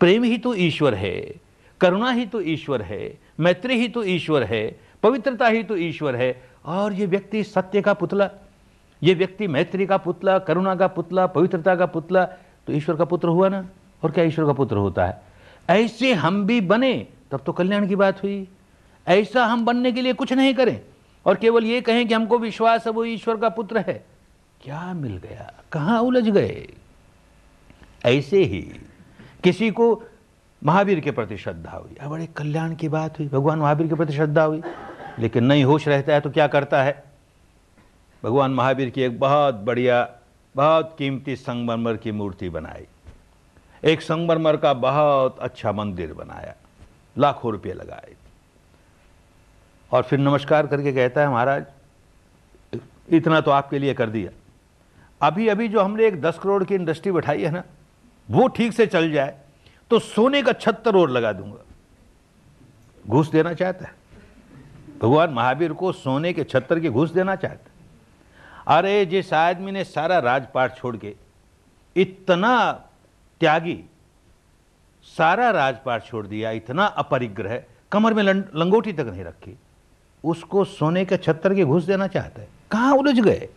प्रेम 0.00 0.24
ही 0.24 0.38
तो 0.38 0.54
ईश्वर 0.54 0.94
है, 0.94 1.34
करुणा 1.80 2.10
ही 2.10 2.26
तो 2.26 2.40
ईश्वर 2.40 2.82
है, 2.82 3.18
मैत्री 3.40 3.74
ही 3.74 3.88
तो 3.88 4.04
ईश्वर 4.04 4.42
है, 4.42 4.80
पवित्रता 5.02 5.48
ही 5.48 5.62
तो 5.62 5.76
ईश्वर 5.76 6.16
है, 6.16 6.42
और 6.64 6.92
ये 6.92 7.06
व्यक्ति 7.06 7.42
सत्य 7.44 7.82
का 7.82 7.94
पुतला 7.94 8.30
ये 9.02 9.14
व्यक्ति 9.14 9.46
मैत्री 9.46 9.86
का 9.86 9.96
पुतला, 9.96 10.38
करुणा 10.38 10.74
का 10.74 10.86
पुतला, 10.86 11.26
पवित्रता 11.26 11.76
का 11.76 11.86
पुतला 11.86 12.24
तो 12.66 12.72
ईश्वर 12.72 12.96
का 12.96 13.04
पुत्र 13.04 13.28
हुआ 13.28 13.48
ना? 13.48 13.68
और 14.04 14.10
क्या 14.10 14.24
ईश्वर 14.24 14.46
का 14.46 14.52
पुत्र 14.52 14.76
होता 14.76 15.06
है? 15.06 15.22
ऐसे 15.70 16.14
हम 16.14 16.46
भी 16.46 16.60
बने, 16.60 17.06
तब 17.30 17.40
तो 17.46 17.52
कल्याण 17.52 17.88
की 17.88 17.96
बात 17.96 18.22
हुई। 18.22 18.48
ऐसा 19.08 19.46
हम 19.46 19.64
बनने 19.64 19.92
के 19.92 20.02
लिए 20.02 20.12
कुछ 20.12 20.32
नहीं 20.32 20.54
करें। 20.54 20.80
और 21.26 21.34
केवल 21.34 21.64
ये 21.64 21.80
कहें 21.80 22.08
कि 22.08 22.14
हमको 22.14 22.38
विश्वास 22.38 22.86
है, 22.86 22.92
वो 22.92 23.04
ईश्वर 23.04 23.36
का 23.36 23.48
पुत्र 23.48 23.78
है। 23.78 24.04
क्या 24.62 24.94
मिल 24.94 25.16
गया? 25.16 25.54
कहाँ 25.72 26.00
उलझ 26.00 26.28
गए? 26.28 26.68
ऐसे 28.04 28.44
ही 28.44 28.60
किसी 29.44 29.70
को 29.70 30.02
महावीर 30.64 31.00
के 31.00 31.10
प्रति 31.10 31.36
श्रद्धा 31.36 31.70
हुई। 31.70 31.96
अब 32.00 32.10
बड़े 32.10 32.26
कल्याण 32.26 32.74
की 32.74 32.88
बात 32.88 33.18
हुई। 33.18 33.28
भगवान 33.28 33.58
महावीर 33.58 33.86
के 33.86 33.94
प्रति 33.94 34.12
श्रद्धा 34.12 34.42
हुई। 34.42 34.62
लेकिन 35.18 35.44
नहीं 35.44 35.64
होश 35.64 35.88
रहता 35.88 36.12
है 36.12 36.20
तो 36.20 36.30
क्या 36.30 36.46
करता 36.46 36.82
है? 36.82 37.04
भगवान 38.22 38.50
महावीर 38.50 38.90
की 38.90 39.02
एक 39.02 39.18
बहुत 39.20 39.54
बढ़िया, 39.54 40.08
बहुत 40.54 40.94
कीमती 40.98 41.36
संगमरमर 41.36 41.96
की 41.96 42.12
मूर्ति 42.12 42.48
बनाई। 42.48 42.86
एक 43.84 44.02
संगमरमर 44.02 44.56
का 44.56 44.72
बहुत 44.74 45.38
अच्छा 45.38 45.72
मंदिर 45.72 46.12
बनाया। 46.12 46.54
लाखों 47.18 47.52
रुपये 47.52 47.72
लगाए। 47.72 48.14
और 49.92 50.02
फिर 50.02 50.18
नमस्कार 50.18 50.66
करके 50.66 50.92
कहता 50.92 51.20
है, 51.20 51.28
महाराज, 51.28 51.66
इतना 53.08 53.40
तो 53.40 53.50
आपके 53.50 53.78
लिए 53.78 53.94
कर 53.94 54.10
दिया। 54.10 54.30
अभी 55.20 55.48
अभी 55.48 55.68
जो 55.68 55.80
हमने 55.80 56.06
एक 56.06 56.20
दस 56.20 56.38
करोड़ 56.38 56.64
की 56.64 56.74
इंडस्ट्री 56.74 57.12
बैठाई 57.12 57.42
है 57.42 57.50
ना, 57.50 57.62
वो 58.28 58.48
ठीक 58.48 58.72
से 58.72 58.86
चल 58.86 59.10
जाए 59.12 59.38
तो 59.90 59.98
सोने 59.98 60.42
का 60.42 60.52
छत्तर 60.52 60.96
और 60.96 61.10
लगा 61.10 61.32
दूँगा। 61.32 61.64
घूस 63.08 63.30
देना 63.30 63.52
चाहता 63.54 63.84
है? 63.84 63.94
भगवान 65.02 65.30
महावीर 65.30 65.72
को 65.72 65.92
सोने 65.92 66.32
के 66.32 66.44
छत्तर 66.44 66.80
के 66.80 66.90
घूस 66.90 67.10
देना 67.10 67.36
चाहते 67.36 67.65
अरे 68.66 69.04
जिस 69.06 69.32
आदमी 69.32 69.72
ने 69.72 69.84
सारा 69.84 70.18
राजपाट 70.18 70.76
छोड़ 70.76 70.96
के 70.96 71.14
इतना 71.96 72.70
त्यागी, 73.40 73.78
सारा 75.08 75.50
राजपाट 75.50 76.04
छोड़ 76.04 76.26
दिया, 76.26 76.50
इतना 76.50 76.84
अपरिग्रह, 76.84 77.62
कमर 77.92 78.14
में 78.14 78.22
लंगोटी 78.22 78.92
तक 78.92 79.06
नहीं 79.06 79.24
रखी, 79.24 79.56
उसको 80.24 80.64
सोने 80.64 81.04
के 81.04 81.16
छत्तर 81.16 81.54
के 81.54 81.64
घुस 81.64 81.84
देना 81.84 82.06
चाहता 82.06 82.40
है। 82.42 82.48
कहाँ 82.70 82.94
उलझ 82.94 83.18
गए? 83.20 83.48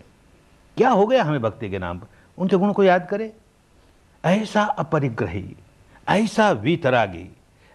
क्या 0.77 0.89
हो 0.89 1.05
गया 1.07 1.23
हमें 1.23 1.41
भक्ति 1.41 1.69
के 1.69 1.79
नाम 1.79 1.99
पर? 1.99 2.07
उनके 2.37 2.57
गुण 2.57 2.73
को 2.73 2.83
याद 2.83 3.07
करे। 3.09 3.31
ऐसा 4.23 4.63
अपरिग्रही, 4.63 5.55
ऐसा 6.09 6.51
वीतरागी, 6.51 7.29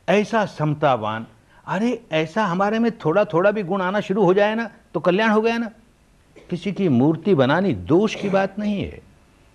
ऐसा 0.08 0.44
समतावान, 0.46 1.26
अरे 1.66 2.00
ऐसा 2.12 2.44
हमारे 2.44 2.78
में 2.78 2.90
थोड़ा 2.98 3.24
थोड़ा 3.24 3.50
भी 3.50 3.62
गुण 3.62 3.82
आना 3.82 4.00
शुरू 4.00 4.24
हो 4.24 4.34
जाए 4.34 4.54
ना 4.54 4.70
तो 4.94 5.00
कल्याण 5.00 5.30
हो 5.30 5.40
गया 5.40 5.58
ना। 5.58 5.70
किसी 6.54 6.72
की 6.72 6.88
मूर्ति 6.88 7.34
बनानी 7.34 7.72
दोष 7.72 8.14
की 8.14 8.28
बात 8.28 8.58
नहीं 8.58 8.82
है। 8.82 9.00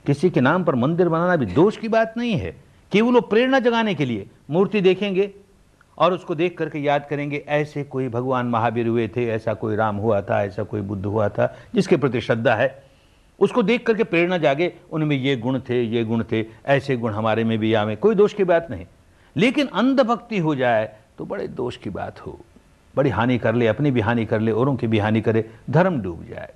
किसी 0.06 0.30
के 0.30 0.42
नाम 0.42 0.64
पर 0.64 0.76
मंदिर 0.76 1.10
बनाना 1.10 1.36
भी 1.36 1.46
दोष 1.46 1.78
की 1.78 1.88
बात 1.88 2.14
नहीं 2.18 2.34
है। 2.34 2.52
केवल 2.92 3.14
वो 3.14 3.22
प्रेरणा 3.22 3.60
जगाने 3.60 3.94
के 3.96 4.06
लिए 4.06 4.28
मूर्ति 4.50 4.82
देखेंगे 4.82 5.32
और 5.98 6.14
उसको 6.14 6.36
देख 6.36 6.58
करके 6.58 6.80
याद 6.80 7.06
करेंगे, 7.10 7.46
ऐसे 7.48 7.84
कोई 7.84 8.10
भगवान 8.10 8.48
महावीर 8.48 8.88
हुए 8.88 9.08
थे, 9.08 9.28
ऐसा 9.30 9.54
कोई 9.54 9.76
राम 9.76 9.96
हुआ 9.96 10.22
था, 10.22 10.44
ऐसा 10.44 10.64
कोई 10.64 10.82
बुद्ध 10.82 11.06
हुआ 11.06 11.30
था, 11.30 11.58
जिसके 11.76 11.98
प्रति 11.98 12.22
श्रद्धा 12.22 12.56
है। 12.56 12.84
उसको 13.40 13.64
देख 13.64 13.86
करके 13.88 14.04
प्रेरणा 14.04 14.38
जागे, 14.38 14.74
उनमें 14.92 15.16
ये 15.16 15.36
गुण 15.36 15.60
थे, 15.60 15.82
ये 15.84 16.04
गुण 16.04 16.24
थे, 16.32 16.46
ऐसे 16.66 16.98
गुण 16.98 17.14
हमारे 17.14 17.44
में 17.44 17.58
भी 17.58 17.74
आवे, 17.74 17.96
कोई 17.96 18.16
दोष 18.16 18.34
की 18.34 18.44
बात 18.44 18.68
नहीं। 18.72 18.86
लेकिन 19.38 19.68
अंधभक्ति 19.68 20.38
हो 20.38 20.56
जाए 20.56 20.94
तो 21.18 21.26
बड़े 21.26 21.48
दोष 21.48 21.78
की 21.78 21.90
बात 21.90 22.20
हो। 22.20 22.40
बड़ी 22.96 23.10
हानि 23.10 23.38
कर 23.38 23.56
ले, 23.56 23.68
अपनी 23.68 23.92
भी 23.92 24.00
हानि 24.00 24.26
कर 24.26 24.40
ले, 24.40 24.52
औरों 24.52 24.76
की 24.76 24.88
भी 24.88 25.00
हानि 25.00 25.22
करे, 25.22 25.50
धर्म 25.70 26.02
डूब 26.02 26.26
जाए। 26.30 26.54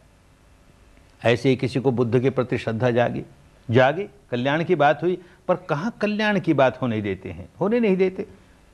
ऐसे 1.26 1.50
ही 1.50 1.56
किसी 1.56 1.80
को 1.80 1.92
बुद्ध 1.92 2.20
के 2.20 2.30
प्रति 2.30 2.58
श्रद्धा 2.58 2.92
जागी, 2.92 3.24
जागे, 3.72 4.10
कल्याण 4.32 4.64
की 4.64 4.76
बात 4.76 5.04
हुई, 5.04 5.22
पर 5.48 5.56
कहाँ 5.56 5.98
कल्याण 6.02 6.40
की 6.40 6.54
बात 6.54 6.82
होने 6.82 7.02
देते 7.02 7.30
हैं? 7.30 7.50
होने 7.62 7.80
नहीं 7.80 7.98
देते। 7.98 8.26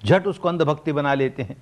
झट 0.05 0.27
उसको 0.27 0.49
अंधभक्ति 0.49 0.91
बना 0.91 1.13
लेते 1.13 1.43
हैं। 1.43 1.57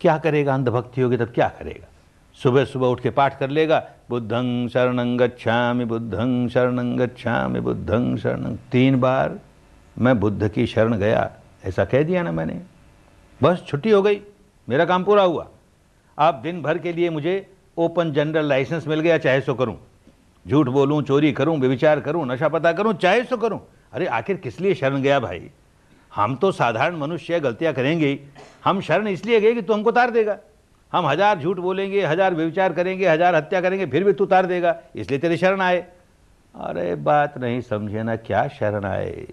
क्या 0.00 0.18
करेगा 0.18 0.54
अंधभक्ति 0.54 1.00
होगी 1.00 1.16
तब 1.16 1.24
क्या 1.24 1.48
करेगा? 1.48 1.86
सुबह 2.34 2.64
सुबह 2.64 2.86
उठ 2.86 3.00
के 3.00 3.10
पाठ 3.10 3.38
कर 3.38 3.50
लेगा, 3.50 3.88
बुद्धं 4.10 4.68
शरणं 4.68 5.18
गच्छामि, 5.18 5.84
बुद्धं 5.84 6.48
शरणं 6.48 6.98
गच्छामि, 6.98 7.60
बुद्धं 7.60 8.16
शरण। 8.16 8.56
तीन 8.56 9.00
बार, 9.00 9.40
मैं 9.98 10.20
बुद्ध 10.20 10.48
की 10.48 10.66
शरण 10.66 10.96
गया, 10.96 11.32
ऐसा 11.64 11.84
कह 11.84 12.02
दिया 12.02 12.22
ना 12.22 12.32
मैंने। 12.32 12.60
बस 13.42 13.64
छुट्टी 13.66 13.90
हो 13.90 14.02
गई, 14.02 14.20
मेरा 14.68 14.84
काम 14.84 15.04
पूरा 15.04 15.22
हुआ। 15.22 15.48
आप 16.18 16.34
दिन 16.34 16.62
भर 16.62 16.78
के 16.78 16.92
लिए 16.92 17.10
मुझे 17.10 17.55
ओपन 17.76 18.12
जनरल 18.12 18.48
लाइसेंस 18.48 18.86
मिल 18.86 19.00
गया, 19.00 19.18
चाहे 19.18 19.40
सो 19.40 19.54
करूँ। 19.54 19.76
झूठ 20.46 20.68
बोलूँ, 20.68 21.02
चोरी 21.02 21.32
करूँ, 21.32 21.58
व्यविचार 21.58 22.00
करूँ, 22.00 22.26
नशा 22.26 22.48
पता 22.48 22.72
करूँ, 22.72 22.92
चाहे 22.94 23.22
सो 23.24 23.36
करूँ। 23.36 23.60
अरे, 23.92 24.06
आखिर 24.06 24.36
किस 24.36 24.60
लिए 24.60 24.74
शरण 24.74 25.02
गया 25.02 25.20
भाई? 25.20 25.50
हम 26.12 26.36
तो 26.36 26.50
साधारण 26.52 26.96
मनुष्य 26.96 27.40
गलतियाँ 27.40 27.72
करेंगे 27.74 28.18
हम 28.64 28.80
शरण 28.80 29.08
इसलिए 29.08 29.40
गए 29.40 29.54
कि 29.54 29.62
तू 29.62 29.72
हमको 29.72 29.90
उतार 29.90 30.10
देगा। 30.10 30.38
हम 30.92 31.06
हज़ार 31.06 31.38
झूठ 31.38 31.58
बोलेंगे, 31.58 32.04
हज़ार 32.04 32.34
व्यविचार 32.34 32.72
करेंगे, 32.72 33.06
हज़ार 33.08 33.34
हत्या 33.34 33.60
करेंगे, 33.60 33.86
फिर 33.86 34.04
भी 34.04 34.12
तू 34.12 34.24
उतार 34.24 34.46
देगा। 34.46 34.76
इसलिए 34.96 35.18
तेरे 35.18 35.36
शरण 35.36 35.60
आए। 35.60 35.84
अरे, 36.54 36.94
बात 36.94 37.38
नहीं 37.38 37.60
समझे 37.60 38.02
ना, 38.02 38.16
क्या 38.16 38.46
शरण 38.48 38.84
आए? 38.84 39.26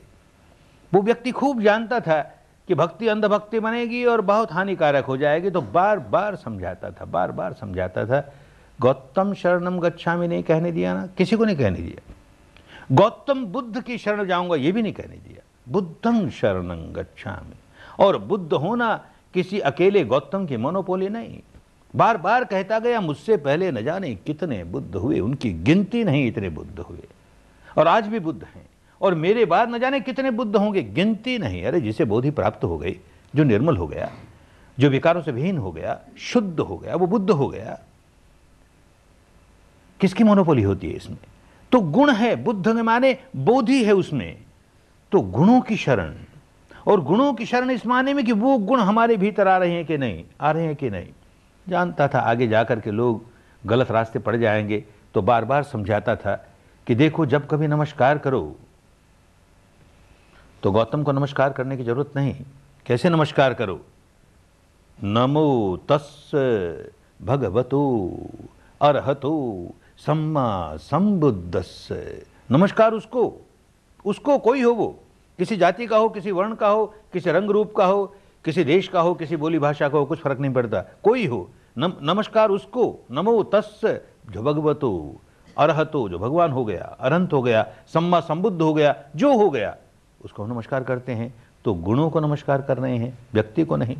वो 0.91 1.02
व्यक्ति 1.02 1.32
खूब 1.32 1.62
जानता 1.62 2.00
था 2.00 2.22
कि 2.68 2.76
भक्ति 2.76 3.07
अंधभक्ति 3.07 3.59
बनेगी 3.59 4.05
और 4.05 4.22
बहुत 4.22 4.51
हानिकारक 4.51 5.05
हो 5.05 5.18
जाएगी 5.18 5.49
तो 5.49 5.61
बार 5.61 5.99
बार 5.99 6.36
समझाता 6.36 6.91
था 6.91 7.05
बार 7.05 7.32
बार 7.32 7.53
समझाता 7.53 8.05
था। 8.05 8.34
गौतम 8.82 9.34
शरणम 9.34 9.80
गच्छामी 9.80 10.28
नहीं 10.28 10.43
कहने 10.43 10.72
दिया 10.72 10.93
ना, 10.93 11.07
किसी 11.07 11.36
को 11.36 11.45
नहीं 11.45 11.57
कहने 11.57 11.78
दिया। 11.78 12.14
गौतम 12.91 13.45
बुद्ध 13.45 13.82
की 13.82 13.97
शरण 13.97 14.26
जाऊँगा, 14.26 14.55
ये 14.55 14.72
भी 14.72 14.82
नहीं 14.82 14.93
कहने 14.93 15.16
दिया। 15.16 15.43
बुद्धं 15.70 16.30
शरणं 16.30 16.95
गच्छामि। 16.95 17.55
और 18.03 18.18
बुद्ध 18.18 18.53
होना 18.53 19.05
किसी 19.34 19.59
अकेले 19.59 20.05
गौतम 20.05 20.45
की 20.45 20.57
मोनोपोली 20.57 21.09
नहीं। 21.09 21.39
बार 21.95 22.18
बार 22.18 22.43
कहता 22.43 22.80
गया, 22.80 23.01
मुझसे 23.01 23.38
पहले 23.38 23.72
न 23.72 23.84
जाने 23.84 24.16
कितने 24.16 24.64
बुद्ध 24.64 24.95
हुए, 24.95 25.20
उनकी 25.20 25.53
गिनती 25.53 26.03
नहीं 26.03 26.28
इतने 26.28 26.49
बुद्ध 26.49 26.80
हुए। 26.80 27.07
और 27.78 27.88
आज 27.88 28.07
भी 28.07 28.20
बुद्ध 28.20 28.43
हैं। 28.43 28.66
और 29.04 29.16
मेरे 29.16 29.45
बाद 29.45 29.70
न 29.70 29.80
जाने 29.80 29.99
कितने 29.99 30.32
बुद्ध 30.32 30.56
होंगे। 30.56 30.84
गिनती 30.84 31.38
नहीं। 31.38 31.66
अरे, 31.66 31.82
जिसे 31.82 32.06
बोधि 32.06 32.32
प्राप्त 32.32 32.64
हो 32.64 32.78
गई, 32.78 32.99
जो 33.36 33.43
निर्मल 33.43 33.78
हो 33.78 33.88
गया, 33.88 34.12
जो 34.80 34.89
विकारों 34.89 35.22
से 35.22 35.32
विहीन 35.32 35.58
हो 35.58 35.72
गया, 35.72 35.99
शुद्ध 36.18 36.60
हो 36.60 36.78
गया, 36.78 36.95
वो 36.95 37.08
बुद्ध 37.08 37.32
हो 37.32 37.47
गया। 37.47 37.80
किसकी 39.99 40.24
मोनोपोली 40.24 40.64
होती 40.64 40.89
है 40.89 40.93
इसमें? 40.93 41.18
तो 41.72 41.80
गुण 41.80 42.12
है, 42.12 42.36
बुद्ध 42.36 42.68
ने 42.68 42.82
माने, 42.82 43.18
बोधि 43.36 43.84
है 43.84 43.93
उसमें। 43.93 44.38
तो 45.12 45.22
गुणों 45.22 45.62
की 45.62 45.78
शरण, 45.78 46.16
और 46.88 47.01
गुणों 47.01 47.34
की 47.34 47.45
शरण 47.45 47.72
इस 47.72 47.86
माने 47.86 48.14
में 48.14 48.26
कि 48.26 48.32
वो 48.32 48.58
गुण 48.58 48.80
हमारे 48.80 49.18
भीतर 49.18 49.47
आ 49.47 49.58
रहे 49.58 49.72
हैं 49.72 49.86
कि 49.86 49.97
नहीं, 49.97 50.24
आ 50.41 50.51
रहे 50.51 50.66
हैं 50.66 50.76
कि 50.76 50.89
नहीं। 50.89 51.08
जानता 51.70 52.08
था, 52.08 52.20
आगे 52.20 52.47
जाकर 52.47 52.80
के 52.80 52.91
लोग 52.91 53.26
गलत 53.66 53.91
रास्ते 53.91 54.20
पड़ 54.20 54.36
जाएँगे 54.36 54.84
तो 55.14 55.22
बार 55.22 55.45
बार 55.45 55.64
समझाता 55.64 56.16
था 56.16 56.47
कि 56.88 56.95
देखो, 56.95 57.26
जब 57.26 57.47
कभी 57.47 57.68
नमस्कार 57.68 58.18
करो 58.18 58.56
तो 60.64 60.72
गौतम 60.72 61.03
को 61.03 61.11
नमस्कार 61.11 61.53
करने 61.53 61.78
की 61.78 61.84
ज़रूरत 61.84 62.11
नहीं। 62.16 62.36
कैसे 62.86 63.09
नमस्कार 63.09 63.53
करो? 63.53 63.82
नमो 65.03 65.78
तस् 65.91 66.36
भगवतो 67.22 68.07
अरहतो 68.82 69.34
सम्मा 69.97 70.76
संबुद्धस 70.76 71.88
नमस्कार 72.51 72.93
उसको। 72.93 73.34
उसको 74.05 74.38
कोई 74.38 74.61
हो 74.61 74.74
वो। 74.74 74.88
किसी 75.38 75.57
जाति 75.57 75.88
का 75.88 75.97
हो 75.97 76.09
किसी 76.09 76.32
वर्ण 76.32 76.55
का 76.55 76.68
हो 76.68 76.86
किसी 77.14 77.32
रंग 77.32 77.49
रूप 77.49 77.76
का 77.76 77.86
हो 77.86 78.16
किसी 78.45 78.64
देश 78.64 78.88
का 78.88 79.01
हो 79.01 79.14
किसी 79.14 79.36
बोली 79.36 79.59
भाषा 79.59 79.89
का 79.89 79.97
हो 79.97 80.05
कुछ 80.05 80.20
फ़र्क 80.20 80.39
नहीं 80.39 80.53
पड़ता। 80.53 80.82
कोई 81.03 81.28
हो। 81.28 81.49
नम, 81.78 81.93
नमस्कार 82.01 82.49
उसको। 82.49 82.99
नमो 83.11 83.43
तस् 83.43 83.86
जो 84.32 84.43
भगवतो। 84.43 85.20
अरहतो 85.57 86.09
जो 86.09 86.20
भगवान 86.20 86.51
हो 86.51 86.66
गया 86.66 86.97
अरंत 86.99 87.34
हो 87.34 87.41
गया 87.41 87.68
सम्मा 87.88 88.20
संबुद्ध 88.20 88.61
हो 88.61 88.74
गया 88.74 88.95
जो 89.16 89.38
हो 89.38 89.49
गया। 89.49 89.78
उसको 90.24 90.44
हम 90.44 90.52
नमस्कार 90.52 90.84
करते 90.84 91.12
हैं 91.12 91.34
तो 91.66 91.74
गुणों 91.76 92.10
को 92.10 92.20
नमस्कार 92.20 92.62
कर 92.62 92.78
रहे 92.78 92.98
हैं, 92.98 93.18
व्यक्ति 93.34 93.64
को 93.64 93.76
नहीं। 93.78 93.96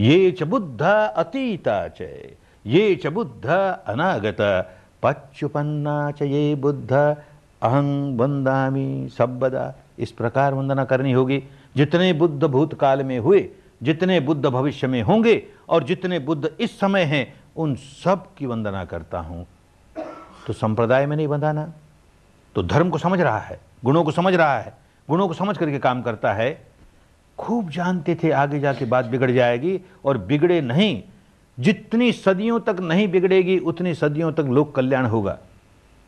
ये 0.00 0.30
च 0.30 0.42
बुद्ध 0.42 0.82
अतीता 0.82 1.86
च, 1.90 2.08
ये 2.64 2.94
च 2.96 3.06
बुद्ध 3.06 3.46
अनागत, 3.46 4.36
पच्युपन्ना 5.02 6.10
च 6.10 6.22
ये 6.22 6.54
बुद्ध, 6.54 6.92
अहं 6.92 8.16
वंदामी 8.16 9.08
सबदा 9.08 9.74
इस 9.98 10.12
प्रकार 10.12 10.54
वंदना 10.54 10.84
करनी 10.84 11.12
होगी। 11.12 11.42
जितने 11.76 12.12
बुद्ध 12.12 12.44
भूतकाल 12.44 13.02
में 13.02 13.18
हुए, 13.18 13.48
जितने 13.82 14.18
बुद्ध 14.20 14.44
भविष्य 14.46 14.86
में 14.86 15.00
होंगे, 15.02 15.42
और 15.68 15.84
जितने 15.84 16.18
बुद्ध 16.18 16.50
इस 16.60 16.78
समय 16.80 17.02
हैं, 17.04 17.26
उन 17.56 17.74
सब 17.74 18.26
की 18.34 18.46
वंदना 18.46 18.84
करता 18.84 19.18
हूँ। 19.20 19.46
तो 20.46 20.52
संप्रदाय 20.52 21.06
में 21.06 21.16
नहीं 21.16 21.28
बंधाना 21.28 21.72
तो 22.56 22.62
धर्म 22.62 22.90
को 22.90 22.98
समझ 22.98 23.20
रहा 23.20 23.38
है, 23.38 23.60
गुणों 23.84 24.04
को 24.04 24.10
समझ 24.10 24.34
रहा 24.34 24.58
है। 24.58 24.74
गुणों 25.12 25.28
को 25.28 25.34
समझ 25.34 25.58
करके 25.58 25.78
काम 25.78 26.02
करता 26.02 26.32
है, 26.32 26.66
खूब 27.38 27.70
जानते 27.70 28.14
थे 28.14 28.30
आगे 28.30 28.60
जाके 28.60 28.84
बात 28.84 29.04
बिगड़ 29.04 29.30
जाएगी 29.30 29.80
और 30.04 30.18
बिगड़े 30.18 30.60
नहीं। 30.60 31.02
जितनी 31.60 32.12
सदियों 32.12 32.60
तक 32.60 32.76
नहीं 32.80 33.08
बिगड़ेगी, 33.08 33.58
उतनी 33.58 33.94
सदियों 33.94 34.32
तक 34.32 34.40
लोक 34.40 34.74
कल्याण 34.74 35.06
होगा। 35.06 35.38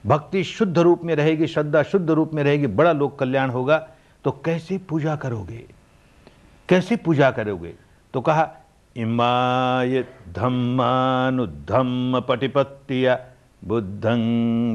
भक्ति 0.07 0.44
शुद्ध 0.44 0.78
रूप 0.78 1.00
में 1.05 1.14
रहेगी, 1.14 1.46
श्रद्धा 1.46 1.82
शुद्ध 1.82 2.11
रूप 2.11 2.34
में 2.34 2.44
रहेगी, 2.44 2.66
बड़ा 2.66 2.92
लोक 2.92 3.18
कल्याण 3.18 3.50
होगा। 3.50 3.88
तो 4.24 4.30
कैसे 4.30 4.78
पूजा 4.78 5.16
करोगे? 5.16 5.64
कैसे 6.68 6.96
पूजा 6.96 7.30
करोगे? 7.30 7.74
तो 8.14 8.20
कहा, 8.20 8.57
इमाय 8.96 10.05
धम्मानुधम्म 10.32 12.20
पटिपत्तिया 12.20 13.26
बुद्धं 13.64 14.20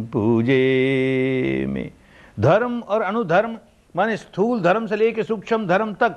पूजे 0.06 1.66
में। 1.70 1.92
धर्म 2.40 2.80
और 2.80 3.02
अनुधर्म 3.02 3.58
माने 3.96 4.18
स्थूल 4.18 4.62
धर्म 4.62 4.88
से 4.88 4.96
लेके 4.96 5.24
सूक्ष्म 5.24 5.68
धर्म 5.68 5.94
तक, 5.94 6.16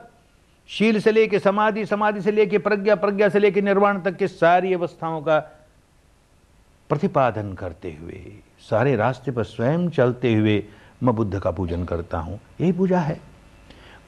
शील 0.71 1.01
से 1.01 1.13
लेके 1.13 1.39
समाधि 1.39 1.85
समाधि 1.87 2.21
से 2.23 2.33
लेके 2.33 2.59
प्रज्ञा 2.59 2.95
प्रज्ञा 2.97 3.29
से 3.29 3.39
लेके 3.39 3.61
निर्वाण 3.63 4.01
तक 4.03 4.17
के 4.17 4.29
सारी 4.29 4.73
अवस्थाओं 4.75 5.21
का 5.23 5.39
प्रतिपादन 6.91 7.53
करते 7.53 7.93
हुए, 8.01 8.23
सारे 8.61 8.95
रास्ते 8.97 9.31
पर 9.31 9.45
स्वयं 9.45 9.89
चलते 9.91 10.35
हुए 10.35 10.63
मैं 11.03 11.15
बुद्ध 11.15 11.39
का 11.39 11.51
पूजन 11.51 11.85
करता 11.85 12.19
हूँ। 12.19 12.39
यही 12.61 12.73
पूजा 12.73 13.01
है। 13.01 13.21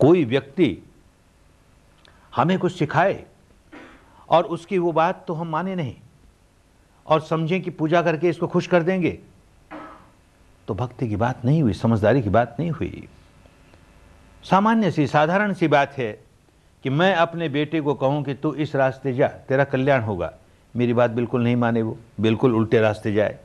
कोई 0.00 0.24
व्यक्ति 0.24 0.76
हमें 2.32 2.58
कुछ 2.58 2.78
सिखाए 2.78 3.24
और 4.28 4.44
उसकी 4.46 4.78
वो 4.78 4.92
बात 4.92 5.24
तो 5.28 5.34
हम 5.34 5.48
माने 5.48 5.74
नहीं 5.74 5.94
और 7.06 7.20
समझें 7.20 7.60
कि 7.62 7.70
पूजा 7.70 8.02
करके 8.02 8.28
इसको 8.28 8.46
खुश 8.46 8.66
कर 8.66 8.82
देंगे 8.82 9.18
तो 10.68 10.74
भक्ति 10.74 11.08
की 11.08 11.16
बात 11.16 11.44
नहीं 11.44 11.62
हुई, 11.62 11.72
समझदारी 11.72 12.22
की 12.22 12.30
बात 12.30 12.56
नहीं 12.60 12.70
हुई। 12.70 13.08
सामान्य 14.44 14.90
सी, 14.90 15.06
साधारण 15.06 15.52
सी 15.52 15.68
बात 15.68 15.92
है 15.98 16.20
कि 16.82 16.90
मैं 16.90 17.14
अपने 17.14 17.48
बेटे 17.48 17.80
को 17.80 17.94
कहूँ 17.94 18.24
कि 18.24 18.34
तू 18.34 18.54
इस 18.54 18.76
रास्ते 18.76 19.14
जा, 19.14 19.28
तेरा 19.28 19.64
कल्याण 19.64 20.02
होगा। 20.02 20.32
मेरी 20.76 20.92
बात 20.92 21.10
बिल्कुल 21.10 21.44
नहीं 21.44 21.56
माने 21.56 21.82
वो, 21.82 21.98
बिल्कुल 22.20 22.54
उल्टे 22.54 22.80
रास्ते 22.80 23.12
जाए। 23.12 23.38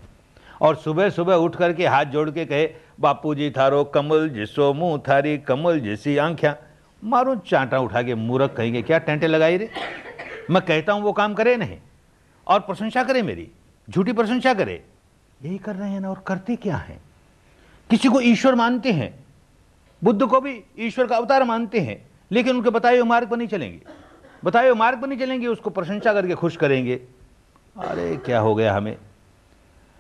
और 0.62 0.76
सुबह 0.76 1.10
सुबह 1.10 1.36
उठ 1.36 1.56
करके 1.56 1.88
हाथ 1.88 2.06
जोड़ 2.06 2.30
के 2.30 2.46
कहे 2.46 2.70
बापू 3.00 3.36
जी 3.36 3.52
थारो 3.52 3.84
कमल 3.84 4.30
जिसो 4.30 4.74
मुँह, 4.74 5.02
थारी 5.10 5.38
कमल 5.38 5.80
जैसी 5.80 6.18
आंख्या। 6.18 6.56
मारो 7.04 7.36
चांटा 7.36 7.80
उठा 7.80 8.02
के 8.04 8.16
मूरख 8.16 8.56
कहेंगे, 8.56 8.82
क्या 8.82 8.98
टेंटे 8.98 9.28
लगाई 9.28 9.58
रे? 9.58 9.70
मैं 10.52 10.64
कहता 10.64 10.94
हूँ 10.94 11.02
वो 11.02 11.14
काम 11.14 11.34
करे 11.34 11.58
नहीं। 11.58 11.78
और 12.48 12.60
प्रशंसा 12.60 13.04
करे 13.04 13.22
मेरी, 13.22 13.52
झूठी 13.90 14.14
प्रशंसा 14.14 14.54
करे। 14.54 14.84
यही 15.44 15.58
कर 15.58 15.76
रहे 15.76 15.92
हैं 15.92 16.00
ना, 16.00 16.10
और 16.10 16.24
करते 16.28 16.56
क्या 16.56 16.78
हैं? 16.78 17.00
किसी 17.90 18.10
को 18.10 18.22
ईश्वर 18.22 18.56
मानते 18.56 18.92
हैं। 18.92 19.29
बुद्ध 20.04 20.26
को 20.26 20.42
भी 20.42 20.64
ईश्वर 20.80 21.08
का 21.08 21.18
अवतार 21.18 21.44
मानते 21.44 21.80
हैं, 21.80 22.08
लेकिन 22.32 22.56
उनके 22.56 22.70
बताए 22.70 22.98
हुए 22.98 23.10
मार्ग 23.10 23.30
पर 23.30 23.38
नहीं 23.38 23.48
चलेंगे। 23.48 23.82
बताए 24.46 24.70
हुए 24.70 24.74
मार्ग 24.74 25.02
पर 25.02 25.08
नहीं 25.08 25.20
चलेंगे, 25.20 25.48
उसको 25.48 25.70
प्रशंसा 25.70 26.14
करके 26.14 26.36
खुश 26.36 26.58
करेंगे। 26.58 26.96
अरे, 27.78 28.18
क्या 28.18 28.40
हो 28.40 28.56
गया 28.56 28.74
हमें? 28.74 28.98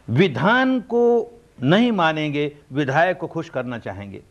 विधान 0.09 0.79
को 0.79 1.31
नहीं 1.63 1.91
मानेंगे, 1.91 2.57
विधायक 2.71 3.17
को 3.17 3.27
खुश 3.27 3.49
करना 3.49 3.79
चाहेंगे। 3.79 4.23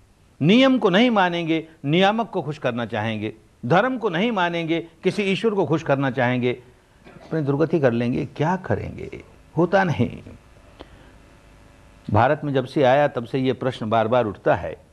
नियम 0.43 0.79
को 0.79 0.91
नहीं 0.91 1.11
मानेंगे, 1.11 1.69
नियामक 1.85 2.31
को 2.31 2.43
खुश 2.43 2.59
करना 2.59 2.87
चाहेंगे। 2.87 3.35
धर्म 3.67 3.99
को 3.99 4.09
नहीं 4.09 4.33
मानेंगे, 4.33 4.89
किसी 5.03 5.23
ईश्वर 5.23 5.51
को 5.51 5.67
खुश 5.67 5.83
करना 5.83 6.11
चाहेंगे। 6.11 6.53
अपनी 7.27 7.41
दुर्गति 7.41 7.81
कर 7.81 7.93
लेंगे, 7.93 8.27
क्या 8.27 8.57
करेंगे? 8.57 9.25
होता 9.57 9.85
नहीं। 9.85 10.23
भारत 12.11 12.41
में 12.45 12.53
जब 12.53 12.65
से 12.65 12.83
आया, 12.83 13.09
तब 13.09 13.25
से 13.25 13.39
ये 13.39 13.53
प्रश्न 13.53 13.91
बार 13.91 14.09
बार 14.09 14.25
उठता 14.25 14.55
है। 14.55 14.88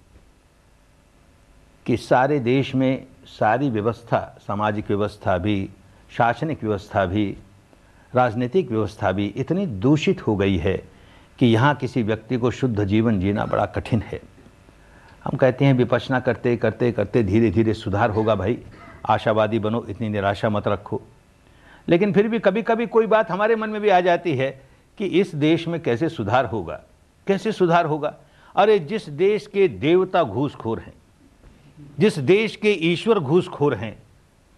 कि 1.85 1.97
सारे 1.97 2.39
देश 2.39 2.75
में 2.75 3.07
सारी 3.25 3.69
व्यवस्था, 3.69 4.37
सामाजिक 4.41 4.85
व्यवस्था 4.87 5.37
भी, 5.37 5.69
शासनिक 6.09 6.63
व्यवस्था 6.63 7.05
भी, 7.05 7.37
राजनीतिक 8.15 8.71
व्यवस्था 8.71 9.11
भी 9.11 9.25
इतनी 9.25 9.65
दूषित 9.65 10.27
हो 10.27 10.35
गई 10.35 10.57
है 10.57 10.83
कि 11.39 11.45
यहाँ 11.45 11.75
किसी 11.75 12.03
व्यक्ति 12.03 12.37
को 12.37 12.51
शुद्ध 12.51 12.83
जीवन 12.83 13.19
जीना 13.19 13.45
बड़ा 13.45 13.65
कठिन 13.65 14.01
है। 14.01 14.21
हम 15.23 15.37
कहते 15.37 15.65
हैं 15.65 15.73
विपचना 15.73 16.19
करते 16.19 16.57
करते 16.57 16.91
करते 16.91 17.23
धीरे 17.23 17.51
धीरे 17.51 17.73
सुधार 17.73 18.09
होगा 18.09 18.35
भाई। 18.35 18.59
आशावादी 19.09 19.59
बनो, 19.59 19.85
इतनी 19.89 20.09
निराशा 20.09 20.49
मत 20.49 20.67
रखो। 20.67 21.01
लेकिन 21.87 22.13
फिर 22.13 22.27
भी 22.27 22.39
कभी 22.39 22.61
कभी 22.61 22.85
कोई 22.85 23.05
बात 23.05 23.31
हमारे 23.31 23.55
मन 23.55 23.69
में 23.69 23.81
भी 23.81 23.89
आ 23.89 23.99
जाती 23.99 24.35
है 24.35 24.61
कि 24.97 25.05
इस 25.05 25.35
देश 25.35 25.67
में 25.67 25.81
कैसे 25.81 26.09
सुधार 26.09 26.45
होगा, 26.45 26.83
कैसे 27.27 27.51
सुधार 27.51 27.85
होगा? 27.85 28.15
अरे, 28.55 28.79
जिस 28.79 29.09
देश 29.09 29.47
के 29.47 29.67
देवता 29.67 30.23
घूसखोर 30.23 30.79
हैं 30.79 30.93
जिस 31.99 32.19
देश 32.19 32.55
के 32.55 32.71
ईश्वर 32.71 33.19
घूसखोर 33.19 33.75
हैं 33.75 34.03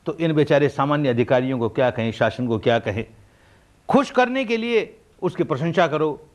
तो 0.05 0.18
इन 0.18 0.34
बेचारे 0.34 0.70
सामान्य 0.70 1.09
अधिकारियों 1.09 1.59
को 1.59 1.70
क्या 1.70 1.91
कहें, 1.91 2.11
शासन 2.11 2.47
को 2.47 2.59
क्या 2.59 2.80
कहें? 2.80 3.05
खुश 3.89 4.11
करने 4.11 4.45
के 4.45 4.57
लिए 4.57 4.97
उसकी 5.22 5.43
प्रशंसा 5.43 5.88
करो। 5.88 6.28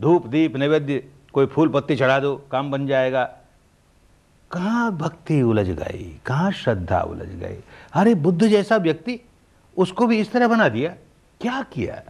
धूप, 0.00 0.26
दीप, 0.26 0.56
नैवेद्य, 0.56 1.04
कोई 1.32 1.46
फूल 1.46 1.68
पत्ती 1.68 1.96
चढ़ा 1.96 2.18
दो, 2.18 2.36
काम 2.36 2.70
बन 2.70 2.86
जाएगा। 2.86 3.24
कहाँ 4.50 4.96
भक्ति 4.96 5.42
उलझ 5.42 5.66
गई? 5.66 6.20
कहाँ 6.26 6.52
श्रद्धा 6.52 7.00
उलझ 7.00 7.28
गई? 7.28 7.56
अरे, 7.92 8.14
बुद्ध 8.14 8.46
जैसा 8.46 8.76
व्यक्ति 8.76 9.20
उसको 9.76 10.06
भी 10.06 10.18
इस 10.18 10.32
तरह 10.32 10.48
बना 10.48 10.68
दिया। 10.68 10.94
क्या 11.40 11.62
किया? 11.62 12.02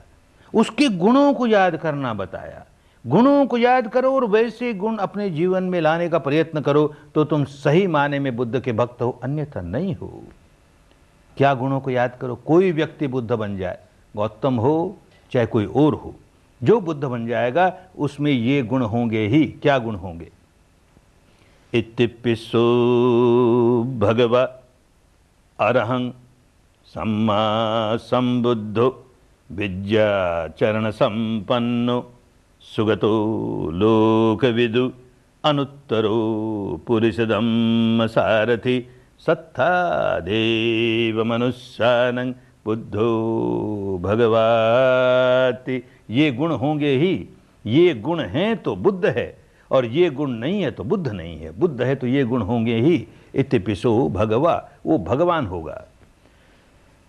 उसके 0.54 0.88
गुणों 0.88 1.34
को 1.34 1.46
याद 1.46 1.76
करना 1.76 2.14
बताया। 2.14 2.66
गुणों 3.04 3.46
को 3.46 3.58
याद 3.58 3.88
करो 3.88 4.14
और 4.14 4.24
वैसे 4.24 4.72
गुण 4.74 4.96
अपने 4.96 5.28
जीवन 5.30 5.64
में 5.64 5.80
लाने 5.80 6.08
का 6.08 6.18
प्रयत्न 6.18 6.60
करो 6.60 6.86
तो 7.14 7.24
तुम 7.24 7.44
सही 7.44 7.86
माने 7.86 8.18
में 8.18 8.34
बुद्ध 8.36 8.60
के 8.60 8.72
भक्त 8.72 9.02
हो, 9.02 9.10
अन्यथा 9.22 9.60
नहीं 9.60 9.94
हो। 9.94 10.22
क्या 11.36 11.54
गुणों 11.54 11.80
को 11.80 11.90
याद 11.90 12.16
करो? 12.20 12.34
कोई 12.36 12.72
व्यक्ति 12.72 13.06
बुद्ध 13.06 13.32
बन 13.32 13.56
जाए, 13.56 13.78
गौतम 14.14 14.54
हो, 14.54 14.96
चाहे 15.32 15.46
कोई 15.46 15.64
और 15.66 15.94
हो, 15.94 16.14
जो 16.60 16.80
बुद्ध 16.80 17.04
बन 17.04 17.26
जाएगा, 17.26 17.72
उसमें 17.98 18.32
ये 18.32 18.62
गुण 18.62 18.82
होंगे 18.82 19.26
ही। 19.26 19.44
क्या 19.62 19.78
गुण 19.78 19.94
होंगे? 19.96 20.30
इतिपिसो 21.72 22.62
भगवा 24.00 24.42
अरहं 25.58 26.10
सम्मा 26.86 27.96
संबुद्धो 27.96 28.88
विद्याचरण 29.50 30.90
संपन्नो। 30.90 32.00
सुगतो 32.76 33.10
लोकविदु 33.70 34.90
अनुत्तरो 35.44 36.18
पुरुषदम 36.86 38.06
सारथि 38.06 38.86
सत्था 39.26 39.70
देव 40.20 41.24
मनुष्यानं 41.24 42.30
बुद्धो 42.64 43.08
भगवाति। 44.02 45.82
ये 46.10 46.30
गुण 46.32 46.52
होंगे 46.52 46.96
ही, 46.96 47.28
ये 47.66 47.94
गुण 47.94 48.20
हैं 48.20 48.56
तो 48.56 48.76
बुद्ध 48.76 49.06
है, 49.06 49.38
और 49.70 49.86
ये 49.86 50.10
गुण 50.10 50.30
नहीं 50.30 50.62
है 50.62 50.70
तो 50.70 50.84
बुद्ध 50.84 51.08
नहीं 51.08 51.38
है। 51.38 51.50
बुद्ध 51.58 51.82
है 51.82 51.94
तो 51.94 52.06
ये 52.06 52.24
गुण 52.24 52.42
होंगे 52.42 52.76
ही। 52.80 53.06
इतिपिसो 53.34 54.08
भगवा, 54.08 54.70
वो 54.86 54.98
भगवान 54.98 55.46
होगा। 55.46 55.84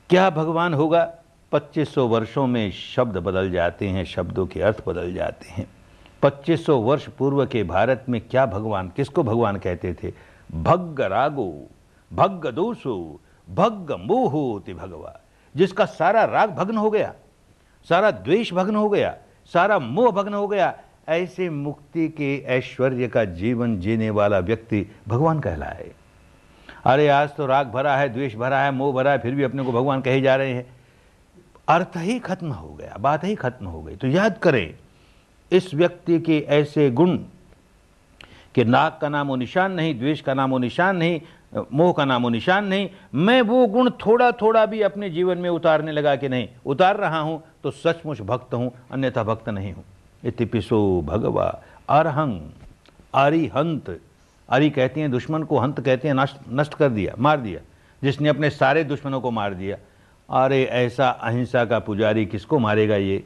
क्या 0.10 0.30
भगवान 0.30 0.74
होगा? 0.74 1.10
2500 1.52 2.08
वर्षों 2.08 2.48
में 2.48 2.72
शब्द 2.72 3.18
बदल 3.18 3.52
जाते 3.52 3.88
हैं, 3.88 4.06
शब्दों 4.06 4.46
के 4.48 4.62
अर्थ 4.62 4.84
बदल 4.88 5.14
जाते 5.14 5.50
हैं। 5.50 5.68
2500 6.22 6.80
वर्ष 6.82 7.08
पूर्व 7.08 7.46
के 7.46 7.64
भारत 7.64 8.06
में 8.10 8.22
क्या 8.22 8.46
भगवान, 8.46 8.90
किसको 8.90 9.24
भगवान 9.24 9.58
कहते 9.58 9.94
थे? 9.94 10.14
भग्ग 10.52 11.02
रागो, 11.02 11.68
भग्ग 12.14 12.48
दोषो, 12.48 13.22
भग्ग 13.50 13.92
मोहोति 13.92 14.74
भगवा। 14.74 15.20
जिसका 15.56 15.86
सारा 15.86 16.24
राग 16.24 16.50
भग्न 16.50 16.78
हो 16.78 16.92
गया, 16.92 17.14
सारा 17.90 18.12
द्वेष 18.12 18.54
भग्न 18.54 18.76
हो 18.76 18.90
गया, 18.90 19.18
सारा 19.54 19.80
मोह 19.80 20.12
भग्न 20.12 20.34
हो 20.34 20.48
गया, 20.48 20.80
ऐसे 21.10 21.50
मुक्ति 21.50 22.10
के 22.10 22.38
ऐश्वर्य 22.38 23.08
का 23.08 23.26
जीवन 23.26 23.80
जीने 23.80 24.10
वाला 24.10 24.40
व्यक्ति 24.40 24.88
भगवान 25.08 25.40
कहलाए। 25.40 25.92
अरे 26.86 27.08
आज 27.08 27.36
तो 27.36 27.46
राग 27.46 27.68
भरा 27.68 27.98
है, 27.98 28.10
द्वेष 28.10 28.36
भरा 28.36 28.60
है, 28.60 28.72
मोह 28.72 28.94
भरा 28.94 29.12
है, 29.12 29.20
फिर 29.20 29.36
भी 29.36 29.44
अपने 29.44 29.64
को 29.64 29.72
भगवान 29.72 30.02
कहे 30.02 30.22
जा 30.22 30.36
रहे 30.36 30.54
हैं। 30.54 30.81
अर्थ 31.68 31.98
ही 31.98 32.18
खत्म 32.20 32.52
हो 32.52 32.74
गया, 32.74 32.96
बात 33.00 33.24
ही 33.24 33.36
खत्म 33.36 33.66
हो 33.66 33.82
गई। 33.82 33.96
तो 33.96 34.08
याद 34.08 34.38
करें, 34.38 34.74
इस 35.52 35.74
व्यक्ति 35.74 36.20
के 36.20 36.40
ऐसे 36.50 36.90
गुण 36.92 37.18
कि 38.56 38.64
नाक 38.66 38.98
का 39.02 39.10
नामो 39.10 39.36
निशान 39.36 39.72
नहीं, 39.72 39.98
द्वेष 40.00 40.22
का 40.22 40.34
नामो 40.34 40.58
निशान 40.58 40.98
नहीं, 40.98 41.20
मोह 41.74 41.92
का 41.94 42.06
नामो 42.06 42.30
निशान 42.30 42.66
नहीं, 42.66 42.90
मैं 43.16 43.42
वो 43.42 43.66
गुण 43.68 43.90
थोड़ा 44.06 44.32
थोड़ा 44.32 44.66
भी 44.66 44.82
अपने 44.82 45.10
जीवन 45.10 45.38
में 45.38 45.50
उतारने 45.50 45.92
लगा 45.92 46.16
कि 46.16 46.30
नहीं, 46.30 46.48
उतार 46.66 46.98
रहा 46.98 47.20
हूँ 47.20 47.42
तो 47.64 47.72
सचमुच 47.72 48.22
भक्त 48.22 48.54
हूँ, 48.54 48.72
अन्यथा 48.92 49.24
भक्त 49.24 49.50
नहीं 49.50 49.74
हूँ। 49.74 49.84
इतिपिसो 50.24 51.02
भगवा 51.02 51.48
अरहंग 51.90 52.42
अरिहंत। 53.16 54.00
अरि 54.50 54.70
कहती 54.70 55.02
हैं, 55.02 55.12
दुश्मन 55.12 55.44
को 55.44 55.58
हंत 55.60 55.80
कहते 55.80 56.08
हैं, 56.08 56.16
नष्ट 56.16 56.38
नष्ट 56.50 56.74
कर 56.74 56.90
दिया, 56.90 57.14
मार 57.20 57.40
दिया, 57.40 57.60
जिसने 58.02 58.30
अपने 58.30 58.50
सारे 58.50 58.84
दुश्मनों 58.84 59.22
को 59.22 59.32
मार 59.32 59.54
दिया। 59.54 59.78
अरे 60.32 60.64
ऐसा 60.64 61.10
अहिंसा 61.10 61.66
का 61.66 61.80
पुजारी 61.80 62.26
किसको 62.26 62.60
मारेगा 62.60 62.96
ये? 62.96 63.24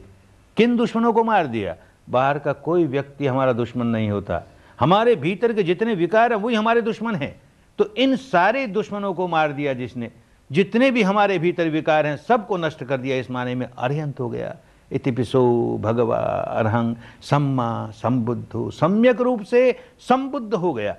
किन 0.56 0.76
दुश्मनों 0.76 1.12
को 1.12 1.24
मार 1.24 1.46
दिया? 1.46 1.76
बाहर 2.10 2.38
का 2.38 2.52
कोई 2.52 2.84
व्यक्ति 2.84 3.26
हमारा 3.26 3.52
दुश्मन 3.52 3.86
नहीं 3.86 4.10
होता। 4.10 4.42
हमारे 4.80 5.16
भीतर 5.16 5.52
के 5.52 5.62
जितने 5.62 5.94
विकार 5.94 6.32
हैं, 6.32 6.40
वही 6.40 6.54
हमारे 6.54 6.82
दुश्मन 6.82 7.14
हैं। 7.14 7.40
तो 7.78 7.94
इन 7.94 8.16
सारे 8.16 8.66
दुश्मनों 8.66 9.14
को 9.14 9.28
मार 9.28 9.52
दिया 9.52 9.72
जिसने, 9.72 10.10
जितने 10.52 10.90
भी 10.90 11.02
हमारे 11.02 11.38
भीतर 11.38 11.68
विकार 11.68 12.06
हैं, 12.06 12.16
सबको 12.16 12.56
नष्ट 12.56 12.84
कर 12.84 12.98
दिया 12.98 13.16
इस 13.16 13.30
माने 13.30 13.54
में 13.54 13.68
अरिहंत 13.78 14.20
हो 14.20 14.28
गया। 14.28 14.56
इति 14.92 14.96
इतिपिसो 14.96 15.78
भगवा 15.82 16.18
अरहंग 16.50 16.96
सम्मा 17.22 17.90
संबुद्ध। 17.90 18.46
सम्यक 18.56 19.20
रूप 19.20 19.42
से 19.42 19.76
संबुद्ध 19.98 20.54
हो 20.54 20.74
गया। 20.74 20.96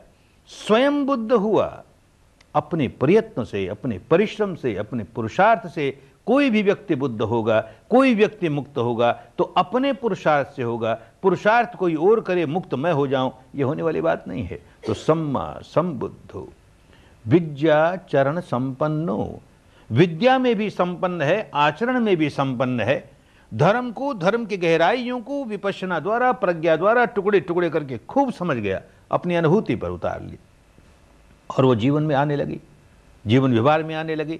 स्वयं 0.47 1.05
बुद्ध 1.05 1.32
हुआ। 1.32 1.84
अपने 2.55 2.87
प्रयत्न 2.89 3.43
से, 3.43 3.67
अपने 3.67 3.99
परिश्रम 4.11 4.55
से, 4.55 4.75
अपने 4.75 5.03
पुरुषार्थ 5.05 5.67
से 5.67 5.89
कोई 6.27 6.49
भी 6.49 6.61
व्यक्ति 6.61 6.95
बुद्ध 6.95 7.21
होगा, 7.21 7.59
कोई 7.89 8.13
व्यक्ति 8.15 8.49
मुक्त 8.49 8.77
होगा 8.77 9.11
तो 9.37 9.43
अपने 9.57 9.91
पुरुषार्थ 9.93 10.55
से 10.55 10.63
होगा। 10.63 10.93
पुरुषार्थ 11.23 11.75
कोई 11.75 11.95
और 11.95 12.21
करे, 12.21 12.45
मुक्त 12.45 12.73
मैं 12.73 12.91
हो 12.93 13.07
जाऊँ, 13.07 13.31
ये 13.55 13.63
होने 13.63 13.83
वाली 13.83 14.01
बात 14.01 14.27
नहीं 14.27 14.43
है। 14.43 14.59
तो 14.85 14.93
सम्मा 14.93 15.51
संबुद्धो, 15.63 16.47
विद्या 17.25 17.95
चरण 18.09 18.39
संपन्नो। 18.39 19.39
विद्या 19.89 20.37
में 20.39 20.55
भी 20.55 20.69
संपन्न 20.69 21.21
है, 21.21 21.49
आचरण 21.53 21.99
में 21.99 22.15
भी 22.17 22.29
संपन्न 22.29 22.79
है। 22.79 22.97
धर्म 23.51 23.91
को, 23.91 24.13
धर्म 24.13 24.45
की 24.45 24.57
गहराइयों 24.57 25.19
को 25.21 25.43
विपशना 25.45 25.99
द्वारा, 25.99 26.31
प्रज्ञा 26.33 26.75
द्वारा 26.75 27.05
टुकड़े 27.05 27.39
टुकड़े 27.39 27.69
करके 27.69 27.97
खूब 27.99 28.31
समझ 28.31 28.57
गया, 28.57 28.81
अपनी 29.11 29.35
अनुभूति 29.35 29.75
पर 29.75 29.89
उतार 29.89 30.21
ली 30.21 30.37
और 31.57 31.65
वो 31.65 31.75
जीवन 31.75 32.03
में 32.03 32.15
आने 32.15 32.35
लगी, 32.35 32.59
जीवन 33.27 33.51
व्यवहार 33.51 33.83
में 33.83 33.95
आने 33.95 34.15
लगी। 34.15 34.39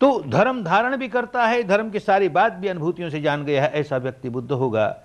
तो 0.00 0.22
धर्म 0.28 0.64
धारण 0.64 0.96
भी 0.96 1.08
करता 1.08 1.46
है, 1.46 1.64
धर्म 1.64 1.90
की 1.90 2.00
सारी 2.00 2.28
बात 2.28 2.52
भी 2.52 2.68
अनुभूतियों 2.68 3.10
से 3.10 3.20
जान 3.20 3.44
गया 3.44 3.62
है, 3.62 3.72
ऐसा 3.72 3.96
व्यक्ति 3.96 4.28
बुद्ध 4.28 4.52
होगा। 4.52 4.96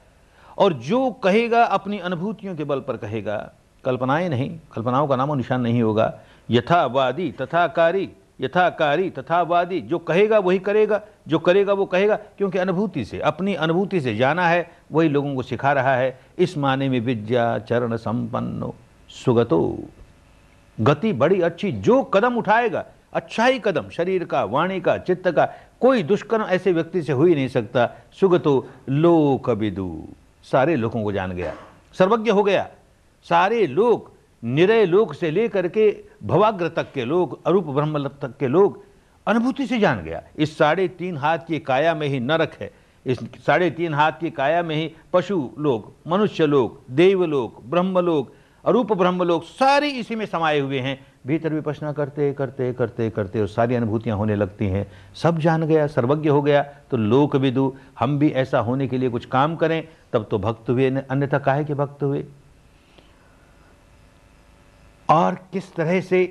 और 0.58 0.74
जो 0.74 1.12
कहेगा 1.12 1.64
अपनी 1.64 2.00
अनुभूतियों 2.00 2.56
के 2.56 2.64
बल 2.64 2.80
पर 2.80 2.98
कहेगा, 2.98 3.52
कल्पनाएँ 3.84 4.30
नहीं, 4.30 4.60
कल्पनाओं 4.74 5.08
का 5.08 5.16
नामो 5.16 5.36
निशान 5.36 5.62
नहीं 5.62 5.82
होगा। 5.82 6.20
यथावादी, 6.50 7.32
तथाकारी, 7.32 8.10
यथाकारी, 8.42 9.10
तथावादी, 9.10 9.82
जो 9.82 10.00
कहेगा 10.00 10.40
वही 10.40 10.60
करेगा, 10.60 11.02
जो 11.28 11.40
करेगा 11.40 11.74
वो 11.74 11.86
कहेगा, 11.86 12.16
क्योंकि 12.16 12.58
अनुभूति 12.58 13.06
से, 13.06 13.20
अपनी 13.20 13.54
अनुभूति 13.54 14.02
से 14.02 14.16
जाना 14.16 14.48
है, 14.48 14.72
वही 14.92 15.10
लोगों 15.10 15.36
को 15.36 15.42
सिखा 15.42 15.74
रहा 15.74 15.96
है, 15.96 16.20
इस 16.40 16.58
माने 16.58 16.90
में 16.90 17.00
विद्या 17.00 17.60
चरण 17.60 17.96
संपन्नो, 17.96 18.76
सुगतो। 19.10 19.78
गति 20.82 21.14
बड़ी 21.14 21.42
अच्छी, 21.42 21.72
जो 21.72 22.04
कदम 22.04 22.36
उठाएगा 22.36 22.86
अच्छा 23.14 23.46
ही 23.46 23.60
कदम, 23.60 23.90
शरीर 23.90 24.24
का, 24.24 24.44
वाणी 24.44 24.82
का, 24.82 24.98
चित्त 24.98 25.32
का, 25.32 25.46
कोई 25.82 26.04
दुष्कर्म 26.04 26.44
ऐसे 26.44 26.72
व्यक्ति 26.72 27.02
से 27.02 27.14
हो 27.14 27.24
ही 27.24 27.36
नहीं 27.36 27.48
सकता। 27.48 27.90
सुगतो 28.20 28.68
लोक 28.90 29.50
विदु 29.50 30.08
सारे 30.44 30.76
लोगों 30.76 31.04
को 31.04 31.12
जान 31.12 31.32
गया। 31.32 31.54
सर्वज्ञ 31.94 32.32
हो 32.32 32.44
गया। 32.44 32.70
सारे 33.24 33.68
लोग 33.68 34.12
निरय 34.44 34.86
लोक 34.86 35.14
से 35.14 35.32
लेकर 35.32 35.68
के 35.68 36.04
भवाग्र 36.24 36.68
तक 36.68 36.94
के 36.94 37.06
लोग 37.06 37.48
अरूप 37.48 37.66
ब्रह्म 37.66 38.08
तक 38.08 38.38
के 38.40 38.48
लोग 38.48 38.84
अनुभूति 39.28 39.68
से 39.68 39.80
जान 39.80 40.04
गया। 40.04 40.24
इस 40.38 40.58
साढ़े 40.58 40.88
तीन 40.88 41.18
हाथ 41.18 41.40
की 41.48 41.60
काया 41.60 41.96
में 41.96 42.08
ही 42.08 42.20
नरक 42.20 42.54
है। 42.62 42.72
इस 43.06 43.20
साढ़े 43.20 43.70
तीन 43.72 43.94
हाथ 43.94 44.12
की 44.12 44.30
काया 44.30 44.64
में 44.64 44.76
ही 44.76 44.92
पशु 45.14 45.50
लोग 45.60 45.94
मनुष्य 46.08 46.46
लोग 46.46 46.82
देवलोक 46.92 47.62
ब्रह्मलोक 47.66 48.34
अरूप 48.68 48.92
ब्रह्मलोक 48.94 49.44
सारी 49.44 49.90
इसी 49.90 50.16
में 50.16 50.26
समाये 50.26 50.60
हुए 50.60 50.80
हैं। 50.80 51.00
भीतर 51.28 51.54
विपसना 51.54 51.92
करते 51.92 52.32
करते 52.34 52.72
करते 52.74 53.10
करते 53.10 53.42
और 53.42 53.48
सारी 53.48 53.76
अनुभूतियाँ 53.76 54.18
होने 54.18 54.36
लगती 54.36 54.68
हैं। 54.68 54.86
सब 55.16 55.38
जान 55.40 55.64
गया, 55.64 55.86
सर्वज्ञ 55.88 56.30
हो 56.30 56.42
गया 56.42 56.62
तो 56.92 56.98
लोक 56.98 57.36
विदु 57.36 57.74
हम 58.00 58.18
भी 58.20 58.30
ऐसा 58.30 58.60
होने 58.60 58.88
के 58.88 58.98
लिए 58.98 59.10
कुछ 59.10 59.26
काम 59.26 59.56
करें, 59.56 59.88
तब 60.14 60.28
तो 60.32 60.40
भक्त 60.40 60.70
हुए, 60.70 60.90
अन्यथा 60.90 61.40
काहे 61.40 61.64
के 61.66 61.74
भक्त 61.74 62.04
हुए? 62.04 62.26
और 65.10 65.36
किस 65.54 65.74
तरह 65.76 66.02
से 66.02 66.26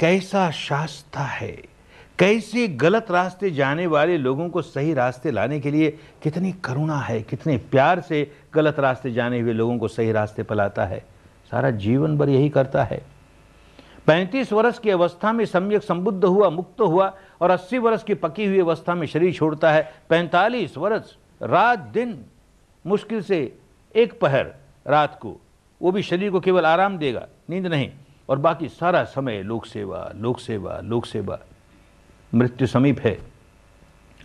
कैसा 0.00 0.50
शास्त्र 0.50 1.20
है? 1.20 1.71
कैसे 2.22 2.66
गलत 2.68 3.10
रास्ते 3.10 3.50
जाने 3.50 3.86
वाले 3.86 4.16
लोगों 4.16 4.48
को 4.48 4.62
सही 4.62 4.92
रास्ते 4.94 5.30
लाने 5.30 5.58
के 5.60 5.70
लिए 5.70 5.90
कितनी 6.22 6.52
करुणा 6.52 6.96
है, 6.96 7.22
कितने 7.22 7.56
प्यार 7.70 8.00
से 8.00 8.30
गलत 8.54 8.78
रास्ते 8.80 9.12
जाने 9.12 9.40
हुए 9.40 9.52
लोगों 9.52 9.78
को 9.78 9.88
सही 9.88 10.12
रास्ते 10.12 10.42
पर 10.42 10.54
लाता 10.54 10.84
है। 10.84 10.98
सारा 11.50 11.70
जीवन 11.70 12.16
भर 12.18 12.28
यही 12.28 12.48
करता 12.48 12.84
है। 12.84 13.02
पैंतीस 14.06 14.52
वर्ष 14.52 14.78
की 14.78 14.90
अवस्था 14.90 15.32
में 15.32 15.44
सम्यक 15.44 15.82
संबुद्ध 15.82 16.24
हुआ, 16.24 16.50
मुक्त 16.50 16.80
हुआ 16.80 17.12
और 17.40 17.50
अस्सी 17.50 17.78
वर्ष 17.78 18.02
की 18.02 18.14
पकी 18.14 18.46
हुई 18.46 18.60
अवस्था 18.60 18.94
में 18.94 19.06
शरीर 19.06 19.32
छोड़ता 19.32 19.72
है। 19.72 19.92
पैंतालीस 20.08 20.78
वर्ष, 20.78 21.14
रात, 21.42 21.78
दिन, 21.78 22.18
मुश्किल 22.84 23.22
से 23.22 23.58
एक 23.94 24.18
पहर 24.20 24.54
रात 24.86 25.18
को, 25.22 25.36
वो 25.80 25.92
भी 25.92 26.02
शरीर 26.02 26.30
को 26.30 26.40
केवल 26.40 26.66
आराम 26.66 26.98
देगा, 26.98 27.26
नींद 27.50 27.66
नहीं 27.66 27.90
और 28.28 28.38
बाकी 28.38 28.68
सारा 28.68 29.04
समय 29.04 29.42
लोक 29.42 29.66
सेवा 29.66 30.10
लोक 30.16 30.40
सेवा 30.40 30.80
लोक 30.84 31.06
सेवा। 31.06 31.38
मृत्यु 32.34 32.66
समीप 32.66 33.00
है। 33.00 33.18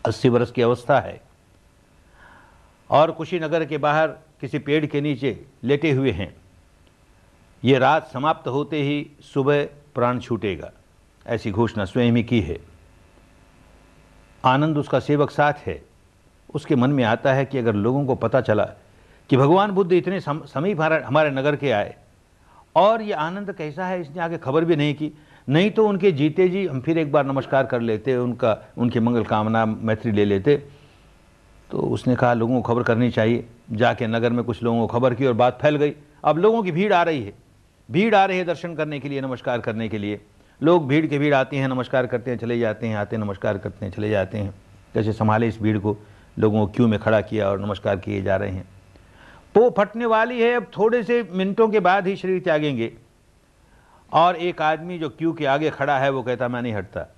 अस्सी 0.05 0.29
वर्ष 0.29 0.51
की 0.51 0.61
अवस्था 0.61 0.99
है। 0.99 1.21
और 2.89 3.11
कुशीनगर 3.11 3.65
के 3.65 3.77
बाहर 3.77 4.07
किसी 4.41 4.59
पेड़ 4.59 4.85
के 4.85 5.01
नीचे 5.01 5.45
लेटे 5.63 5.91
हुए 5.91 6.11
हैं। 6.11 6.35
ये 7.63 7.77
रात 7.79 8.07
समाप्त 8.07 8.47
होते 8.47 8.81
ही 8.81 9.11
सुबह 9.21 9.63
प्राण 9.95 10.19
छूटेगा। 10.19 10.71
ऐसी 11.27 11.51
घोषणा 11.51 11.85
स्वयं 11.85 12.11
ही 12.11 12.23
की 12.23 12.41
है। 12.41 12.57
आनंद 14.45 14.77
उसका 14.77 14.99
सेवक 14.99 15.31
साथ 15.31 15.53
है। 15.65 15.81
उसके 16.55 16.75
मन 16.75 16.89
में 16.89 17.03
आता 17.03 17.33
है 17.33 17.45
कि 17.45 17.57
अगर 17.57 17.75
लोगों 17.75 18.05
को 18.05 18.15
पता 18.15 18.41
चला 18.41 18.65
कि 19.29 19.37
भगवान 19.37 19.71
बुद्ध 19.71 19.91
इतने 19.93 20.19
समीप 20.19 20.81
हमारे 20.81 21.29
नगर 21.29 21.55
के 21.55 21.71
आए, 21.71 21.95
और 22.75 23.01
ये 23.01 23.13
आनंद 23.13 23.51
कैसा 23.53 23.87
है, 23.87 24.01
इसने 24.01 24.21
आगे 24.21 24.37
खबर 24.37 24.65
भी 24.65 24.75
नहीं 24.75 24.93
की। 24.95 25.11
नहीं 25.49 25.71
तो 25.71 25.87
उनके 25.87 26.11
जीते 26.11 26.49
जी 26.49 26.67
हम 26.67 26.81
फिर 26.81 26.97
एक 26.97 27.11
बार 27.11 27.25
नमस्कार 27.25 27.65
कर 27.65 27.81
लेते, 27.81 28.15
उनका, 28.15 28.67
उनकी 28.77 28.99
मंगल 28.99 29.23
कामना 29.23 29.65
मैत्री 29.65 30.11
ले 30.11 30.25
लेते। 30.25 30.63
तो 31.71 31.79
उसने 31.79 32.15
कहा, 32.15 32.33
लोगों 32.33 32.61
को 32.61 32.73
खबर 32.73 32.83
करनी 32.83 33.11
चाहिए। 33.11 33.45
जाके 33.71 34.07
नगर 34.07 34.29
में 34.29 34.43
कुछ 34.43 34.63
लोगों 34.63 34.87
को 34.87 34.87
खबर 34.87 35.13
की 35.13 35.25
और 35.25 35.33
बात 35.33 35.59
फैल 35.61 35.75
गई। 35.75 35.93
अब 36.23 36.37
लोगों 36.37 36.63
की 36.63 36.71
भीड़ 36.71 36.93
आ 36.93 37.03
रही 37.03 37.23
है। 37.23 37.33
भीड़ 37.91 38.15
आ 38.15 38.25
रही 38.25 38.37
है 38.37 38.45
दर्शन 38.45 38.75
करने 38.75 38.99
के 38.99 39.09
लिए, 39.09 39.21
नमस्कार 39.21 39.59
करने 39.59 39.89
के 39.89 39.97
लिए। 39.97 40.21
लोग 40.63 40.87
भीड़ 40.87 41.07
के 41.07 41.19
भीड़ 41.19 41.33
आते 41.33 41.57
हैं, 41.57 41.67
नमस्कार 41.67 42.05
करते 42.05 42.31
हैं, 42.31 42.37
चले 42.37 42.59
जाते 42.59 42.87
हैं, 42.87 42.95
आते 42.95 43.15
हैं, 43.15 43.23
नमस्कार 43.23 43.57
करते 43.57 43.85
हैं, 43.85 43.93
चले 43.93 44.09
जाते 44.09 44.37
हैं। 44.37 44.55
कैसे 44.93 45.13
संभाले 45.13 45.47
इस 45.47 45.61
भीड़ 45.61 45.77
को, 45.77 45.97
लोगों 46.39 46.67
को 46.67 46.73
क्यों 46.73 46.87
में 46.87 46.99
खड़ा 46.99 47.21
किया 47.21 47.49
और 47.49 47.59
नमस्कार 47.59 47.95
किए 47.95 48.21
जा 48.21 48.35
रहे 48.35 48.49
हैं। 48.49 48.65
पो 49.55 49.75
फटने 49.77 50.05
वाली 50.05 50.41
है, 50.41 50.53
अब 50.53 50.65
थोड़े 50.77 51.03
से 51.03 51.29
मिनटों 51.31 51.69
के 51.69 51.79
बाद 51.79 52.07
ही 52.07 52.15
शरीर 52.15 52.39
त्यागेंगे। 52.39 52.93
और 54.13 54.35
एक 54.35 54.61
आदमी 54.61 54.99
जो 54.99 55.09
क्यू 55.09 55.33
के 55.33 55.45
आगे 55.45 55.69
खड़ा 55.69 55.99
है, 55.99 56.09
वो 56.09 56.23
कहता, 56.23 56.47
मैं 56.47 56.61
नहीं 56.61 56.73
हटता। 56.73 57.15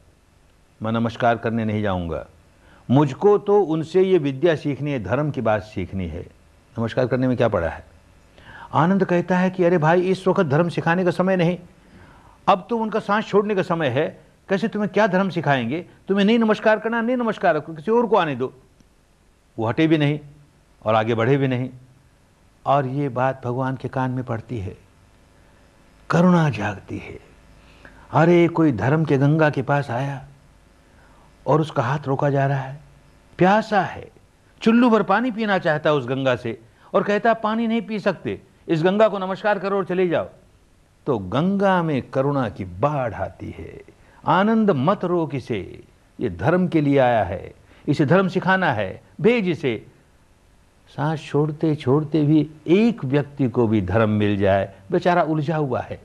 मैं 0.84 0.92
नमस्कार 0.92 1.38
करने 1.38 1.66
नहीं 1.66 1.82
जाऊँगा। 1.82 2.28
मुझको 2.92 3.38
तो 3.38 3.62
उनसे 3.62 4.02
ये 4.02 4.18
विद्या 4.18 4.56
सीखनी 4.56 4.92
है, 4.92 5.04
धर्म 5.04 5.32
की 5.32 5.42
बात 5.42 5.62
सीखनी 5.62 6.08
है। 6.08 6.28
नमस्कार 6.80 7.08
करने 7.08 7.28
में 7.28 7.38
क्या 7.38 7.48
पड़ा 7.48 7.70
है? 7.70 7.86
आनंद 8.74 9.06
कहता 9.06 9.38
है 9.38 9.50
कि, 9.50 9.64
अरे 9.64 9.78
भाई, 9.78 10.02
इस 10.02 10.28
वक्त 10.28 10.44
धर्म 10.44 10.70
सिखाने 10.70 11.04
का 11.04 11.12
समय 11.12 11.36
नहीं। 11.36 11.58
अब 12.48 12.68
तो 12.70 12.78
उनका 12.78 13.00
सांस 13.00 13.28
छोड़ने 13.28 13.56
का 13.56 13.62
समय 13.62 13.88
है। 13.88 14.22
कैसे 14.50 14.68
तुम्हें 14.68 14.92
क्या 14.94 15.08
धर्म 15.08 15.30
सिखाएँगे? 15.30 15.86
तुम्हें 16.08 16.26
नहीं 16.26 16.40
नमस्कार 16.40 16.80
करना, 16.80 17.02
नहीं 17.02 17.18
नमस्कार 17.18 17.60
किसी 17.60 17.92
और 17.92 18.08
को 18.08 18.16
आने 18.16 18.36
दो। 18.36 18.54
वो 19.60 19.68
हटे 19.68 19.88
भी 19.88 19.98
नहीं 19.98 20.20
और 20.86 20.96
आगे 20.96 21.16
बढ़े 21.16 21.38
भी 21.38 21.48
नहीं। 21.48 21.70
और 22.66 22.86
ये 22.86 23.10
बात 23.10 23.42
भगवान 23.46 23.76
के 23.76 23.88
कान 23.88 24.12
में 24.12 24.24
पड़ती 24.24 24.60
है। 24.60 24.89
करुणा 26.10 26.50
जागती 26.50 26.98
है। 26.98 27.20
अरे, 28.12 28.48
कोई 28.48 28.72
धर्म 28.72 29.06
के 29.06 29.18
गंगा 29.18 29.50
के 29.50 29.62
पास 29.62 29.90
आया 29.90 30.26
और 31.48 31.62
उसका 31.62 31.84
हाथ 31.84 32.00
रोका 32.08 32.30
जा 32.30 32.48
रहा 32.48 32.60
है। 32.60 32.80
प्यासा 33.38 33.82
है। 33.82 34.12
चुल्लू 34.62 34.90
भर 34.90 35.04
पानी 35.04 35.32
पीना 35.32 35.58
चाहता 35.58 35.92
उस 35.92 36.08
गंगा 36.08 36.36
से 36.36 36.62
और 36.94 37.04
कहता, 37.04 37.34
पानी 37.34 37.68
नहीं 37.68 37.82
पी 37.82 38.00
सकते। 38.00 38.42
इस 38.68 38.84
गंगा 38.84 39.08
को 39.08 39.20
नमस्कार 39.20 39.60
करो 39.60 39.78
और 39.78 39.86
चले 39.86 40.08
जाओ। 40.08 40.30
तो 41.06 41.18
गंगा 41.18 41.84
में 41.84 42.02
करुणा 42.02 42.50
की 42.50 42.66
बाढ़ 42.66 43.14
आती 43.14 43.56
है। 43.58 43.82
आनंद 44.26 44.72
मत 44.72 45.06
रोक 45.06 45.36
इसे। 45.36 45.84
ये 46.20 46.30
धर्म 46.30 46.68
के 46.68 46.82
लिए 46.82 46.98
आया 46.98 47.24
है। 47.24 47.54
इसे 47.88 48.06
धर्म 48.06 48.28
सिखाना 48.28 48.74
है। 48.74 49.02
भेज 49.22 49.50
इसे। 49.50 49.88
सांस 50.96 51.26
छोड़ते 51.26 51.76
छोड़ते 51.76 52.24
भी 52.24 52.50
एक 52.68 53.06
व्यक्ति 53.06 53.50
को 53.50 53.68
भी 53.68 53.82
धर्म 53.82 54.10
मिल 54.10 54.38
जाए, 54.38 54.76
बेचारा 54.92 55.24
उलझा 55.24 55.58
हुआ 55.58 55.82
है। 55.82 56.02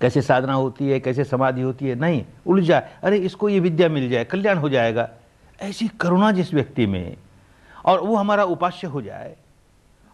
कैसे 0.00 0.22
साधना 0.22 0.52
होती 0.52 0.88
है, 0.88 1.00
कैसे 1.00 1.24
समाधि 1.24 1.62
होती 1.62 1.88
है? 1.88 1.94
नहीं, 1.94 2.24
उलझा। 2.46 2.82
अरे, 3.02 3.16
इसको 3.16 3.48
ये 3.48 3.60
विद्या 3.60 3.88
मिल 3.88 4.10
जाए, 4.10 4.24
कल्याण 4.24 4.58
हो 4.58 4.68
जाएगा। 4.68 5.10
ऐसी 5.60 5.88
करुणा 5.88 6.32
जिस 6.32 6.54
व्यक्ति 6.54 6.86
में, 6.86 7.16
और 7.84 8.00
वो 8.00 8.16
हमारा 8.16 8.44
उपास्य 8.44 8.86
हो 8.86 9.02
जाए। 9.02 9.36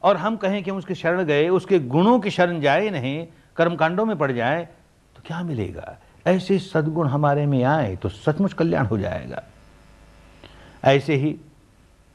और 0.02 0.16
हम 0.16 0.36
कहें 0.36 0.62
कि 0.64 0.70
हम 0.70 0.76
उसके 0.76 0.94
शरण 0.94 1.22
गए, 1.22 1.48
उसके 1.48 1.78
गुणों 1.78 2.20
की 2.20 2.30
शरण 2.30 2.60
जाए 2.60 2.90
नहीं, 2.90 3.26
कर्मकांडों 3.56 4.06
में 4.06 4.16
पड़ 4.16 4.32
जाए 4.32 4.68
तो 5.16 5.22
क्या 5.26 5.42
मिलेगा? 5.42 5.98
ऐसे 6.26 6.58
सदगुण 6.58 7.08
हमारे 7.08 7.46
में 7.46 7.64
आए 7.64 7.96
तो 7.96 8.08
सचमुच 8.08 8.52
कल्याण 8.52 8.86
हो 8.86 8.98
जाएगा। 8.98 9.42
ऐसे 10.84 11.14
ही 11.14 11.36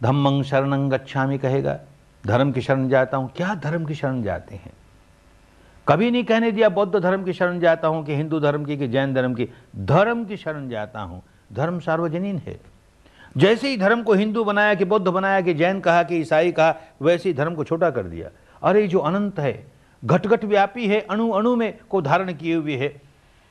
धम्मं 0.03 0.43
शरणं 0.43 0.91
गच्छामी 0.91 1.37
कहेगा, 1.37 1.79
धर्म 2.25 2.51
की 2.51 2.61
शरण 2.61 2.89
जाता 2.89 3.17
हूँ। 3.17 3.31
क्या 3.37 3.55
धर्म 3.55 3.85
की 3.85 3.95
शरण 3.95 4.23
जाते 4.23 4.55
हैं? 4.55 4.71
कभी 5.87 6.11
नहीं 6.11 6.23
कहने 6.23 6.51
दिया 6.51 6.69
बौद्ध 6.69 6.99
धर्म 6.99 7.23
की 7.23 7.33
शरण 7.33 7.59
जाता 7.59 7.87
हूँ, 7.87 8.05
कि 8.05 8.15
हिंदू 8.15 8.39
धर्म 8.39 8.65
की, 8.65 8.77
कि 8.77 8.87
जैन 8.87 9.13
धर्म 9.13 9.33
की। 9.33 9.49
धर्म 9.75 10.25
की 10.25 10.37
शरण 10.37 10.69
जाता 10.69 10.99
हूँ। 10.99 11.23
धर्म 11.53 11.79
सार्वजनीन 11.79 12.37
है। 12.37 12.59
जैसे 13.37 13.69
ही 13.69 13.77
धर्म 13.77 14.03
को 14.03 14.13
हिंदू 14.13 14.43
बनाया, 14.43 14.73
कि 14.73 14.85
बौद्ध 14.85 15.07
बनाया, 15.07 15.41
कि 15.41 15.53
जैन 15.53 15.79
कहा, 15.79 16.03
कि 16.03 16.15
ईसाई 16.15 16.51
कहा, 16.51 16.75
वैसे 17.01 17.29
ही 17.29 17.35
धर्म 17.35 17.55
को 17.55 17.63
छोटा 17.63 17.89
कर 17.89 18.03
दिया। 18.03 18.29
अरे, 18.63 18.87
जो 18.87 18.99
अनंत 18.99 19.39
है, 19.39 19.71
घटघट 20.05 20.45
व्यापी 20.45 20.87
है, 20.87 20.99
अणु 21.01 21.29
अणु 21.29 21.55
में 21.55 21.77
को 21.89 22.01
धारण 22.01 22.33
किए 22.33 22.55
हुए 22.55 22.75
है, 22.75 23.01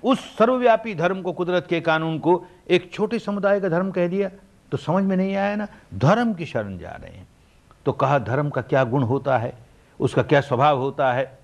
उस 0.02 0.36
सर्वव्यापी 0.36 0.94
धर्म 0.94 1.22
को, 1.22 1.32
कुदरत 1.32 1.66
के 1.66 1.80
कानून 1.80 2.18
को 2.18 2.46
एक 2.70 2.92
छोटे 2.92 3.18
समुदाय 3.18 3.60
का 3.60 3.68
धर्म 3.68 3.90
कह 3.90 4.08
दिया। 4.08 4.30
तो 4.72 4.78
समझ 4.78 5.04
में 5.04 5.16
नहीं 5.16 5.34
आया 5.36 5.56
ना, 5.56 5.66
धर्म 5.94 6.32
की 6.34 6.46
शरण 6.46 6.76
जा 6.78 6.90
रहे 6.90 7.16
हैं। 7.16 7.26
तो 7.86 7.92
कहा, 7.92 8.18
धर्म 8.18 8.50
का 8.50 8.62
क्या 8.62 8.84
गुण 8.84 9.02
होता 9.02 9.38
है? 9.38 9.52
उसका 10.00 10.22
क्या 10.22 10.40
स्वभाव 10.40 10.78
होता 10.78 11.12
है? 11.12 11.38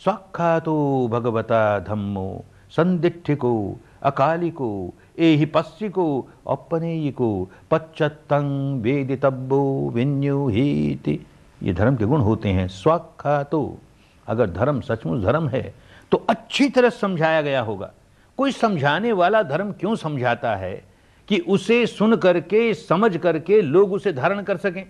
स्वाखा 0.00 0.58
तो 0.58 1.08
भगवता 1.12 1.78
धम्मो 1.78 2.44
संदिठिको 2.70 3.76
अकालिको, 4.02 4.94
एहि 5.18 5.46
पश्चिको, 5.46 6.28
अपनेयिको 6.48 7.48
पच्चतंग 7.70 8.82
वेदितब्बो 8.82 9.90
विन्युहीति। 9.90 11.18
ये 11.62 11.72
धर्म 11.72 11.96
के 11.96 12.04
गुण 12.04 12.20
होते 12.20 12.48
हैं। 12.48 12.68
स्वाखा 12.68 13.42
तो 13.42 13.78
अगर 14.26 14.50
धर्म 14.50 14.80
सचमुच 14.80 15.22
धर्म 15.22 15.48
है 15.48 15.74
तो 16.12 16.24
अच्छी 16.28 16.68
तरह 16.68 16.90
समझाया 16.90 17.40
गया 17.42 17.60
होगा। 17.60 17.90
कोई 18.38 18.52
समझाने 18.52 19.12
वाला 19.12 19.42
धर्म 19.42 19.72
क्यों 19.72 19.96
समझाता 19.96 20.54
है? 20.56 20.87
कि 21.28 21.38
उसे 21.38 21.86
सुन 21.86 22.16
करके, 22.16 22.72
समझ 22.74 23.16
करके 23.16 23.60
लोग 23.62 23.92
उसे 23.92 24.12
धारण 24.12 24.42
कर 24.42 24.56
सकें। 24.56 24.84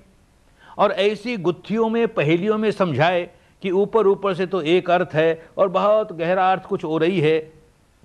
और 0.78 0.92
ऐसी 0.92 1.36
गुत्थियों 1.36 1.88
में, 1.88 2.06
पहेलियों 2.08 2.58
में 2.58 2.70
समझाए 2.70 3.28
कि 3.62 3.70
ऊपर 3.70 4.06
ऊपर 4.06 4.34
से 4.34 4.46
तो 4.46 4.60
एक 4.62 4.90
अर्थ 4.90 5.14
है 5.14 5.42
और 5.58 5.68
बहुत 5.68 6.12
गहरा 6.12 6.50
अर्थ 6.52 6.66
कुछ 6.66 6.84
हो 6.84 6.98
रही 6.98 7.20
है 7.20 7.38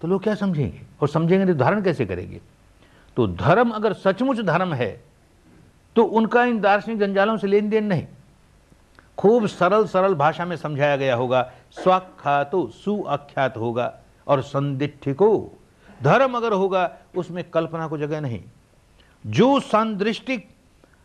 तो 0.01 0.07
लोग 0.07 0.23
क्या 0.23 0.35
समझेंगे? 0.35 0.81
और 1.01 1.07
समझेंगे 1.07 1.45
तो 1.45 1.53
धारण 1.53 1.81
कैसे 1.81 2.05
करेंगे? 2.05 2.39
तो 3.17 3.27
धर्म 3.27 3.69
अगर 3.71 3.93
सचमुच 3.93 4.39
धर्म 4.39 4.73
है 4.73 4.91
तो 5.95 6.03
उनका 6.03 6.43
इन 6.45 6.59
दार्शनिक 6.61 6.99
जंजालों 6.99 7.37
से 7.37 7.47
लेन 7.47 7.69
देन 7.69 7.85
नहीं। 7.85 8.05
खूब 9.17 9.45
सरल 9.47 9.85
सरल 9.85 10.13
भाषा 10.15 10.45
में 10.45 10.55
समझाया 10.57 10.95
गया 10.95 11.15
होगा, 11.15 11.41
स्वाख्यातो 11.73 12.65
सुअख्यात 12.75 13.57
होगा, 13.57 13.93
और 14.27 14.41
संदिठिको 14.41 15.29
धर्म 16.03 16.33
अगर 16.33 16.53
होगा, 16.53 16.91
उसमें 17.17 17.43
कल्पना 17.49 17.87
को 17.87 17.97
जगह 17.97 18.21
नहीं। 18.21 18.41
जो 19.25 19.59
संदृष्टिक 19.59 20.47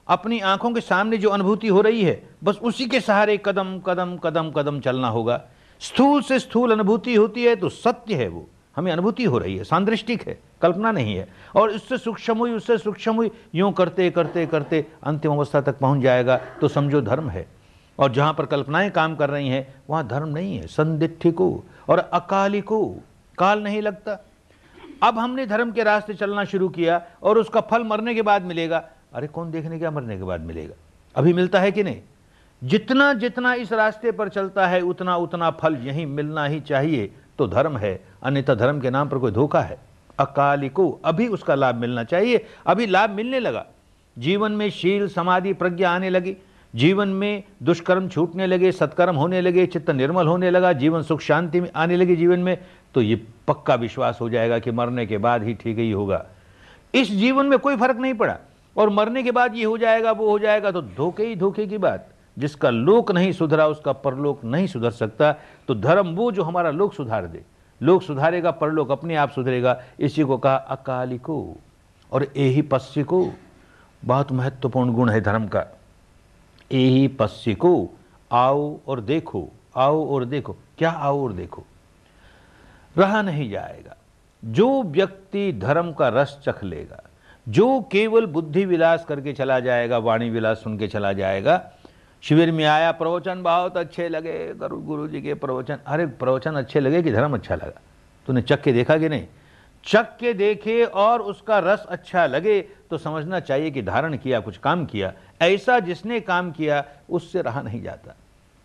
अपनी 0.08 0.40
आँखों 0.40 0.70
के 0.70 0.80
सामने 0.80 1.18
जो 1.18 1.30
अनुभूति 1.30 1.68
हो 1.68 1.80
रही 1.80 2.02
है, 2.02 2.22
बस 2.44 2.58
उसी 2.58 2.86
के 2.86 3.00
सहारे 3.00 3.36
कदम 3.36 3.78
कदम 3.78 4.16
कदम 4.16 4.50
कदम 4.50 4.80
चलना 4.80 5.08
होगा। 5.08 5.40
स्थूल 5.80 6.22
से 6.22 6.38
स्थूल 6.38 6.72
अनुभूति 6.72 7.14
होती 7.14 7.44
है 7.44 7.56
तो 7.56 7.68
सत्य 7.68 8.14
है 8.14 8.28
वो। 8.28 8.46
हमें 8.76 8.90
अनुभूति 8.92 9.24
हो 9.24 9.38
रही 9.38 9.56
है, 9.56 9.64
सांदृष्टिक 9.64 10.26
है, 10.28 10.38
कल्पना 10.62 10.90
नहीं 10.92 11.14
है। 11.16 11.28
और 11.56 11.70
इससे 11.70 11.98
सूक्ष्म 11.98 12.36
हुई, 12.38 12.52
उससे 12.52 12.78
सूक्ष्म 12.78 13.14
हुई, 13.14 13.30
यूँ 13.54 13.72
करते 13.72 14.10
करते 14.10 14.46
करते 14.46 14.86
अंतिम 15.02 15.32
अवस्था 15.32 15.60
तक 15.60 15.78
पहुँच 15.78 16.02
जाएगा 16.02 16.36
तो 16.60 16.68
समझो 16.68 17.00
धर्म 17.00 17.28
है। 17.28 17.46
और 17.98 18.12
जहाँ 18.12 18.34
पर 18.34 18.46
कल्पनाएँ 18.46 18.90
काम 18.90 19.16
कर 19.16 19.30
रही 19.30 19.48
हैं, 19.48 19.82
वहाँ 19.90 20.06
धर्म 20.08 20.28
नहीं 20.28 20.56
है 20.58 20.66
संदिठिको 20.66 21.64
और 21.88 21.98
अकालिको 21.98 22.84
काल 23.38 23.62
नहीं 23.62 23.82
लगता। 23.82 24.18
अब 25.02 25.18
हमने 25.18 25.46
धर्म 25.46 25.72
के 25.72 25.82
रास्ते 25.82 26.14
चलना 26.14 26.44
शुरू 26.44 26.68
किया 26.68 27.02
और 27.22 27.38
उसका 27.38 27.60
फल 27.60 27.84
मरने 27.84 28.14
के 28.14 28.22
बाद 28.22 28.42
मिलेगा। 28.42 28.88
अरे 29.14 29.26
कौन 29.26 29.50
देखने 29.50 29.78
क्या 29.78 29.90
मरने 29.90 30.16
के 30.16 30.22
बाद 30.22 30.40
मिलेगा? 30.40 30.74
अभी 31.16 31.32
मिलता 31.32 31.60
है 31.60 31.72
कि 31.72 31.82
नहीं? 31.82 32.00
जितना 32.64 33.12
जितना 33.12 33.54
इस 33.54 33.72
रास्ते 33.72 34.12
पर 34.12 34.28
चलता 34.28 34.66
है, 34.66 34.80
उतना 34.80 35.16
उतना 35.16 35.50
फल 35.50 35.76
यहीं 35.76 36.06
मिलना 36.06 36.44
ही 36.44 36.60
चाहिए। 36.60 37.14
तो 37.38 37.48
धर्म 37.48 37.76
है, 37.76 38.04
अन्यथा 38.22 38.54
धर्म 38.54 38.80
के 38.80 38.90
नाम 38.90 39.08
पर 39.08 39.18
कोई 39.18 39.32
धोखा 39.32 39.60
है। 39.60 39.78
अकालिको, 40.18 41.00
अभी 41.04 41.28
उसका 41.28 41.54
लाभ 41.54 41.74
मिलना 41.74 42.04
चाहिए। 42.04 42.46
अभी 42.66 42.86
लाभ 42.86 43.10
मिलने 43.10 43.40
लगा। 43.40 43.66
जीवन 44.18 44.52
में 44.52 44.70
शील, 44.70 45.08
समाधि, 45.08 45.52
प्रज्ञा 45.52 45.90
आने 45.90 46.10
लगी। 46.10 46.36
जीवन 46.74 47.08
में 47.08 47.42
दुष्कर्म 47.62 48.08
छूटने 48.08 48.46
लगे, 48.46 48.72
सत्कर्म 48.72 49.16
होने 49.16 49.40
लगे, 49.40 49.66
चित्त 49.66 49.90
निर्मल 49.90 50.26
होने 50.26 50.50
लगा, 50.50 50.72
जीवन 50.72 51.02
सुख 51.02 51.20
शांति 51.20 51.60
में 51.60 51.70
आने 51.76 51.96
लगे 51.96 52.16
जीवन 52.16 52.40
में 52.40 52.56
तो 52.94 53.02
ये 53.02 53.16
पक्का 53.48 53.74
विश्वास 53.74 54.18
हो 54.20 54.28
जाएगा 54.30 54.58
कि 54.58 54.70
मरने 54.70 55.06
के 55.06 55.18
बाद 55.18 55.42
ही 55.42 55.54
ठीक 55.54 55.78
ही 55.78 55.90
होगा। 55.90 56.24
इस 56.94 57.10
जीवन 57.10 57.46
में 57.46 57.58
कोई 57.58 57.76
फ़र्क 57.76 57.98
नहीं 57.98 58.14
पड़ा, 58.14 58.36
और 58.76 58.90
मरने 58.90 59.22
के 59.22 59.30
बाद 59.30 59.56
ये 59.56 59.64
हो 59.64 59.78
जाएगा, 59.78 60.12
वो 60.12 60.30
हो 60.30 60.38
जाएगा 60.38 60.70
तो 60.70 60.82
धोखे 60.82 61.26
ही 61.26 61.36
धोखे 61.36 61.66
की 61.66 61.78
बात। 61.78 62.08
जिसका 62.36 62.70
लोक 62.70 63.10
नहीं 63.12 63.32
सुधरा, 63.32 63.66
उसका 63.66 63.92
परलोक 63.94 64.44
नहीं 64.44 64.66
सुधर 64.66 64.90
सकता 64.90 65.32
तो 65.68 65.74
धर्म 65.74 66.14
वो 66.14 66.30
जो 66.32 66.42
हमारा 66.42 66.70
लोक 66.70 66.94
सुधार 66.94 67.26
दे। 67.26 67.42
लोक 67.80 68.02
सुधारेगा, 68.02 68.50
परलोक 68.50 68.90
अपने 68.90 69.14
आप 69.14 69.30
सुधरेगा। 69.30 69.80
इसी 70.00 70.22
को 70.22 70.38
कहा 70.38 70.56
अकालिको, 70.56 71.56
और 72.12 72.26
एही 72.36 72.62
पश्चिको। 72.62 73.26
बहुत 74.02 74.32
महत्वपूर्ण 74.32 74.92
गुण 74.92 75.10
है 75.10 75.20
धर्म 75.20 75.46
का। 75.46 75.64
एही 76.72 77.08
पश्चिको, 77.08 77.88
आओ 78.32 78.80
और 78.86 79.00
देखो, 79.00 79.48
आओ 79.76 80.08
और 80.08 80.24
देखो। 80.24 80.56
क्या 80.78 80.90
आओ 80.90 81.24
और 81.24 81.32
देखो? 81.32 81.64
रहा 82.98 83.22
नहीं 83.22 83.50
जाएगा। 83.50 83.96
जो 84.44 84.82
व्यक्ति 84.82 85.52
धर्म 85.52 85.92
का 85.92 86.08
रस 86.08 86.40
चख 86.44 86.64
लेगा, 86.64 87.02
जो 87.48 87.80
केवल 87.80 88.26
बुद्धि 88.26 88.64
विलास 88.64 89.04
करके 89.04 89.32
चला 89.32 89.60
जाएगा, 89.60 89.98
वाणी 89.98 90.30
विलास 90.30 90.56
सुन 90.56 90.78
के 90.78 90.88
चला 90.88 91.12
जाएगा, 91.12 91.72
शिविर 92.22 92.52
में 92.52 92.64
आया, 92.64 92.92
प्रवचन 92.92 93.42
बहुत 93.42 93.76
अच्छे 93.76 94.08
लगे, 94.08 94.54
गुरु 94.54 94.76
गुरु 94.76 95.08
जी 95.08 95.22
के 95.22 95.34
प्रवचन। 95.34 95.78
अरे, 95.86 96.06
प्रवचन 96.06 96.52
अच्छे 96.52 96.80
लगे 96.80 97.02
कि 97.02 97.12
धर्म 97.12 97.34
अच्छा 97.34 97.54
लगा? 97.54 97.80
तूने 98.26 98.42
चख 98.42 98.62
के 98.62 98.72
देखा 98.72 98.98
कि 98.98 99.08
नहीं? 99.08 99.26
चक 99.84 100.02
के 100.02 100.34
देखे 100.34 100.84
और 100.84 101.22
उसका 101.22 101.58
रस 101.58 101.86
अच्छा 101.88 102.26
लगे 102.26 102.60
तो 102.60 102.98
समझना 102.98 103.40
चाहिए 103.40 103.70
कि 103.70 103.82
धारण 103.82 104.16
किया, 104.16 104.40
कुछ 104.40 104.58
काम 104.58 104.84
किया। 104.86 105.12
ऐसा 105.42 105.80
जिसने 105.80 106.20
काम 106.20 106.50
किया, 106.50 106.84
उससे 107.10 107.42
रहा 107.42 107.62
नहीं 107.62 107.82
जाता। 107.82 108.14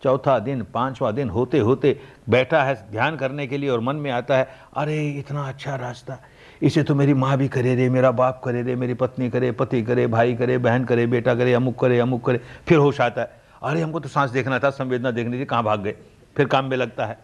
चौथा 0.03 0.39
दिन, 0.39 0.63
पांचवा 0.63 1.11
दिन 1.11 1.29
होते 1.29 1.59
होते 1.59 1.99
बैठा 2.29 2.63
है, 2.63 2.87
ध्यान 2.91 3.15
करने 3.15 3.47
के 3.47 3.57
लिए 3.57 3.69
और 3.69 3.79
मन 3.79 3.95
में 3.95 4.11
आता 4.11 4.37
है, 4.37 4.49
अरे, 4.77 5.09
इतना 5.09 5.47
अच्छा 5.47 5.75
रास्ता। 5.75 6.17
इसे 6.61 6.83
तो 6.83 6.95
मेरी 6.95 7.13
माँ 7.13 7.37
भी 7.37 7.47
करे 7.47 7.75
रे, 7.75 7.89
मेरा 7.89 8.11
बाप 8.11 8.41
करे 8.43 8.61
रे, 8.61 8.75
मेरी 8.75 8.93
पत्नी 8.93 9.29
करे, 9.29 9.51
पति 9.51 9.83
करे, 9.83 10.07
भाई 10.07 10.35
करे, 10.35 10.57
बहन 10.57 10.85
करे, 10.85 11.07
बेटा 11.07 11.35
करे, 11.35 11.53
अमुक 11.53 11.79
करे 11.79 11.99
अमुक 11.99 12.25
करे, 12.25 12.39
फिर 12.67 12.77
होश 12.77 13.01
आता 13.01 13.21
है। 13.21 13.41
अरे, 13.63 13.81
हमको 13.81 13.99
तो 13.99 14.09
सांस 14.09 14.31
देखना 14.31 14.59
था, 14.59 14.69
संवेदना 14.69 15.11
देखनी 15.11 15.39
थी, 15.39 15.45
कहाँ 15.45 15.63
भाग 15.63 15.81
गए? 15.81 15.95
फिर 16.37 16.45
काम 16.45 16.65
में 16.65 16.77
लगता 16.77 17.05
है। 17.05 17.19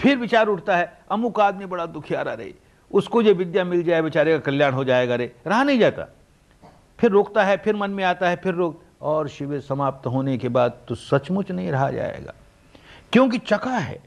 फिर 0.00 0.16
विचार 0.16 0.46
उठता 0.46 0.76
है, 0.76 0.98
अमुक 1.10 1.40
आदमी 1.40 1.66
बड़ा 1.66 1.86
दुखियारा 1.86 2.34
रहे 2.34 2.52
उसको 2.92 3.22
ये 3.22 3.32
विद्या 3.32 3.64
मिल 3.64 3.82
जाए, 3.82 4.02
बेचारे 4.02 4.32
का 4.32 4.38
कल्याण 4.38 4.72
हो 4.72 4.84
जाएगा 4.84 5.14
रे। 5.14 5.32
रहा 5.46 5.62
नहीं 5.62 5.78
जाता। 5.78 6.08
फिर 6.98 7.10
रोकता 7.10 7.44
है, 7.44 7.56
फिर 7.56 7.76
मन 7.76 7.90
में 7.90 8.04
आता 8.04 8.28
है, 8.28 8.36
फिर 8.36 8.54
रोक। 8.54 8.82
और 9.02 9.28
शिविर 9.28 9.60
समाप्त 9.60 10.06
होने 10.06 10.38
के 10.38 10.48
बाद 10.48 10.78
तो 10.88 10.94
सचमुच 10.94 11.50
नहीं 11.50 11.70
रहा 11.70 11.90
जाएगा। 11.90 12.34
क्योंकि 13.12 13.38
चका 13.38 13.70
है। 13.70 14.00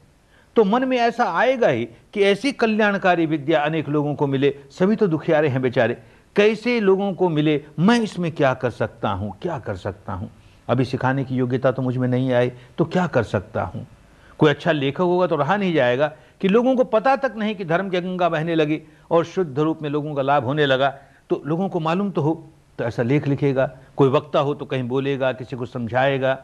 तो 0.56 0.64
मन 0.64 0.84
में 0.84 0.98
ऐसा 0.98 1.24
आएगा 1.24 1.68
ही 1.68 1.84
कि 1.84 2.22
ऐसी 2.22 2.52
कल्याणकारी 2.52 3.26
विद्या 3.26 3.60
अनेक 3.60 3.88
लोगों 3.88 4.14
को 4.14 4.26
मिले। 4.26 4.54
सभी 4.70 4.96
तो 4.96 5.06
दुखियारे 5.06 5.48
हैं 5.48 5.62
बेचारे। 5.62 5.96
कैसे 6.36 6.80
लोगों 6.80 7.12
को 7.12 7.28
मिले? 7.28 7.64
मैं 7.78 8.00
इसमें 8.00 8.32
क्या 8.32 8.54
कर 8.54 8.70
सकता 8.70 9.08
हूँ? 9.08 9.36
क्या 9.42 9.58
कर 9.58 9.76
सकता 9.76 10.12
हूँ? 10.12 10.30
अभी 10.68 10.84
सिखाने 10.84 11.24
की 11.24 11.36
योग्यता 11.36 11.72
तो 11.72 11.82
मुझमें 11.82 12.08
नहीं 12.08 12.32
आई 12.32 12.52
तो 12.78 12.84
क्या 12.84 13.06
कर 13.06 13.22
सकता 13.22 13.62
हूँ? 13.62 13.86
कोई 14.38 14.50
अच्छा 14.50 14.72
लेखक 14.72 15.00
होगा 15.00 15.26
तो 15.26 15.36
रहा 15.36 15.56
नहीं 15.56 15.74
जाएगा। 15.74 16.12
कि 16.40 16.48
लोगों 16.48 16.74
को 16.76 16.84
पता 16.84 17.14
तक 17.16 17.34
नहीं 17.36 17.54
कि 17.54 17.64
धर्म 17.64 17.88
की 17.90 18.00
गंगा 18.00 18.28
बहने 18.28 18.54
लगी 18.54 18.80
और 19.10 19.24
शुद्ध 19.24 19.58
रूप 19.58 19.82
में 19.82 19.90
लोगों 19.90 20.14
का 20.14 20.22
लाभ 20.22 20.44
होने 20.44 20.66
लगा। 20.66 20.88
तो 21.30 21.42
लोगों 21.46 21.68
को 21.68 21.80
मालूम 21.80 22.10
तो 22.10 22.22
हो 22.22 22.34
तो 22.78 22.84
ऐसा 22.84 23.02
लेख 23.02 23.26
लिखेगा, 23.28 23.66
कोई 23.96 24.08
वक्ता 24.08 24.40
हो 24.40 24.54
तो 24.54 24.64
कहीं 24.64 24.82
बोलेगा, 24.82 25.32
किसी 25.32 25.56
को 25.56 25.66
समझाएगा। 25.66 26.38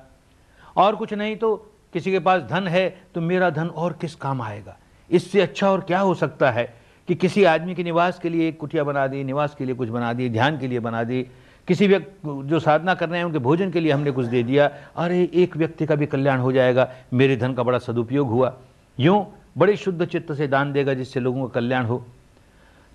और 0.76 0.96
कुछ 0.96 1.12
नहीं 1.14 1.36
तो 1.36 1.56
किसी 1.92 2.10
के 2.10 2.18
पास 2.18 2.42
धन 2.42 2.68
है 2.68 2.88
तो 3.14 3.20
मेरा 3.20 3.50
धन 3.50 3.68
और 3.68 3.92
किस 3.92 4.14
काम 4.14 4.42
आएगा? 4.42 4.76
इससे 5.10 5.40
अच्छा 5.40 5.70
और 5.70 5.80
क्या 5.80 6.00
हो 6.00 6.14
सकता 6.14 6.50
है 6.50 6.64
कि 7.08 7.14
किसी 7.14 7.44
आदमी 7.44 7.74
के 7.74 7.82
निवास 7.82 8.18
के 8.18 8.28
लिए 8.28 8.48
एक 8.48 8.58
कुटिया 8.58 8.84
बना 8.84 9.06
दी, 9.06 9.22
निवास 9.24 9.54
के 9.54 9.64
लिए 9.64 9.74
कुछ 9.74 9.88
बना 9.88 10.12
दी, 10.12 10.28
ध्यान 10.28 10.58
के 10.58 10.68
लिए 10.68 10.80
बना 10.80 11.02
दी। 11.04 11.22
किसी 11.68 11.86
व्यक्ति 11.86 12.40
जो 12.44 12.58
साधना 12.60 12.94
कर 12.94 13.08
रहे 13.08 13.18
हैं 13.18 13.26
उनके 13.26 13.38
भोजन 13.38 13.70
के 13.70 13.80
लिए 13.80 13.92
हमने 13.92 14.10
कुछ 14.10 14.26
दे 14.26 14.42
दिया। 14.42 14.70
अरे, 14.96 15.22
एक 15.34 15.56
व्यक्ति 15.56 15.86
का 15.86 15.94
भी 15.94 16.06
कल्याण 16.06 16.38
हो 16.38 16.52
जाएगा। 16.52 16.88
मेरे 17.12 17.36
धन 17.36 17.54
का 17.54 17.62
बड़ा 17.62 17.78
सदुपयोग 17.78 18.28
हुआ। 18.28 18.54
यूँ 18.98 19.24
बड़े 19.58 19.76
शुद्ध 19.76 20.04
चित्त 20.04 20.32
से 20.32 20.46
दान 20.46 20.72
देगा 20.72 20.94
जिससे 20.94 21.20
लोगों 21.20 21.48
का 21.48 21.60
कल्याण 21.60 21.84
हो। 21.84 22.06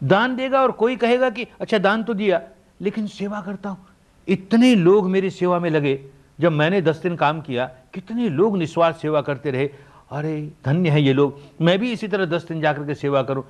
दान 0.04 0.36
देगा 0.36 0.62
और 0.62 0.72
कोई 0.72 0.96
कहेगा 0.96 1.30
कि 1.30 1.48
अच्छा 1.62 1.78
दान 1.78 2.04
तो 2.04 2.14
दिया, 2.14 2.42
लेकिन 2.82 3.08
सेवा 3.08 3.42
करता 3.42 3.70
हूँ। 3.70 3.86
इतने 4.28 4.76
लोग 4.76 5.10
मेरी 5.10 5.30
सेवा 5.30 5.60
में 5.60 5.70
लगे। 5.70 6.06
जब 6.40 6.52
मैंने 6.52 6.82
दस 6.82 7.02
दिन 7.02 7.16
काम 7.16 7.42
किया, 7.42 7.66
कितने 7.94 8.30
लोग 8.30 8.58
निस्वार्थ 8.58 8.98
सेवा 8.98 9.22
करते 9.22 9.52
रहे। 9.52 9.70
अरे, 10.12 10.52
धन्य 10.66 10.90
है 10.90 11.02
ये 11.02 11.14
लोग। 11.14 11.40
मैं 11.62 11.80
भी 11.80 11.92
इसी 11.92 12.08
तरह 12.08 12.26
दस 12.26 12.48
दिन 12.48 12.62
जाकर 12.62 12.84
के 12.84 12.96
सेवा 12.96 13.24
करूँ। 13.24 13.44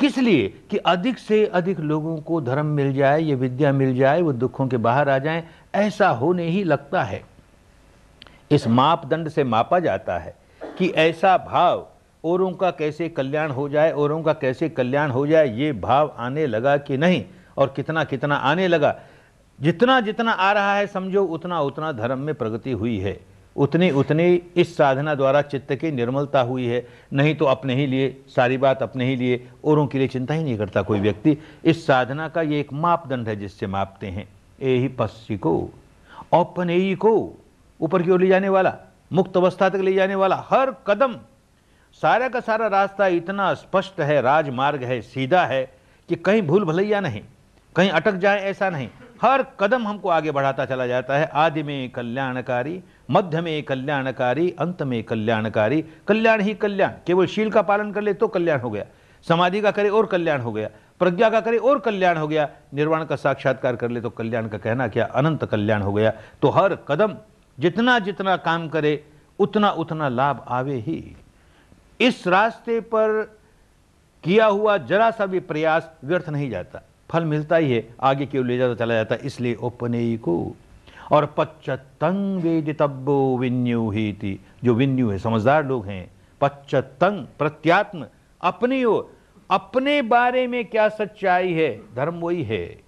किस 0.00 0.18
लिए? 0.18 0.60
कि 0.70 0.76
अधिक 0.76 1.18
से 1.18 1.46
अधिक 1.46 1.80
लोगों 1.80 2.18
को 2.18 2.40
धर्म 2.40 2.66
मिल 2.66 2.94
जाए, 2.94 3.22
ये 3.22 3.34
विद्या 3.34 3.72
मिल 3.72 3.96
जाए, 3.96 4.22
वो 4.22 4.32
दुखों 4.32 4.68
के 4.68 4.76
बाहर 4.76 5.08
आ 5.08 5.18
जाए। 5.18 5.44
ऐसा 5.74 6.08
होने 6.08 6.48
ही 6.48 6.64
लगता 6.64 7.02
है। 7.02 7.24
इस 8.50 8.66
मापदंड 8.66 9.28
से 9.28 9.44
मापा 9.44 9.78
जाता 9.78 10.18
है 10.18 10.36
कि 10.78 10.88
ऐसा 10.88 11.36
भाव 11.36 11.88
औरों 12.24 12.50
का 12.52 12.70
कैसे 12.70 13.08
कल्याण 13.08 13.50
हो 13.50 13.68
जाए, 13.68 13.92
औरों 13.92 14.22
का 14.22 14.32
कैसे 14.32 14.68
कल्याण 14.68 15.10
हो 15.10 15.26
जाए, 15.26 15.56
ये 15.56 15.72
भाव 15.72 16.14
आने 16.18 16.46
लगा 16.46 16.76
कि 16.76 16.96
नहीं 16.96 17.24
और 17.56 17.72
कितना 17.76 18.04
कितना 18.04 18.36
आने 18.36 18.68
लगा। 18.68 18.94
जितना 19.60 20.00
जितना 20.00 20.32
आ 20.32 20.52
रहा 20.52 20.74
है, 20.76 20.86
समझो, 20.86 21.24
उतना 21.24 21.60
उतना 21.60 21.92
धर्म 21.92 22.18
में 22.18 22.34
प्रगति 22.34 22.72
हुई 22.72 22.98
है। 22.98 23.20
उतनी 23.56 23.90
उतनी 23.90 24.42
इस 24.56 24.76
साधना 24.76 25.14
द्वारा 25.14 25.42
चित्त 25.42 25.74
की 25.74 25.90
निर्मलता 25.90 26.40
हुई 26.40 26.66
है। 26.66 26.86
नहीं 27.12 27.34
तो 27.34 27.44
अपने 27.44 27.74
ही 27.74 27.86
लिए, 27.86 28.24
सारी 28.28 28.56
बात 28.56 28.82
अपने 28.82 29.04
ही 29.04 29.16
लिए, 29.16 29.48
औरों 29.64 29.86
के 29.86 29.98
लिए 29.98 30.08
चिंता 30.08 30.34
ही 30.34 30.44
नहीं 30.44 30.58
करता 30.58 30.82
कोई 30.82 31.00
व्यक्ति। 31.00 31.36
इस 31.64 31.86
साधना 31.86 32.28
का 32.28 32.42
ये 32.42 32.60
एक 32.60 32.72
मापदंड 32.72 33.28
है 33.28 33.36
जिससे 33.36 33.66
मापते 33.66 34.06
हैं। 34.06 34.28
ए 34.62 34.76
ही 34.76 34.88
पश्ची 34.88 35.36
को 35.36 35.70
औपनेयी 36.32 36.94
को 36.94 37.14
ऊपर 37.80 38.02
की 38.02 38.10
ओर 38.10 38.20
ले 38.20 38.26
जाने 38.26 38.48
वाला, 38.48 38.76
मुक्त 39.12 39.36
अवस्था 39.36 39.68
तक 39.68 39.76
ले 39.76 39.94
जाने 39.94 40.14
वाला, 40.14 40.44
हर 40.48 40.74
कदम 40.86 41.16
सारा 42.02 42.28
का 42.28 42.40
सारा 42.40 42.66
रास्ता 42.66 43.06
इतना 43.06 43.52
स्पष्ट 43.54 44.00
है, 44.00 44.20
राजमार्ग 44.22 44.82
है, 44.82 45.00
सीधा 45.02 45.44
है 45.44 45.64
कि 46.08 46.16
कहीं 46.16 46.42
भूल 46.42 46.64
भलैया 46.64 47.00
नहीं, 47.00 47.20
कहीं 47.76 47.90
अटक 47.90 48.14
जाए 48.14 48.40
ऐसा 48.40 48.70
नहीं। 48.70 48.88
हर 49.22 49.44
कदम 49.60 49.86
हमको 49.88 50.08
आगे 50.08 50.30
बढ़ाता 50.30 50.64
चला 50.64 50.86
जाता 50.86 51.18
है। 51.18 51.26
आदि 51.34 51.62
में 51.62 51.90
कल्याणकारी, 51.90 52.80
मध्य 53.10 53.40
में 53.40 53.62
कल्याणकारी, 53.62 54.50
अंत 54.58 54.82
में 54.82 55.02
कल्याणकारी। 55.04 55.82
कल्याण 56.08 56.40
ही 56.40 56.54
कल्याण। 56.54 56.92
केवल 57.06 57.26
शील 57.26 57.50
का 57.50 57.62
पालन 57.62 57.92
कर 57.92 58.02
ले 58.02 58.14
तो 58.14 58.28
कल्याण 58.28 58.60
हो 58.60 58.70
गया। 58.70 58.84
समाधि 59.26 59.60
का 59.60 59.70
करे 59.70 59.88
और 59.88 60.06
कल्याण 60.06 60.40
हो 60.40 60.52
गया। 60.52 60.68
प्रज्ञा 61.00 61.30
का 61.30 61.40
करे 61.40 61.58
और 61.58 61.78
कल्याण 61.78 62.16
हो 62.16 62.28
गया। 62.28 62.48
निर्वाण 62.74 63.04
का 63.04 63.16
साक्षात्कार 63.16 63.76
कर 63.76 63.90
ले 63.90 64.00
तो 64.00 64.10
कल्याण 64.10 64.48
का 64.48 64.58
कहना 64.58 64.88
क्या? 64.88 65.04
अनंत 65.04 65.44
कल्याण 65.44 65.82
हो 65.82 65.92
गया। 65.92 66.12
तो 66.42 66.48
हर 66.50 66.74
कदम 66.88 67.16
जितना 67.58 67.98
जितना 67.98 68.36
काम 68.38 68.68
करे, 68.68 69.04
उतना 69.38 69.70
उतना 69.70 70.08
लाभ 70.08 70.44
आवे 70.48 70.76
ही। 70.76 71.16
इस 72.00 72.26
रास्ते 72.26 72.80
पर 72.80 73.22
किया 74.24 74.46
हुआ 74.46 74.76
जरा 74.76 75.10
सा 75.10 75.26
भी 75.26 75.40
प्रयास 75.40 75.90
व्यर्थ 76.04 76.28
नहीं 76.28 76.50
जाता। 76.50 76.82
फल 77.10 77.24
मिलता 77.24 77.56
ही 77.56 77.72
है, 77.72 77.88
आगे 78.00 78.26
क्यों 78.26 78.46
ले 78.46 78.58
जाता, 78.58 78.74
चला 78.74 78.94
जाता, 78.94 79.14
इसलिए 79.14 79.54
उपनयी 79.54 80.16
को 80.16 80.56
और 81.12 81.26
पच्चतंग 81.38 82.42
वेदितब्बो 82.42 83.36
विन्यू 83.38 83.90
ही 83.90 84.12
थी 84.12 84.40
जो 84.64 84.74
विन्यू 84.74 85.10
है, 85.10 85.18
समझदार 85.18 85.66
लोग 85.66 85.86
हैं, 85.86 86.10
पच्चतंग, 86.40 87.26
प्रत्यात्म, 87.38 88.06
अपनी 88.40 88.84
ओर, 88.84 89.12
अपने 89.50 90.00
बारे 90.02 90.46
में 90.46 90.64
क्या 90.64 90.88
सच्चाई 90.88 91.52
है, 91.52 91.94
धर्म 91.94 92.14
वही 92.14 92.42
है। 92.42 92.80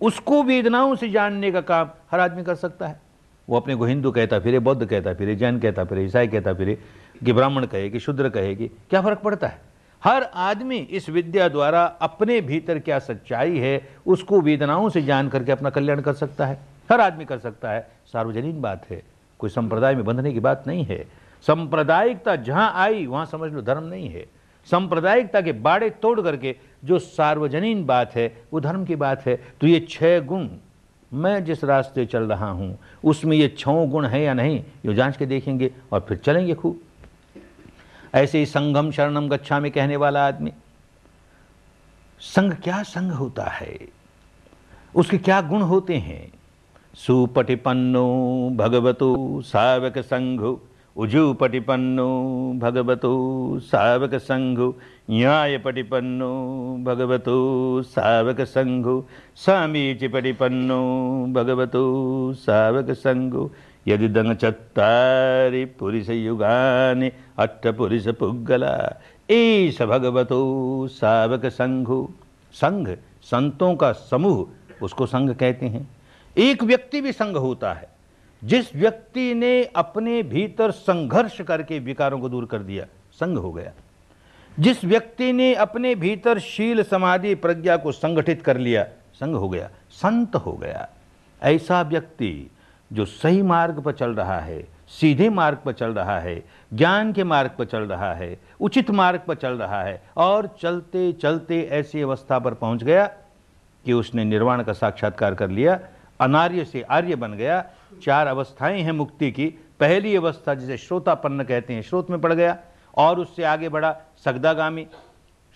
उसको 0.00 0.42
वेदनाओं 0.42 0.94
से 0.96 1.08
जानने 1.08 1.50
का 1.52 1.60
काम 1.60 1.90
हर 2.10 2.20
आदमी 2.20 2.44
कर 2.44 2.54
सकता 2.54 2.86
है। 2.86 3.00
वो 3.48 3.56
अपने 3.56 3.74
को 3.74 3.84
हिंदू 3.84 4.10
कहता, 4.10 4.38
फिरे 4.38 4.58
बौद्ध 4.58 4.84
कहता, 4.86 5.14
फिरे 5.14 5.34
जैन 5.36 5.58
कहता, 5.58 5.84
फिरे 5.84 6.04
ईसाई 6.04 6.28
कहता, 6.28 6.52
फिरे 6.54 6.78
कि 7.24 7.32
ब्राह्मण 7.32 7.66
कहे 7.66 7.90
कि 7.90 8.00
शूद्र 8.00 8.28
कहे 8.28 8.54
कि 8.54 8.68
क्या 8.68 9.02
फ़र्क 9.02 9.18
पड़ता 9.18 9.46
है? 9.46 9.58
हर 10.04 10.22
आदमी 10.22 10.76
इस 10.76 11.08
विद्या 11.08 11.48
द्वारा 11.48 11.84
अपने 11.84 12.40
भीतर 12.40 12.78
क्या 12.78 12.98
सच्चाई 12.98 13.58
है, 13.58 13.88
उसको 14.06 14.40
वेदनाओं 14.40 14.88
से 14.88 15.02
जान 15.02 15.28
करके 15.28 15.52
अपना 15.52 15.70
कल्याण 15.70 16.00
कर 16.00 16.12
सकता 16.12 16.46
है। 16.46 16.58
हर 16.92 17.00
आदमी 17.00 17.24
कर 17.24 17.38
सकता 17.38 17.70
है। 17.70 17.88
सार्वजनिक 18.12 18.62
बात 18.62 18.90
है। 18.90 19.02
कोई 19.38 19.50
संप्रदाय 19.50 19.94
में 19.94 20.04
बंधने 20.04 20.32
की 20.32 20.40
बात 20.40 20.64
नहीं 20.66 20.84
है। 20.84 21.06
सांप्रदायिकता 21.46 22.36
जहाँ 22.36 22.72
आई, 22.74 23.06
वहाँ 23.06 23.26
समझ 23.26 23.52
लो 23.52 23.62
धर्म 23.62 23.84
नहीं 23.84 24.08
है। 24.08 24.26
सांप्रदायिकता 24.70 25.40
के 25.40 25.52
बाड़े 25.52 25.90
तोड़ 25.90 26.20
करके 26.20 26.56
जो 26.84 26.98
सार्वजनीन 26.98 27.86
बात 27.86 28.14
है, 28.14 28.42
वो 28.52 28.60
धर्म 28.60 28.84
की 28.84 28.96
बात 28.96 29.26
है। 29.26 29.40
तो 29.60 29.66
ये 29.66 29.86
छह 29.90 30.20
गुण, 30.20 30.48
मैं 31.12 31.44
जिस 31.44 31.64
रास्ते 31.64 32.06
चल 32.06 32.22
रहा 32.22 32.50
हूँ, 32.50 32.78
उसमें 33.04 33.36
ये 33.36 33.48
छो 33.48 33.86
गुण 33.86 34.06
है 34.06 34.22
या 34.22 34.34
नहीं, 34.34 34.64
ये 34.86 34.94
जाँच 34.94 35.16
के 35.16 35.26
देखेंगे 35.26 35.70
और 35.92 36.00
फिर 36.00 36.18
चलेंगे 36.18 36.54
खूब। 36.54 36.80
ऐसे 38.14 38.38
ही 38.38 38.46
संगम 38.46 38.90
शरणम 38.90 39.28
गच्छा 39.28 39.60
में 39.60 39.70
कहने 39.70 39.96
वाला 39.96 40.26
आदमी। 40.26 40.52
संघ 42.20 42.54
क्या 42.54 42.82
संघ 42.82 43.12
होता 43.12 43.44
है? 43.44 43.78
उसके 44.96 45.18
क्या 45.18 45.40
गुण 45.40 45.62
होते 45.62 45.96
हैं? 45.96 46.32
सुपटिपन्नो 46.94 48.50
भगवतो 48.56 49.42
सावक 49.42 49.98
संघ, 49.98 50.58
उजूपटिपन्नो 50.96 52.52
भगवतो 52.58 53.12
सावक 53.58 54.14
संघु, 54.14 54.74
न्यायपटिपन्नो 55.10 56.32
भगवतो 56.82 57.82
सावक 57.82 58.40
संघु, 58.40 59.04
समीचिपटिपन्नो 59.36 60.82
भगवतो 61.32 61.84
सावक 62.32 62.90
संघु 62.90 63.50
यदि 63.88 64.08
दंग 64.08 64.36
चत्तारि 64.36 65.64
पुरुष 65.64 66.08
युगानि 66.08 67.12
अट्ठ 67.38 67.66
पुरुष 67.66 68.08
पुगला 68.08 69.00
ईश 69.30 69.82
भगवतो 69.82 70.88
सावक 70.88 71.46
संघु। 71.46 72.08
संघ, 72.52 72.96
संतों 73.22 73.74
का 73.74 73.92
समूह, 73.92 74.48
उसको 74.82 75.06
संघ 75.06 75.34
कहते 75.34 75.66
हैं। 75.66 75.90
एक 76.38 76.62
व्यक्ति 76.62 77.00
भी 77.00 77.12
संघ 77.12 77.36
होता 77.36 77.72
है। 77.72 77.88
जिस 78.44 78.76
व्यक्ति 78.76 79.34
ने 79.34 79.64
अपने 79.64 80.22
भीतर 80.22 80.70
संघर्ष 80.70 81.40
करके 81.40 81.78
विकारों 81.78 82.20
को 82.20 82.28
दूर 82.28 82.46
कर 82.46 82.58
दिया, 82.58 82.86
संघ 83.12 83.38
हो 83.38 83.52
गया। 83.52 83.72
जिस 84.60 84.84
व्यक्ति 84.84 85.32
ने 85.32 85.54
अपने 85.54 85.94
भीतर 85.94 86.38
शील 86.38 86.82
समाधि 86.82 87.34
प्रज्ञा 87.34 87.76
को 87.76 87.92
संगठित 87.92 88.42
कर 88.42 88.56
लिया, 88.56 88.84
संघ 89.14 89.36
हो 89.36 89.48
गया, 89.48 89.70
संत 89.90 90.36
हो 90.36 90.52
गया। 90.52 90.88
ऐसा 91.42 91.82
व्यक्ति 91.82 92.50
जो 92.92 93.04
सही 93.04 93.42
मार्ग 93.42 93.80
पर 93.80 93.92
चल 93.92 94.10
रहा 94.10 94.38
है, 94.40 94.62
सीधे 94.90 95.28
मार्ग 95.30 95.58
पर 95.64 95.72
चल 95.72 95.92
रहा 95.94 96.18
है, 96.20 96.42
ज्ञान 96.72 97.12
के 97.12 97.24
मार्ग 97.24 97.50
पर 97.58 97.64
चल 97.64 97.82
रहा 97.82 98.12
है, 98.14 98.36
उचित 98.60 98.90
मार्ग 98.90 99.20
पर 99.28 99.34
चल 99.34 99.52
रहा 99.52 99.82
है, 99.82 100.00
और 100.16 100.46
चलते 100.60 101.12
चलते 101.12 101.60
ऐसी 101.72 102.02
अवस्था 102.02 102.38
पर 102.38 102.54
पहुँच 102.54 102.82
गया 102.82 103.06
कि 103.84 103.92
उसने 103.92 104.24
निर्वाण 104.24 104.62
का 104.62 104.72
साक्षात्कार 104.72 105.34
कर 105.34 105.50
लिया, 105.50 105.78
अनार्य 106.20 106.64
से 106.64 106.82
आर्य 106.82 107.16
बन 107.16 107.32
गया। 107.32 107.64
चार 108.02 108.26
अवस्थाएँ 108.26 108.80
हैं 108.80 108.92
मुक्ति 108.92 109.30
की। 109.30 109.46
पहली 109.80 110.14
अवस्था 110.16 110.54
जिसे 110.54 110.76
श्रोतापन्न 110.76 111.44
कहते 111.44 111.74
हैं 111.74 111.82
श्रोत 111.82 112.10
में 112.10 112.20
पड़ 112.20 112.32
गया, 112.32 112.56
और 112.94 113.20
उससे 113.20 113.44
आगे 113.44 113.68
बढ़ा 113.68 113.96
सगदागामी। 114.24 114.86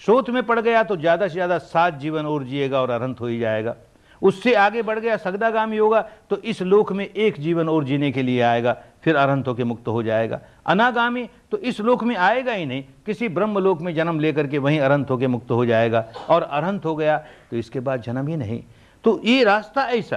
श्रोत 0.01 0.31
में 0.31 0.43
पड़ 0.43 0.59
गया 0.61 0.83
तो 0.83 0.97
ज़्यादा 0.97 1.29
से 1.29 1.33
ज़्यादा 1.33 1.59
सात 1.61 1.95
जीवन 1.95 2.27
और 2.27 2.45
जिएगा 2.45 2.81
और 2.81 2.91
अरंत 2.91 3.21
हो 3.21 3.27
ही 3.27 3.39
जाएगा। 3.39 3.75
उससे 4.23 4.55
आगे 4.55 4.83
बढ़ 4.83 4.99
गया, 4.99 5.17
सगदागामी 5.17 5.77
होगा 5.77 6.01
तो 6.31 6.37
इस 6.39 6.63
लोक 6.63 6.93
में 6.93 7.05
एक 7.07 7.41
जीवन 7.41 7.69
और 7.69 7.85
जीने 7.85 8.11
के 8.13 8.23
लिए 8.23 8.41
आएगा, 8.43 8.77
फिर 9.03 9.17
अरंत 9.17 9.49
होकर 9.49 9.65
मुक्त 9.65 9.89
हो 9.89 10.03
जाएगा। 10.03 10.41
अनागामी 10.67 11.29
तो 11.51 11.59
इस 11.59 11.81
लोक 11.81 12.05
में 12.05 12.15
आएगा 12.17 12.53
ही 12.53 12.67
नहीं, 12.67 12.83
किसी 13.07 13.29
ब्रह्म 13.29 13.59
लोक 13.59 13.81
में 13.81 13.95
जन्म 13.95 14.21
लेकर 14.21 14.47
के 14.47 14.59
वहीं 14.59 14.81
अरंत 14.81 15.11
होकर 15.11 15.29
मुक्त 15.29 15.51
हो 15.51 15.65
जाएगा, 15.67 16.05
और 16.29 16.43
अरंत 16.43 16.85
हो 16.85 16.95
गया 16.97 17.19
तो 17.51 17.57
इसके 17.57 17.81
बाद 17.81 18.03
जन्म 18.03 18.29
ही 18.29 18.37
नहीं। 18.37 18.63
तो 19.05 19.21
ये 19.25 19.43
रास्ता 19.45 19.89
ऐसा 19.89 20.17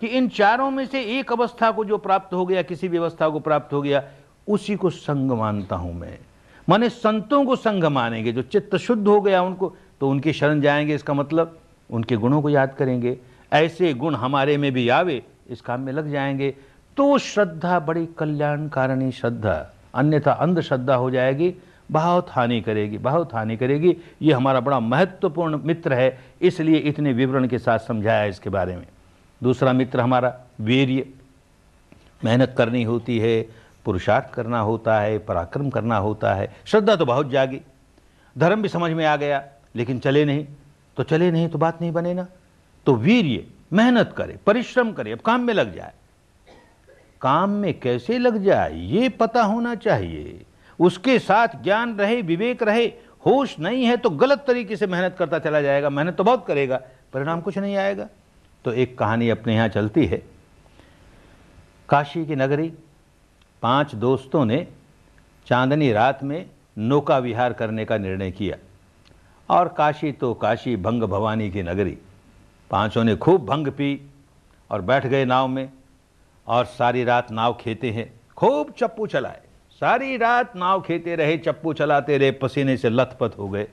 कि 0.00 0.06
इन 0.06 0.28
चारों 0.28 0.70
में 0.70 0.84
से 0.86 1.02
एक 1.18 1.32
अवस्था 1.32 1.70
को 1.70 1.84
जो 1.84 1.98
प्राप्त 1.98 2.34
हो 2.34 2.44
गया, 2.46 2.62
किसी 2.62 2.88
व्यवस्था 2.88 3.28
को 3.28 3.40
प्राप्त 3.40 3.72
हो 3.72 3.82
गया, 3.82 4.02
उसी 4.48 4.76
को 4.76 4.90
संग 4.90 5.32
मानता 5.32 5.76
हूँ 5.76 5.94
मैं। 5.94 6.18
माने 6.68 6.88
संतों 6.88 7.44
को 7.44 7.56
संग 7.56 7.84
मानेंगे, 7.84 8.32
जो 8.32 8.42
चित्त 8.42 8.76
शुद्ध 8.76 9.06
हो 9.08 9.20
गया 9.20 9.42
उनको 9.42 9.74
तो 10.00 10.08
उनकी 10.08 10.32
शरण 10.32 10.60
जाएँगे, 10.60 10.94
इसका 10.94 11.14
मतलब 11.14 11.58
उनके 11.90 12.16
गुणों 12.16 12.40
को 12.42 12.50
याद 12.50 12.74
करेंगे। 12.74 13.18
ऐसे 13.52 13.94
गुण 13.94 14.14
हमारे 14.14 14.56
में 14.56 14.72
भी 14.72 14.88
आवे, 14.88 15.22
इस 15.48 15.60
काम 15.60 15.80
में 15.80 15.92
लग 15.92 16.12
जाएँगे। 16.12 16.54
तो 16.96 17.18
श्रद्धा 17.18 17.80
बड़ी 17.80 18.06
कल्याणकारिणी 18.06 19.12
श्रद्धा, 19.12 19.74
अन्यथा 19.94 20.32
अंधश्रद्धा 20.32 20.94
हो 20.94 21.10
जाएगी, 21.10 21.54
बहुत 21.90 22.26
हानि 22.30 22.60
करेगी, 22.60 22.98
बहुत 22.98 23.34
हानि 23.34 23.56
करेगी। 23.56 23.96
ये 24.22 24.32
हमारा 24.32 24.60
बड़ा 24.60 24.80
महत्वपूर्ण 24.80 25.60
मित्र 25.64 25.92
है, 25.92 26.18
इसलिए 26.42 26.76
इतने 26.76 27.12
विवरण 27.12 27.48
के 27.48 27.58
साथ 27.58 27.78
समझाया 27.78 28.24
इसके 28.24 28.50
बारे 28.50 28.76
में। 28.76 28.86
दूसरा 29.42 29.72
मित्र 29.72 30.00
हमारा, 30.00 30.40
वीर्य। 30.60 31.06
मेहनत 32.24 32.54
करनी 32.58 32.82
होती 32.82 33.18
है, 33.18 33.48
पुरुषार्थ 33.84 34.34
करना 34.34 34.60
होता 34.60 35.00
है, 35.00 35.18
पराक्रम 35.18 35.70
करना 35.70 35.96
होता 35.96 36.34
है। 36.34 36.54
श्रद्धा 36.64 36.96
तो 36.96 37.06
बहुत 37.06 37.30
जागी। 37.30 37.60
धर्म 38.38 38.62
भी 38.62 38.68
समझ 38.68 38.92
में 38.92 39.06
आ 39.06 39.16
गया, 39.16 39.44
लेकिन 39.76 39.98
चले 39.98 40.24
नहीं। 40.24 40.46
तो 40.96 41.02
चले 41.02 41.30
नहीं 41.30 41.48
तो 41.48 41.58
बात 41.58 41.80
नहीं 41.80 41.92
बने 41.92 42.14
ना। 42.14 42.26
तो 42.86 42.94
वीर्य, 42.94 43.46
मेहनत 43.72 44.14
करे, 44.16 44.38
परिश्रम 44.46 44.92
करे, 44.92 45.12
अब 45.12 45.18
काम 45.18 45.40
में 45.40 45.54
लग 45.54 45.74
जाए। 45.74 45.92
काम 47.20 47.50
में 47.50 47.80
कैसे 47.80 48.18
लग 48.18 48.42
जाए, 48.42 48.80
ये 48.80 49.08
पता 49.08 49.42
होना 49.42 49.74
चाहिए। 49.74 50.44
उसके 50.80 51.18
साथ 51.18 51.48
ज्ञान 51.62 51.96
रहे, 51.96 52.22
विवेक 52.22 52.62
रहे, 52.62 52.86
होश 53.26 53.58
नहीं 53.58 53.84
है 53.84 53.96
तो 53.96 54.10
गलत 54.10 54.44
तरीके 54.46 54.76
से 54.76 54.86
मेहनत 54.86 55.16
करता 55.18 55.38
चला 55.38 55.60
जाएगा, 55.60 55.90
मेहनत 55.90 56.16
तो 56.16 56.24
बहुत 56.24 56.46
करेगा, 56.46 56.80
परिणाम 57.12 57.40
कुछ 57.40 57.58
नहीं 57.58 57.76
आएगा। 57.76 58.08
तो 58.64 58.72
एक 58.72 58.98
कहानी 58.98 59.28
अपने 59.28 59.54
यहाँ 59.54 59.68
चलती 59.68 60.06
है। 60.06 60.22
काशी 61.88 62.26
की 62.26 62.36
नगरी, 62.36 62.72
पाँच 63.62 63.94
दोस्तों 63.94 64.44
ने 64.44 64.66
चांदनी 65.46 65.92
रात 65.92 66.24
में 66.24 66.46
नौका 66.78 67.18
विहार 67.18 67.52
करने 67.52 67.84
का 67.84 67.98
निर्णय 67.98 68.30
किया। 68.30 68.56
और 69.50 69.68
काशी 69.68 70.12
तो 70.12 70.34
काशी 70.34 70.76
भंग 70.76 71.02
भवानी 71.02 71.50
की 71.50 71.62
नगरी। 71.62 71.98
पाँचों 72.70 73.04
ने 73.04 73.16
खूब 73.16 73.44
भंग 73.46 73.68
पी 73.68 74.10
और 74.70 74.82
बैठ 74.82 75.06
गए 75.06 75.24
नाव 75.24 75.48
में 75.48 75.70
और 76.46 76.64
सारी 76.64 77.04
रात 77.04 77.30
नाव 77.32 77.56
खेते 77.60 77.90
हैं। 77.90 78.20
खूब 78.36 78.72
चप्पू 78.78 79.06
चलाए। 79.06 79.40
सारी 79.70 80.16
रात 80.16 80.56
नाव 80.56 80.80
खेते 80.80 81.16
रहे, 81.16 81.38
चप्पू 81.38 81.72
चलाते 81.72 82.18
रहे, 82.18 82.30
पसीने 82.30 82.76
से 82.76 82.90
लथपथ 82.90 83.38
हो 83.38 83.48
गए। 83.48 83.68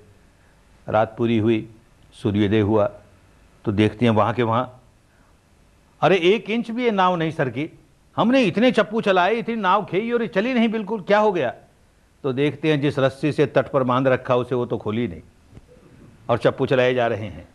रात 0.90 1.16
पूरी 1.18 1.38
हुई, 1.38 1.70
सूर्योदय 2.14 2.60
हुआ 2.60 2.92
तो 3.66 3.72
देखते 3.72 4.06
हैं 4.06 4.12
वहाँ 4.12 4.34
के 4.34 4.44
वहाँ, 4.44 4.84
अरे, 6.02 6.18
एक 6.18 6.50
इंच 6.50 6.72
भी 6.72 6.84
ये 6.84 6.92
नाव 6.92 7.16
नहीं 7.16 7.32
सर 7.32 7.50
की 7.50 7.70
हमने 8.16 8.44
इतने 8.44 8.72
चप्पू 8.72 9.02
चलाए, 9.02 9.34
इतनी 9.34 9.56
नाव 9.56 9.86
खेई 9.86 10.12
और 10.12 10.22
ये 10.22 10.28
चली 10.28 10.54
नहीं 10.54 10.70
बिल्कुल, 10.70 11.02
क्या 11.02 11.20
हो 11.20 11.32
गया? 11.32 11.54
तो 12.24 12.34
देखते 12.34 12.72
हैं 12.72 12.82
जिस 12.82 13.00
रस्सी 13.00 13.32
से 13.32 13.46
तट 13.46 13.68
पर 13.68 13.84
बाँध 13.84 14.08
रखा, 14.08 14.36
उसे 14.36 14.56
वो 14.56 14.66
तो 14.66 14.78
खोली 14.78 15.08
नहीं 15.08 15.22
और 16.30 16.38
चप्पू 16.38 16.66
चलाए 16.66 16.94
जा 16.94 17.08
रहे 17.08 17.26
हैं। 17.26 17.48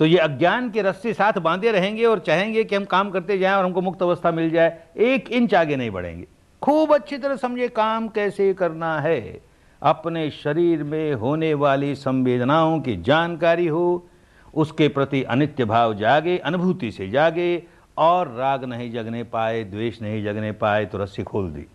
तो 0.00 0.06
ये 0.06 0.18
अज्ञान 0.18 0.70
के 0.70 0.82
रस्सी 0.82 1.12
साथ 1.12 1.32
बांधे 1.32 1.72
रहेंगे 1.72 2.04
और 2.04 2.18
चाहेंगे 2.18 2.64
कि 2.64 2.76
हम 2.76 2.84
काम 2.84 3.10
करते 3.10 3.38
जाएँ 3.38 3.54
और 3.54 3.64
हमको 3.64 3.80
मुक्त 3.80 4.02
अवस्था 4.02 4.32
मिल 4.32 4.50
जाए, 4.50 4.78
एक 4.96 5.28
इंच 5.28 5.54
आगे 5.54 5.76
नहीं 5.76 5.90
बढ़ेंगे। 5.90 6.26
खूब 6.62 6.94
अच्छी 6.94 7.18
तरह 7.18 7.36
समझे 7.36 7.68
काम 7.68 8.08
कैसे 8.08 8.54
करना 8.54 9.00
है? 9.00 9.40
अपने 9.82 10.30
शरीर 10.30 10.84
में 10.84 11.14
होने 11.14 11.54
वाली 11.54 11.94
संवेदनाओं 11.94 12.80
की 12.80 12.96
जानकारी 12.96 13.66
हो, 13.66 14.08
उसके 14.54 14.88
प्रति 14.88 15.22
अनित्य 15.22 15.64
भाव 15.64 15.94
जागे, 15.94 16.38
अनुभूति 16.38 16.90
से 16.90 17.08
जागे, 17.08 17.62
और 17.98 18.28
राग 18.28 18.64
नहीं 18.64 18.92
जगने 18.92 19.24
पाए, 19.24 19.64
द्वेष 19.64 20.02
नहीं 20.02 20.24
जगने 20.24 20.52
पाए 20.52 20.86
तो 20.86 20.98
रस्सी 20.98 21.22
खोल 21.22 21.50
दी। 21.50 21.66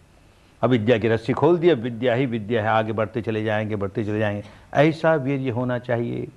अविद्या 0.62 0.98
की 0.98 1.08
रस्सी 1.08 1.34
खोल 1.34 1.58
दी, 1.58 1.70
अब 1.70 1.78
विद्या 1.78 2.14
ही 2.14 2.26
विद्या 2.26 2.64
है, 2.64 2.70
आगे 2.70 2.92
बढ़ते 2.92 3.22
चले 3.22 3.44
जाएँगे, 3.44 3.76
बढ़ते 3.76 4.04
चले 4.04 4.20
जाएँगे। 4.20 4.44
ऐसा 4.74 5.16
वीर्य 5.16 5.50
होना 5.50 5.80
चाहिए। 5.80 6.28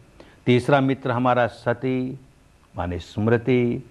तीसरा 0.49 0.81
मित्र 0.81 1.11
हमारा 1.11 1.47
सती, 1.47 2.21
माने 2.77 2.99
स्मृति, 2.99 3.91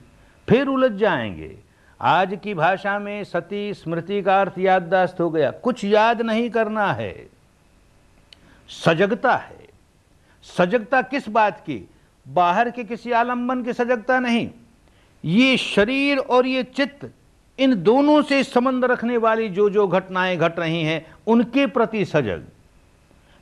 फिर 0.49 0.67
उलझ 0.67 0.91
जाएँगे। 0.91 1.57
आज 2.01 2.39
की 2.43 2.53
भाषा 2.53 2.99
में 2.99 3.23
सती, 3.23 3.73
स्मृति 3.73 4.21
का 4.21 4.41
अर्थ 4.41 4.59
याददाश्त 4.59 5.21
हो 5.21 5.29
गया। 5.29 5.51
कुछ 5.51 5.83
याद 5.83 6.21
नहीं 6.21 6.49
करना 6.49 6.93
है। 6.93 7.29
सजगता 8.69 9.35
है। 9.35 9.67
सजगता 10.43 11.01
किस 11.01 11.29
बात 11.29 11.59
की? 11.59 11.89
बाहर 12.27 12.71
के 12.71 12.83
किसी 12.83 13.11
आलंबन 13.11 13.63
की 13.63 13.73
सजगता 13.73 14.19
नहीं। 14.19 14.49
ये 15.25 15.57
शरीर 15.57 16.17
और 16.17 16.45
ये 16.45 16.63
चित्त, 16.63 17.11
इन 17.59 17.83
दोनों 17.83 18.21
से 18.21 18.43
संबंध 18.43 18.85
रखने 18.85 19.17
वाली 19.17 19.49
जो 19.49 19.69
जो 19.69 19.87
घटनाएँ 19.87 20.37
घट 20.37 20.59
रही 20.59 20.83
हैं, 20.83 21.05
उनके 21.27 21.67
प्रति 21.67 22.05
सजग। 22.05 22.43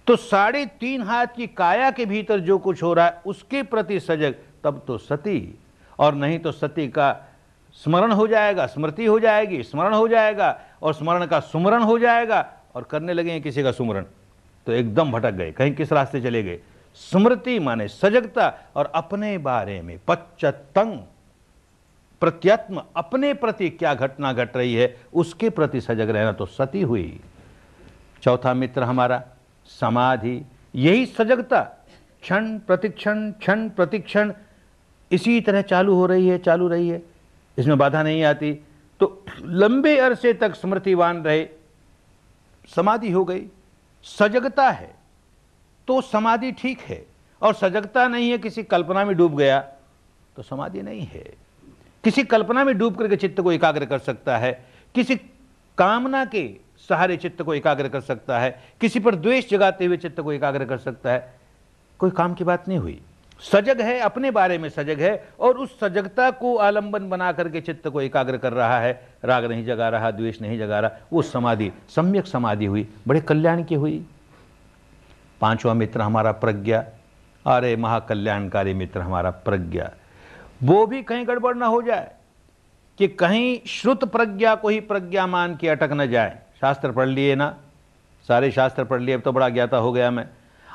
तो 0.07 0.15
साढ़े 0.15 0.65
तीन 0.65 1.02
हाथ 1.02 1.27
की 1.27 1.48
काया 1.48 1.91
के 1.91 2.06
भीतर 2.06 2.40
जो 2.40 2.57
कुछ 2.57 2.84
हो 2.84 2.94
रहा 2.94 3.06
है, 3.06 3.22
उसके 3.26 3.64
प्रति 3.64 3.99
सजग, 3.99 4.36
तब 4.64 4.84
तो 4.88 4.98
सती। 4.98 5.60
और 5.99 6.15
नहीं 6.15 6.40
तो 6.40 6.52
सती 6.52 6.88
का 6.88 7.26
स्मरण 7.73 8.11
हो 8.11 8.27
जाएगा, 8.27 8.65
स्मृति 8.65 9.06
हो 9.06 9.19
जाएगी, 9.19 9.64
स्मरण 9.64 9.94
हो 9.94 10.07
जाएगा, 10.07 10.60
और 10.82 10.94
स्मरण 10.94 11.26
का 11.26 11.40
सुमरण 11.40 11.84
हो 11.84 11.99
जाएगा, 11.99 12.53
और 12.76 12.84
करने 12.84 13.14
लगे 13.14 13.40
किसी 13.40 13.64
का 13.64 13.72
सुमरण। 13.72 14.06
तो 14.68 14.72
एकदम 14.72 15.11
भटक 15.11 15.32
गए, 15.32 15.52
कहीं 15.52 15.73
किस 15.76 15.91
रास्ते 15.94 16.22
चले 16.22 16.44
गए? 16.44 16.60
स्मृति 16.95 17.60
माने 17.60 17.88
सजगता, 17.88 18.53
और 18.76 18.91
अपने 18.95 19.38
बारे 19.38 19.82
में 19.82 19.99
पच्चतंग 20.07 20.99
प्रत्यत्म 22.22 22.82
अपने 22.95 23.34
प्रति 23.34 23.69
क्या 23.69 23.94
घटना 23.94 24.34
घट 24.34 24.57
रही 24.57 24.73
है, 24.73 24.98
उसके 25.14 25.49
प्रति 25.49 25.82
सजग 25.82 26.10
रहना 26.10 26.32
तो 26.32 26.45
सती 26.45 26.82
हुई। 26.82 27.19
चौथा 28.23 28.53
मित्र 28.53 28.84
हमारा 28.84 29.23
समाधि, 29.65 30.45
यही 30.75 31.05
सजगता। 31.05 31.61
क्षण 32.21 32.59
प्रतिक्षण 32.59 33.31
क्षण 33.31 33.69
प्रतिक्षण, 33.69 34.33
इसी 35.11 35.41
तरह 35.41 35.61
चालू 35.61 35.93
हो 35.93 36.05
रही 36.05 36.27
है, 36.27 36.37
चालू 36.37 36.67
रही 36.67 36.89
है। 36.89 37.03
इसमें 37.57 37.77
बाधा 37.77 38.03
नहीं 38.03 38.23
आती। 38.23 38.59
तो 38.99 39.25
लंबे 39.41 39.97
अरसे 39.97 40.33
तक 40.33 40.55
स्मृतिवान 40.55 41.23
रहे। 41.23 41.47
समाधि 42.75 43.11
हो 43.11 43.25
गई। 43.25 43.47
सजगता 44.03 44.69
है। 44.69 44.95
तो 45.87 46.01
समाधि 46.01 46.51
ठीक 46.51 46.79
है। 46.79 47.05
और 47.41 47.53
सजगता 47.53 48.07
नहीं 48.07 48.29
है, 48.29 48.37
किसी 48.37 48.63
कल्पना 48.63 49.05
में 49.05 49.15
डूब 49.17 49.37
गया 49.37 49.59
तो 50.35 50.41
समाधि 50.41 50.81
नहीं 50.81 51.01
है। 51.01 51.33
किसी 52.03 52.23
कल्पना 52.23 52.63
में 52.63 52.77
डूब 52.77 52.95
करके 52.95 53.15
चित्त 53.15 53.41
को 53.41 53.51
एकाग्र 53.51 53.85
कर 53.85 53.99
सकता 53.99 54.37
है। 54.37 54.65
किसी 54.95 55.15
कामना 55.77 56.25
के 56.25 56.64
सहारे 56.90 57.18
चित्त 57.18 57.41
को 57.41 57.53
एकाग्र 57.53 57.88
कर 57.88 58.02
सकता 58.02 58.40
है, 58.40 58.62
किसी 58.82 58.99
पर 58.99 59.16
द्वेष 59.16 59.49
जगाते 59.49 59.86
हुए 59.86 59.98
चित्त 59.98 60.20
को 60.22 60.34
एकाग्र 60.34 60.66
कर 60.66 60.78
सकता 60.78 61.12
है, 61.12 61.34
कोई 61.99 62.12
काम 62.12 62.34
की 62.34 62.44
बात 62.44 62.68
नहीं 62.68 62.78
हुई। 62.78 63.02
सजग 63.40 63.82
है, 63.82 63.99
अपने 63.99 64.32
बारे 64.32 64.57
में 64.57 64.70
सजग 64.70 64.99
है, 64.99 65.28
और 65.40 65.57
उस 65.57 65.80
सजगता 65.80 66.32
को 66.32 66.56
आलंबन 66.56 67.10
बना 67.10 67.32
करके 67.32 67.62
चित्त 67.62 67.88
को 67.88 68.02
एकाग्र 68.02 68.38
कर 68.38 68.53
रहा 68.53 68.80
है। 68.80 69.07
राग 69.26 69.45
नहीं 69.45 69.66
जगा 69.66 69.90
रहा, 69.90 70.12
द्वेष 70.12 70.41
नहीं 70.41 70.60
जगा 70.60 70.80
रहा, 70.80 70.91
वो 71.14 71.22
समाधि, 71.22 71.72
सम्यक 71.95 72.28
समाधि 72.28 72.66
हुई, 72.66 72.88
बड़े 73.07 73.22
कल्याण 73.22 73.64
की 73.64 73.76
हुई। 73.76 74.06
पांचवा 75.41 75.74
मित्र 75.74 76.02
हमारा 76.02 76.32
प्रज्ञा, 76.32 76.86
अरे 77.45 77.76
महाकल्याणकारी 77.76 78.74
मित्र 78.74 78.99
हमारा 78.99 79.30
प्रज्ञा। 79.30 79.91
वो 80.64 80.86
भी 80.88 81.03
कहीं 81.03 81.28
गड़बड़ 81.28 81.56
ना 81.56 81.66
हो 81.66 81.82
जाए, 81.82 82.12
कि 82.98 83.07
कहीं 83.07 83.60
श्रुत 83.68 84.03
प्रज्ञा 84.06 84.56
को 84.56 84.70
ही 84.70 84.80
प्रज्ञा 84.80 85.28
मान 85.28 85.56
के 85.56 85.70
अटक 85.70 85.90
न 85.91 86.07
जाए। 86.07 86.40
शास्त्र 86.61 86.91
पढ़ 86.91 87.07
लिए 87.07 87.36
ना? 87.36 87.57
सारे 88.27 88.52
शास्त्र 88.52 88.84
पढ़ 88.84 89.02
लिए, 89.02 89.15
अब 89.15 89.22
तो 89.22 89.32
बड़ा 89.32 89.49
ज्ञाता 89.49 89.77
हो 89.77 89.91
गया 89.91 90.11
मैं। 90.11 90.30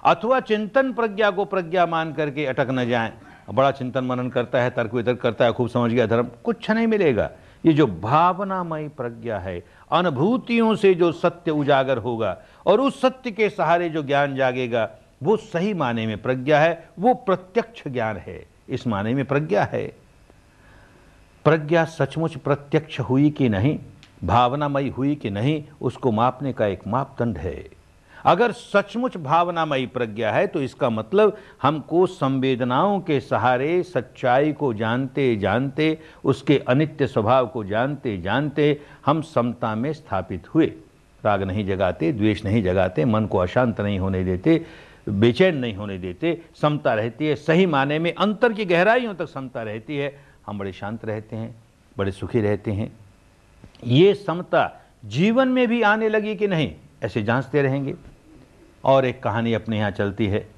अथवा 0.04 0.40
चिंतन 0.40 0.92
प्रज्ञा 0.92 1.30
को 1.30 1.44
प्रज्ञा 1.44 1.86
मान 1.86 2.12
करके 2.12 2.46
अटक 2.46 2.66
न 2.70 2.88
जाए। 2.88 3.12
बड़ा 3.54 3.70
चिंतन 3.70 4.04
मनन 4.04 4.28
करता 4.28 4.62
है, 4.62 4.70
तर्क 4.70 4.94
वितर्क 4.94 5.20
करता 5.20 5.44
है, 5.44 5.52
खूब 5.52 5.68
समझ 5.68 5.90
गया 5.90 6.06
धर्म, 6.06 6.28
कुछ 6.44 6.70
नहीं 6.70 6.86
मिलेगा। 6.86 7.30
ये 7.66 7.72
जो 7.72 7.86
भावनामय 7.86 8.88
प्रज्ञा 8.88 9.38
है, 9.38 9.64
अनुभूतियों 9.92 10.74
से 10.74 10.94
जो 10.94 11.12
सत्य 11.12 11.50
उजागर 11.50 11.98
होगा 11.98 12.38
और 12.66 12.80
उस 12.80 13.00
सत्य 13.00 13.30
के 13.30 13.48
सहारे 13.48 13.88
जो 13.88 14.02
ज्ञान 14.02 14.36
जागेगा, 14.36 14.90
वो 15.22 15.36
सही 15.36 15.74
माने 15.74 16.06
में 16.06 16.22
प्रज्ञा 16.22 16.60
है, 16.60 16.88
वो 16.98 17.14
प्रत्यक्ष 17.14 17.88
ज्ञान 17.88 18.16
है। 18.16 18.46
इस 18.68 18.86
माने 18.86 19.14
में 19.14 19.24
प्रज्ञा 19.24 19.64
है। 19.64 19.96
प्रज्ञा 21.44 21.84
सचमुच 21.84 22.36
प्रत्यक्ष 22.36 23.00
हुई 23.00 23.30
कि 23.30 23.48
नहीं? 23.48 23.78
भावनामयी 24.24 24.88
हुई 24.88 25.14
कि 25.14 25.30
नहीं, 25.30 25.62
उसको 25.80 26.12
मापने 26.12 26.52
का 26.52 26.66
एक 26.66 26.86
मापदंड 26.86 27.38
है। 27.38 27.64
अगर 28.24 28.52
सचमुच 28.52 29.16
भावनामयी 29.16 29.86
प्रज्ञा 29.86 30.32
है 30.32 30.46
तो 30.46 30.62
इसका 30.62 30.90
मतलब 30.90 31.36
हमको 31.62 32.06
संवेदनाओं 32.06 33.00
के 33.00 33.18
सहारे, 33.20 33.82
सच्चाई 33.82 34.52
को 34.52 34.72
जानते 34.74 35.36
जानते, 35.36 35.98
उसके 36.24 36.58
अनित्य 36.58 37.06
स्वभाव 37.06 37.46
को 37.46 37.64
जानते 37.64 38.16
जानते 38.20 38.80
हम 39.06 39.22
समता 39.22 39.74
में 39.74 39.92
स्थापित 39.92 40.54
हुए। 40.54 40.72
राग 41.24 41.42
नहीं 41.42 41.66
जगाते, 41.66 42.12
द्वेष 42.12 42.44
नहीं 42.44 42.62
जगाते, 42.62 43.04
मन 43.04 43.26
को 43.26 43.38
अशांत 43.38 43.80
नहीं 43.80 43.98
होने 43.98 44.24
देते, 44.24 44.64
बेचैन 45.08 45.56
नहीं 45.56 45.74
होने 45.74 45.98
देते, 45.98 46.40
समता 46.60 46.94
रहती 46.94 47.26
है, 47.26 47.34
सही 47.34 47.66
माने 47.66 47.98
में 47.98 48.14
अंतर 48.14 48.52
की 48.52 48.64
गहराइयों 48.64 49.14
तक 49.14 49.28
समता 49.28 49.62
रहती 49.62 49.96
है। 49.96 50.12
हम 50.46 50.58
बड़े 50.58 50.72
शांत 50.72 51.04
रहते 51.04 51.36
हैं, 51.36 51.54
बड़े 51.98 52.12
सुखी 52.12 52.40
रहते 52.40 52.72
हैं। 52.72 52.92
ये 53.84 54.14
समता 54.14 54.80
जीवन 55.04 55.48
में 55.48 55.68
भी 55.68 55.82
आने 55.82 56.08
लगी 56.08 56.36
कि 56.36 56.48
नहीं, 56.48 56.72
ऐसे 57.02 57.22
जांचते 57.22 57.62
रहेंगे। 57.62 57.94
और 58.84 59.04
एक 59.04 59.22
कहानी 59.22 59.54
अपने 59.54 59.78
यहाँ 59.78 59.90
चलती 59.90 60.26
है। 60.26 60.48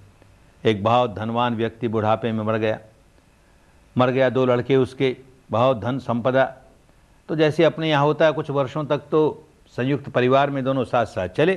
एक 0.65 0.83
बहुत 0.85 1.15
धनवान 1.15 1.57
व्यक्ति 1.57 1.89
बुढ़ापे 1.89 2.33
में 2.33 2.45
मर 2.45 2.57
गया। 2.59 2.79
मर 3.99 4.11
गया 4.11 4.31
दो 4.31 4.47
लड़के 4.47 4.77
उसके, 4.77 5.17
बहुत 5.51 5.81
धन 5.81 5.99
संपदा। 5.99 6.45
तो 7.29 7.37
जैसे 7.37 7.65
अपने 7.65 7.91
यहाँ 7.91 8.05
होता 8.05 8.25
है 8.25 8.33
कुछ 8.33 8.51
वर्षों 8.51 8.85
तक 8.85 8.99
तो 9.11 9.49
संयुक्त 9.67 10.09
परिवार 10.09 10.51
में 10.51 10.65
दोनों 10.65 10.85
साथ 10.85 11.07
साथ 11.07 11.29
चले। 11.29 11.57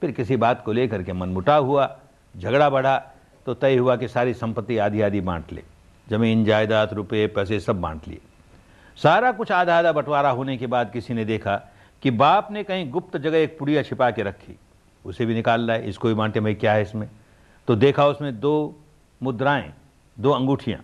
फिर 0.00 0.10
किसी 0.10 0.36
बात 0.36 0.62
को 0.64 0.72
लेकर 0.72 1.02
के 1.02 1.12
मनमुटाव 1.12 1.66
हुआ, 1.66 1.98
झगड़ा 2.36 2.70
बढ़ा 2.70 2.98
तो 3.46 3.54
तय 3.54 3.76
हुआ 3.76 3.96
कि 3.96 4.08
सारी 4.08 4.34
संपत्ति 4.34 4.78
आधी 4.78 5.00
आधी 5.00 5.20
बांट 5.20 5.52
ले। 5.52 5.62
ज़मीन, 6.08 6.44
जायदाद 6.44 6.92
रुपये 6.92 7.26
पैसे 7.26 7.60
सब 7.60 7.80
बांट 7.80 8.08
लिए। 8.08 8.20
सारा 9.00 9.30
कुछ 9.32 9.50
आधा 9.52 9.78
आधा 9.78 9.92
बंटवारा 9.92 10.30
होने 10.30 10.56
के 10.56 10.66
बाद 10.66 10.90
किसी 10.92 11.14
ने 11.14 11.24
देखा 11.24 11.54
कि 12.02 12.10
बाप 12.10 12.48
ने 12.52 12.62
कहीं 12.64 12.90
गुप्त 12.90 13.16
जगह 13.16 13.38
एक 13.38 13.58
पुड़िया 13.58 13.82
छिपा 13.82 14.10
के 14.10 14.22
रखी। 14.22 14.56
उसे 15.04 15.26
भी 15.26 15.34
निकाल 15.34 15.60
रहा 15.60 15.76
है 15.76 15.88
इसको 15.88 16.08
भी 16.08 16.14
बांटे, 16.14 16.40
भाई, 16.40 16.54
क्या 16.54 16.72
है 16.72 16.82
इसमें? 16.82 17.08
तो 17.68 17.76
देखा 17.76 18.06
उसमें 18.06 18.38
दो 18.40 18.80
मुद्राएँ, 19.20 19.72
दो 20.16 20.30
अंगूठियाँ। 20.30 20.80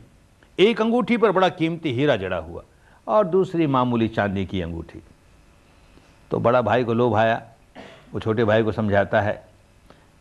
एक 0.58 0.80
अंगूठी 0.80 1.16
पर 1.16 1.32
बड़ा 1.32 1.48
कीमती 1.48 1.92
हीरा 1.92 2.16
जड़ा 2.16 2.36
हुआ 2.36 2.62
और 3.06 3.26
दूसरी 3.26 3.66
मामूली 3.66 4.08
चांदी 4.08 4.46
की 4.46 4.60
अंगूठी। 4.60 5.02
तो 6.30 6.40
बड़ा 6.40 6.62
भाई 6.62 6.84
को 6.84 6.94
लोभ 6.94 7.14
आया। 7.14 7.42
वो 8.12 8.20
छोटे 8.20 8.44
भाई 8.44 8.62
को 8.62 8.72
समझाता 8.72 9.20
है 9.20 9.42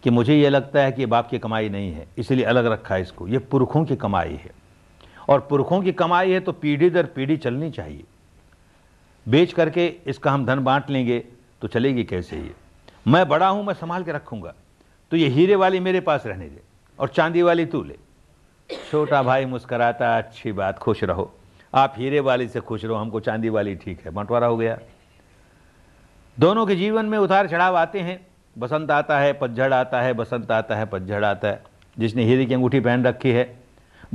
कि 0.04 0.10
मुझे 0.10 0.36
ये 0.36 0.50
लगता 0.50 0.82
है 0.82 0.92
कि 0.92 1.02
ये 1.02 1.06
बाप 1.06 1.30
की 1.30 1.40
कमाई 1.40 1.70
नहीं 1.70 1.92
है, 1.94 2.08
इसलिए 2.18 2.46
अलग 2.46 2.66
रखा 2.66 2.96
है 2.96 3.02
इसको। 3.02 3.28
ये 3.28 3.40
पुरखों 3.40 3.86
की 3.86 3.96
कमाई 3.96 4.36
है। 4.36 4.65
और 5.30 5.40
पुरखों 5.40 5.82
की 5.82 5.92
कमाई 5.92 6.32
है 6.32 6.40
तो 6.40 6.52
पीढ़ी 6.52 6.90
दर 6.90 7.06
पीढ़ी 7.06 7.38
चलनी 7.38 7.72
चाहिए। 7.72 8.04
बेच 9.26 9.54
करके 9.54 9.88
इसका 10.08 10.32
हम 10.32 10.46
धन 10.46 10.60
बांट 10.60 10.90
लेंगे 10.90 11.20
तो 11.62 11.68
चलेगी 11.68 12.04
कैसे 12.04 12.38
ये? 12.38 12.54
मैं 13.08 13.28
बड़ा 13.28 13.48
हूँ, 13.48 13.64
मैं 13.66 13.74
संभाल 13.74 14.04
के 14.04 14.12
रखूँगा। 14.12 14.54
तो 15.12 15.18
ये 15.18 15.28
हीरे 15.28 15.56
वाली 15.56 15.80
मेरे 15.80 16.00
पास 16.00 16.26
रहने 16.26 16.46
दे 16.46 16.62
और 17.00 17.08
चांदी 17.08 17.42
वाली 17.42 17.66
तू 17.66 17.84
ले। 17.84 17.98
छोटा 18.92 19.24
भाई 19.24 19.46
मुस्कराता, 19.46 20.18
अच्छी 20.18 20.52
बात, 20.52 20.80
खुश 20.80 21.04
रहो। 21.04 21.32
आप 21.74 21.94
हीरे 21.98 22.20
वाली 22.20 22.48
से 22.48 22.60
खुश 22.60 22.86
रहो, 22.86 22.96
हमको 22.96 23.20
चांदी 23.20 23.50
वाली 23.50 23.76
ठीक 23.76 24.06
है। 24.06 24.12
बंटवारा 24.12 24.48
हो 24.48 24.58
गया। 24.58 24.78
दोनों 26.38 26.66
के 26.66 26.76
जीवन 26.76 27.06
में 27.06 27.18
उतार 27.18 27.48
चढ़ाव 27.48 27.76
आते 27.76 28.00
हैं। 28.00 28.26
बसंत 28.56 28.92
आता 28.92 29.20
है, 29.20 29.34
पतझड़ 29.34 29.74
आता 29.74 30.02
है, 30.02 30.14
बसंत 30.14 30.52
आता 30.52 30.76
है, 30.76 30.86
पतझड़ 30.86 31.24
आता 31.26 31.48
है। 31.48 31.64
जिसने 32.00 32.24
हीरे 32.24 32.46
की 32.46 32.54
अंगूठी 32.54 32.80
पहन 32.80 33.06
रखी 33.06 33.32
है 33.32 33.44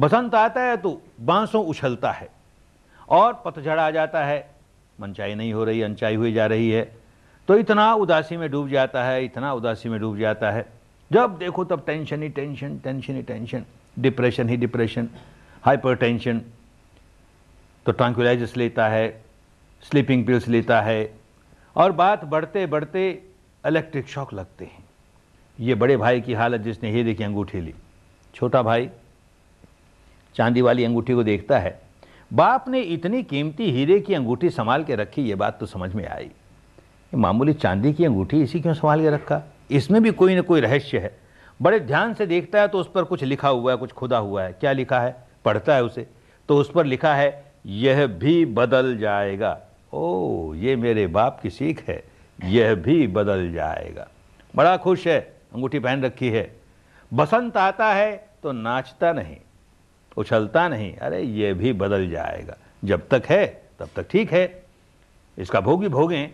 बसंत 0.00 0.34
आता 0.34 0.60
है 0.62 0.76
तो 0.76 1.00
बांसों 1.20 1.64
उछलता 1.66 2.10
है 2.12 2.28
और 3.08 3.32
पतझड़ 3.44 3.78
आ 3.80 3.90
जाता 3.90 4.24
है। 4.24 4.48
मनचाई 4.98 5.34
नहीं 5.34 5.52
हो 5.52 5.64
रही 5.64 5.82
अनचाई 5.82 6.14
हुई 6.14 6.32
जा 6.32 6.46
रही 6.46 6.70
है। 6.70 6.82
तो 7.48 7.56
इतना 7.58 7.92
उदासी 7.94 8.36
में 8.36 8.50
डूब 8.50 8.68
जाता 8.68 9.04
है, 9.04 9.24
इतना 9.24 9.52
उदासी 9.52 9.88
में 9.88 9.98
डूब 10.00 10.18
जाता 10.18 10.50
है। 10.50 10.66
जब 11.10 11.36
देखो 11.38 11.64
तब 11.64 11.82
टेंशन 11.86 12.22
ही 12.22 12.28
टेंशन 12.28 12.78
टेंशन 12.78 13.14
ही 13.14 13.22
टेंशन 13.22 13.64
डिप्रेशन 13.96 14.48
ही 14.48 14.56
डिप्रेशन 14.56 15.08
हाइपर 15.64 15.96
टेंशन 15.96 16.40
तो 17.86 17.92
ट्रांकुलाइजर्स 17.92 18.56
लेता 18.56 18.88
है 18.88 19.08
स्लीपिंग 19.82 20.24
पिल्स 20.26 20.48
लेता 20.48 20.80
है 20.80 21.12
और 21.76 21.92
बात 21.92 22.24
बढ़ते 22.24 22.66
बढ़ते 22.66 23.08
इलेक्ट्रिक 23.64 24.08
शॉक 24.08 24.32
लगते 24.34 24.64
हैं। 24.64 24.84
ये 25.58 25.74
बड़े 25.74 25.96
भाई 25.96 26.20
की 26.20 26.34
हालत 26.34 26.60
जिसने 26.60 26.92
ये 26.92 27.04
देखी, 27.04 27.24
अंगूठी 27.24 27.60
ली। 27.60 27.74
छोटा 28.34 28.62
भाई 28.62 28.88
चांदी 30.34 30.60
वाली 30.60 30.84
अंगूठी 30.84 31.14
को 31.14 31.22
देखता 31.22 31.58
है। 31.58 31.80
बाप 32.32 32.68
ने 32.68 32.80
इतनी 32.80 33.22
कीमती 33.22 33.70
हीरे 33.70 34.00
की 34.00 34.14
अंगूठी 34.14 34.50
संभाल 34.50 34.84
के 34.84 34.94
रखी, 34.94 35.22
ये 35.22 35.34
बात 35.34 35.60
तो 35.60 35.66
समझ 35.66 35.94
में 35.94 36.08
आई। 36.08 36.30
मामूली 37.14 37.52
चांदी 37.52 37.92
की 37.92 38.04
अंगूठी 38.04 38.42
इसी 38.42 38.60
क्यों 38.60 38.74
संभाल 38.74 39.00
के 39.00 39.10
रखा? 39.10 39.42
इसमें 39.70 40.02
भी 40.02 40.10
कोई 40.10 40.34
ना 40.34 40.40
कोई 40.40 40.60
रहस्य 40.60 40.98
है। 40.98 41.20
बड़े 41.62 41.80
ध्यान 41.80 42.14
से 42.14 42.26
देखता 42.26 42.60
है 42.60 42.68
तो 42.68 42.78
उस 42.78 42.90
पर 42.94 43.04
कुछ 43.04 43.24
लिखा 43.24 43.48
हुआ 43.48 43.72
है, 43.72 43.78
कुछ 43.78 43.92
खुदा 43.92 44.18
हुआ 44.18 44.42
है। 44.42 44.52
क्या 44.52 44.72
लिखा 44.72 45.00
है? 45.00 45.16
पढ़ता 45.44 45.74
है 45.74 45.84
उसे। 45.84 46.06
तो 46.48 46.56
उस 46.56 46.70
पर 46.70 46.86
लिखा 46.86 47.14
है, 47.14 47.52
यह 47.66 48.06
भी 48.06 48.46
बदल 48.46 48.98
जाएगा। 48.98 49.60
ओ, 49.92 50.54
ये 50.54 50.76
मेरे 50.76 51.06
बाप 51.06 51.40
की 51.42 51.50
सीख 51.50 51.88
है। 51.88 52.04
यह 52.44 52.74
भी 52.74 53.06
बदल 53.06 53.52
जाएगा। 53.52 54.08
बड़ा 54.56 54.76
खुश 54.76 55.06
है, 55.06 55.20
अंगूठी 55.54 55.78
पहन 55.78 56.02
रखी 56.02 56.28
है। 56.28 56.60
बसंत 57.14 57.56
आता 57.56 57.92
है 57.92 58.28
तो 58.42 58.52
नाचता 58.52 59.12
नहीं। 59.12 59.36
उछलता 60.16 60.68
नहीं। 60.68 60.96
अरे, 60.96 61.22
ये 61.22 61.54
भी 61.54 61.72
बदल 61.72 62.10
जाएगा। 62.10 62.56
जब 62.84 63.08
तक 63.08 63.22
है, 63.26 63.62
तब 63.78 63.88
तक 63.96 64.10
ठीक 64.10 64.32
है। 64.32 64.62
इसका 65.38 65.60
भोग 65.60 65.74
भोगी। 65.74 65.88
भोगें 65.88 66.30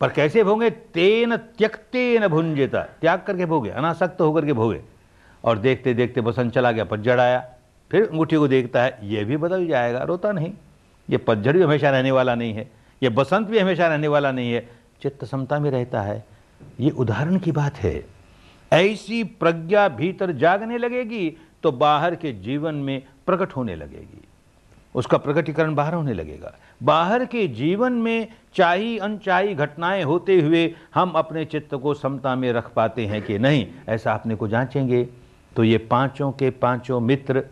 पर 0.00 0.08
कैसे 0.08 0.44
भोगे? 0.44 0.70
तेन 0.70 1.36
त्यक्तेन 1.36 2.28
भुंजेता। 2.28 2.82
त्याग 2.82 3.22
करके 3.26 3.46
भोगे, 3.46 3.70
अनासक्त 3.70 4.20
होकर 4.20 4.46
के 4.46 4.52
भोगे। 4.52 4.82
और 5.44 5.58
देखते 5.58 5.94
देखते 5.94 6.20
बसंत 6.20 6.52
चला 6.52 6.72
गया, 6.72 6.84
पतझड़ 6.84 7.20
आया। 7.20 7.54
फिर 7.90 8.08
अंगूठी 8.08 8.36
को 8.36 8.48
देखता 8.48 8.82
है 8.82 8.98
यह 9.02 9.24
भी 9.24 9.36
बदल 9.36 9.66
जाएगा, 9.66 10.02
रोता 10.02 10.32
नहीं। 10.32 10.52
ये 11.10 11.16
पतझड़ 11.16 11.52
भी 11.52 11.62
हमेशा 11.62 11.90
रहने 11.90 12.10
वाला 12.10 12.34
नहीं 12.34 12.52
है। 12.52 12.70
ये 13.02 13.08
बसंत 13.08 13.48
भी 13.48 13.58
हमेशा 13.58 13.88
रहने 13.88 14.08
वाला 14.08 14.32
नहीं 14.32 14.52
है। 14.52 14.68
चित्त 15.02 15.24
समता 15.24 15.58
में 15.58 15.70
रहता 15.70 16.02
है। 16.02 16.24
ये 16.80 16.90
उदाहरण 16.90 17.38
की 17.38 17.52
बात 17.52 17.76
है। 17.76 18.06
ऐसी 18.72 19.24
प्रज्ञा 19.24 19.88
भीतर 19.88 20.32
जागने 20.32 20.78
लगेगी 20.78 21.36
तो 21.62 21.72
बाहर 21.72 22.14
के 22.14 22.32
जीवन 22.32 22.74
में 22.74 23.02
प्रकट 23.26 23.52
होने 23.52 23.76
लगेगी। 23.76 24.20
उसका 24.94 25.18
प्रकटीकरण 25.18 25.74
बाहर 25.74 25.94
होने 25.94 26.12
लगेगा। 26.12 26.54
बाहर 26.82 27.24
के 27.24 27.46
जीवन 27.48 27.92
में 27.92 28.28
चाही 28.54 28.98
अनचाही 28.98 29.54
घटनाएँ 29.54 30.02
होते 30.02 30.40
हुए 30.40 30.74
हम 30.94 31.10
अपने 31.10 31.44
चित्त 31.44 31.74
को 31.74 31.94
समता 31.94 32.34
में 32.34 32.52
रख 32.52 32.72
पाते 32.72 33.06
हैं 33.06 33.22
कि 33.22 33.38
नहीं, 33.38 33.66
ऐसा 33.88 34.12
अपने 34.12 34.34
को 34.34 34.48
जांचेंगे। 34.48 35.06
तो 35.56 35.64
ये 35.64 35.78
पाँचों 35.78 36.30
के 36.32 36.50
पाँचों 36.50 37.00
मित्र 37.00 37.44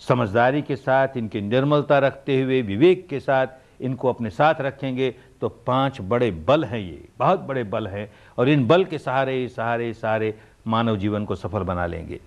समझदारी 0.00 0.62
के 0.62 0.76
साथ, 0.76 1.16
इनकी 1.16 1.40
निर्मलता 1.40 1.98
रखते 1.98 2.40
हुए, 2.42 2.60
विवेक 2.62 3.06
के 3.08 3.20
साथ 3.20 3.46
इनको 3.80 4.08
अपने 4.08 4.30
साथ 4.30 4.60
रखेंगे 4.60 5.14
तो 5.40 5.48
पाँच 5.48 6.00
बड़े 6.00 6.30
बल 6.30 6.64
हैं 6.64 6.78
ये, 6.78 7.08
बहुत 7.18 7.40
बड़े 7.40 7.64
बल 7.64 7.86
हैं। 7.86 8.10
और 8.38 8.48
इन 8.48 8.66
बल 8.66 8.84
के 8.84 8.98
सहारे 8.98 9.48
सहारे 9.48 9.92
सहारे 9.94 10.34
मानव 10.66 10.96
जीवन 10.96 11.24
को 11.24 11.34
सफल 11.34 11.62
बना 11.62 11.86
लेंगे। 11.86 12.20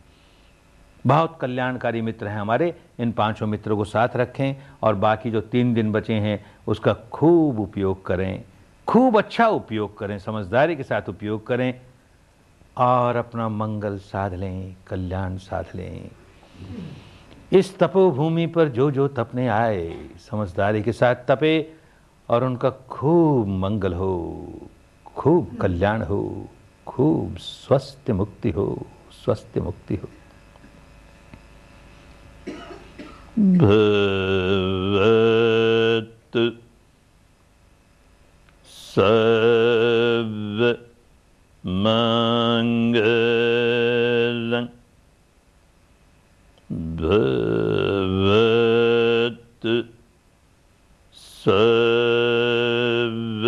बहुत 1.07 1.38
कल्याणकारी 1.41 2.02
मित्र 2.02 2.27
हैं 2.27 2.40
हमारे। 2.40 2.73
इन 2.99 3.11
पाँचों 3.11 3.48
मित्रों 3.48 3.77
को 3.77 3.86
साथ 3.86 4.15
रखें 4.15 4.56
और 4.84 4.95
बाकी 4.95 5.32
जो 5.32 5.41
तीन 5.41 5.73
दिन 5.73 5.91
बचे 5.91 6.14
हैं, 6.14 6.45
उसका 6.68 6.94
खूब 6.94 7.60
उपयोग 7.60 8.06
करें। 8.06 8.44
खूब 8.88 9.18
अच्छा 9.18 9.48
उपयोग 9.48 9.98
करें, 9.98 10.19
समझदारी 10.19 10.76
के 10.76 10.84
साथ 10.84 11.10
उपयोग 11.10 11.48
करें 11.48 11.82
और 12.77 13.15
अपना 13.15 13.49
मंगल 13.49 13.98
साध 13.98 14.34
लें, 14.34 14.76
कल्याण 14.88 15.38
साध 15.38 15.65
लें। 15.76 16.10
इस 17.52 17.77
तपोभूमि 17.80 18.48
पर 18.48 18.69
जो 18.69 18.91
जो 18.91 19.07
तपने 19.07 19.48
आए, 19.48 20.10
समझदारी 20.19 20.84
के 20.84 20.91
साथ 20.91 21.15
तपे 21.27 21.73
और 22.30 22.44
उनका 22.44 22.69
खूब 22.69 23.48
मंगल 23.48 23.94
हो, 23.94 24.48
खूब 25.06 25.57
कल्याण 25.61 26.02
हो, 26.02 26.48
खूब 26.88 27.38
स्वस्थ 27.38 28.11
मुक्ति 28.11 28.49
हो, 28.49 28.86
स्वस्थ 29.26 29.57
मुक्ति 29.57 29.95
हो। 29.95 30.10
भवत् 33.61 36.36
सर्व 38.90 40.61
मङ्गलं 41.85 43.07
भवत् 47.01 49.66
सर्व 51.24 53.44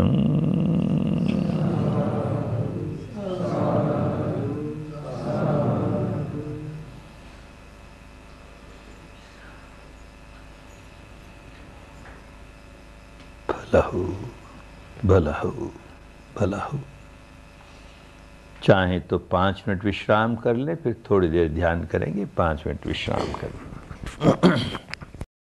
सर्वमङ्गलम् 0.00 0.16
भला 13.50 13.80
हो 13.90 14.02
भला 15.10 15.34
हो 15.42 15.50
भला 16.38 16.58
हो 16.70 16.79
चाहे 18.70 18.98
तो 19.00 19.18
पाँच 19.18 19.62
मिनट 19.68 19.84
विश्राम 19.84 20.34
कर 20.36 20.56
लें, 20.56 20.74
फिर 20.76 20.94
थोड़ी 21.10 21.28
देर 21.28 21.48
ध्यान 21.48 21.82
करेंगे, 21.84 22.24
पाँच 22.36 22.62
मिनट 22.66 22.86
विश्राम 22.86 23.32
कर। 23.40 24.78